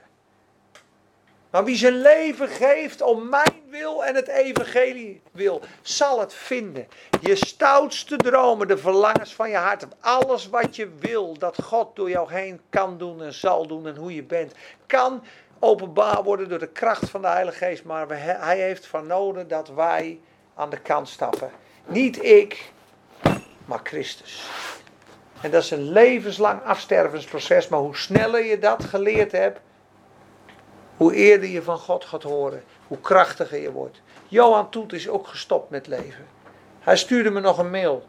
Maar 1.51 1.65
wie 1.65 1.77
zijn 1.77 2.01
leven 2.01 2.48
geeft 2.48 3.02
om 3.02 3.28
mijn 3.28 3.62
wil 3.70 4.05
en 4.05 4.15
het 4.15 4.28
evangelie 4.28 5.23
wil, 5.32 5.60
zal 5.82 6.20
het 6.20 6.35
vinden. 6.35 6.89
Je 7.20 7.36
stoutste 7.36 8.16
dromen, 8.16 8.69
de 8.69 8.78
verlangens 8.78 9.35
van 9.35 9.51
je 9.51 9.56
hart, 9.56 9.86
alles 10.01 10.48
wat 10.48 10.77
je 10.77 10.90
wil, 10.98 11.39
dat 11.39 11.62
God 11.62 11.97
door 11.97 12.10
jou 12.10 12.32
heen 12.32 12.60
kan 12.70 12.98
doen 12.98 13.23
en 13.23 13.32
zal 13.32 13.66
doen 13.66 13.86
en 13.86 13.97
hoe 13.97 14.15
je 14.15 14.23
bent, 14.23 14.52
kan 14.86 15.24
openbaar 15.59 16.23
worden 16.23 16.48
door 16.48 16.59
de 16.59 16.69
kracht 16.69 17.10
van 17.10 17.20
de 17.20 17.28
Heilige 17.28 17.56
Geest. 17.56 17.85
Maar 17.85 18.06
hij 18.40 18.60
heeft 18.60 18.86
van 18.86 19.06
nodig 19.06 19.47
dat 19.47 19.69
wij 19.69 20.20
aan 20.55 20.70
de 20.70 20.81
kant 20.81 21.09
stappen. 21.09 21.51
Niet 21.89 22.24
ik, 22.24 22.73
maar 23.65 23.81
Christus. 23.82 24.47
En 25.40 25.51
dat 25.51 25.62
is 25.62 25.70
een 25.70 25.93
levenslang 25.93 26.62
afstervensproces. 26.62 27.69
Maar 27.69 27.81
hoe 27.81 27.97
sneller 27.97 28.44
je 28.44 28.59
dat 28.59 28.85
geleerd 28.85 29.32
hebt, 29.32 29.60
hoe 30.97 31.15
eerder 31.15 31.48
je 31.48 31.62
van 31.62 31.78
God 31.78 32.05
gaat 32.05 32.23
horen, 32.23 32.65
hoe 32.86 33.01
krachtiger 33.01 33.60
je 33.60 33.73
wordt. 33.73 34.01
Johan 34.28 34.70
Toet 34.70 34.93
is 34.93 35.09
ook 35.09 35.27
gestopt 35.27 35.70
met 35.70 35.86
leven. 35.86 36.27
Hij 36.81 36.97
stuurde 36.97 37.31
me 37.31 37.40
nog 37.40 37.59
een 37.59 37.70
mail. 37.70 38.06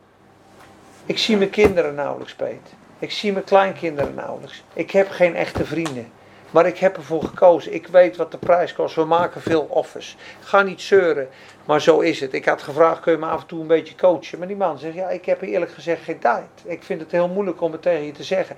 Ik 1.05 1.17
zie 1.17 1.37
mijn 1.37 1.49
kinderen 1.49 1.95
nauwelijks, 1.95 2.33
Peet. 2.33 2.73
Ik 2.99 3.11
zie 3.11 3.31
mijn 3.31 3.43
kleinkinderen 3.43 4.13
nauwelijks. 4.13 4.63
Ik 4.73 4.91
heb 4.91 5.09
geen 5.09 5.35
echte 5.35 5.65
vrienden. 5.65 6.11
Maar 6.51 6.65
ik 6.65 6.77
heb 6.77 6.95
ervoor 6.95 7.23
gekozen. 7.23 7.73
Ik 7.73 7.87
weet 7.87 8.17
wat 8.17 8.31
de 8.31 8.37
prijs 8.37 8.73
kost. 8.73 8.95
We 8.95 9.05
maken 9.05 9.41
veel 9.41 9.67
offers. 9.69 10.17
Ga 10.39 10.61
niet 10.61 10.81
zeuren. 10.81 11.29
Maar 11.65 11.81
zo 11.81 11.99
is 11.99 12.19
het. 12.19 12.33
Ik 12.33 12.45
had 12.45 12.61
gevraagd, 12.61 13.01
kun 13.01 13.11
je 13.11 13.17
me 13.17 13.25
af 13.25 13.41
en 13.41 13.47
toe 13.47 13.61
een 13.61 13.67
beetje 13.67 13.95
coachen? 13.95 14.39
Maar 14.39 14.47
die 14.47 14.57
man 14.57 14.79
zegt, 14.79 14.95
ja, 14.95 15.09
ik 15.09 15.25
heb 15.25 15.41
eerlijk 15.41 15.71
gezegd 15.71 16.03
geen 16.03 16.19
tijd. 16.19 16.49
Ik 16.63 16.83
vind 16.83 17.01
het 17.01 17.11
heel 17.11 17.27
moeilijk 17.27 17.61
om 17.61 17.71
het 17.71 17.81
tegen 17.81 18.05
je 18.05 18.11
te 18.11 18.23
zeggen. 18.23 18.55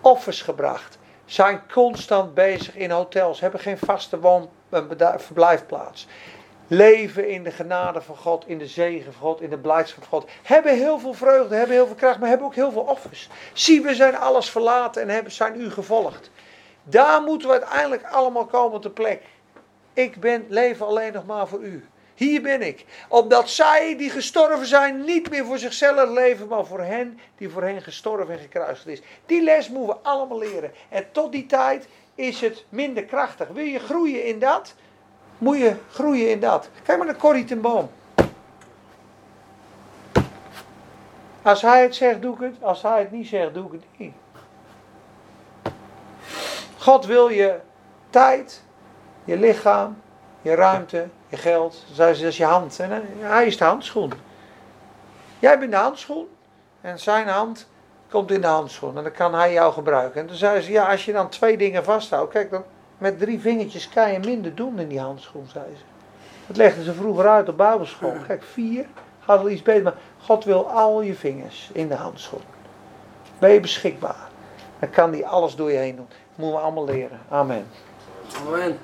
Offers 0.00 0.42
gebracht. 0.42 0.98
Zijn 1.24 1.60
constant 1.72 2.34
bezig 2.34 2.76
in 2.76 2.90
hotels. 2.90 3.40
Hebben 3.40 3.60
geen 3.60 3.78
vaste 3.78 4.20
woon- 4.20 4.48
verblijfplaats. 5.16 6.06
Leven 6.66 7.28
in 7.28 7.44
de 7.44 7.50
genade 7.50 8.00
van 8.00 8.16
God, 8.16 8.44
in 8.46 8.58
de 8.58 8.66
zegen 8.66 9.12
van 9.12 9.22
God, 9.22 9.40
in 9.40 9.50
de 9.50 9.58
blijdschap 9.58 10.04
van 10.04 10.20
God. 10.20 10.30
Hebben 10.42 10.76
heel 10.76 10.98
veel 10.98 11.12
vreugde, 11.12 11.54
hebben 11.56 11.76
heel 11.76 11.86
veel 11.86 11.94
kracht, 11.94 12.18
maar 12.18 12.28
hebben 12.28 12.46
ook 12.46 12.54
heel 12.54 12.72
veel 12.72 12.82
offers. 12.82 13.28
Zie, 13.52 13.82
we 13.82 13.94
zijn 13.94 14.16
alles 14.16 14.50
verlaten 14.50 15.08
en 15.08 15.30
zijn 15.30 15.60
u 15.60 15.70
gevolgd. 15.70 16.30
Daar 16.84 17.22
moeten 17.22 17.48
we 17.48 17.54
uiteindelijk 17.54 18.04
allemaal 18.04 18.46
komen 18.46 18.80
te 18.80 18.90
plek. 18.90 19.22
Ik 19.92 20.20
ben, 20.20 20.44
leven 20.48 20.86
alleen 20.86 21.12
nog 21.12 21.26
maar 21.26 21.48
voor 21.48 21.60
u. 21.60 21.84
Hier 22.14 22.42
ben 22.42 22.62
ik. 22.62 22.84
Omdat 23.08 23.48
zij 23.48 23.96
die 23.96 24.10
gestorven 24.10 24.66
zijn 24.66 25.04
niet 25.04 25.30
meer 25.30 25.44
voor 25.44 25.58
zichzelf 25.58 26.10
leven, 26.10 26.48
maar 26.48 26.66
voor 26.66 26.80
hen 26.80 27.18
die 27.36 27.48
voor 27.48 27.62
hen 27.62 27.82
gestorven 27.82 28.34
en 28.34 28.40
gekruisigd 28.40 28.86
is. 28.86 29.02
Die 29.26 29.42
les 29.42 29.68
moeten 29.68 29.94
we 29.94 30.08
allemaal 30.08 30.38
leren. 30.38 30.72
En 30.88 31.06
tot 31.12 31.32
die 31.32 31.46
tijd 31.46 31.88
is 32.14 32.40
het 32.40 32.64
minder 32.68 33.04
krachtig. 33.04 33.48
Wil 33.48 33.64
je 33.64 33.78
groeien 33.78 34.24
in 34.24 34.38
dat? 34.38 34.74
Moet 35.38 35.58
je 35.58 35.76
groeien 35.90 36.30
in 36.30 36.40
dat. 36.40 36.68
Kijk 36.82 36.98
maar 36.98 37.06
naar 37.06 37.16
Corrie 37.16 37.44
ten 37.44 37.60
Boom. 37.60 37.90
Als 41.42 41.62
hij 41.62 41.82
het 41.82 41.94
zegt, 41.94 42.22
doe 42.22 42.34
ik 42.34 42.40
het. 42.40 42.62
Als 42.62 42.82
hij 42.82 42.98
het 42.98 43.10
niet 43.10 43.26
zegt, 43.26 43.54
doe 43.54 43.66
ik 43.66 43.72
het 43.72 43.84
niet. 43.96 44.14
God 46.84 47.06
wil 47.06 47.28
je 47.28 47.60
tijd, 48.10 48.62
je 49.24 49.36
lichaam, 49.36 49.96
je 50.42 50.54
ruimte, 50.54 51.08
je 51.28 51.36
geld. 51.36 51.84
Dat 51.96 52.16
is 52.16 52.36
je 52.36 52.44
hand. 52.44 52.80
En 52.80 53.02
hij 53.18 53.46
is 53.46 53.56
de 53.56 53.64
handschoen. 53.64 54.12
Jij 55.38 55.58
bent 55.58 55.70
de 55.70 55.76
handschoen. 55.76 56.26
En 56.80 56.98
zijn 56.98 57.28
hand 57.28 57.68
komt 58.10 58.30
in 58.30 58.40
de 58.40 58.46
handschoen. 58.46 58.96
En 58.96 59.02
dan 59.02 59.12
kan 59.12 59.34
hij 59.34 59.52
jou 59.52 59.72
gebruiken. 59.72 60.20
En 60.20 60.26
toen 60.26 60.36
zei 60.36 60.60
ze, 60.60 60.72
ja, 60.72 60.90
als 60.90 61.04
je 61.04 61.12
dan 61.12 61.28
twee 61.28 61.56
dingen 61.56 61.84
vasthoudt. 61.84 62.32
Kijk, 62.32 62.50
dan 62.50 62.64
met 62.98 63.18
drie 63.18 63.40
vingertjes 63.40 63.88
kan 63.88 64.12
je 64.12 64.18
minder 64.18 64.54
doen 64.54 64.78
in 64.78 64.88
die 64.88 65.00
handschoen, 65.00 65.46
zei 65.52 65.64
ze. 65.76 65.82
Dat 66.46 66.56
legden 66.56 66.84
ze 66.84 66.94
vroeger 66.94 67.28
uit 67.28 67.48
op 67.48 67.56
bijbelschool. 67.56 68.14
Kijk, 68.26 68.42
vier 68.42 68.86
gaat 69.20 69.38
wel 69.38 69.50
iets 69.50 69.62
beter. 69.62 69.82
Maar 69.82 69.98
God 70.22 70.44
wil 70.44 70.70
al 70.70 71.02
je 71.02 71.14
vingers 71.14 71.70
in 71.72 71.88
de 71.88 71.94
handschoen. 71.94 72.42
Ben 73.38 73.50
je 73.50 73.60
beschikbaar. 73.60 74.28
Dan 74.78 74.90
kan 74.90 75.12
hij 75.12 75.24
alles 75.24 75.56
door 75.56 75.70
je 75.70 75.78
heen 75.78 75.96
doen. 75.96 76.08
Moeten 76.34 76.58
we 76.58 76.64
allemaal 76.64 76.84
leren. 76.84 77.20
Amen. 77.28 77.66
Amen. 78.46 78.78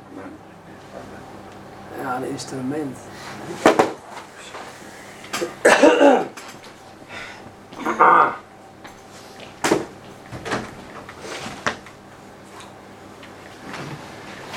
Ja, 2.03 2.17
een 2.17 2.29
instrument. 2.29 2.99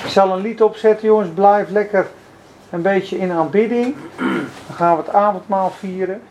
Ik 0.03 0.10
zal 0.10 0.32
een 0.32 0.41
lied 0.41 0.61
opzetten, 0.61 1.07
jongens. 1.07 1.30
Blijf 1.30 1.70
lekker 1.70 2.07
een 2.70 2.82
beetje 2.82 3.18
in 3.18 3.32
aanbidding. 3.32 3.95
Dan 4.68 4.76
gaan 4.76 4.98
we 4.98 5.03
het 5.03 5.14
avondmaal 5.14 5.70
vieren. 5.70 6.22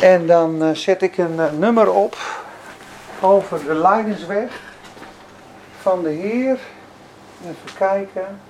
En 0.00 0.26
dan 0.26 0.62
eh, 0.62 0.74
zet 0.74 1.02
ik 1.02 1.18
een 1.18 1.36
uh, 1.36 1.52
nummer 1.52 1.92
op 1.92 2.16
over 3.20 3.64
de 3.64 3.74
Leidensweg 3.74 4.60
van 5.80 6.02
de 6.02 6.08
Heer. 6.08 6.58
Even 7.42 7.76
kijken. 7.78 8.40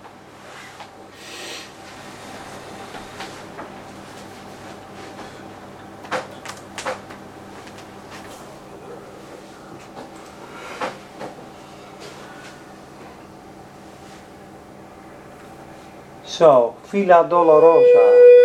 Zo, 16.23 16.75
Villa 16.83 17.23
Dolorosa. 17.23 18.45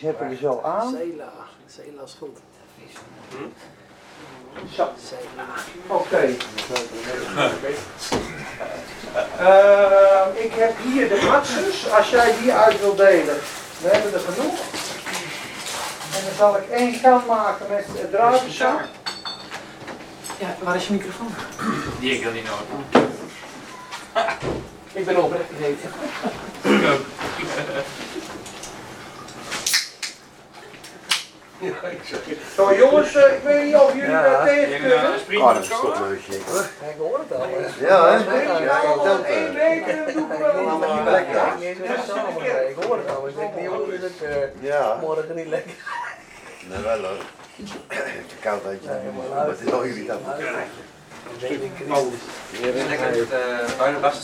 Zetten 0.00 0.28
we 0.28 0.36
zo 0.36 0.60
aan. 0.64 0.90
Zela. 0.90 1.32
Zela 1.66 2.02
is 2.04 2.16
goed. 2.18 2.38
Zo. 4.74 4.88
Oké. 5.86 6.34
Uh, 9.40 10.26
ik 10.44 10.52
heb 10.52 10.74
hier 10.82 11.08
de 11.08 11.28
matjes. 11.30 11.90
Als 11.90 12.10
jij 12.10 12.34
die 12.42 12.52
uit 12.52 12.80
wil 12.80 12.94
delen. 12.94 13.36
We 13.80 13.88
hebben 13.88 14.12
er 14.12 14.20
genoeg. 14.20 14.58
En 16.16 16.24
dan 16.24 16.34
zal 16.36 16.56
ik 16.56 16.68
één 16.68 17.00
kan 17.00 17.22
maken 17.26 17.66
met 17.68 17.84
het 17.88 18.10
druivensap. 18.10 18.80
Ja, 20.38 20.56
waar 20.62 20.76
is 20.76 20.86
je 20.86 20.92
microfoon? 20.92 21.34
Die 22.00 22.14
ik 22.14 22.24
dan 22.24 22.32
niet 22.32 22.44
nodig. 22.44 23.08
Ik 24.92 25.04
ben 25.04 25.24
oprecht 25.24 25.44
gegeten. 25.56 25.90
Ik 26.62 26.90
ook. 26.90 27.06
Ja, 31.60 31.88
ik 31.88 32.00
zeg 32.04 32.18
het. 32.24 32.38
Zo 32.60 32.74
jongens, 32.74 33.14
eh, 33.14 33.32
ik 33.36 33.42
weet 33.42 33.64
niet 33.64 33.74
of 33.76 33.94
jullie 33.94 34.10
daar 34.10 34.44
tegen 34.46 34.80
kunnen. 34.80 35.02
eh, 35.02 35.10
Oh, 35.10 35.18
springen 35.18 35.54
dat 35.54 35.62
is 35.62 35.68
toch 35.68 36.00
leuk, 36.00 36.20
ik 36.90 36.98
hoor 36.98 37.18
het 37.18 37.32
al. 37.38 37.46
Ja, 37.80 38.10
hè? 38.12 38.24
Nou, 38.24 39.24
eh. 39.24 39.52
week 39.54 39.86
en 39.86 40.04
dan 40.04 40.14
doe 40.14 40.32
ik 40.32 40.38
wel 40.38 40.54
niet 40.78 40.94
niet 40.94 41.10
lekker. 41.10 41.68
Ik 42.68 42.76
niet 42.76 42.84
hoor 42.84 42.96
het 42.96 43.16
al. 43.16 43.28
Ik 43.28 43.36
denk, 43.36 43.50
jongens, 43.64 44.02
ik 44.02 44.20
eh, 44.28 44.62
Ja, 44.62 44.98
morgen 45.00 45.34
niet 45.34 45.46
lekker. 45.46 45.72
nee, 46.68 46.82
wel 46.82 46.98
hoor. 47.00 47.16
Het 47.56 47.68
is 48.26 48.40
koud, 48.40 48.62
weet 48.64 48.82
je. 48.82 48.88
Maar 49.34 49.46
het 49.46 49.60
is 49.64 49.70
wel 49.70 49.82
irritant. 49.82 50.20
Ik 50.38 50.44
ik 51.38 51.74
crisis. 51.74 52.20
Je 52.50 52.70
bent 52.72 52.88
lekker 52.88 53.06
met 53.06 53.16
uh, 53.16 53.86
en 53.86 54.02
Het 54.02 54.14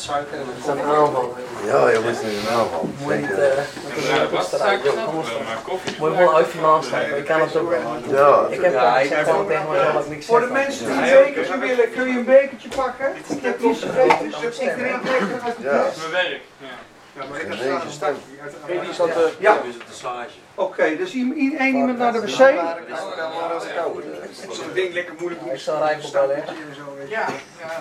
is 0.59 0.67
een 0.67 0.81
aanval. 0.81 1.37
Ja, 1.67 1.93
jongens, 1.93 2.19
het 2.19 2.27
is 2.27 2.43
een 2.43 2.49
aanval. 2.49 2.89
Moet 2.99 3.13
je 3.13 3.35
eh, 3.35 4.21
een 4.21 5.63
koffie. 5.63 5.95
Moet 5.99 6.11
je 6.11 6.17
gewoon 6.17 6.35
uit 6.35 6.47
vandaan 6.47 6.85
schrijven, 6.85 7.19
ik 7.19 7.25
kan 7.25 7.41
het 7.41 7.57
ook 7.57 7.71
wel. 7.71 7.81
Ja, 8.09 8.47
Ik 8.51 8.61
heb 8.61 8.73
Ja, 8.73 8.83
ja, 8.83 8.99
ik 8.99 9.05
ik 9.05 9.17
heb 9.17 9.25
gewoon 9.25 9.41
ook 9.41 9.49
tegen 9.49 9.71
mezelf 9.71 9.93
dat 9.93 10.09
niks 10.09 10.27
Voor 10.27 10.41
de 10.41 10.47
mensen 10.47 10.87
die 10.87 10.95
een 10.95 11.55
oké. 11.55 11.59
willen, 11.59 11.93
kun 11.93 12.09
je 12.09 12.19
een 12.19 12.25
bekertje 12.25 12.69
pakken? 12.69 13.13
Ik 13.27 13.43
heb 13.43 13.61
iets 13.61 13.81
gegeten, 13.81 14.31
dus 14.41 14.59
ik 14.59 14.73
drink 14.73 15.03
lekker 15.03 15.41
uit 15.45 15.55
fles. 15.61 15.97
Mijn 15.97 16.11
werk. 16.11 16.41
Ja. 16.59 16.96
Ja, 17.17 17.25
maar 17.31 17.41
ik 17.41 17.49
heb 17.49 17.59
deze 17.59 17.71
een 17.71 17.91
stem. 17.91 18.15
de- 18.45 18.73
Hey, 18.73 18.81
die 18.81 18.93
zat 18.93 19.09
eh 19.09 19.17
Ja. 19.39 19.53
is 19.69 19.75
op 19.75 19.87
de 19.87 19.93
slage. 19.95 20.29
Oké, 20.55 20.97
dus 20.97 21.13
iemand- 21.13 21.39
één 21.59 21.77
iemand 21.77 21.99
naar 21.99 22.13
de 22.13 22.21
wc. 22.21 22.41
Oh, 22.41 23.55
als 23.55 23.65
koud. 23.75 24.03
Zo'n 24.51 24.73
ding 24.75 24.93
lekker 24.95 25.15
moeilijk 25.19 25.43
doen. 25.43 25.53
Ik 25.53 25.61
zal 25.61 25.83
op 25.83 26.11
wel, 26.13 26.29
hè. 26.29 26.35
en 26.35 26.45
zo, 26.77 26.95
weet 26.99 27.09
je. 27.09 27.15
Ja, 27.15 27.27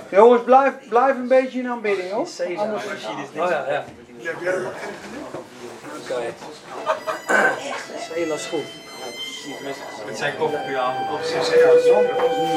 Jongens, 0.09 0.43
blijf, 0.43 0.73
blijf 0.89 1.15
een 1.15 1.27
beetje 1.27 1.59
in 1.59 1.67
aanbidding 1.69 2.11
hoor. 2.11 2.27
Anders 2.57 2.83
Oh 3.43 3.49
ja, 3.49 3.65
ja. 3.69 3.85
Ja, 4.17 4.31
nog 4.31 4.71
Oké. 6.03 6.21
Sela 8.13 8.33
is 8.33 8.45
goed. 8.45 8.63
Het 10.05 10.17
zijn 10.17 10.33
avond. 10.77 11.25
Ze 11.25 11.43
zeggen 11.43 11.69
het 11.69 11.83
zo. 11.83 12.01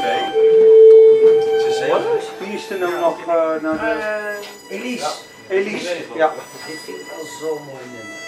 Nee. 0.02 0.24
Ze 1.60 1.76
zeggen. 1.78 2.02
Wie 2.38 2.54
is 2.58 2.70
er 2.70 2.78
nou 2.78 2.98
nog 3.00 3.18
eh, 3.20 3.62
naar 3.62 3.78
de... 3.78 4.36
Elise, 4.68 5.06
Elise? 5.48 6.04
Ja. 6.14 6.34
dit 6.66 6.78
vind 6.84 7.00
ik 7.00 7.06
wel 7.06 7.24
zo'n 7.40 7.64
mooi 7.64 7.84
nummer. 7.84 8.18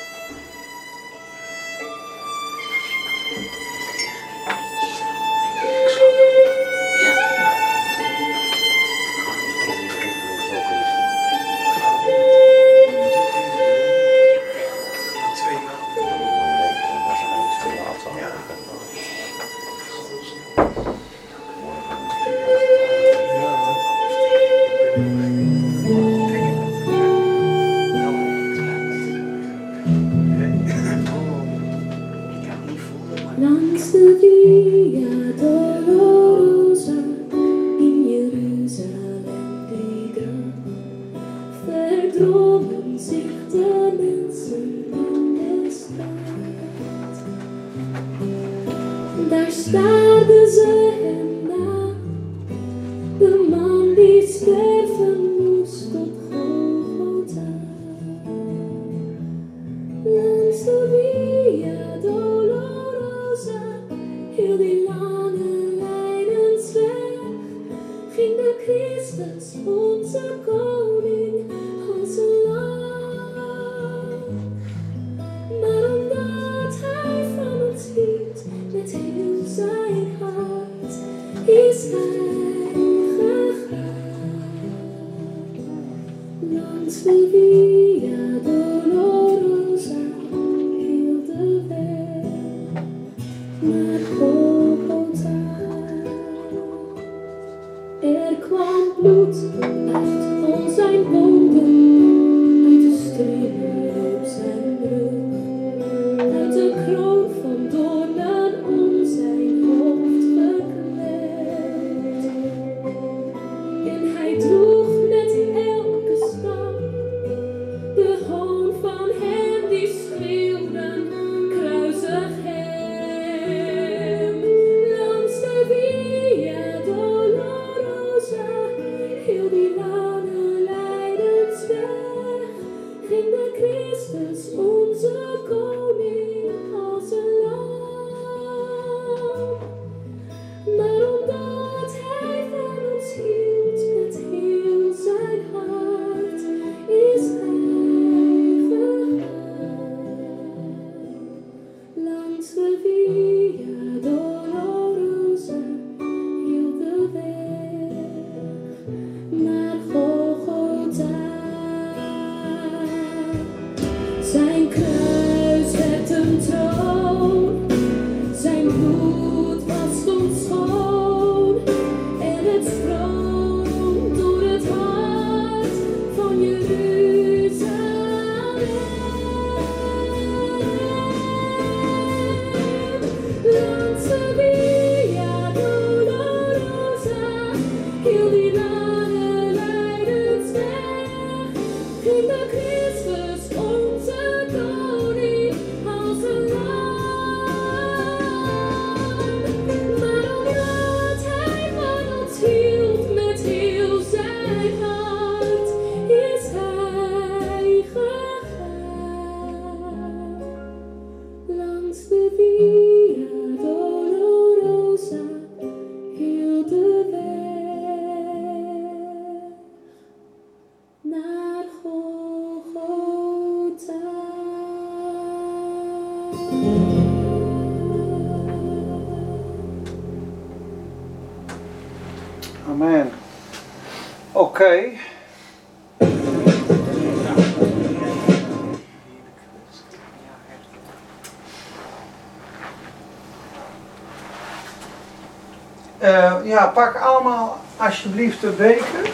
Alsjeblieft 248.20 248.40
de 248.40 248.50
beker. 248.50 249.10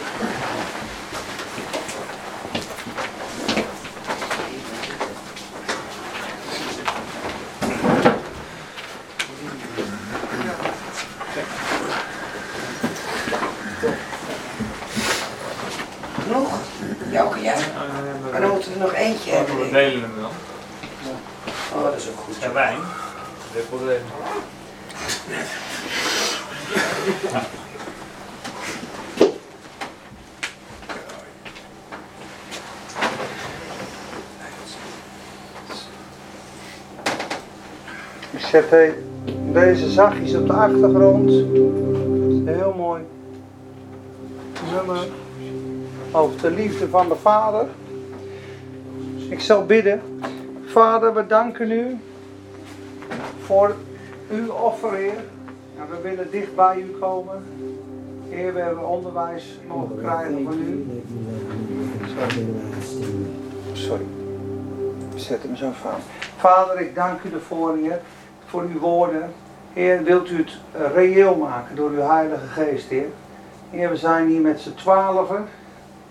Genoeg? 16.21 16.59
Joke, 17.11 17.41
ja? 17.41 17.55
Maar 18.31 18.41
dan 18.41 18.49
moeten 18.49 18.71
we 18.71 18.79
nog 18.79 18.93
eentje 18.93 19.31
hebben. 19.31 19.55
We 19.55 19.61
denk 19.61 19.65
ik. 19.65 19.73
delen 19.73 20.01
hem 20.01 20.21
dan. 20.21 20.31
Oh, 21.73 21.83
dat 21.83 21.95
is 21.95 22.09
ook 22.09 22.17
goed. 22.17 22.39
En 22.39 22.53
wijn. 22.53 22.79
Dit 23.53 23.69
probleem. 23.69 24.01
Ik 38.57 38.93
deze 39.53 39.89
zachtjes 39.89 40.35
op 40.35 40.47
de 40.47 40.53
achtergrond. 40.53 41.29
Heel 42.45 42.73
mooi. 42.77 43.01
Nummer 44.73 45.07
over 46.11 46.41
de 46.41 46.51
liefde 46.51 46.89
van 46.89 47.07
de 47.09 47.15
Vader. 47.15 47.65
Ik 49.29 49.39
zal 49.39 49.65
bidden. 49.65 50.01
Vader, 50.65 51.13
we 51.13 51.27
danken 51.27 51.71
u 51.71 51.97
voor 53.41 53.75
uw 54.29 54.51
offer, 54.51 54.93
Heer. 54.93 55.23
En 55.77 55.85
we 55.89 56.09
willen 56.09 56.31
dicht 56.31 56.55
bij 56.55 56.79
u 56.79 56.97
komen. 56.99 57.43
Heer, 58.29 58.53
we 58.53 58.59
hebben 58.59 58.87
onderwijs 58.87 59.59
mogen 59.67 59.97
krijgen 59.97 60.43
van 60.43 60.59
u. 60.59 61.01
Sorry. 63.73 64.05
Zet 65.15 65.43
hem 65.43 65.55
zo 65.55 65.69
van. 65.81 65.99
Vader, 66.37 66.79
ik 66.79 66.95
dank 66.95 67.21
u 67.23 67.33
ervoor, 67.33 67.75
Heer, 67.75 67.99
voor 68.47 68.61
uw 68.61 68.79
woorden. 68.79 69.33
Heer, 69.73 70.03
wilt 70.03 70.29
u 70.29 70.37
het 70.37 70.57
eh, 70.71 70.81
reëel 70.93 71.35
maken 71.35 71.75
door 71.75 71.89
uw 71.89 72.01
Heilige 72.01 72.47
Geest, 72.47 72.89
Heer. 72.89 73.07
Heer, 73.69 73.89
we 73.89 73.95
zijn 73.95 74.27
hier 74.27 74.41
met 74.41 74.59
z'n 74.59 74.73
twaalfen. 74.73 75.47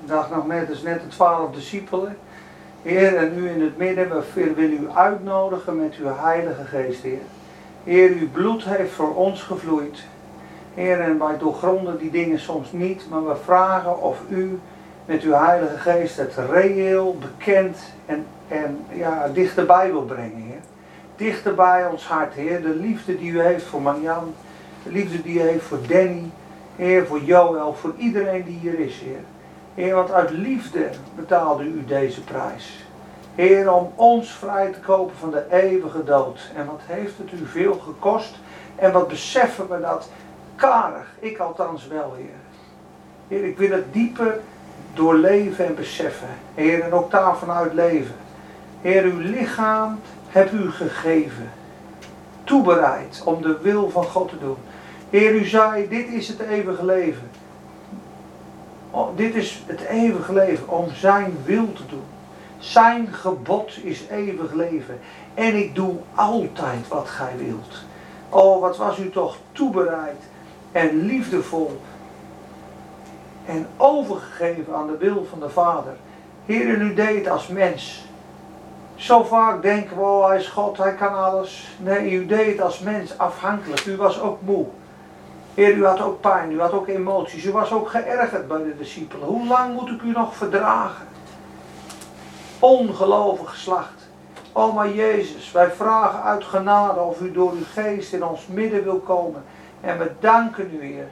Ik 0.03 0.09
dacht 0.09 0.31
nog 0.31 0.47
net, 0.47 0.71
is 0.71 0.83
net 0.83 1.01
de 1.01 1.09
twaalf 1.09 1.55
discipelen. 1.55 2.17
Heer, 2.83 3.17
en 3.17 3.39
u 3.39 3.51
in 3.51 3.63
het 3.63 3.77
midden, 3.77 4.09
we 4.09 4.53
willen 4.55 4.83
u 4.83 4.89
uitnodigen 4.95 5.77
met 5.77 5.95
uw 5.95 6.13
Heilige 6.15 6.65
Geest, 6.65 7.03
Heer. 7.03 7.23
Heer, 7.85 8.11
uw 8.11 8.31
bloed 8.31 8.65
heeft 8.65 8.93
voor 8.93 9.15
ons 9.15 9.43
gevloeid. 9.43 10.05
Heer, 10.75 11.01
en 11.01 11.19
wij 11.19 11.39
doorgronden 11.39 11.99
die 11.99 12.11
dingen 12.11 12.41
soms 12.41 12.73
niet, 12.73 13.07
maar 13.11 13.27
we 13.27 13.37
vragen 13.45 14.03
of 14.03 14.19
u 14.29 14.59
met 15.05 15.23
uw 15.23 15.33
Heilige 15.33 15.79
Geest 15.79 16.17
het 16.17 16.35
reëel, 16.51 17.17
bekend 17.21 17.79
en, 18.07 18.27
en 18.49 18.79
ja, 18.93 19.29
dichterbij 19.33 19.91
wil 19.91 20.03
brengen. 20.03 20.46
Dichter 21.17 21.55
bij 21.55 21.87
ons 21.87 22.07
hart, 22.07 22.35
Heer. 22.35 22.63
De 22.63 22.75
liefde 22.75 23.19
die 23.19 23.31
u 23.31 23.41
heeft 23.41 23.65
voor 23.65 23.83
Marjan, 23.83 24.35
de 24.83 24.91
liefde 24.91 25.23
die 25.23 25.35
u 25.35 25.41
heeft 25.41 25.65
voor 25.65 25.79
Danny, 25.89 26.31
Heer, 26.77 27.07
voor 27.07 27.21
Joël, 27.21 27.75
voor 27.75 27.95
iedereen 27.97 28.45
die 28.45 28.59
hier 28.59 28.79
is, 28.79 29.01
Heer. 29.01 29.21
Heer, 29.75 29.95
want 29.95 30.11
uit 30.11 30.31
liefde 30.31 30.91
betaalde 31.15 31.65
u 31.65 31.85
deze 31.85 32.25
prijs. 32.25 32.87
Heer, 33.35 33.73
om 33.73 33.93
ons 33.95 34.31
vrij 34.31 34.73
te 34.73 34.81
kopen 34.81 35.17
van 35.17 35.31
de 35.31 35.45
eeuwige 35.51 36.05
dood. 36.05 36.51
En 36.55 36.67
wat 36.67 36.81
heeft 36.87 37.19
het 37.19 37.41
u 37.41 37.47
veel 37.47 37.75
gekost? 37.75 38.35
En 38.75 38.93
wat 38.93 39.09
beseffen 39.09 39.69
we 39.69 39.81
dat 39.81 40.11
karig? 40.57 41.15
Ik 41.19 41.39
althans 41.39 41.87
wel, 41.87 42.15
Heer. 42.17 42.39
Heer, 43.29 43.49
ik 43.49 43.59
wil 43.59 43.71
het 43.71 43.93
dieper 43.93 44.41
doorleven 44.95 45.67
en 45.67 45.75
beseffen. 45.75 46.29
Heer, 46.55 46.83
en 46.83 46.93
ook 46.93 47.11
daarvan 47.11 47.51
uit 47.51 47.73
leven. 47.73 48.15
Heer, 48.81 49.05
uw 49.05 49.19
lichaam 49.19 50.01
hebt 50.37 50.53
u 50.53 50.71
gegeven. 50.71 51.51
Toebereid 52.45 53.23
om 53.25 53.43
de 53.43 53.59
wil 53.63 53.91
van 53.91 54.05
God 54.05 54.29
te 54.29 54.39
doen. 54.39 54.57
Heer, 55.11 55.35
u 55.35 55.45
zei, 55.45 55.89
dit 55.89 56.09
is 56.09 56.29
het 56.29 56.41
eeuwige 56.41 56.85
leven. 56.85 57.31
Oh, 58.91 59.17
dit 59.17 59.35
is 59.35 59.63
het 59.67 59.81
eeuwige 59.81 60.33
leven 60.33 60.69
om 60.69 60.91
zijn 60.95 61.37
wil 61.45 61.73
te 61.73 61.87
doen. 61.89 62.05
Zijn 62.59 63.09
gebod 63.13 63.79
is 63.83 64.05
eeuwig 64.11 64.53
leven. 64.53 64.99
En 65.35 65.55
ik 65.55 65.75
doe 65.75 65.97
altijd 66.15 66.89
wat 66.89 67.09
gij 67.09 67.33
wilt. 67.37 67.85
Oh, 68.29 68.61
wat 68.61 68.77
was 68.77 68.99
u 68.99 69.11
toch 69.11 69.37
toebereid 69.53 70.23
en 70.73 71.07
liefdevol 71.07 71.81
en 73.47 73.67
overgegeven 73.77 74.75
aan 74.75 74.87
de 74.87 74.97
wil 74.97 75.27
van 75.31 75.41
de 75.41 75.51
Vader. 75.51 75.97
Heer, 76.47 76.81
u 76.81 76.95
deed 76.95 77.17
het 77.19 77.29
als 77.29 77.47
mens. 77.47 78.06
Zo 78.97 79.23
vaak 79.23 79.63
denken 79.63 79.97
we, 79.97 80.03
oh 80.03 80.27
hij 80.27 80.39
is 80.39 80.49
God, 80.49 80.77
hij 80.79 80.95
kan 80.95 81.15
alles. 81.15 81.77
Nee, 81.79 82.13
u 82.13 82.27
deed 82.27 82.47
het 82.47 82.61
als 82.61 82.79
mens, 82.79 83.19
afhankelijk. 83.19 83.85
U 83.85 83.97
was 83.97 84.21
ook 84.21 84.41
moe. 84.41 84.67
Heer, 85.55 85.75
u 85.75 85.87
had 85.87 86.01
ook 86.01 86.21
pijn, 86.21 86.53
u 86.53 86.61
had 86.61 86.73
ook 86.73 86.89
emoties. 86.89 87.45
U 87.45 87.53
was 87.53 87.73
ook 87.73 87.89
geërgerd 87.89 88.49
bij 88.49 88.63
de 88.63 88.77
discipelen. 88.77 89.29
Hoe 89.29 89.47
lang 89.47 89.75
moet 89.75 89.89
ik 89.89 90.03
u 90.03 90.11
nog 90.11 90.37
verdragen? 90.37 91.07
Ongelovig 92.59 93.51
geslacht. 93.51 94.09
O 94.53 94.85
Jezus, 94.85 95.53
wij 95.53 95.71
vragen 95.71 96.23
uit 96.23 96.45
genade 96.45 97.01
of 97.01 97.21
u 97.21 97.33
door 97.33 97.53
uw 97.53 97.65
geest 97.73 98.13
in 98.13 98.25
ons 98.25 98.47
midden 98.47 98.85
wil 98.85 98.99
komen. 98.99 99.45
En 99.81 99.99
we 99.99 100.11
danken 100.21 100.71
u, 100.73 100.85
Heer, 100.85 101.09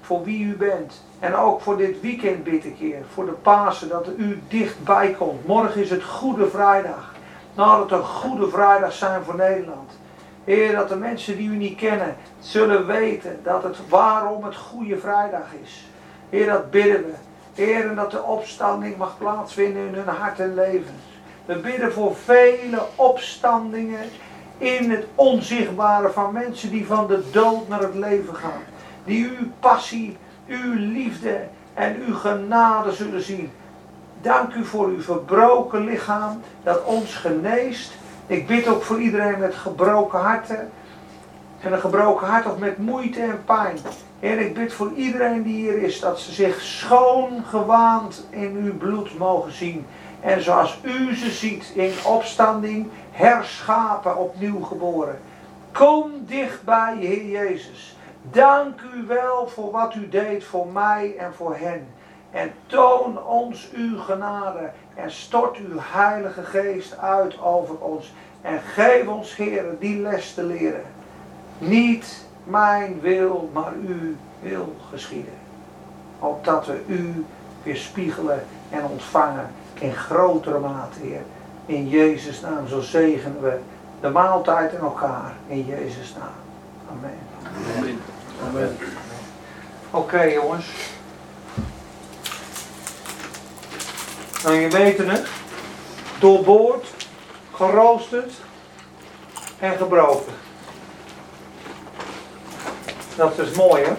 voor 0.00 0.24
wie 0.24 0.44
u 0.44 0.56
bent. 0.56 1.04
En 1.18 1.34
ook 1.34 1.60
voor 1.60 1.76
dit 1.76 2.00
weekend 2.00 2.44
bid 2.44 2.64
ik, 2.64 2.76
Heer, 2.78 3.02
voor 3.14 3.24
de 3.26 3.32
Pasen, 3.32 3.88
dat 3.88 4.08
u 4.16 4.42
dichtbij 4.48 5.14
komt. 5.18 5.46
Morgen 5.46 5.80
is 5.80 5.90
het 5.90 6.04
Goede 6.04 6.50
Vrijdag. 6.50 7.16
Nou, 7.58 7.88
dat 7.88 7.98
een 7.98 8.04
Goede 8.04 8.48
Vrijdag 8.48 8.92
zijn 8.92 9.24
voor 9.24 9.36
Nederland. 9.36 9.98
Heer, 10.44 10.72
dat 10.72 10.88
de 10.88 10.96
mensen 10.96 11.36
die 11.36 11.48
u 11.48 11.56
niet 11.56 11.76
kennen 11.76 12.16
zullen 12.40 12.86
weten 12.86 13.40
dat 13.42 13.62
het 13.62 13.88
waarom 13.88 14.44
het 14.44 14.56
Goede 14.56 14.98
Vrijdag 14.98 15.46
is. 15.62 15.86
Heer, 16.30 16.46
dat 16.46 16.70
bidden 16.70 17.04
we. 17.04 17.14
Heer, 17.54 17.88
en 17.88 17.94
dat 17.94 18.10
de 18.10 18.22
opstanding 18.22 18.96
mag 18.96 19.18
plaatsvinden 19.18 19.86
in 19.86 19.94
hun 19.94 20.14
hart 20.14 20.40
en 20.40 20.54
levens. 20.54 21.02
We 21.44 21.58
bidden 21.58 21.92
voor 21.92 22.16
vele 22.16 22.82
opstandingen 22.94 24.04
in 24.58 24.90
het 24.90 25.06
onzichtbare 25.14 26.10
van 26.10 26.32
mensen 26.32 26.70
die 26.70 26.86
van 26.86 27.06
de 27.06 27.30
dood 27.30 27.68
naar 27.68 27.82
het 27.82 27.94
leven 27.94 28.34
gaan. 28.34 28.62
Die 29.04 29.28
uw 29.28 29.46
passie, 29.60 30.16
uw 30.46 30.74
liefde 30.74 31.40
en 31.74 31.96
uw 32.06 32.14
genade 32.14 32.92
zullen 32.92 33.22
zien. 33.22 33.50
Dank 34.20 34.54
u 34.54 34.64
voor 34.64 34.86
uw 34.86 35.02
verbroken 35.02 35.84
lichaam 35.84 36.40
dat 36.62 36.84
ons 36.84 37.14
geneest. 37.14 37.92
Ik 38.26 38.46
bid 38.46 38.68
ook 38.68 38.82
voor 38.82 39.00
iedereen 39.00 39.38
met 39.38 39.54
gebroken 39.54 40.18
harten. 40.18 40.70
En 41.60 41.72
een 41.72 41.80
gebroken 41.80 42.26
hart 42.26 42.46
of 42.46 42.58
met 42.58 42.78
moeite 42.78 43.20
en 43.20 43.44
pijn. 43.44 43.78
Heer, 44.20 44.38
ik 44.38 44.54
bid 44.54 44.72
voor 44.72 44.92
iedereen 44.92 45.42
die 45.42 45.54
hier 45.54 45.82
is 45.82 46.00
dat 46.00 46.20
ze 46.20 46.32
zich 46.32 46.60
schoon 46.60 47.44
gewaand 47.48 48.26
in 48.30 48.56
uw 48.56 48.76
bloed 48.76 49.18
mogen 49.18 49.52
zien. 49.52 49.86
En 50.20 50.42
zoals 50.42 50.78
u 50.82 51.14
ze 51.16 51.30
ziet 51.30 51.72
in 51.74 51.92
opstanding, 52.04 52.88
herschapen, 53.10 54.16
opnieuw 54.16 54.60
geboren. 54.60 55.18
Kom 55.72 56.12
dichtbij, 56.26 56.96
Heer 56.96 57.24
Jezus. 57.24 57.96
Dank 58.30 58.80
u 58.94 59.06
wel 59.06 59.48
voor 59.48 59.70
wat 59.70 59.94
u 59.94 60.08
deed 60.08 60.44
voor 60.44 60.66
mij 60.66 61.14
en 61.18 61.34
voor 61.34 61.56
hen. 61.56 61.86
En 62.30 62.52
toon 62.66 63.24
ons 63.24 63.70
uw 63.72 63.98
genade 63.98 64.70
en 64.94 65.10
stort 65.10 65.56
uw 65.56 65.76
heilige 65.78 66.42
geest 66.42 66.98
uit 66.98 67.42
over 67.42 67.78
ons. 67.78 68.12
En 68.40 68.60
geef 68.60 69.06
ons, 69.06 69.36
Heer, 69.36 69.64
die 69.78 70.00
les 70.00 70.34
te 70.34 70.42
leren. 70.42 70.84
Niet 71.58 72.26
mijn 72.44 73.00
wil, 73.00 73.50
maar 73.52 73.72
uw 73.72 74.14
wil 74.40 74.74
geschieden. 74.90 75.32
Opdat 76.18 76.66
we 76.66 76.80
u 76.86 77.24
weer 77.62 77.76
spiegelen 77.76 78.44
en 78.70 78.84
ontvangen 78.84 79.50
in 79.74 79.92
grotere 79.92 80.58
mate, 80.58 80.98
Heer. 81.00 81.22
In 81.66 81.88
Jezus' 81.88 82.40
naam, 82.40 82.68
zo 82.68 82.80
zegenen 82.80 83.42
we 83.42 83.58
de 84.00 84.08
maaltijd 84.08 84.74
en 84.74 84.80
elkaar. 84.80 85.32
In 85.46 85.64
Jezus' 85.64 86.14
naam. 86.18 86.28
Amen. 86.90 87.18
Amen. 87.78 87.98
Amen. 88.48 88.76
Oké 89.90 90.22
jongens. 90.22 90.96
Nou, 94.42 94.54
je 94.56 94.68
weet 94.68 94.98
het. 94.98 95.26
Doorboord, 96.18 96.86
geroosterd 97.54 98.32
en 99.58 99.76
gebroken. 99.76 100.32
Dat 103.16 103.38
is 103.38 103.50
mooi 103.50 103.82
hè. 103.82 103.92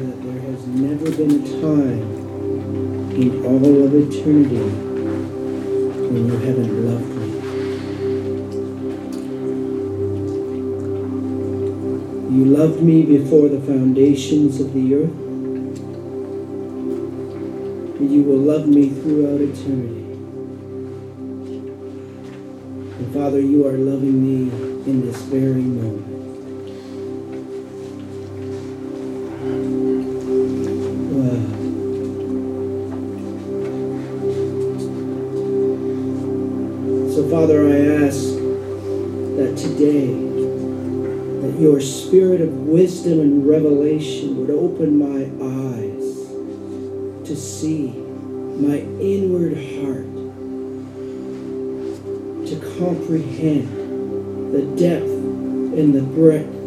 That 0.00 0.22
there 0.22 0.40
has 0.40 0.66
never 0.66 1.10
been 1.10 1.42
a 1.42 1.44
time 1.60 2.08
in 3.14 3.44
all 3.44 3.84
of 3.84 3.94
eternity 3.94 4.70
when 6.08 6.26
you 6.26 6.36
haven't 6.38 6.86
loved 6.86 7.08
me. 7.16 7.28
You 12.38 12.44
loved 12.44 12.82
me 12.82 13.02
before 13.02 13.48
the 13.48 13.60
foundations 13.60 14.60
of 14.60 14.72
the 14.72 14.94
earth, 14.94 15.18
and 17.98 18.12
you 18.12 18.22
will 18.22 18.38
love 18.38 18.68
me 18.68 18.90
throughout 18.90 19.40
eternity. 19.40 20.04
And 22.98 23.12
Father, 23.12 23.40
you 23.40 23.66
are 23.66 23.76
loving 23.76 24.22
me 24.22 24.50
in 24.88 25.00
this 25.04 25.22
very 25.22 25.62
moment. 25.62 26.27
Your 41.78 41.86
spirit 41.86 42.40
of 42.40 42.52
wisdom 42.66 43.20
and 43.20 43.48
revelation 43.48 44.36
would 44.36 44.50
open 44.50 44.98
my 44.98 45.22
eyes 45.70 46.26
to 47.24 47.36
see 47.36 47.90
my 48.58 48.78
inward 49.00 49.52
heart, 49.54 50.10
to 52.48 52.78
comprehend 52.80 54.52
the 54.52 54.62
depth 54.76 55.06
and 55.06 55.94
the 55.94 56.02
breadth 56.02 56.57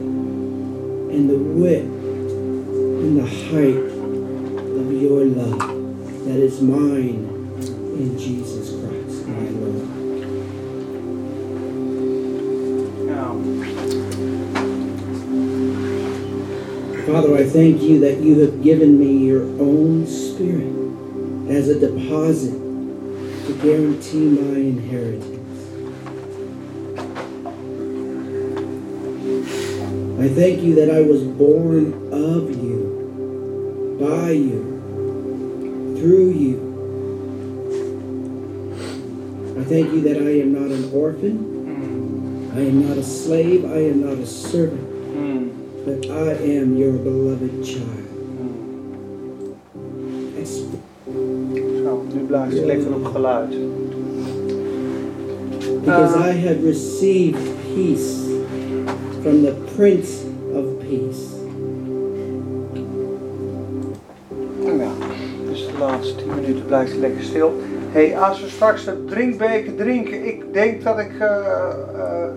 you 17.92 18.00
that 18.00 18.20
you 18.20 18.40
have 18.40 18.64
given 18.64 18.98
me 18.98 19.26
your 19.26 19.44
own 19.60 20.08
spirit 20.08 20.72
as 21.50 21.68
a 21.68 21.80
deposit 21.80 22.54
to 22.54 23.54
guarantee 23.62 24.30
my 24.30 24.58
inheritance. 24.58 25.42
I 30.22 30.28
thank 30.30 30.62
you 30.62 30.76
that 30.76 30.90
I 30.90 31.02
was 31.02 31.24
born 31.24 32.14
of 32.14 32.52
you, 32.64 33.98
by 34.00 34.32
you, 34.32 35.98
through 35.98 36.30
you. 36.30 36.72
I 39.60 39.64
thank 39.64 39.92
you 39.92 40.02
that 40.02 40.18
I 40.18 40.42
am 40.42 40.54
not 40.54 40.70
an 40.70 40.94
orphan, 40.94 41.40
mm. 41.66 42.56
I 42.56 42.62
am 42.62 42.88
not 42.88 42.98
a 42.98 43.04
slave, 43.04 43.66
I 43.66 43.80
am 43.80 44.06
not 44.06 44.20
a 44.20 44.28
servant, 44.28 44.88
mm. 45.16 45.50
but 45.86 46.10
I 46.12 46.34
am 46.34 46.78
your 46.78 46.94
beloved 46.94 47.66
child. 47.66 47.81
Hij 52.58 52.66
lekker 52.66 52.94
op 52.94 53.06
geluid. 53.06 53.56
Because 55.84 56.16
I 56.18 56.48
have 56.48 56.58
received 56.64 57.40
peace 57.74 58.22
from 59.22 59.44
the 59.44 59.54
Prince 59.76 60.24
of 60.54 60.66
Peace. 60.78 61.40
Ja, 64.78 64.92
dus 65.50 65.66
de 65.66 65.78
laatste 65.80 66.16
10 66.16 66.28
minuten 66.36 66.66
blijft 66.66 66.96
lekker 66.96 67.24
stil. 67.24 67.54
hey, 67.92 68.18
als 68.18 68.42
we 68.42 68.50
straks 68.50 68.86
de 68.86 69.06
drinkbeker 69.06 69.76
drinken, 69.76 70.28
ik 70.28 70.44
denk 70.54 70.84
dat 70.84 71.00
ik 71.00 71.20
eh, 71.20 71.28
eh, 71.96 72.30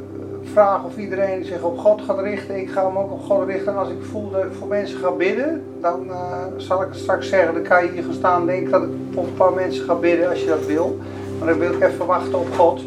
vraag 0.54 0.84
of 0.84 0.96
iedereen 0.96 1.44
zich 1.44 1.62
op 1.62 1.78
God 1.78 2.02
gaat 2.02 2.18
richten. 2.18 2.60
Ik 2.60 2.70
ga 2.70 2.86
hem 2.86 2.98
ook 2.98 3.12
op 3.12 3.22
God 3.22 3.46
richten. 3.46 3.72
En 3.72 3.78
als 3.78 3.88
ik 3.88 4.02
voel 4.02 4.30
dat 4.30 4.44
ik 4.44 4.52
voor 4.58 4.68
mensen 4.68 4.98
ga 4.98 5.10
bidden, 5.10 5.64
dan 5.80 6.10
eh, 6.10 6.44
zal 6.56 6.82
ik 6.82 6.88
straks 6.92 7.28
zeggen. 7.28 7.54
Dan 7.54 7.62
kan 7.62 7.84
je 7.84 7.90
hier 7.90 8.02
gaan 8.02 8.12
staan 8.12 8.40
en 8.40 8.46
denken 8.46 8.70
dat 8.70 8.82
ik 8.82 8.88
voor 9.12 9.24
een 9.24 9.34
paar 9.34 9.52
mensen 9.52 9.84
ga 9.84 9.94
bidden 9.94 10.28
als 10.28 10.40
je 10.40 10.46
dat 10.46 10.66
wil. 10.66 10.98
Maar 11.38 11.48
dan 11.48 11.58
wil 11.58 11.72
ik 11.72 11.82
even 11.82 12.06
wachten 12.06 12.38
op 12.38 12.54
God. 12.54 12.80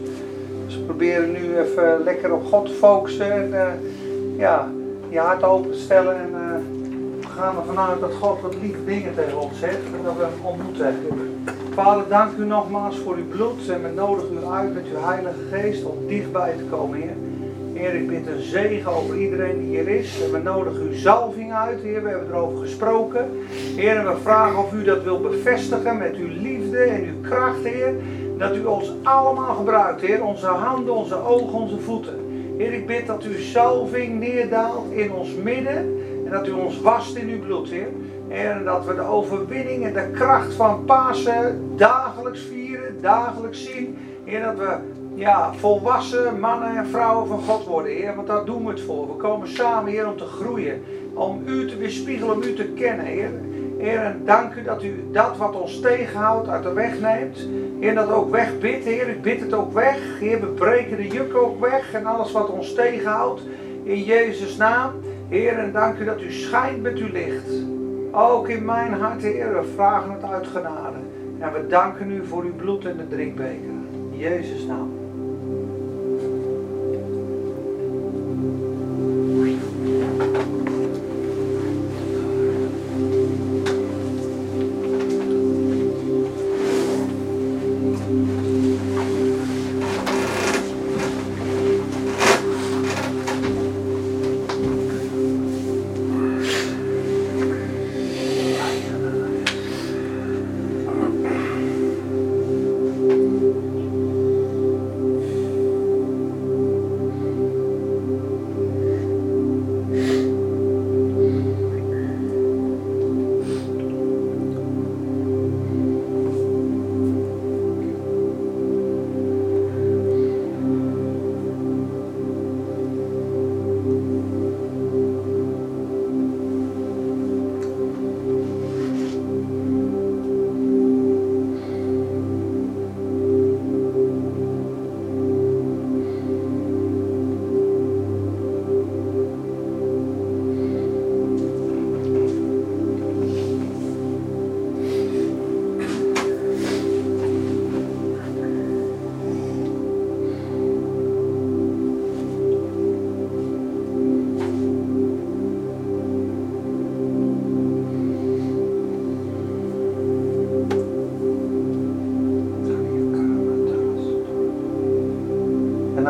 Dus 0.65 0.75
we 0.75 0.81
proberen 0.81 1.31
nu 1.31 1.57
even 1.57 2.03
lekker 2.03 2.33
op 2.33 2.45
God 2.45 2.65
te 2.65 2.73
focussen. 2.73 3.31
En 3.31 3.53
eh, 3.53 3.67
ja, 4.37 4.67
je 5.09 5.19
hart 5.19 5.43
open 5.43 5.71
te 5.71 5.79
stellen. 5.79 6.15
En 6.15 6.33
eh, 6.33 6.59
we 7.19 7.27
gaan 7.27 7.55
ervan 7.57 7.79
uit 7.79 7.99
dat 7.99 8.13
God 8.13 8.41
wat 8.41 8.55
lieve 8.61 8.85
dingen 8.85 9.15
tegen 9.15 9.41
ons 9.41 9.59
zegt. 9.59 9.85
En 9.85 10.03
dat 10.03 10.13
we 10.17 10.23
hem 10.23 10.45
ontmoeten. 10.45 10.95
Vader, 11.73 12.03
dank 12.09 12.37
u 12.37 12.45
nogmaals 12.45 12.97
voor 12.97 13.15
uw 13.15 13.27
bloed. 13.27 13.69
En 13.69 13.83
we 13.83 13.89
nodigen 13.95 14.37
u 14.43 14.45
uit 14.45 14.73
met 14.73 14.83
uw 14.93 15.03
Heilige 15.03 15.41
Geest 15.51 15.85
om 15.85 16.07
dichtbij 16.07 16.53
te 16.57 16.63
komen, 16.63 16.99
Heer. 16.99 17.26
Heer, 17.77 17.95
ik 17.95 18.07
bid 18.07 18.27
een 18.27 18.41
zegen 18.41 18.91
over 18.91 19.17
iedereen 19.17 19.57
die 19.57 19.67
hier 19.67 19.87
is. 19.87 20.21
En 20.23 20.31
we 20.31 20.37
nodigen 20.37 20.81
uw 20.81 20.93
zalving 20.93 21.53
uit, 21.53 21.81
Heer. 21.81 22.03
We 22.03 22.09
hebben 22.09 22.27
erover 22.29 22.57
gesproken. 22.57 23.29
Heer, 23.75 24.03
we 24.03 24.15
vragen 24.21 24.59
of 24.59 24.73
u 24.73 24.83
dat 24.83 25.03
wil 25.03 25.19
bevestigen 25.19 25.97
met 25.97 26.15
uw 26.15 26.27
liefde 26.27 26.77
en 26.77 27.03
uw 27.03 27.29
kracht, 27.29 27.63
Heer. 27.63 27.93
Dat 28.37 28.55
u 28.55 28.65
ons 28.65 28.93
allemaal 29.03 29.55
gebruikt, 29.55 30.01
Heer. 30.01 30.23
Onze 30.23 30.45
handen, 30.45 30.95
onze 30.95 31.15
ogen, 31.15 31.59
onze 31.59 31.79
voeten. 31.79 32.15
Heer, 32.57 32.73
ik 32.73 32.87
bid 32.87 33.07
dat 33.07 33.23
uw 33.23 33.39
zalving 33.39 34.19
neerdaalt 34.19 34.91
in 34.91 35.11
ons 35.11 35.29
midden. 35.43 35.97
En 36.25 36.31
dat 36.31 36.47
u 36.47 36.51
ons 36.51 36.81
wast 36.81 37.15
in 37.15 37.29
uw 37.29 37.39
bloed, 37.39 37.69
Heer. 37.69 37.87
Heer, 38.27 38.51
en 38.51 38.63
dat 38.63 38.85
we 38.85 38.95
de 38.95 39.01
overwinning 39.01 39.85
en 39.85 39.93
de 39.93 40.09
kracht 40.13 40.53
van 40.53 40.85
Pasen 40.85 41.71
dagelijks 41.75 42.39
vieren, 42.39 43.01
dagelijks 43.01 43.71
zien. 43.71 43.97
Heer, 44.23 44.41
dat 44.41 44.57
we 44.57 44.77
ja, 45.17 45.53
volwassen 45.53 46.39
mannen 46.39 46.77
en 46.77 46.87
vrouwen 46.87 47.27
van 47.27 47.41
God 47.41 47.65
worden, 47.65 47.91
Heer. 47.91 48.15
Want 48.15 48.27
daar 48.27 48.45
doen 48.45 48.63
we 48.63 48.69
het 48.69 48.81
voor. 48.81 49.07
We 49.07 49.13
komen 49.13 49.47
samen, 49.47 49.91
Heer, 49.91 50.07
om 50.07 50.17
te 50.17 50.25
groeien. 50.25 50.83
Om 51.13 51.41
u 51.45 51.67
te 51.67 51.77
weerspiegelen, 51.77 52.35
om 52.35 52.41
u 52.41 52.53
te 52.53 52.65
kennen, 52.65 53.05
Heer. 53.05 53.31
Heer, 53.77 53.99
en 53.99 54.21
dank 54.25 54.53
u 54.53 54.63
dat 54.63 54.83
u 54.83 55.07
dat 55.11 55.37
wat 55.37 55.61
ons 55.61 55.79
tegenhoudt 55.79 56.47
uit 56.47 56.63
de 56.63 56.73
weg 56.73 56.99
neemt. 56.99 57.47
Heer, 57.79 57.95
dat 57.95 58.11
ook 58.11 58.31
wegbidt, 58.31 58.85
Heer. 58.85 59.09
Ik 59.09 59.21
bid 59.21 59.39
het 59.39 59.53
ook 59.53 59.73
weg. 59.73 60.19
Heer, 60.19 60.39
we 60.39 60.47
breken 60.47 60.97
de 60.97 61.07
juk 61.07 61.35
ook 61.35 61.59
weg. 61.59 61.93
En 61.93 62.05
alles 62.05 62.31
wat 62.31 62.49
ons 62.49 62.73
tegenhoudt. 62.73 63.41
In 63.83 64.03
Jezus' 64.03 64.57
naam. 64.57 64.91
Heer, 65.29 65.57
en 65.57 65.71
dank 65.71 65.99
u 65.99 66.05
dat 66.05 66.21
u 66.21 66.31
schijnt 66.31 66.81
met 66.81 66.97
uw 66.97 67.11
licht. 67.11 67.49
Ook 68.11 68.49
in 68.49 68.65
mijn 68.65 68.93
hart, 68.93 69.21
Heer, 69.21 69.53
we 69.53 69.67
vragen 69.75 70.11
het 70.11 70.23
uit 70.23 70.47
genade. 70.47 70.97
En 71.39 71.53
we 71.53 71.67
danken 71.67 72.11
u 72.11 72.25
voor 72.25 72.43
uw 72.43 72.55
bloed 72.55 72.85
en 72.85 72.97
de 72.97 73.07
drinkbeker. 73.07 73.69
In 74.11 74.17
Jezus' 74.17 74.65
naam. 74.65 75.06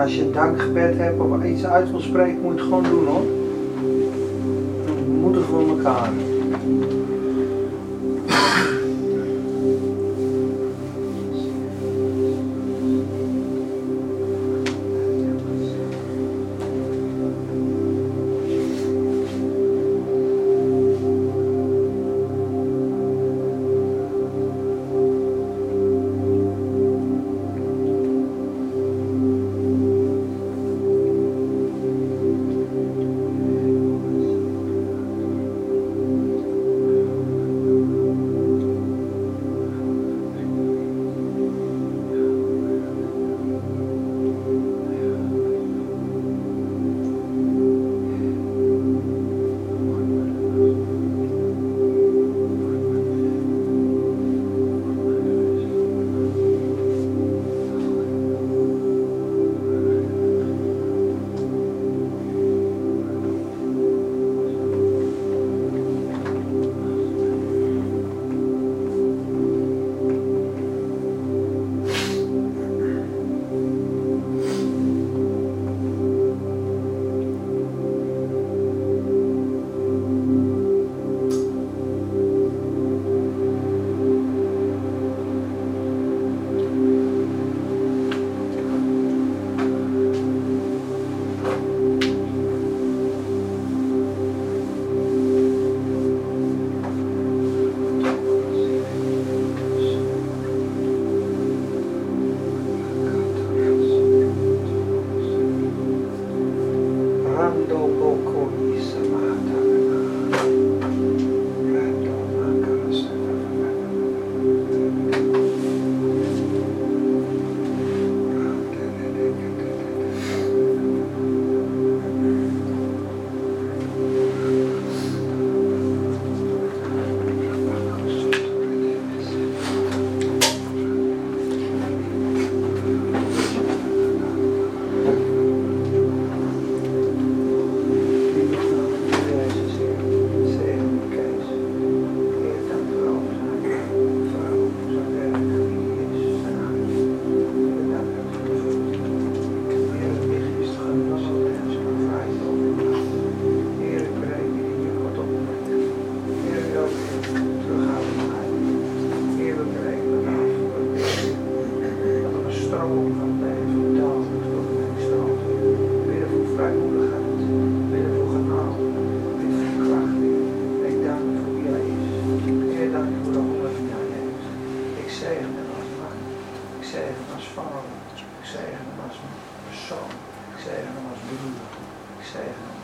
Als 0.08 0.16
je 0.16 0.22
een 0.22 0.32
dankgebed 0.32 0.98
hebt 0.98 1.20
of 1.20 1.44
iets 1.44 1.66
uit 1.66 1.92
wil 1.92 2.00
spreken, 2.00 2.42
moet 2.42 2.54
je 2.54 2.60
het 2.60 2.68
gewoon 2.68 2.84
doen 2.84 3.06
hoor. 3.08 3.37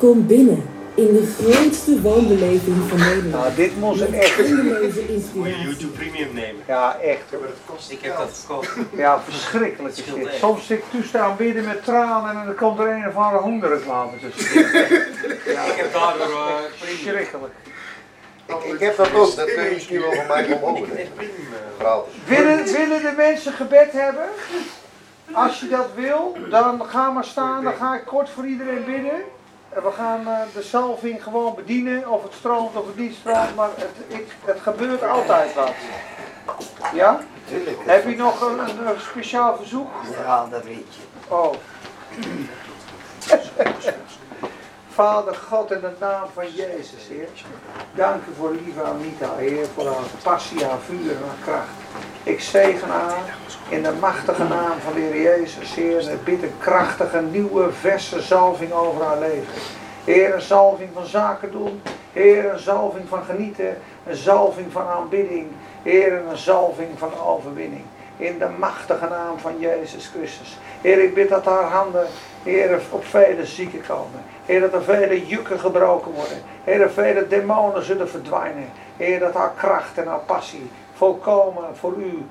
Kom 0.04 0.28
binnen 0.28 0.64
in 0.96 1.14
de 1.14 1.34
grootste 1.42 2.02
wandeleving 2.02 2.78
van 2.90 2.98
Nederland. 3.00 3.32
Nou, 3.32 3.56
dit 3.56 3.80
moest 3.80 4.02
een 4.02 4.14
echt. 4.14 4.38
Moet 4.38 4.48
je 4.48 5.06
inspiratie. 5.14 5.62
YouTube 5.62 5.98
Premium 5.98 6.34
nemen. 6.34 6.62
Ja, 6.68 6.98
echt. 7.00 7.22
Ik 7.90 8.00
heb 8.02 8.18
dat 8.18 8.46
gekocht. 8.48 8.76
Ja, 8.96 9.22
verschrikkelijk 9.22 9.98
is 9.98 10.06
dit. 10.06 10.30
Soms 10.40 10.68
zit 10.68 10.78
ik 10.78 10.84
toestaan 10.92 11.36
bidden 11.38 11.66
met 11.66 11.84
tranen 11.84 12.40
en 12.40 12.46
dan 12.46 12.56
komt 12.56 12.80
er 12.80 12.88
een 12.88 13.08
of 13.08 13.16
andere 13.16 13.42
hondenreclame 13.44 14.12
tussen. 14.20 14.62
Ja, 15.56 15.64
Ik 15.64 15.76
heb 15.76 15.94
daardoor 15.94 16.28
uh, 16.28 16.56
verschrikkelijk. 16.78 17.54
Ik, 18.46 18.64
ik 18.74 18.80
heb 18.80 18.98
dat 18.98 19.14
ook, 19.14 19.36
dat 19.36 19.54
kun 19.54 19.64
je 19.64 19.72
misschien 19.74 20.00
wel 20.02 20.14
van 20.14 20.28
mij 20.28 20.44
komen 20.44 20.52
Ik 20.54 20.60
heb 20.60 20.64
over. 20.64 20.96
echt 20.96 21.16
Premium. 21.16 21.54
eh. 21.80 21.98
Willen, 22.26 22.64
willen 22.66 23.02
de 23.02 23.14
mensen 23.18 23.54
gebed 23.54 23.92
hebben? 23.92 24.26
Als 25.32 25.60
je 25.60 25.68
dat 25.68 25.88
wil, 25.96 26.38
dan 26.50 26.86
ga 26.86 27.12
maar 27.12 27.26
staan. 27.26 27.64
Dan 27.64 27.74
ga 27.74 27.96
ik 27.96 28.06
kort 28.06 28.30
voor 28.30 28.46
iedereen 28.46 28.86
bidden. 28.86 29.24
En 29.76 29.84
we 29.84 29.92
gaan 29.92 30.28
eh, 30.28 30.40
de 30.54 30.62
salving 30.62 31.24
gewoon 31.24 31.56
bedienen. 31.56 32.10
Of 32.10 32.24
het 32.24 32.34
stroomt 32.34 32.76
of 32.76 32.86
het 32.86 32.98
niet 32.98 33.16
stroomt. 33.16 33.56
Maar 33.56 33.70
het, 33.76 34.20
ik, 34.20 34.36
het 34.46 34.60
gebeurt 34.60 35.04
altijd 35.04 35.54
wat. 35.54 35.74
Ja? 36.94 37.20
Heb 37.80 38.10
je 38.10 38.16
nog 38.16 38.42
een, 38.42 38.60
een, 38.60 38.88
een 38.88 39.00
speciaal 39.00 39.58
verzoek? 39.58 39.92
Ja, 40.24 40.46
dat 40.46 40.64
weet 40.64 40.96
je. 40.96 41.02
Oh. 41.28 41.54
Vader 44.94 45.36
God, 45.36 45.72
in 45.72 45.80
de 45.80 45.92
naam 46.00 46.28
van 46.34 46.52
Jezus, 46.52 47.08
Heer. 47.10 47.28
Dank 47.96 48.22
u 48.30 48.34
voor 48.38 48.52
lieve 48.52 48.84
Anita, 48.84 49.36
Heer, 49.38 49.66
voor 49.76 49.86
haar 49.86 50.04
passie, 50.24 50.66
haar 50.66 50.80
vuur 50.86 51.12
en 51.12 51.22
haar 51.28 51.44
kracht. 51.44 52.04
Ik 52.24 52.42
zegen 52.42 52.90
haar 52.90 53.38
in 53.70 53.84
de 53.84 53.92
machtige 54.00 54.44
naam 54.44 54.80
van 54.84 54.94
de 54.94 55.00
Heer 55.00 55.22
Jezus, 55.22 55.76
Heer. 55.76 56.08
En 56.10 56.20
bid 56.24 56.44
een 56.44 56.58
krachtige, 56.60 57.22
nieuwe, 57.22 57.72
verse 57.72 58.22
zalving 58.22 58.72
over 58.72 59.04
haar 59.04 59.20
leven. 59.20 59.54
Heer, 60.04 60.34
een 60.34 60.42
zalving 60.42 60.90
van 60.94 61.06
zaken 61.06 61.52
doen. 61.52 61.82
Heer, 62.12 62.52
een 62.52 62.60
zalving 62.60 63.08
van 63.10 63.24
genieten. 63.24 63.78
Een 64.08 64.16
zalving 64.16 64.72
van 64.72 64.88
aanbidding. 64.88 65.48
Heer, 65.84 66.14
een 66.14 66.38
zalving 66.38 66.90
van 66.98 67.20
overwinning. 67.20 67.86
In 68.18 68.38
de 68.40 68.50
machtige 68.60 69.08
naam 69.08 69.40
van 69.40 69.60
Jezus 69.60 70.12
Christus. 70.16 70.58
Heer, 70.82 71.04
ik 71.04 71.14
bid 71.14 71.30
dat 71.30 71.46
haar 71.46 71.64
handen, 71.64 72.08
Heer, 72.44 72.82
op 72.90 73.06
vele 73.06 73.46
zieken 73.46 73.82
komen. 73.88 74.24
Heer, 74.46 74.60
dat 74.60 74.74
er 74.74 74.84
vele 74.84 75.26
jukken 75.26 75.60
gebroken 75.60 76.12
worden. 76.12 76.38
Heer, 76.64 76.80
dat 76.80 76.92
vele 76.92 77.28
demonen 77.28 77.86
zullen 77.86 78.10
verdwijnen. 78.10 78.70
Heer, 78.98 79.20
dat 79.20 79.34
haar 79.34 79.52
kracht 79.58 79.98
en 79.98 80.08
haar 80.08 80.20
passie 80.20 80.72
volkomen 80.94 81.78
voor 81.78 81.94
u 81.98 82.26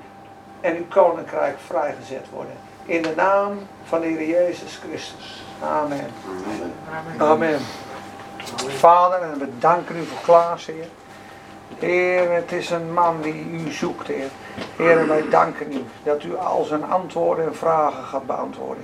en 0.61 0.75
uw 0.75 0.85
koninkrijk 0.89 1.59
vrijgezet 1.65 2.25
worden. 2.31 2.53
In 2.85 3.01
de 3.01 3.13
naam 3.15 3.57
van 3.83 4.01
de 4.01 4.07
Heer 4.07 4.27
Jezus 4.27 4.79
Christus. 4.87 5.43
Amen. 5.61 6.07
Amen. 7.17 7.59
Vader, 8.67 9.21
en 9.21 9.39
we 9.39 9.47
danken 9.59 9.95
u 9.95 10.03
voor 10.03 10.21
Klaas, 10.23 10.65
Heer. 10.65 10.87
Heer, 11.79 12.31
het 12.31 12.51
is 12.51 12.69
een 12.69 12.93
man 12.93 13.21
die 13.21 13.45
u 13.51 13.71
zoekt, 13.71 14.07
Heer. 14.07 14.29
Heer, 14.75 15.07
wij 15.07 15.29
danken 15.29 15.73
u 15.73 15.83
dat 16.03 16.23
u 16.23 16.37
al 16.37 16.63
zijn 16.63 16.83
antwoorden 16.83 17.45
en 17.45 17.55
vragen 17.55 18.03
gaat 18.03 18.25
beantwoorden, 18.25 18.83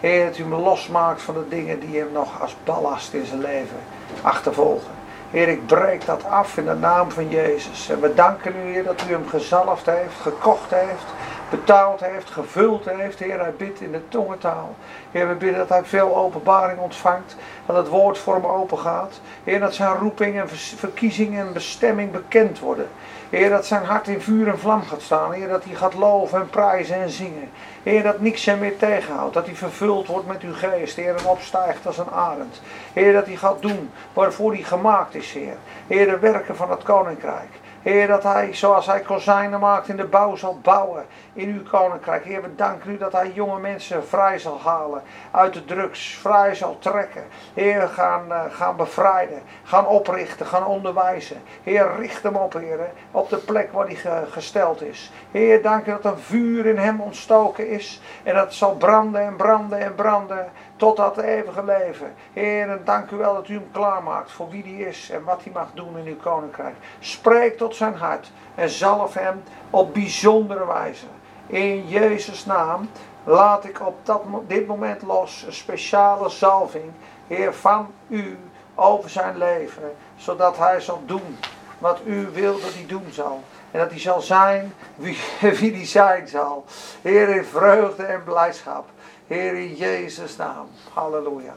Heer. 0.00 0.24
Dat 0.24 0.38
u 0.38 0.42
hem 0.42 0.54
losmaakt 0.54 1.22
van 1.22 1.34
de 1.34 1.48
dingen 1.48 1.80
die 1.80 1.98
hem 1.98 2.12
nog 2.12 2.40
als 2.40 2.56
ballast 2.64 3.12
in 3.12 3.26
zijn 3.26 3.40
leven 3.40 3.78
achtervolgen. 4.22 5.02
Heer, 5.30 5.48
ik 5.48 5.66
breek 5.66 6.06
dat 6.06 6.24
af 6.24 6.56
in 6.56 6.64
de 6.64 6.74
naam 6.74 7.10
van 7.10 7.28
Jezus. 7.28 7.88
En 7.88 8.00
we 8.00 8.14
danken 8.14 8.54
u, 8.56 8.72
Heer, 8.72 8.84
dat 8.84 9.04
u 9.08 9.12
hem 9.12 9.28
gezalfd 9.28 9.86
heeft, 9.86 10.20
gekocht 10.22 10.70
heeft. 10.70 11.04
betaald 11.50 12.00
heeft, 12.00 12.30
gevuld 12.30 12.84
heeft. 12.84 13.18
Heer, 13.18 13.40
hij 13.40 13.52
bidt 13.52 13.80
in 13.80 13.92
de 13.92 14.08
tongentaal. 14.08 14.74
Heer, 15.10 15.28
we 15.28 15.34
bidden 15.34 15.58
dat 15.58 15.68
hij 15.68 15.84
veel 15.84 16.16
openbaring 16.16 16.78
ontvangt. 16.78 17.36
Dat 17.66 17.76
het 17.76 17.88
woord 17.88 18.18
voor 18.18 18.34
hem 18.34 18.46
open 18.46 18.78
gaat. 18.78 19.20
Heer, 19.44 19.60
dat 19.60 19.74
zijn 19.74 19.96
roeping 19.96 20.40
en 20.40 20.48
verkiezing 20.76 21.38
en 21.38 21.52
bestemming 21.52 22.12
bekend 22.12 22.58
worden. 22.58 22.88
Heer, 23.30 23.50
dat 23.50 23.66
zijn 23.66 23.84
hart 23.84 24.08
in 24.08 24.20
vuur 24.20 24.48
en 24.48 24.58
vlam 24.58 24.82
gaat 24.82 25.02
staan. 25.02 25.32
Heer, 25.32 25.48
dat 25.48 25.64
hij 25.64 25.74
gaat 25.74 25.94
loven 25.94 26.40
en 26.40 26.50
prijzen 26.50 26.96
en 26.96 27.10
zingen. 27.10 27.50
Heer, 27.82 28.02
dat 28.02 28.20
niks 28.20 28.44
hem 28.44 28.58
meer 28.58 28.76
tegenhoudt. 28.76 29.34
Dat 29.34 29.46
hij 29.46 29.54
vervuld 29.54 30.06
wordt 30.06 30.26
met 30.26 30.42
uw 30.42 30.54
geest. 30.54 30.96
Heer, 30.96 31.14
en 31.16 31.26
opstijgt 31.26 31.86
als 31.86 31.98
een 31.98 32.10
arend. 32.10 32.60
Heer, 32.92 33.12
dat 33.12 33.26
hij 33.26 33.36
gaat 33.36 33.62
doen 33.62 33.90
waarvoor 34.12 34.52
hij 34.52 34.62
gemaakt 34.62 35.14
is, 35.14 35.32
Heer. 35.32 35.56
Heer, 35.86 36.06
de 36.06 36.18
werken 36.18 36.56
van 36.56 36.70
het 36.70 36.82
koninkrijk. 36.82 37.50
Heer, 37.84 38.06
dat 38.06 38.22
hij, 38.22 38.54
zoals 38.54 38.86
hij 38.86 39.00
kozijnen 39.00 39.60
maakt, 39.60 39.88
in 39.88 39.96
de 39.96 40.04
bouw 40.04 40.36
zal 40.36 40.58
bouwen 40.62 41.06
in 41.32 41.48
uw 41.48 41.62
koninkrijk. 41.62 42.24
Heer, 42.24 42.42
we 42.42 42.54
danken 42.54 42.90
u 42.90 42.98
dat 42.98 43.12
hij 43.12 43.30
jonge 43.34 43.58
mensen 43.58 44.06
vrij 44.06 44.38
zal 44.38 44.60
halen 44.64 45.02
uit 45.30 45.52
de 45.52 45.64
drugs, 45.64 46.18
vrij 46.20 46.54
zal 46.54 46.78
trekken. 46.78 47.24
Heer, 47.54 47.88
gaan, 47.88 48.32
eh, 48.32 48.40
gaan 48.50 48.76
bevrijden, 48.76 49.42
gaan 49.62 49.86
oprichten, 49.86 50.46
gaan 50.46 50.66
onderwijzen. 50.66 51.42
Heer, 51.62 51.90
richt 51.98 52.22
hem 52.22 52.36
op, 52.36 52.52
Heer, 52.52 52.78
op 53.10 53.28
de 53.28 53.36
plek 53.36 53.72
waar 53.72 53.86
hij 53.86 53.94
ge- 53.94 54.26
gesteld 54.30 54.82
is. 54.82 55.12
Heer, 55.30 55.62
dank 55.62 55.86
u 55.86 55.90
dat 55.90 56.04
een 56.04 56.18
vuur 56.18 56.66
in 56.66 56.78
hem 56.78 57.00
ontstoken 57.00 57.68
is 57.68 58.00
en 58.22 58.34
dat 58.34 58.54
zal 58.54 58.74
branden 58.76 59.22
en 59.22 59.36
branden 59.36 59.78
en 59.80 59.94
branden 59.94 60.48
tot 60.76 60.96
dat 60.96 61.18
eeuwige 61.18 61.64
leven. 61.64 62.14
Heer, 62.32 62.68
en 62.68 62.80
dank 62.84 63.10
u 63.10 63.16
wel 63.16 63.34
dat 63.34 63.48
u 63.48 63.54
hem 63.54 63.68
klaarmaakt 63.72 64.32
voor 64.32 64.48
wie 64.48 64.62
hij 64.62 64.88
is 64.88 65.10
en 65.10 65.24
wat 65.24 65.42
hij 65.44 65.52
mag 65.52 65.68
doen 65.74 65.98
in 65.98 66.06
uw 66.06 66.16
koninkrijk. 66.16 66.74
Spreek 66.98 67.56
tot 67.56 67.76
zijn 67.76 67.94
hart 67.94 68.30
en 68.54 68.68
zalf 68.68 69.14
hem 69.14 69.42
op 69.70 69.94
bijzondere 69.94 70.66
wijze. 70.66 71.06
In 71.46 71.88
Jezus' 71.88 72.44
naam 72.44 72.88
laat 73.24 73.64
ik 73.64 73.86
op 73.86 73.98
dat, 74.02 74.22
dit 74.46 74.66
moment 74.66 75.02
los 75.02 75.44
een 75.46 75.52
speciale 75.52 76.28
zalving, 76.28 76.92
Heer, 77.26 77.54
van 77.54 77.92
u 78.08 78.38
over 78.74 79.10
zijn 79.10 79.38
leven, 79.38 79.92
zodat 80.16 80.58
hij 80.58 80.80
zal 80.80 81.02
doen 81.06 81.38
wat 81.78 82.00
u 82.04 82.28
wil 82.32 82.52
dat 82.52 82.74
hij 82.74 82.86
doen 82.86 83.06
zal. 83.10 83.42
En 83.70 83.80
dat 83.80 83.90
hij 83.90 84.00
zal 84.00 84.20
zijn 84.20 84.74
wie, 84.94 85.18
wie 85.60 85.74
hij 85.74 85.86
zijn 85.86 86.28
zal. 86.28 86.64
Heer, 87.02 87.28
in 87.28 87.44
vreugde 87.44 88.02
en 88.02 88.24
blijdschap. 88.24 88.88
Heer, 89.26 89.54
in 89.54 89.74
Jezus' 89.74 90.36
naam. 90.36 90.66
Halleluja. 90.92 91.56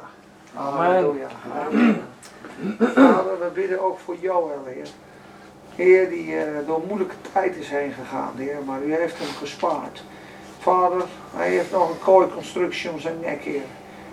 Halleluja. 0.54 1.28
Amen. 1.68 2.02
Vader, 2.80 3.40
we 3.40 3.50
bidden 3.54 3.80
ook 3.80 4.00
voor 4.00 4.16
Joël, 4.20 4.66
Heer. 4.66 4.88
Heer, 5.76 6.10
die 6.10 6.38
eh, 6.38 6.68
door 6.68 6.82
moeilijke 6.88 7.16
tijd 7.34 7.56
is 7.56 7.70
heen 7.70 7.92
gegaan, 7.92 8.34
Heer, 8.38 8.58
maar 8.66 8.82
u 8.82 8.96
heeft 8.96 9.18
hem 9.18 9.28
gespaard. 9.28 10.04
Vader, 10.60 11.04
hij 11.36 11.50
heeft 11.50 11.72
nog 11.72 11.90
een 11.90 12.00
kooiconstructie 12.00 12.90
om 12.90 13.00
zijn 13.00 13.20
nek, 13.20 13.42
Heer. 13.42 13.62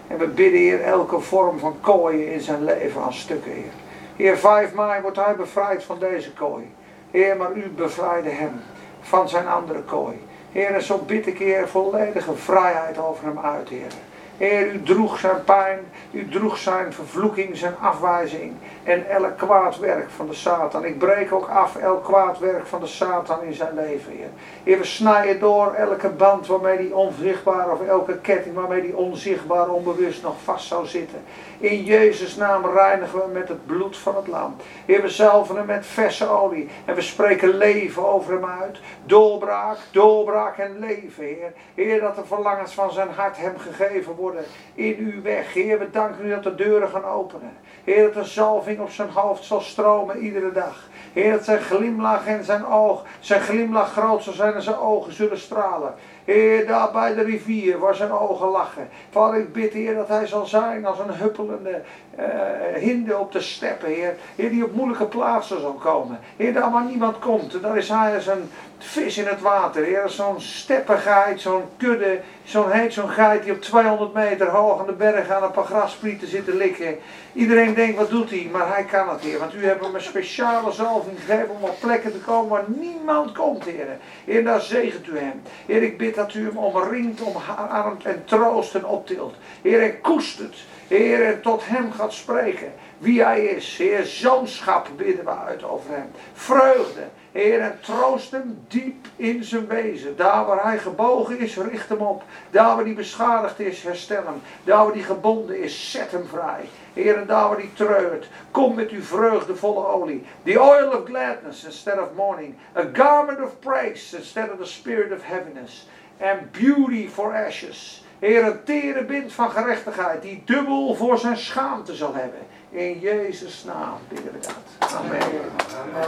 En 0.07 0.19
we 0.19 0.27
bidden, 0.27 0.61
Heer, 0.61 0.81
elke 0.81 1.21
vorm 1.21 1.59
van 1.59 1.77
kooien 1.81 2.33
in 2.33 2.41
zijn 2.41 2.65
leven 2.65 3.03
aan 3.03 3.13
stukken, 3.13 3.53
Heer. 3.53 3.73
Heer, 4.17 4.37
5 4.37 4.75
mei 4.75 5.03
wordt 5.03 5.17
hij 5.17 5.37
bevrijd 5.37 5.85
van 5.85 5.99
deze 5.99 6.33
kooi. 6.33 6.73
Heer, 7.11 7.37
maar 7.37 7.53
u 7.53 7.69
bevrijdde 7.69 8.31
hem 8.31 8.61
van 9.01 9.29
zijn 9.29 9.49
andere 9.49 9.83
kooi. 9.83 10.17
Heer, 10.55 10.81
zo 10.81 10.99
bid 10.99 11.27
ik, 11.27 11.39
Heer, 11.39 11.69
volledige 11.69 12.35
vrijheid 12.35 12.99
over 12.99 13.25
hem 13.25 13.39
uit, 13.39 13.69
Heer. 13.69 13.93
Heer, 14.37 14.73
u 14.73 14.83
droeg 14.83 15.19
zijn 15.19 15.45
pijn, 15.45 15.79
u 16.11 16.29
droeg 16.29 16.57
zijn 16.57 16.93
vervloeking, 16.93 17.57
zijn 17.57 17.75
afwijzing 17.81 18.53
en 18.83 19.11
elk 19.11 19.37
kwaad 19.37 19.79
werk 19.79 20.11
van 20.11 20.27
de 20.27 20.35
Satan. 20.35 20.85
Ik 20.85 20.99
breek 20.99 21.33
ook 21.33 21.49
af 21.49 21.77
elk 21.77 22.05
kwaad 22.05 22.39
werk 22.39 22.67
van 22.67 22.81
de 22.81 22.87
Satan 22.87 23.43
in 23.43 23.55
zijn 23.55 23.75
leven, 23.75 24.13
Heer. 24.13 24.29
Heer, 24.63 24.79
we 24.79 24.85
snijden 24.85 25.41
door 25.41 25.73
elke 25.73 26.09
band 26.09 26.47
waarmee 26.47 26.79
die 26.79 26.95
onzichtbaar 26.95 27.71
of 27.71 27.87
elke 27.87 28.19
ketting 28.19 28.55
waarmee 28.55 28.83
die 28.83 28.97
onzichtbaar 28.97 29.69
onbewust 29.69 30.23
nog 30.23 30.37
vast 30.45 30.67
zou 30.67 30.87
zitten. 30.87 31.23
In 31.65 31.85
Jezus' 31.85 32.37
naam 32.37 32.67
reinigen 32.67 33.19
we 33.19 33.33
met 33.33 33.49
het 33.49 33.67
bloed 33.67 33.97
van 33.97 34.17
het 34.17 34.27
lam. 34.27 34.57
Heer, 34.87 35.03
we 35.03 35.09
zalven 35.09 35.57
hem 35.57 35.67
met 35.67 35.87
verse 35.87 36.29
olie. 36.29 36.69
En 36.85 36.95
we 36.95 37.01
spreken 37.01 37.57
leven 37.57 38.09
over 38.09 38.33
hem 38.33 38.45
uit. 38.45 38.79
Doorbraak, 39.05 39.79
doorbraak 39.91 40.59
en 40.59 40.79
leven, 40.79 41.25
Heer. 41.25 41.53
Heer, 41.75 42.01
dat 42.01 42.17
de 42.17 42.25
verlangens 42.25 42.75
van 42.75 42.93
zijn 42.93 43.09
hart 43.09 43.37
hem 43.37 43.59
gegeven 43.59 44.15
worden 44.15 44.45
in 44.75 44.97
uw 44.99 45.23
weg. 45.23 45.53
Heer, 45.53 45.79
we 45.79 45.91
danken 45.91 46.27
u 46.27 46.29
dat 46.29 46.43
de 46.43 46.55
deuren 46.55 46.89
gaan 46.89 47.05
openen. 47.05 47.57
Heer, 47.85 48.03
dat 48.03 48.15
de 48.15 48.31
zalving 48.31 48.81
op 48.81 48.91
zijn 48.91 49.11
hoofd 49.11 49.45
zal 49.45 49.61
stromen 49.61 50.19
iedere 50.19 50.53
dag. 50.53 50.89
Heer, 51.13 51.33
dat 51.33 51.45
zijn 51.45 51.61
glimlach 51.61 52.27
en 52.27 52.45
zijn 52.45 52.67
oog, 52.67 53.03
zijn 53.21 53.41
glimlach 53.41 53.93
groot 53.93 54.23
zal 54.23 54.33
zijn 54.33 54.55
en 54.55 54.63
zijn 54.63 54.79
ogen 54.79 55.13
zullen 55.13 55.39
stralen. 55.39 55.95
Heer, 56.25 56.67
daar 56.67 56.91
bij 56.91 57.15
de 57.15 57.23
rivier 57.23 57.79
waar 57.79 57.95
zijn 57.95 58.13
ogen 58.13 58.49
lachen. 58.49 58.89
Vader, 59.11 59.41
ik 59.41 59.53
bid, 59.53 59.73
Heer, 59.73 59.95
dat 59.95 60.09
hij 60.09 60.27
zal 60.27 60.47
zijn 60.47 60.87
als 60.87 60.99
een 60.99 61.15
huppelende 61.15 61.83
eh, 62.17 62.81
hinde 62.81 63.19
op 63.19 63.33
de 63.33 63.41
steppen, 63.41 63.89
Heer. 63.89 64.15
Heer, 64.35 64.51
die 64.51 64.65
op 64.65 64.75
moeilijke 64.75 65.07
plaatsen 65.07 65.61
zal 65.61 65.73
komen. 65.73 66.19
Heer, 66.37 66.53
daar 66.53 66.71
waar 66.71 66.85
niemand 66.85 67.19
komt, 67.19 67.63
daar 67.63 67.77
is 67.77 67.89
hij 67.89 68.15
als 68.15 68.27
een 68.27 68.51
vis 68.79 69.19
in 69.19 69.27
het 69.27 69.41
water. 69.41 69.85
Heer, 69.85 70.09
zo'n 70.09 70.41
steppengeit, 70.41 71.41
zo'n 71.41 71.63
kudde, 71.77 72.21
zo'n 72.45 72.71
heet, 72.71 72.93
zo'n 72.93 73.09
geit 73.09 73.43
die 73.43 73.53
op 73.53 73.61
200 73.61 74.15
meter 74.15 74.49
hoog 74.49 74.81
aan 74.81 74.87
de 74.87 74.93
berg 74.93 75.31
aan 75.31 75.43
een 75.43 75.51
paar 75.51 75.65
grasprieten 75.65 76.29
zit 76.29 76.45
te 76.45 76.57
likken. 76.57 76.99
Iedereen 77.33 77.75
denkt, 77.75 77.99
wat 77.99 78.11
doet 78.11 78.31
hij? 78.31 78.49
Maar 78.53 78.75
hij 78.75 78.85
kan 78.85 79.09
het, 79.09 79.21
Heer. 79.21 79.39
Want 79.39 79.55
u 79.55 79.67
hebt 79.67 79.85
hem 79.85 79.95
een 79.95 80.01
speciale 80.01 80.73
zalving 80.73 81.19
gegeven 81.19 81.51
om 81.51 81.63
op 81.63 81.81
plekken 81.81 82.13
te 82.13 82.19
komen 82.19 82.51
waar 82.51 82.65
niemand 82.67 83.33
komt, 83.33 83.65
Heer. 83.65 83.99
Heer, 84.25 84.45
daar 84.45 84.61
zegent 84.61 85.07
u 85.07 85.19
hem. 85.19 85.43
Heer, 85.67 85.83
ik 85.83 85.99
bid 85.99 86.15
dat 86.15 86.35
u 86.35 86.47
hem 86.47 86.57
omringt, 86.57 87.21
omarmt 87.23 88.05
en 88.05 88.23
troost 88.25 88.75
en 88.75 88.87
optilt. 88.87 89.35
Heer, 89.63 89.83
en 89.83 90.01
koestert. 90.01 90.65
Heer, 90.95 91.41
tot 91.41 91.67
hem 91.67 91.93
gaat 91.93 92.13
spreken 92.13 92.73
wie 92.99 93.23
hij 93.23 93.45
is. 93.45 93.77
Heer, 93.77 94.05
zoonschap 94.05 94.89
bidden 94.97 95.25
we 95.25 95.31
uit 95.31 95.65
over 95.65 95.91
hem. 95.91 96.11
Vreugde. 96.33 97.03
Heer, 97.33 97.61
en 97.61 97.79
troost 97.81 98.31
hem 98.31 98.65
diep 98.69 99.07
in 99.17 99.45
zijn 99.45 99.67
wezen. 99.67 100.17
Daar 100.17 100.47
waar 100.47 100.63
hij 100.63 100.79
gebogen 100.79 101.39
is, 101.39 101.57
richt 101.57 101.89
hem 101.89 102.01
op. 102.01 102.23
Daar 102.51 102.77
waar 102.77 102.85
hij 102.85 102.95
beschadigd 102.95 103.61
is, 103.61 103.83
herstel 103.83 104.25
hem. 104.25 104.43
Daar 104.65 104.85
waar 104.85 104.95
hij 104.95 105.03
gebonden 105.03 105.63
is, 105.63 105.91
zet 105.91 106.11
hem 106.11 106.27
vrij. 106.27 106.69
Heer, 106.93 107.17
en 107.17 107.27
daar 107.27 107.49
waar 107.49 107.59
hij 107.59 107.71
treurt, 107.75 108.29
kom 108.51 108.75
met 108.75 108.91
uw 108.91 109.03
vreugdevolle 109.03 109.87
olie. 109.87 110.25
The 110.45 110.61
oil 110.61 110.89
of 110.89 111.05
gladness 111.05 111.65
instead 111.65 111.99
of 112.01 112.09
mourning. 112.17 112.55
A 112.77 112.85
garment 112.93 113.41
of 113.41 113.59
praise 113.59 114.17
instead 114.17 114.51
of 114.51 114.59
the 114.59 114.73
spirit 114.73 115.13
of 115.13 115.23
heaviness. 115.23 115.87
And 116.21 116.53
beauty 116.53 117.09
for 117.09 117.35
ashes. 117.47 118.04
Heer, 118.25 118.45
een 118.45 118.65
tere 118.65 119.05
bind 119.05 119.33
van 119.33 119.51
gerechtigheid 119.51 120.23
die 120.23 120.43
dubbel 120.45 120.95
voor 120.95 121.19
zijn 121.19 121.37
schaamte 121.37 121.95
zal 121.95 122.15
hebben. 122.15 122.39
In 122.71 122.99
Jezus' 122.99 123.65
naam 123.65 123.99
bidden 124.09 124.33
we 124.33 124.39
dat. 124.39 124.91
Amen. 124.99 125.21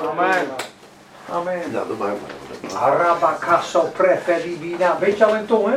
Amen. 0.08 0.46
Amen. 1.30 1.70
Nou, 1.72 1.86
doe 1.86 1.96
maar. 1.96 2.14
Arabakaso 2.74 3.80
prefedibina. 3.80 4.98
Weet 4.98 5.18
je 5.18 5.24
al 5.24 5.34
in 5.34 5.46
tong, 5.46 5.66
hè? 5.66 5.76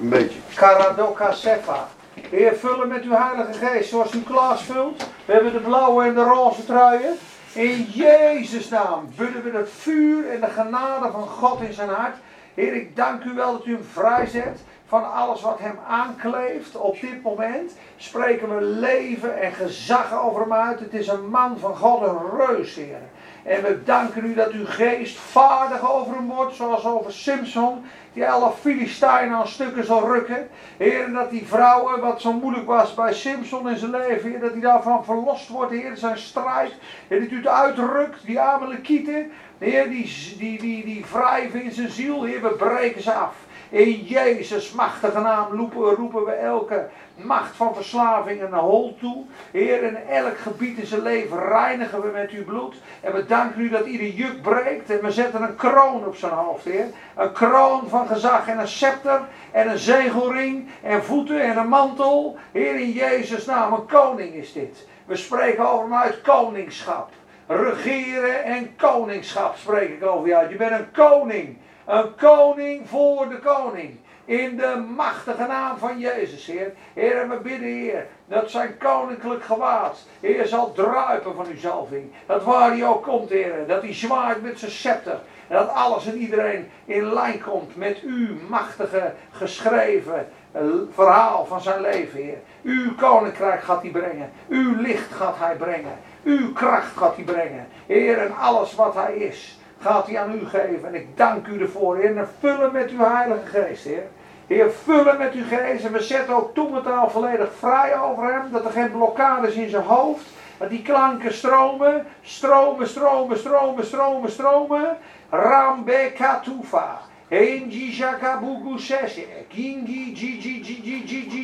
Een 0.00 0.08
beetje. 0.08 0.38
Karadoka 0.54 1.32
sefa. 1.32 1.88
Heer, 2.30 2.56
vullen 2.56 2.88
met 2.88 3.02
uw 3.02 3.14
heilige 3.14 3.66
geest 3.66 3.88
zoals 3.88 4.14
u 4.14 4.22
Klaas 4.22 4.62
vult. 4.62 5.08
We 5.24 5.32
hebben 5.32 5.52
de 5.52 5.60
blauwe 5.60 6.04
en 6.04 6.14
de 6.14 6.22
roze 6.22 6.64
truien. 6.64 7.18
In 7.52 7.82
Jezus' 7.82 8.68
naam 8.68 9.08
bidden 9.16 9.42
we 9.42 9.58
het 9.58 9.70
vuur 9.78 10.30
en 10.30 10.40
de 10.40 10.50
genade 10.50 11.10
van 11.10 11.28
God 11.28 11.60
in 11.60 11.72
zijn 11.72 11.88
hart. 11.88 12.16
Heer, 12.54 12.74
ik 12.74 12.96
dank 12.96 13.24
u 13.24 13.34
wel 13.34 13.52
dat 13.52 13.66
u 13.66 13.72
hem 13.72 13.86
vrijzet 13.92 14.60
van 14.86 15.12
alles 15.12 15.40
wat 15.40 15.58
hem 15.58 15.78
aankleeft. 15.88 16.76
Op 16.76 17.00
dit 17.00 17.22
moment 17.22 17.72
spreken 17.96 18.56
we 18.56 18.64
leven 18.64 19.40
en 19.40 19.52
gezag 19.52 20.22
over 20.22 20.40
hem 20.40 20.52
uit. 20.52 20.80
Het 20.80 20.94
is 20.94 21.08
een 21.08 21.28
man 21.28 21.58
van 21.58 21.76
God, 21.76 22.02
een 22.02 22.46
reus, 22.46 22.74
Heer. 22.74 23.00
En 23.44 23.62
we 23.62 23.82
danken 23.84 24.24
u 24.24 24.34
dat 24.34 24.50
uw 24.50 24.66
geest 24.66 25.18
vaardig 25.18 25.92
over 25.92 26.14
hem 26.14 26.28
wordt, 26.28 26.54
zoals 26.54 26.84
over 26.84 27.12
Simpson, 27.12 27.84
die 28.12 28.28
alle 28.28 28.50
Filistijnen 28.60 29.36
aan 29.36 29.48
stukken 29.48 29.84
zal 29.84 30.06
rukken. 30.12 30.48
Heer, 30.76 31.12
dat 31.12 31.30
die 31.30 31.46
vrouwen, 31.46 32.00
wat 32.00 32.20
zo 32.20 32.32
moeilijk 32.32 32.66
was 32.66 32.94
bij 32.94 33.12
Simpson 33.12 33.68
in 33.68 33.76
zijn 33.76 33.90
leven, 33.90 34.30
Heer, 34.30 34.40
dat 34.40 34.52
hij 34.52 34.60
daarvan 34.60 35.04
verlost 35.04 35.48
wordt, 35.48 35.72
Heer, 35.72 35.96
zijn 35.96 36.18
strijd. 36.18 36.72
En 37.08 37.20
dat 37.20 37.30
u 37.30 37.36
het 37.36 37.46
uitrukt, 37.46 38.26
die 38.26 38.40
Amalekieten, 38.40 39.32
Heer, 39.58 39.88
die, 39.88 40.34
die, 40.38 40.60
die, 40.60 40.84
die 40.84 41.04
wrijven 41.12 41.62
in 41.62 41.72
zijn 41.72 41.90
ziel, 41.90 42.24
Heer, 42.24 42.42
we 42.42 42.48
breken 42.48 43.02
ze 43.02 43.12
af. 43.12 43.34
In 43.68 44.04
Jezus' 44.04 44.72
machtige 44.72 45.20
naam 45.20 45.52
roepen, 45.52 45.94
roepen 45.94 46.24
we 46.24 46.32
elke 46.32 46.88
macht 47.14 47.56
van 47.56 47.74
verslaving 47.74 48.42
een 48.42 48.52
hol 48.52 48.96
toe. 49.00 49.24
Heer, 49.50 49.82
in 49.82 49.96
elk 49.96 50.38
gebied 50.38 50.78
in 50.78 50.86
zijn 50.86 51.02
leven 51.02 51.48
reinigen 51.48 52.02
we 52.02 52.08
met 52.12 52.30
uw 52.30 52.44
bloed. 52.44 52.76
En 53.00 53.12
we 53.12 53.26
danken 53.26 53.60
u 53.60 53.68
dat 53.68 53.86
ieder 53.86 54.06
juk 54.06 54.42
breekt. 54.42 54.90
En 54.90 55.02
we 55.02 55.10
zetten 55.10 55.42
een 55.42 55.56
kroon 55.56 56.06
op 56.06 56.16
zijn 56.16 56.32
hoofd, 56.32 56.64
Heer. 56.64 56.86
Een 57.16 57.32
kroon 57.32 57.88
van 57.88 58.06
gezag 58.06 58.48
en 58.48 58.58
een 58.58 58.68
scepter. 58.68 59.20
En 59.50 59.70
een 59.70 59.78
zegelring. 59.78 60.68
En 60.82 61.04
voeten 61.04 61.40
en 61.40 61.56
een 61.56 61.68
mantel. 61.68 62.36
Heer, 62.52 62.74
in 62.74 62.90
Jezus' 62.90 63.44
naam, 63.44 63.72
een 63.72 63.86
koning 63.86 64.34
is 64.34 64.52
dit. 64.52 64.86
We 65.04 65.16
spreken 65.16 65.70
over 65.70 65.84
hem 65.84 65.94
uit 65.94 66.22
koningschap. 66.22 67.10
Regeren 67.46 68.44
en 68.44 68.76
koningschap 68.76 69.56
spreek 69.56 69.88
ik 69.88 70.06
over 70.06 70.28
jou. 70.28 70.48
Je 70.48 70.56
bent 70.56 70.72
een 70.72 70.90
koning. 70.92 71.56
Een 71.86 72.14
koning 72.14 72.88
voor 72.88 73.28
de 73.28 73.38
koning. 73.38 73.98
In 74.24 74.56
de 74.56 74.84
machtige 74.96 75.46
naam 75.46 75.78
van 75.78 75.98
Jezus, 75.98 76.46
Heer. 76.46 76.72
Heer, 76.94 77.20
en 77.20 77.28
we 77.28 77.36
bidden, 77.36 77.68
Heer, 77.68 78.06
dat 78.26 78.50
zijn 78.50 78.78
koninklijk 78.78 79.44
gewaad, 79.44 79.98
Heer, 80.20 80.46
zal 80.46 80.72
druipen 80.72 81.34
van 81.34 81.46
uw 81.46 81.58
zalving. 81.58 82.12
Dat 82.26 82.44
waar 82.44 82.70
hij 82.70 82.86
ook 82.86 83.02
komt, 83.02 83.30
Heer, 83.30 83.66
dat 83.66 83.82
hij 83.82 83.94
zwaait 83.94 84.42
met 84.42 84.58
zijn 84.58 84.70
scepter. 84.70 85.18
En 85.48 85.56
dat 85.56 85.68
alles 85.68 86.06
en 86.06 86.16
iedereen 86.16 86.70
in 86.84 87.12
lijn 87.12 87.42
komt 87.42 87.76
met 87.76 88.00
uw 88.00 88.28
machtige, 88.48 89.12
geschreven 89.30 90.28
eh, 90.52 90.62
verhaal 90.92 91.44
van 91.46 91.60
zijn 91.60 91.80
leven, 91.80 92.22
Heer. 92.22 92.38
Uw 92.62 92.94
koninkrijk 92.94 93.62
gaat 93.62 93.82
hij 93.82 93.90
brengen. 93.90 94.30
Uw 94.48 94.80
licht 94.80 95.12
gaat 95.12 95.38
hij 95.38 95.56
brengen. 95.56 95.98
Uw 96.22 96.52
kracht 96.52 96.96
gaat 96.96 97.14
hij 97.14 97.24
brengen. 97.24 97.66
Heer, 97.86 98.18
en 98.18 98.36
alles 98.36 98.74
wat 98.74 98.94
hij 98.94 99.14
is, 99.14 99.58
gaat 99.84 100.06
hij 100.06 100.18
aan 100.18 100.34
u 100.34 100.46
geven. 100.46 100.88
En 100.88 100.94
ik 100.94 101.16
dank 101.16 101.46
u 101.46 101.60
ervoor, 101.60 101.96
Heer. 101.96 102.16
En 102.16 102.28
vullen 102.40 102.72
met 102.72 102.90
uw 102.90 103.04
Heilige 103.04 103.46
Geest, 103.46 103.84
Heer. 103.84 104.06
Heer, 104.46 104.70
vullen 104.70 105.18
met 105.18 105.32
uw 105.32 105.44
geest. 105.48 105.84
En 105.84 105.92
we 105.92 106.02
zetten 106.02 106.34
ook 106.34 106.54
tongentaal 106.54 107.10
volledig 107.10 107.52
vrij 107.58 108.00
over 108.00 108.32
hem. 108.32 108.50
Dat 108.52 108.64
er 108.64 108.70
geen 108.70 108.90
blokkades 108.90 109.54
in 109.54 109.68
zijn 109.68 109.82
hoofd. 109.82 110.26
Dat 110.58 110.70
die 110.70 110.82
klanken 110.82 111.34
stromen. 111.34 112.06
Stromen, 112.22 112.88
stromen, 112.88 113.38
stromen, 113.38 113.86
stromen, 113.86 114.30
stromen. 114.30 114.96
Rambe 115.30 116.12
katufa. 116.16 117.00
Enji 117.28 117.96
jakabugu 117.96 118.78
sesje. 118.78 119.26
Kingi 119.48 120.14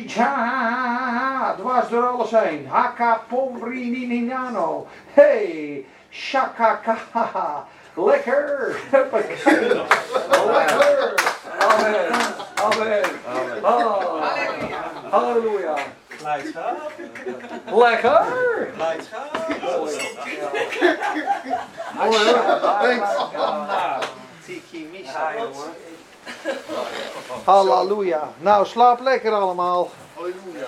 ja. 0.05 1.55
Dwars 1.57 1.89
door 1.89 2.07
alles 2.07 2.31
heen. 2.31 2.67
Haka 2.67 3.21
pomri 3.27 4.07
ninano. 4.07 4.87
Hey. 5.13 5.85
Lekker. 7.95 8.75
Lekker. 8.91 9.85
Amen. 11.59 12.11
Amen. 12.55 13.03
Halleluja. 15.11 15.75
Blijdschap. 16.19 16.91
Lekker. 17.65 18.25
Blijdschap. 18.75 19.37
Tiki 24.45 24.87
Misa. 24.91 25.31
Halleluja. 27.45 28.29
Nou, 28.39 28.65
slaap 28.65 28.99
lekker 29.01 29.31
allemaal. 29.33 29.89
Halleluja. 30.15 30.67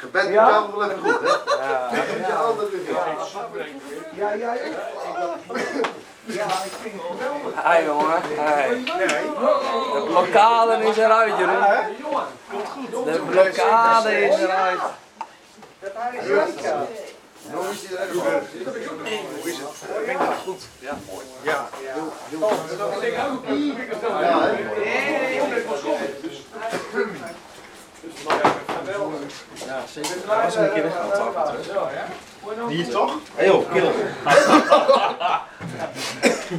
Gebed 0.00 0.22
doet 0.22 0.32
Ja? 0.32 0.70
wel 0.70 0.90
even 0.90 0.98
goed, 0.98 1.20
hè? 1.20 1.26
Ja. 1.26 1.88
Doet 1.90 2.26
je 2.26 2.34
altijd 2.34 2.70
weer. 2.70 2.82
Ja, 4.12 4.32
ja, 4.32 4.54
ja. 4.54 4.60
Ja, 6.24 6.44
ik 6.44 6.72
vind 6.82 6.94
het 6.94 7.02
geweldig. 7.10 7.62
Hi 7.64 7.84
jongen, 7.84 8.22
hi. 8.22 8.84
De 9.92 10.02
blokkade 10.06 10.84
is 10.88 10.96
eruit, 10.96 11.38
Jeroen. 11.38 11.60
De 13.04 13.20
blokkade 13.30 14.26
is 14.26 14.38
eruit. 14.38 14.80
Dat 15.80 15.90
hij 15.94 16.18
is 16.18 16.26
lekker. 16.26 16.74
Hoe 17.50 17.70
is 17.70 17.82
het? 17.88 18.10
Hoe 18.10 19.50
is 19.50 19.58
het? 19.58 19.68
Goed? 20.44 20.62
Ja, 20.78 20.98
mooi. 21.10 21.24
Ja, 21.42 21.68
heel, 21.74 22.12
heel 28.00 29.12
goed. 29.20 29.32
Ja, 29.58 29.66
Ja, 29.66 29.82
zeker. 29.92 30.10
Dat 30.26 30.42
was 30.42 30.54
een 30.54 30.72
keer 30.72 30.82
weggehaald 30.82 31.46
terug. 31.46 32.68
Hier 32.68 32.88
toch? 32.90 33.14
Hé 33.34 33.44
joh, 33.44 33.72
kill. 33.72 33.92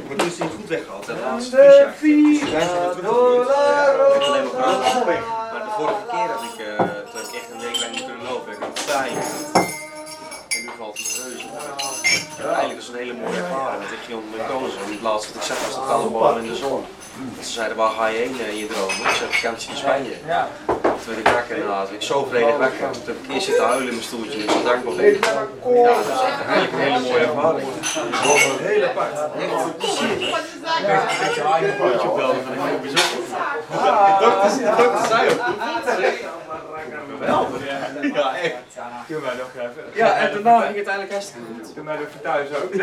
Maar 0.06 0.16
toen 0.16 0.26
is 0.26 0.38
hij 0.38 0.48
goed 0.48 0.68
weggehaald, 0.68 1.06
de 1.06 1.14
laatste 1.24 1.56
De 1.56 3.00
dollar 3.02 3.42
Ik 4.16 4.22
alleen 4.22 4.44
maar. 4.44 5.22
Maar 5.52 5.62
de 5.64 5.70
vorige 5.76 6.04
keer 6.10 6.28
had 6.34 6.42
ik, 6.42 6.66
eh, 6.66 6.76
toen 6.76 6.86
heb 6.86 7.26
ik 7.28 7.34
echt 7.34 7.50
een 7.52 7.60
week 7.60 7.80
lang 7.80 7.92
niet 7.92 8.04
kunnen 8.04 8.26
lopen. 8.30 8.52
Ik 8.52 8.58
had 8.58 8.84
pijn. 8.86 9.16
En 10.48 10.62
nu 10.62 10.70
valt 10.78 10.98
het 10.98 11.20
reuze. 11.22 11.46
Ja, 12.38 12.44
eigenlijk 12.44 12.74
was 12.74 12.86
het 12.86 12.94
een 12.96 13.02
hele 13.02 13.12
mooie 13.12 13.36
ervaring. 13.36 13.80
Want 13.80 13.92
ik 13.92 13.98
ging 14.06 14.18
onder 14.18 14.36
mijn 14.36 14.48
kozen. 14.48 14.78
En 14.84 14.90
het 14.92 15.00
laatste 15.00 15.32
wat 15.32 15.42
ik 15.42 15.48
zag 15.48 15.58
was 15.66 16.02
de 16.02 16.10
bal 16.10 16.38
in 16.38 16.46
de 16.46 16.56
zon. 16.56 16.84
En 17.18 17.44
ze 17.44 17.52
zeiden, 17.52 17.76
waar 17.76 17.90
ga 17.90 18.06
je 18.06 18.18
heen 18.18 18.40
eh, 18.40 18.48
in 18.48 18.56
je 18.56 18.66
droom? 18.66 18.88
Ik 18.88 19.14
zei, 19.18 19.30
vakantie 19.30 19.70
in 19.70 19.76
Spanje. 19.76 20.14
Ja. 20.26 20.48
Toen 20.66 21.14
werd 21.14 21.18
ik 21.18 21.28
wakker 21.28 21.56
en 21.56 21.66
dan 21.66 21.86
ik 21.90 22.02
zo 22.02 22.24
vredig 22.30 22.56
wakker. 22.56 22.90
Toen 22.90 23.02
heb 23.04 23.16
ik 23.22 23.34
eerst 23.34 23.46
zitten 23.46 23.64
huilen 23.64 23.88
in 23.88 23.94
mijn 23.94 24.06
stoeltje 24.06 24.38
en 24.42 24.52
zo 24.52 24.62
dankbaar 24.62 24.94
ben. 24.94 25.04
Ja, 25.04 25.94
dat 25.96 26.14
is 26.14 26.22
echt 26.30 26.40
eigenlijk 26.46 26.72
een 26.72 26.78
hele 26.78 27.00
mooie 27.00 27.24
ervaring. 27.26 27.68
Heel 28.60 28.88
apart. 28.88 29.12
Echt 29.12 29.62
fantastisch. 29.66 30.30
Met 31.20 31.34
je 31.34 31.42
eigen 31.52 31.76
potje 31.76 32.08
bellen 32.16 32.42
van 32.44 32.52
een 32.52 32.66
heel 32.68 32.78
bijzonder. 32.78 33.24
De 33.70 34.16
dokter, 34.20 34.50
de 34.58 34.74
dokter 34.82 35.06
zei 35.06 35.30
ook. 35.30 35.40
Geweldig. 37.22 37.60
Ja, 38.14 38.36
echt. 38.46 38.54
Kun 39.06 39.20
mij 39.22 39.34
nog 39.34 39.50
even. 39.54 39.84
Ja, 39.92 40.16
en 40.16 40.32
daarna 40.32 40.60
ging 40.60 40.76
het 40.76 40.86
eigenlijk 40.86 41.12
hartstikke 41.12 41.46
goed. 41.54 41.72
Kun 41.74 41.84
mij 41.84 41.96
nog 41.96 42.06
even 42.06 42.20
thuis 42.20 42.48
ook. 42.48 42.74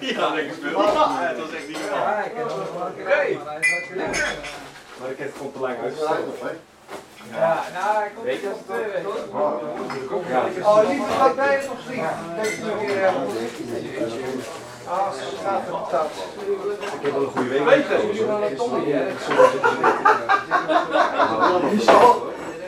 Ja, 0.00 0.34
lekker. 0.34 0.54
Ja, 0.70 1.28
het 1.28 1.38
was 1.38 1.52
echt 1.52 1.68
niet. 1.68 1.78
Oké. 2.74 3.38
Maar 5.00 5.10
ik 5.10 5.18
heb 5.18 5.26
het 5.28 5.36
gewoon 5.36 5.52
te 5.52 5.58
lang 5.58 5.76
uitgesteld. 5.82 6.38
Ja, 7.32 7.62
nou, 7.74 8.04
ik 8.04 8.10
kom 8.14 8.24
niet 8.26 8.46
als 8.52 8.58
twee 8.66 8.84
weken. 8.84 9.08
Oh, 9.32 10.82
wat 11.18 11.36
ben 11.36 11.50
je 11.50 11.58
nog 11.68 11.78
zien? 11.88 12.04
Deze 12.42 12.64
nog 12.64 12.80
weer 12.80 13.00
hebben. 13.00 13.26
Ah, 14.88 15.12
zo 15.12 15.26
gaat 15.44 15.60
het 15.64 15.90
dat. 15.90 16.10
Ik 16.94 17.02
heb 17.02 17.12
wel 17.12 17.22
een 17.22 17.30
goede 17.30 17.48
week. 17.48 17.64
Weet 17.64 17.86
je, 17.86 18.10
jullie 18.12 18.92
hè? 18.92 19.04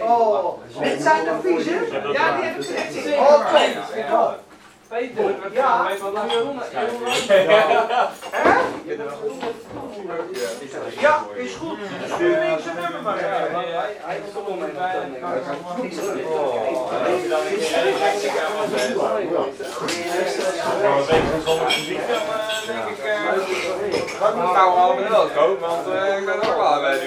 Oh, 0.05 0.59
dit 0.81 1.03
zijn 1.03 1.25
de 1.25 1.33
viezen? 1.43 1.87
Ja, 2.13 2.37
die 2.37 2.45
heb 2.45 2.59
ik 2.59 2.65
gezien. 2.65 3.19
Oh. 3.19 4.13
Oh. 4.13 4.33
Peter, 4.89 5.35
Ja. 5.53 5.87
weet 5.87 6.01
wat 6.01 6.13
Jeroen 6.31 6.61
Ja, 11.01 11.23
is 11.35 11.55
goed. 11.55 11.79
Stuur 12.15 12.43
ik 12.43 12.59
zijn 12.63 12.77
nummer 12.81 13.03
maar. 13.03 13.19
Hij 13.21 14.21
stond 14.31 14.47
onder 14.47 14.69
bij. 14.73 14.95
Nou, 24.35 24.77
allemaal 24.77 25.09
welkom, 25.09 25.59
want 25.59 25.87
eh, 25.87 26.19
ik 26.19 26.25
ben 26.25 26.35
er 26.35 26.49
ook 26.49 26.55
klaar 26.55 26.81
bij 26.81 27.01
nu. 27.01 27.07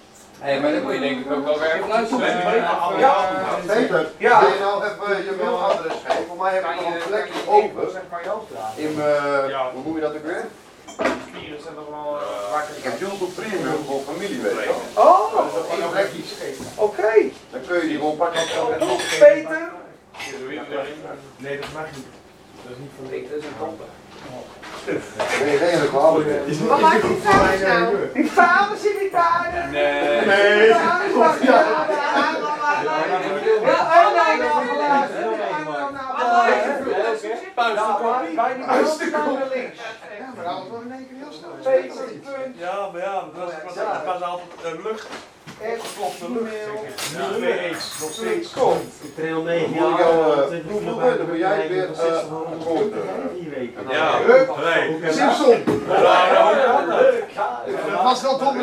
Hé, 0.43 0.59
maar 0.59 0.71
dan 0.71 0.81
moet 0.83 0.93
je 0.93 0.99
denk 0.99 1.25
ik 1.25 1.31
ook 1.31 1.45
wel 1.45 1.59
weer 1.59 1.73
even. 1.75 2.99
Ja, 2.99 3.15
Peter, 3.67 4.09
Ja. 4.17 4.39
wil 4.39 4.49
je 4.53 4.59
nou 4.59 4.83
even 4.85 5.23
je 5.23 5.31
mailadres 5.43 5.93
geven? 6.05 6.25
Voor 6.27 6.37
mij 6.37 6.53
heb 6.53 6.63
ik 6.63 6.75
nog 6.81 6.93
een 6.93 7.01
plekje 7.07 7.39
over. 7.47 8.01
In 8.75 8.95
mijn, 8.95 9.51
hoe 9.73 9.83
noem 9.85 9.95
je 9.95 10.01
dat 10.01 10.13
ook 10.15 10.23
weer? 10.25 10.45
Ik 12.77 12.83
heb 12.83 12.99
YouTube 12.99 13.31
Premium 13.31 13.83
voor 13.87 14.01
familieweek. 14.13 14.69
Oh, 14.93 15.33
Dat 15.35 15.45
is 15.45 15.89
plekje. 15.91 16.21
oké. 16.75 17.11
Dan 17.51 17.61
kun 17.67 17.75
je 17.75 17.87
die 17.87 17.97
gewoon 17.97 18.17
pakken. 18.17 18.41
Peter. 19.19 19.71
Nee, 21.37 21.59
dat 21.59 21.69
mag 21.73 21.85
niet. 21.95 22.05
Dat 22.63 22.71
is 22.71 22.77
niet 22.77 22.91
van 22.97 23.09
Peter 23.09 23.37
is 23.37 23.43
een 23.43 23.53
topper. 24.25 25.45
Nee, 25.45 25.57
geen 25.57 25.79
reclame. 25.81 26.23
Wat 26.67 26.79
maakt 26.79 27.01
die 27.01 27.17
vuilnis 27.21 27.61
nou? 27.67 27.95
Die 28.13 28.31
vader 28.31 28.77
zit 28.77 29.01
niet 29.01 29.11
daar. 29.11 29.67
Nee. 29.71 30.25
Nee. 30.25 30.73
Die 38.25 38.65
bovenste 38.65 39.09
naar 39.09 39.47
links. 39.53 39.79
Maar 40.35 40.43
dat 40.43 40.53
was 40.57 40.69
wel 40.69 40.81
in 40.81 40.91
één 40.91 41.07
keer 41.07 41.17
heel 41.17 41.31
snel. 41.31 41.49
Peter, 41.63 42.05
punt. 42.05 42.57
Ja, 42.57 42.89
maar 42.91 43.01
ja, 43.01 43.23
dat 43.35 43.53
was, 44.05 44.21
altijd 44.21 44.75
uh, 44.75 44.83
lucht. 44.83 45.07
Klopte 45.95 46.31
lucht. 46.31 47.17
Nog 47.99 48.11
steeds. 48.11 48.53
Kom. 48.53 48.77
Dan 49.15 49.43
moet 49.43 49.49
ik 49.49 49.75
jou 49.75 50.53
eh, 50.53 50.65
proeven, 50.65 51.17
dan 51.17 51.27
moet 51.27 51.37
jij 51.37 51.67
weer. 51.69 51.89
Ja, 53.89 54.19
Hup. 54.21 54.55
Simpson. 55.11 55.63
Dat 57.91 58.03
was 58.03 58.21
wel 58.21 58.39
hoor. 58.41 58.53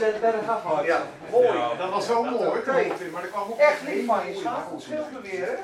Het 0.00 0.20
berg 0.20 0.48
afwaarts. 0.48 0.86
Ja, 0.86 1.02
mooi. 1.30 1.48
Dat 1.78 1.90
was 1.90 2.06
zo 2.06 2.22
mooi. 2.22 2.50
Maar 3.12 3.22
er 3.22 3.28
kwam 3.28 3.50
ook 3.50 3.58
Echt 3.58 3.82
lief 3.86 4.06
van 4.06 4.20
je, 4.28 4.38
schat. 4.40 4.54
Het 4.72 4.82
scheelt 4.82 5.12
me 5.12 5.30
weer, 5.30 5.40
hè? 5.46 5.54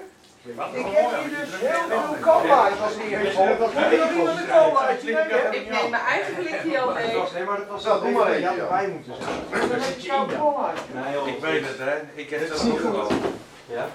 Ik 0.49 0.87
heb 0.97 1.11
hier 1.21 1.39
dus 1.39 1.53
heel 1.61 1.85
veel 1.89 2.17
cola's 2.21 2.81
als 2.85 2.97
neergegooid. 2.97 3.59
Wat 3.59 3.73
wil 3.73 3.91
je 3.91 4.15
iemand 4.17 4.39
een 4.39 4.47
colaatje? 4.47 5.11
Ik 5.51 5.71
neem 5.71 5.91
mijn 5.91 6.03
eigen 6.03 6.35
blikje 6.35 6.81
al 6.81 6.93
mee. 6.93 7.07
Nee, 7.35 7.45
maar 7.45 7.57
dat 7.57 7.67
was 7.69 7.83
Zo, 7.83 8.01
doe 8.01 8.11
maar 8.11 8.41
Ja, 8.41 8.51
eentje. 8.51 8.67
bij 8.69 8.89
moeten 8.89 9.15
zijn. 9.21 9.69
Dan 9.69 9.81
heb 9.81 9.99
je 9.99 10.11
zo'n 10.11 10.27
colaatje. 10.41 11.31
Ik 11.33 11.41
weet 11.41 11.65
het, 11.69 11.79
hè. 11.79 11.95
Ik 12.15 12.31
heb 12.31 12.41
het 12.41 12.71
ook 12.73 12.81
wel. 12.81 13.09
Ja? 13.67 13.87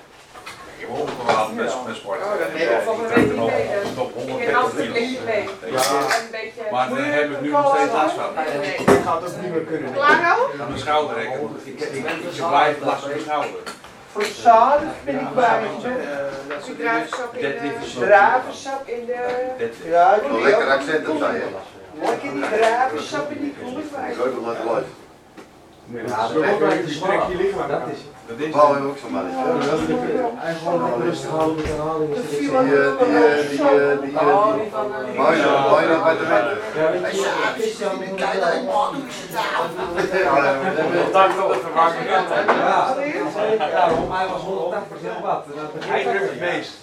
Ik 0.78 0.90
heb 0.90 1.00
opgewaald 1.00 1.56
met, 1.56 1.74
met 1.88 1.96
sport. 1.96 2.20
Nee, 2.54 2.70
dat 2.70 2.84
valt 2.84 3.00
een 3.00 3.08
beetje. 3.14 3.94
Top 3.96 4.10
Ik 4.10 4.16
100 4.16 4.46
neem 4.46 4.56
altijd 4.56 4.86
een 4.86 4.92
blikje 4.92 5.20
mee. 5.26 5.44
Ja. 5.72 5.82
En 5.82 6.24
een 6.24 6.32
beetje... 6.32 6.62
Maar 6.72 6.90
dan 6.90 6.98
heb 6.98 7.32
ik 7.32 7.42
nu 7.42 7.50
nog 7.50 7.76
steeds 7.76 7.94
last 7.94 8.16
van. 8.16 8.34
Nee. 8.36 8.76
Ik 8.76 9.04
ga 9.06 9.20
het 9.20 9.30
ook 9.30 9.42
niet 9.42 9.52
meer 9.52 9.62
kunnen. 9.62 9.94
Klaar 9.94 10.22
nou? 10.22 10.40
Mijn 10.68 10.80
schouder. 10.80 11.18
Ik, 11.22 11.30
ik, 11.64 11.80
ik, 11.80 12.06
ik 12.32 12.48
blijf 12.48 12.80
last 12.80 13.02
van 13.02 13.10
mijn 13.10 13.22
schouder. 13.22 13.60
Verzadigd 14.14 15.04
ben 15.04 15.20
ik 15.20 15.34
bij 15.34 15.62
je. 15.62 15.68
Als 16.56 16.66
je 16.66 16.76
druivensap 16.78 17.36
in 17.36 17.42
de... 17.42 17.86
is 17.86 17.94
Druivensap 17.94 18.88
in 18.88 19.06
de... 19.06 19.90
Ja, 19.90 20.20
lekker 20.32 20.70
accent 20.70 21.08
op. 21.08 21.20
Lekker 22.02 22.32
die 22.32 22.42
druivensap 22.42 23.32
in 23.32 23.42
die 23.42 23.56
koelwijn. 23.62 24.18
Leuk 24.18 24.38
om 24.38 24.46
naar 24.46 24.56
te 24.56 24.64
luisteren. 24.66 25.02
Ja, 26.08 26.28
dat 26.28 26.72
is 26.72 26.78
een 26.78 26.84
gesprekje 26.88 27.36
liggen, 27.36 27.58
maar 27.58 27.68
dat 27.68 27.82
is 27.92 28.00
is 28.28 28.52
Wauw, 28.54 28.72
hebben 28.72 28.84
we 28.84 28.90
ook 28.90 28.98
zo'n 28.98 29.12
man. 29.12 29.26
Eigenlijk 30.42 31.04
rustig 31.04 31.30
houden 31.30 31.56
met 31.56 31.66
herhaling. 31.66 32.16
is 32.16 32.30
dit 32.30 32.40
Die, 32.40 32.52
eh, 32.52 32.60
die, 32.60 32.70
eh, 32.70 33.50
die, 33.50 33.60
eh, 33.60 34.02
die, 34.02 34.20
Oh, 34.20 34.54
die 34.54 34.70
van... 34.72 34.92
die, 35.06 35.16
bijna, 35.16 35.70
bijna 35.72 36.04
bij 36.04 36.14
de 36.18 36.26
winnen. 36.92 37.16
Ja. 37.16 37.42
Dank 41.12 41.32
voor 41.32 41.50
hij 44.12 44.28
was 44.28 44.42
180 44.42 45.20
watt. 45.22 45.46
En 45.46 45.52
dat 45.56 45.84
Hij 45.86 46.04
drukt 46.04 46.20
het 46.20 46.32
ook. 46.32 46.40
beest. 46.40 46.74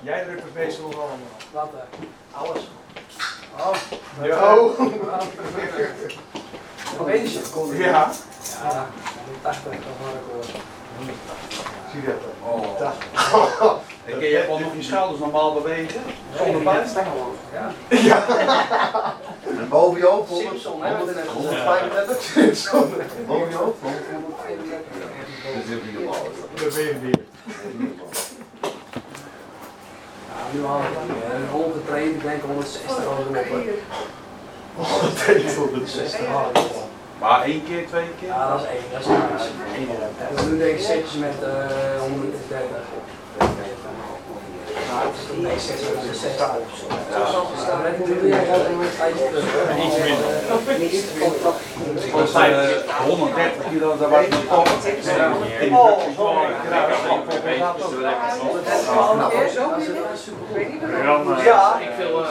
Jij 0.00 0.24
drukt 0.24 0.42
het 0.42 0.54
beest 0.54 0.80
nog 0.80 0.92
allemaal. 0.94 1.18
Wat? 1.52 1.70
Alles. 2.32 2.62
Ja. 4.22 4.54
Oh. 4.54 4.80
Opeens. 7.00 7.38
Ja. 7.76 8.10
Ja, 8.62 8.86
80 9.42 9.64
of 9.66 9.72
wat 9.72 10.14
ik 10.14 10.20
hoor. 10.32 10.44
Zie 11.92 12.00
je 12.00 12.06
dat? 12.06 12.14
Oh. 12.42 13.76
En 14.04 14.18
kun 14.18 14.28
je 14.28 14.40
gewoon 14.40 14.60
nog 14.62 14.74
je 14.76 14.82
schouders 14.82 15.20
normaal 15.20 15.52
bewegen? 15.52 16.00
Zonder 16.36 16.62
pijn? 16.62 16.88
Ja. 17.52 17.72
En 19.58 19.68
boven 19.68 19.98
je 20.00 20.06
hoofd, 20.06 20.28
100, 20.28 20.48
Simpson, 20.50 20.82
hè? 20.84 20.98
wat 20.98 21.08
in 21.08 21.16
het- 21.16 21.26
135. 21.28 22.28
Boven 23.26 23.48
je 23.48 23.54
hoofd, 23.56 23.80
100. 23.82 24.04
Dat 25.54 25.62
is 25.64 25.68
niet 25.84 25.94
normaal. 25.94 26.22
Dat 26.54 26.74
ben 26.74 26.84
je 26.84 26.98
weer. 27.00 27.20
Ja, 30.28 30.42
nu 30.52 30.64
al 30.64 30.80
een 31.34 31.48
hond 31.52 31.74
getraind, 31.74 32.14
ik 32.14 32.22
denk 32.22 32.42
160 32.42 32.98
euro 32.98 33.10
op. 33.10 33.26
160 34.76 36.20
euro. 36.20 36.50
Maar 37.20 37.42
één 37.42 37.64
keer, 37.68 37.86
twee 37.86 38.10
keer? 38.20 38.28
Ja, 38.28 38.48
dat 38.50 38.60
is 38.60 38.66
één, 38.66 38.84
dat 38.92 39.00
is 39.00 39.06
niks. 39.06 39.44
En 40.38 40.50
nu 40.50 40.58
denk 40.58 40.78
ik 40.78 40.84
setjes 40.84 41.14
met 41.26 41.38
eh 41.42 42.00
130. 42.00 42.66
Ja, 44.88 45.00
het 45.06 45.14
is 45.20 45.26
een 45.36 45.60
set 45.60 45.80
met 46.06 46.16
60 46.16 46.48
of 46.62 46.78
zo. 46.78 46.86
Ja, 47.10 47.82
dan 47.82 48.06
doe 48.06 48.26
je 48.28 48.34
gewoon 48.34 48.80
een 48.82 48.96
tijdje 48.98 49.24
terug. 49.28 49.84
Iets 49.86 49.98
minder. 50.06 50.33
Zij 52.24 52.82
130 53.06 53.68
kilo, 53.70 53.96
dat 53.98 54.08
was 54.10 54.28
mijn 54.28 54.46
top. 54.48 54.68
Ja. 61.44 61.78
Ik 61.80 61.90
wil 61.96 62.24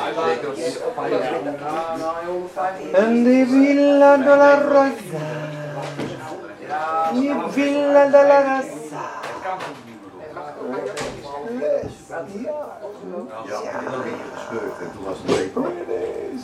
En 2.94 3.24
die 3.24 3.48
villa 3.48 4.18
de 4.18 4.36
la 4.36 4.62
rosa. 4.62 5.26
Die 7.14 7.34
villa 7.50 8.06
de 8.06 8.26
la 8.28 8.42
rosa. 8.42 9.22
Ja, 13.45 13.61
en 13.80 13.86
dan 13.91 14.02
ging 14.02 14.15
je 14.24 14.30
gescheurd 14.36 14.80
en 14.80 14.91
toen 14.95 15.03
was 15.06 15.18
het 15.22 15.30
leuk. 15.36 15.53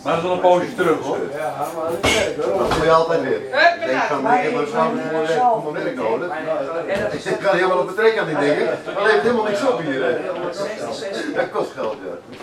Maar 0.04 0.14
dat 0.14 0.18
is 0.18 0.24
wel 0.24 0.32
een 0.32 0.40
poosje 0.40 0.76
terug 0.76 1.00
hoor. 1.00 1.18
Ja, 1.38 1.68
maar 1.76 1.92
dat 1.92 2.06
is 2.06 2.16
leuk 2.26 2.44
hoor. 2.46 2.58
Dat 2.58 2.72
doe 2.72 2.84
je 2.84 2.92
altijd 2.92 3.22
weer. 3.22 3.42
Ik 3.42 3.86
denk 3.86 4.02
van, 4.02 4.34
ik 4.34 4.42
heb 4.42 4.54
mijn 4.54 4.68
schouder 4.68 5.02
voor 5.02 5.12
mijn 5.12 5.28
werk, 5.28 5.42
voor 5.64 5.72
mijn 5.72 5.84
werk 5.84 5.96
nodig. 5.96 6.32
Ik 7.12 7.20
zit 7.22 7.38
kan 7.38 7.56
helemaal 7.56 7.78
op 7.80 7.88
het 7.88 7.96
trek 7.96 8.18
aan 8.18 8.28
die 8.28 8.38
dingen. 8.38 8.66
Maar 8.94 9.04
levert 9.04 9.22
helemaal 9.22 9.44
niks 9.44 9.68
op 9.68 9.80
hier. 9.80 10.04
hè. 10.04 10.14
Dat 11.36 11.50
kost 11.52 11.72
geld, 11.72 11.96
ja. 12.06 12.38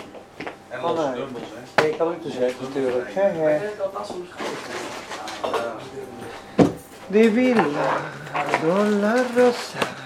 En 0.69 0.81
losse 0.81 1.11
dumbbells 1.13 1.47
hè. 1.75 1.85
Ik 1.87 1.97
kan 1.97 2.07
ook 2.07 2.21
te 2.21 2.29
zeggen 2.29 2.55
natuurlijk. 2.61 3.13
Hè, 3.13 3.21
hè. 3.21 3.59
Die 7.07 7.31
villa 7.31 7.63
de 8.61 8.97
la 9.01 9.15
rosa. 9.35 10.05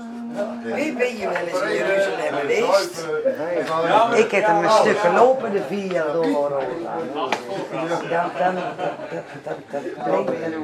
Wie 0.63 0.93
ben 0.93 1.17
je 1.17 1.29
wel 1.29 1.41
eens 1.47 1.61
in 1.61 1.73
Jeruzalem 1.73 2.33
geweest? 2.39 3.07
Ja, 3.87 4.13
Ik 4.13 4.31
heb 4.31 4.45
hem 4.45 4.63
een 4.63 4.69
stuk 4.69 4.97
gelopen, 4.97 5.51
de 5.51 5.61
Via 5.67 6.03
Dolorosa. 6.11 6.65
Dan, 8.09 8.31
dan, 8.37 8.55
dat, 8.55 8.63
dat, 9.43 9.55
dat, 9.71 9.83
dat 9.95 10.25
brengt 10.25 10.29
me 10.29 10.45
een 10.45 10.61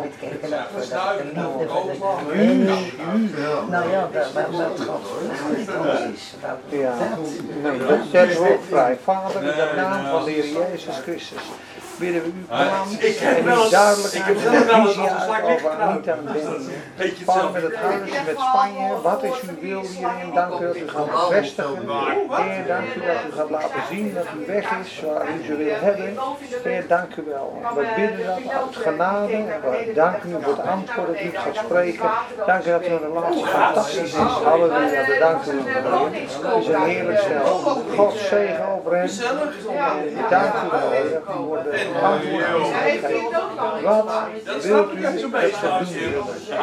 met 0.00 0.12
kijken 0.20 0.50
naar 0.50 0.66
de 0.72 1.24
liefde 1.24 1.94
van 1.98 2.16
de. 2.28 3.64
Nou 3.68 3.90
ja, 3.90 4.08
dat, 4.12 4.34
dat, 4.34 4.52
dat 4.52 6.00
is. 6.14 6.34
Dat, 6.40 6.58
Ja, 6.68 6.94
dat 7.88 7.98
zetten 8.10 8.42
we 8.42 8.52
ook 8.52 8.64
vrij. 8.68 8.98
Vader, 9.02 9.42
in 9.42 9.46
de 9.46 9.72
naam 9.76 10.06
van 10.10 10.24
de 10.24 10.30
Heer 10.30 10.44
Jezus 10.44 10.96
Christus, 11.02 11.42
bidden 11.98 12.22
we 12.22 12.28
u 12.28 12.44
kwam 12.46 12.90
Ik 12.98 13.16
heb 13.18 13.38
en 13.38 13.44
wel 13.44 13.66
u 13.66 13.70
duidelijk 13.70 14.14
ik 14.14 14.20
aan 14.20 14.26
heb 14.26 14.36
de 14.36 14.42
zelf 14.42 14.66
wel 14.66 14.86
eens 14.86 14.96
een 14.96 15.94
niet 15.94 16.08
aan 16.10 16.26
hetzelfde. 16.96 17.52
met 17.52 17.62
het 17.62 17.76
huis, 17.76 18.10
met 18.26 18.38
Spanje, 18.38 19.00
wat 19.02 19.22
is 19.22 19.40
uw 19.48 19.60
wil 19.60 19.80
hierin? 19.80 20.34
Dank 20.34 20.60
u 20.60 20.66
dat 20.66 20.76
u 20.76 20.88
gaat 20.88 21.10
bevestigen. 21.10 21.78
Heer, 22.30 22.66
dank 22.66 22.94
u 22.94 23.00
dat 23.00 23.16
u 23.28 23.32
gaat 23.36 23.50
laten 23.50 23.82
zien 23.90 24.14
dat 24.14 24.26
u 24.38 24.46
weg 24.46 24.70
is 24.84 25.02
waar 25.06 25.26
u 25.28 25.44
ze 25.46 25.56
wil 25.56 25.74
hebben. 25.80 26.16
Heer, 26.62 26.86
dank 26.88 27.16
u 27.16 27.22
wel. 27.26 27.62
We 27.74 27.86
bidden 27.96 28.26
dat 28.26 28.52
uit 28.52 28.76
genade 28.76 29.32
en 29.32 29.46
we 29.46 29.92
danken 29.94 30.30
u 30.30 30.36
voor 30.42 30.56
het 30.56 30.66
antwoord 30.66 31.06
dat 31.06 31.20
u 31.20 31.24
het 31.24 31.38
gaat 31.38 31.56
spreken. 31.64 32.10
Dank 32.46 32.64
u 32.64 32.70
dat 32.70 32.84
uw 32.84 32.98
relatie 32.98 33.46
fantastisch 33.46 34.02
is. 34.02 34.14
Halleluja, 34.14 35.04
we 35.06 35.16
danken 35.20 35.54
u. 35.54 35.60
Het 35.68 36.62
is 36.62 36.68
een 36.68 36.82
heerlijk 36.82 37.18
stel. 37.18 37.44
God 37.96 38.14
zegen 38.16 38.68
over 38.68 38.96
hen. 38.96 39.10
Dank 40.30 40.54
u 40.54 40.68
wel, 40.70 41.52
Wat 43.82 44.62
wilt 44.62 44.92
u? 44.92 45.06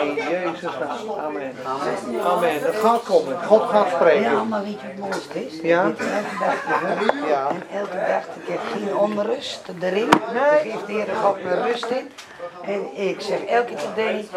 In 0.02 0.14
Jezus 0.16 0.72
naam. 0.80 1.10
Amen. 1.26 1.52
Amen. 2.26 2.62
Dat 2.64 2.76
gaat 2.76 3.04
komen. 3.04 3.44
God 3.44 3.62
gaat 3.70 3.90
Ja, 3.90 3.96
spreken. 3.96 4.48
maar 4.48 4.64
weet 4.64 4.72
je 4.82 4.88
wat 4.88 4.96
het 4.96 5.00
mooiste 5.00 5.46
is? 5.46 5.60
Ja? 5.62 5.84
Elke 5.84 6.04
dag. 6.04 7.28
Ja. 7.28 7.48
Elke 7.74 7.96
dag, 8.08 8.24
ik 8.42 8.48
heb 8.48 8.60
geen 8.74 8.96
onrust 8.96 9.62
erin. 9.82 10.10
Dan 10.10 10.20
geeft 10.62 10.86
de 10.88 10.92
Heer 10.94 11.08
God 11.24 11.44
me 11.44 11.62
rust 11.62 11.86
in. 11.86 12.12
En 12.64 12.96
ik 12.96 13.22
zeg 13.22 13.44
elke 13.46 13.74
keer 13.74 13.94
denk 13.96 14.20
ik, 14.20 14.30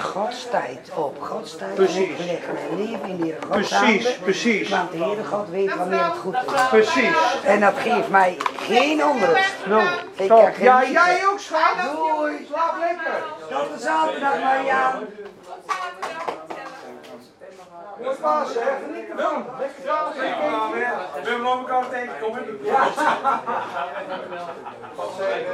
Gods 0.00 0.46
tijd 0.50 0.90
op. 0.94 1.22
Gods 1.22 1.56
tijd 1.56 1.74
Precies. 1.74 2.08
ik 2.08 2.18
leggen 2.18 2.54
mijn 2.54 2.90
leven 2.90 3.08
in 3.08 3.16
de 3.16 3.24
Heer 3.24 3.36
Gods 3.50 3.68
Precies, 3.68 4.04
handen. 4.04 4.20
precies. 4.22 4.68
Want 4.68 4.92
de 4.92 4.98
Heere 4.98 5.24
God 5.24 5.48
weet 5.48 5.76
wanneer 5.76 6.04
het 6.04 6.16
goed 6.16 6.34
is. 6.34 6.68
Precies. 6.70 7.16
En 7.44 7.60
dat 7.60 7.74
geeft 7.78 8.08
mij 8.08 8.36
geen 8.56 9.04
onrust. 9.04 9.54
Nou, 9.66 9.88
Ik 10.16 10.28
kan 10.28 10.50
Ja, 10.60 10.84
jij 10.84 11.26
ook, 11.26 11.38
schat. 11.38 11.92
Doei. 11.92 12.46
Slaap 12.52 12.74
lekker. 12.78 13.22
Tot 13.50 13.74
de 13.74 13.80
zaterdag, 13.84 14.40
Mariaan. 14.40 15.04
Mooi 18.02 18.16
paas, 18.16 18.54
hè? 18.54 18.60
Geniet 18.84 19.08
ervan. 19.10 19.46
Lekker 19.58 19.84
Ja, 19.84 20.12
we 20.14 20.78
hebben 21.12 21.42
nog 21.42 21.58
elkaar 21.58 21.88
tegenkomen. 21.88 22.60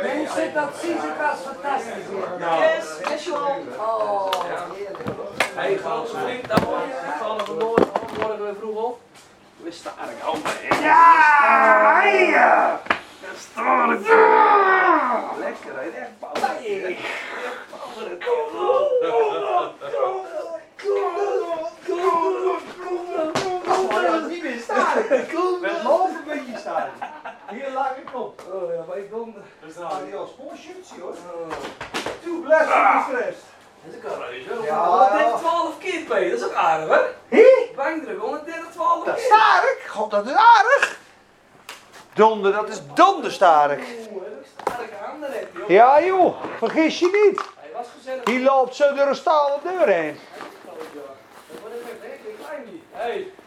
Mensen, 0.02 0.54
dat 0.54 0.70
zien 0.82 1.00
ze 1.00 1.12
was 1.18 1.38
fantastisch. 1.38 2.04
Yes, 2.38 2.84
special. 3.02 3.56
Oh, 3.78 4.30
Hey, 5.54 5.76
gaat 5.76 6.08
zo 6.08 6.26
niet. 6.26 6.48
Dan 6.48 6.62
morgen 6.62 7.18
vallen 7.18 7.44
we 7.44 7.52
morgen, 7.64 7.90
morgen 8.18 8.42
weer 8.44 8.54
vroeg 8.60 8.84
op. 8.84 9.00
We 9.56 9.70
staan 9.70 9.92
er 9.98 10.26
al 10.26 10.36
bij. 10.42 10.78
Ja, 10.80 12.02
ja. 12.04 12.80
Lekker, 15.38 15.74
hè? 15.74 15.88
Echt 16.00 16.10
met 25.60 25.76
half 25.76 26.10
een 26.10 26.24
beetje 26.26 26.58
staan. 26.58 26.88
Hier 27.50 27.70
laag 27.74 27.96
ik 27.96 28.08
op. 28.14 28.42
Oh 28.52 28.74
ja, 28.74 28.84
maar 28.88 28.98
ik 28.98 29.10
kom. 29.10 29.34
Dat 29.60 29.70
is 29.70 29.76
had 29.76 30.00
hij 30.08 30.16
al 30.16 30.26
sportshirtje 30.26 31.00
hoor. 31.00 31.14
Toe, 32.22 32.42
blijf 32.42 32.70
ah. 32.70 33.08
two. 33.08 33.16
Dat 33.16 33.94
is 33.94 34.48
een. 34.48 34.62
Ja, 34.62 34.88
112 34.88 35.40
12 35.40 35.78
keer 35.78 36.04
bij, 36.08 36.30
dat 36.30 36.38
is 36.38 36.44
ook 36.44 36.52
aardig 36.52 36.88
hoor. 36.88 37.08
Hé? 37.28 37.70
Bankdruk, 37.76 38.18
130, 38.18 38.70
12 38.72 39.04
Dat 39.04 39.18
is 39.18 39.30
aardig, 39.30 39.86
god 39.88 40.10
dat 40.10 40.26
is 40.26 40.32
aardig. 40.32 40.98
Donder, 42.14 42.52
dat 42.52 42.68
is 42.68 42.80
donderstark. 42.94 43.80
Oeh, 44.12 44.22
dat 44.22 44.32
is 44.42 44.48
sterke 44.60 44.94
handen, 45.04 45.30
joh. 45.54 45.68
Ja 45.68 46.02
joh, 46.02 46.34
vergis 46.58 46.98
je 46.98 47.26
niet. 47.26 47.40
Hij 47.60 47.70
was 47.72 47.86
gezellig. 47.96 48.44
Loopt 48.44 48.74
zo 48.74 48.94
door 48.94 49.06
een 49.06 49.14
stalen 49.14 49.58
deur 49.62 49.88
heen. 49.88 50.18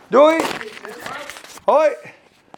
Doei. 0.10 0.40
Hoi. 1.66 1.96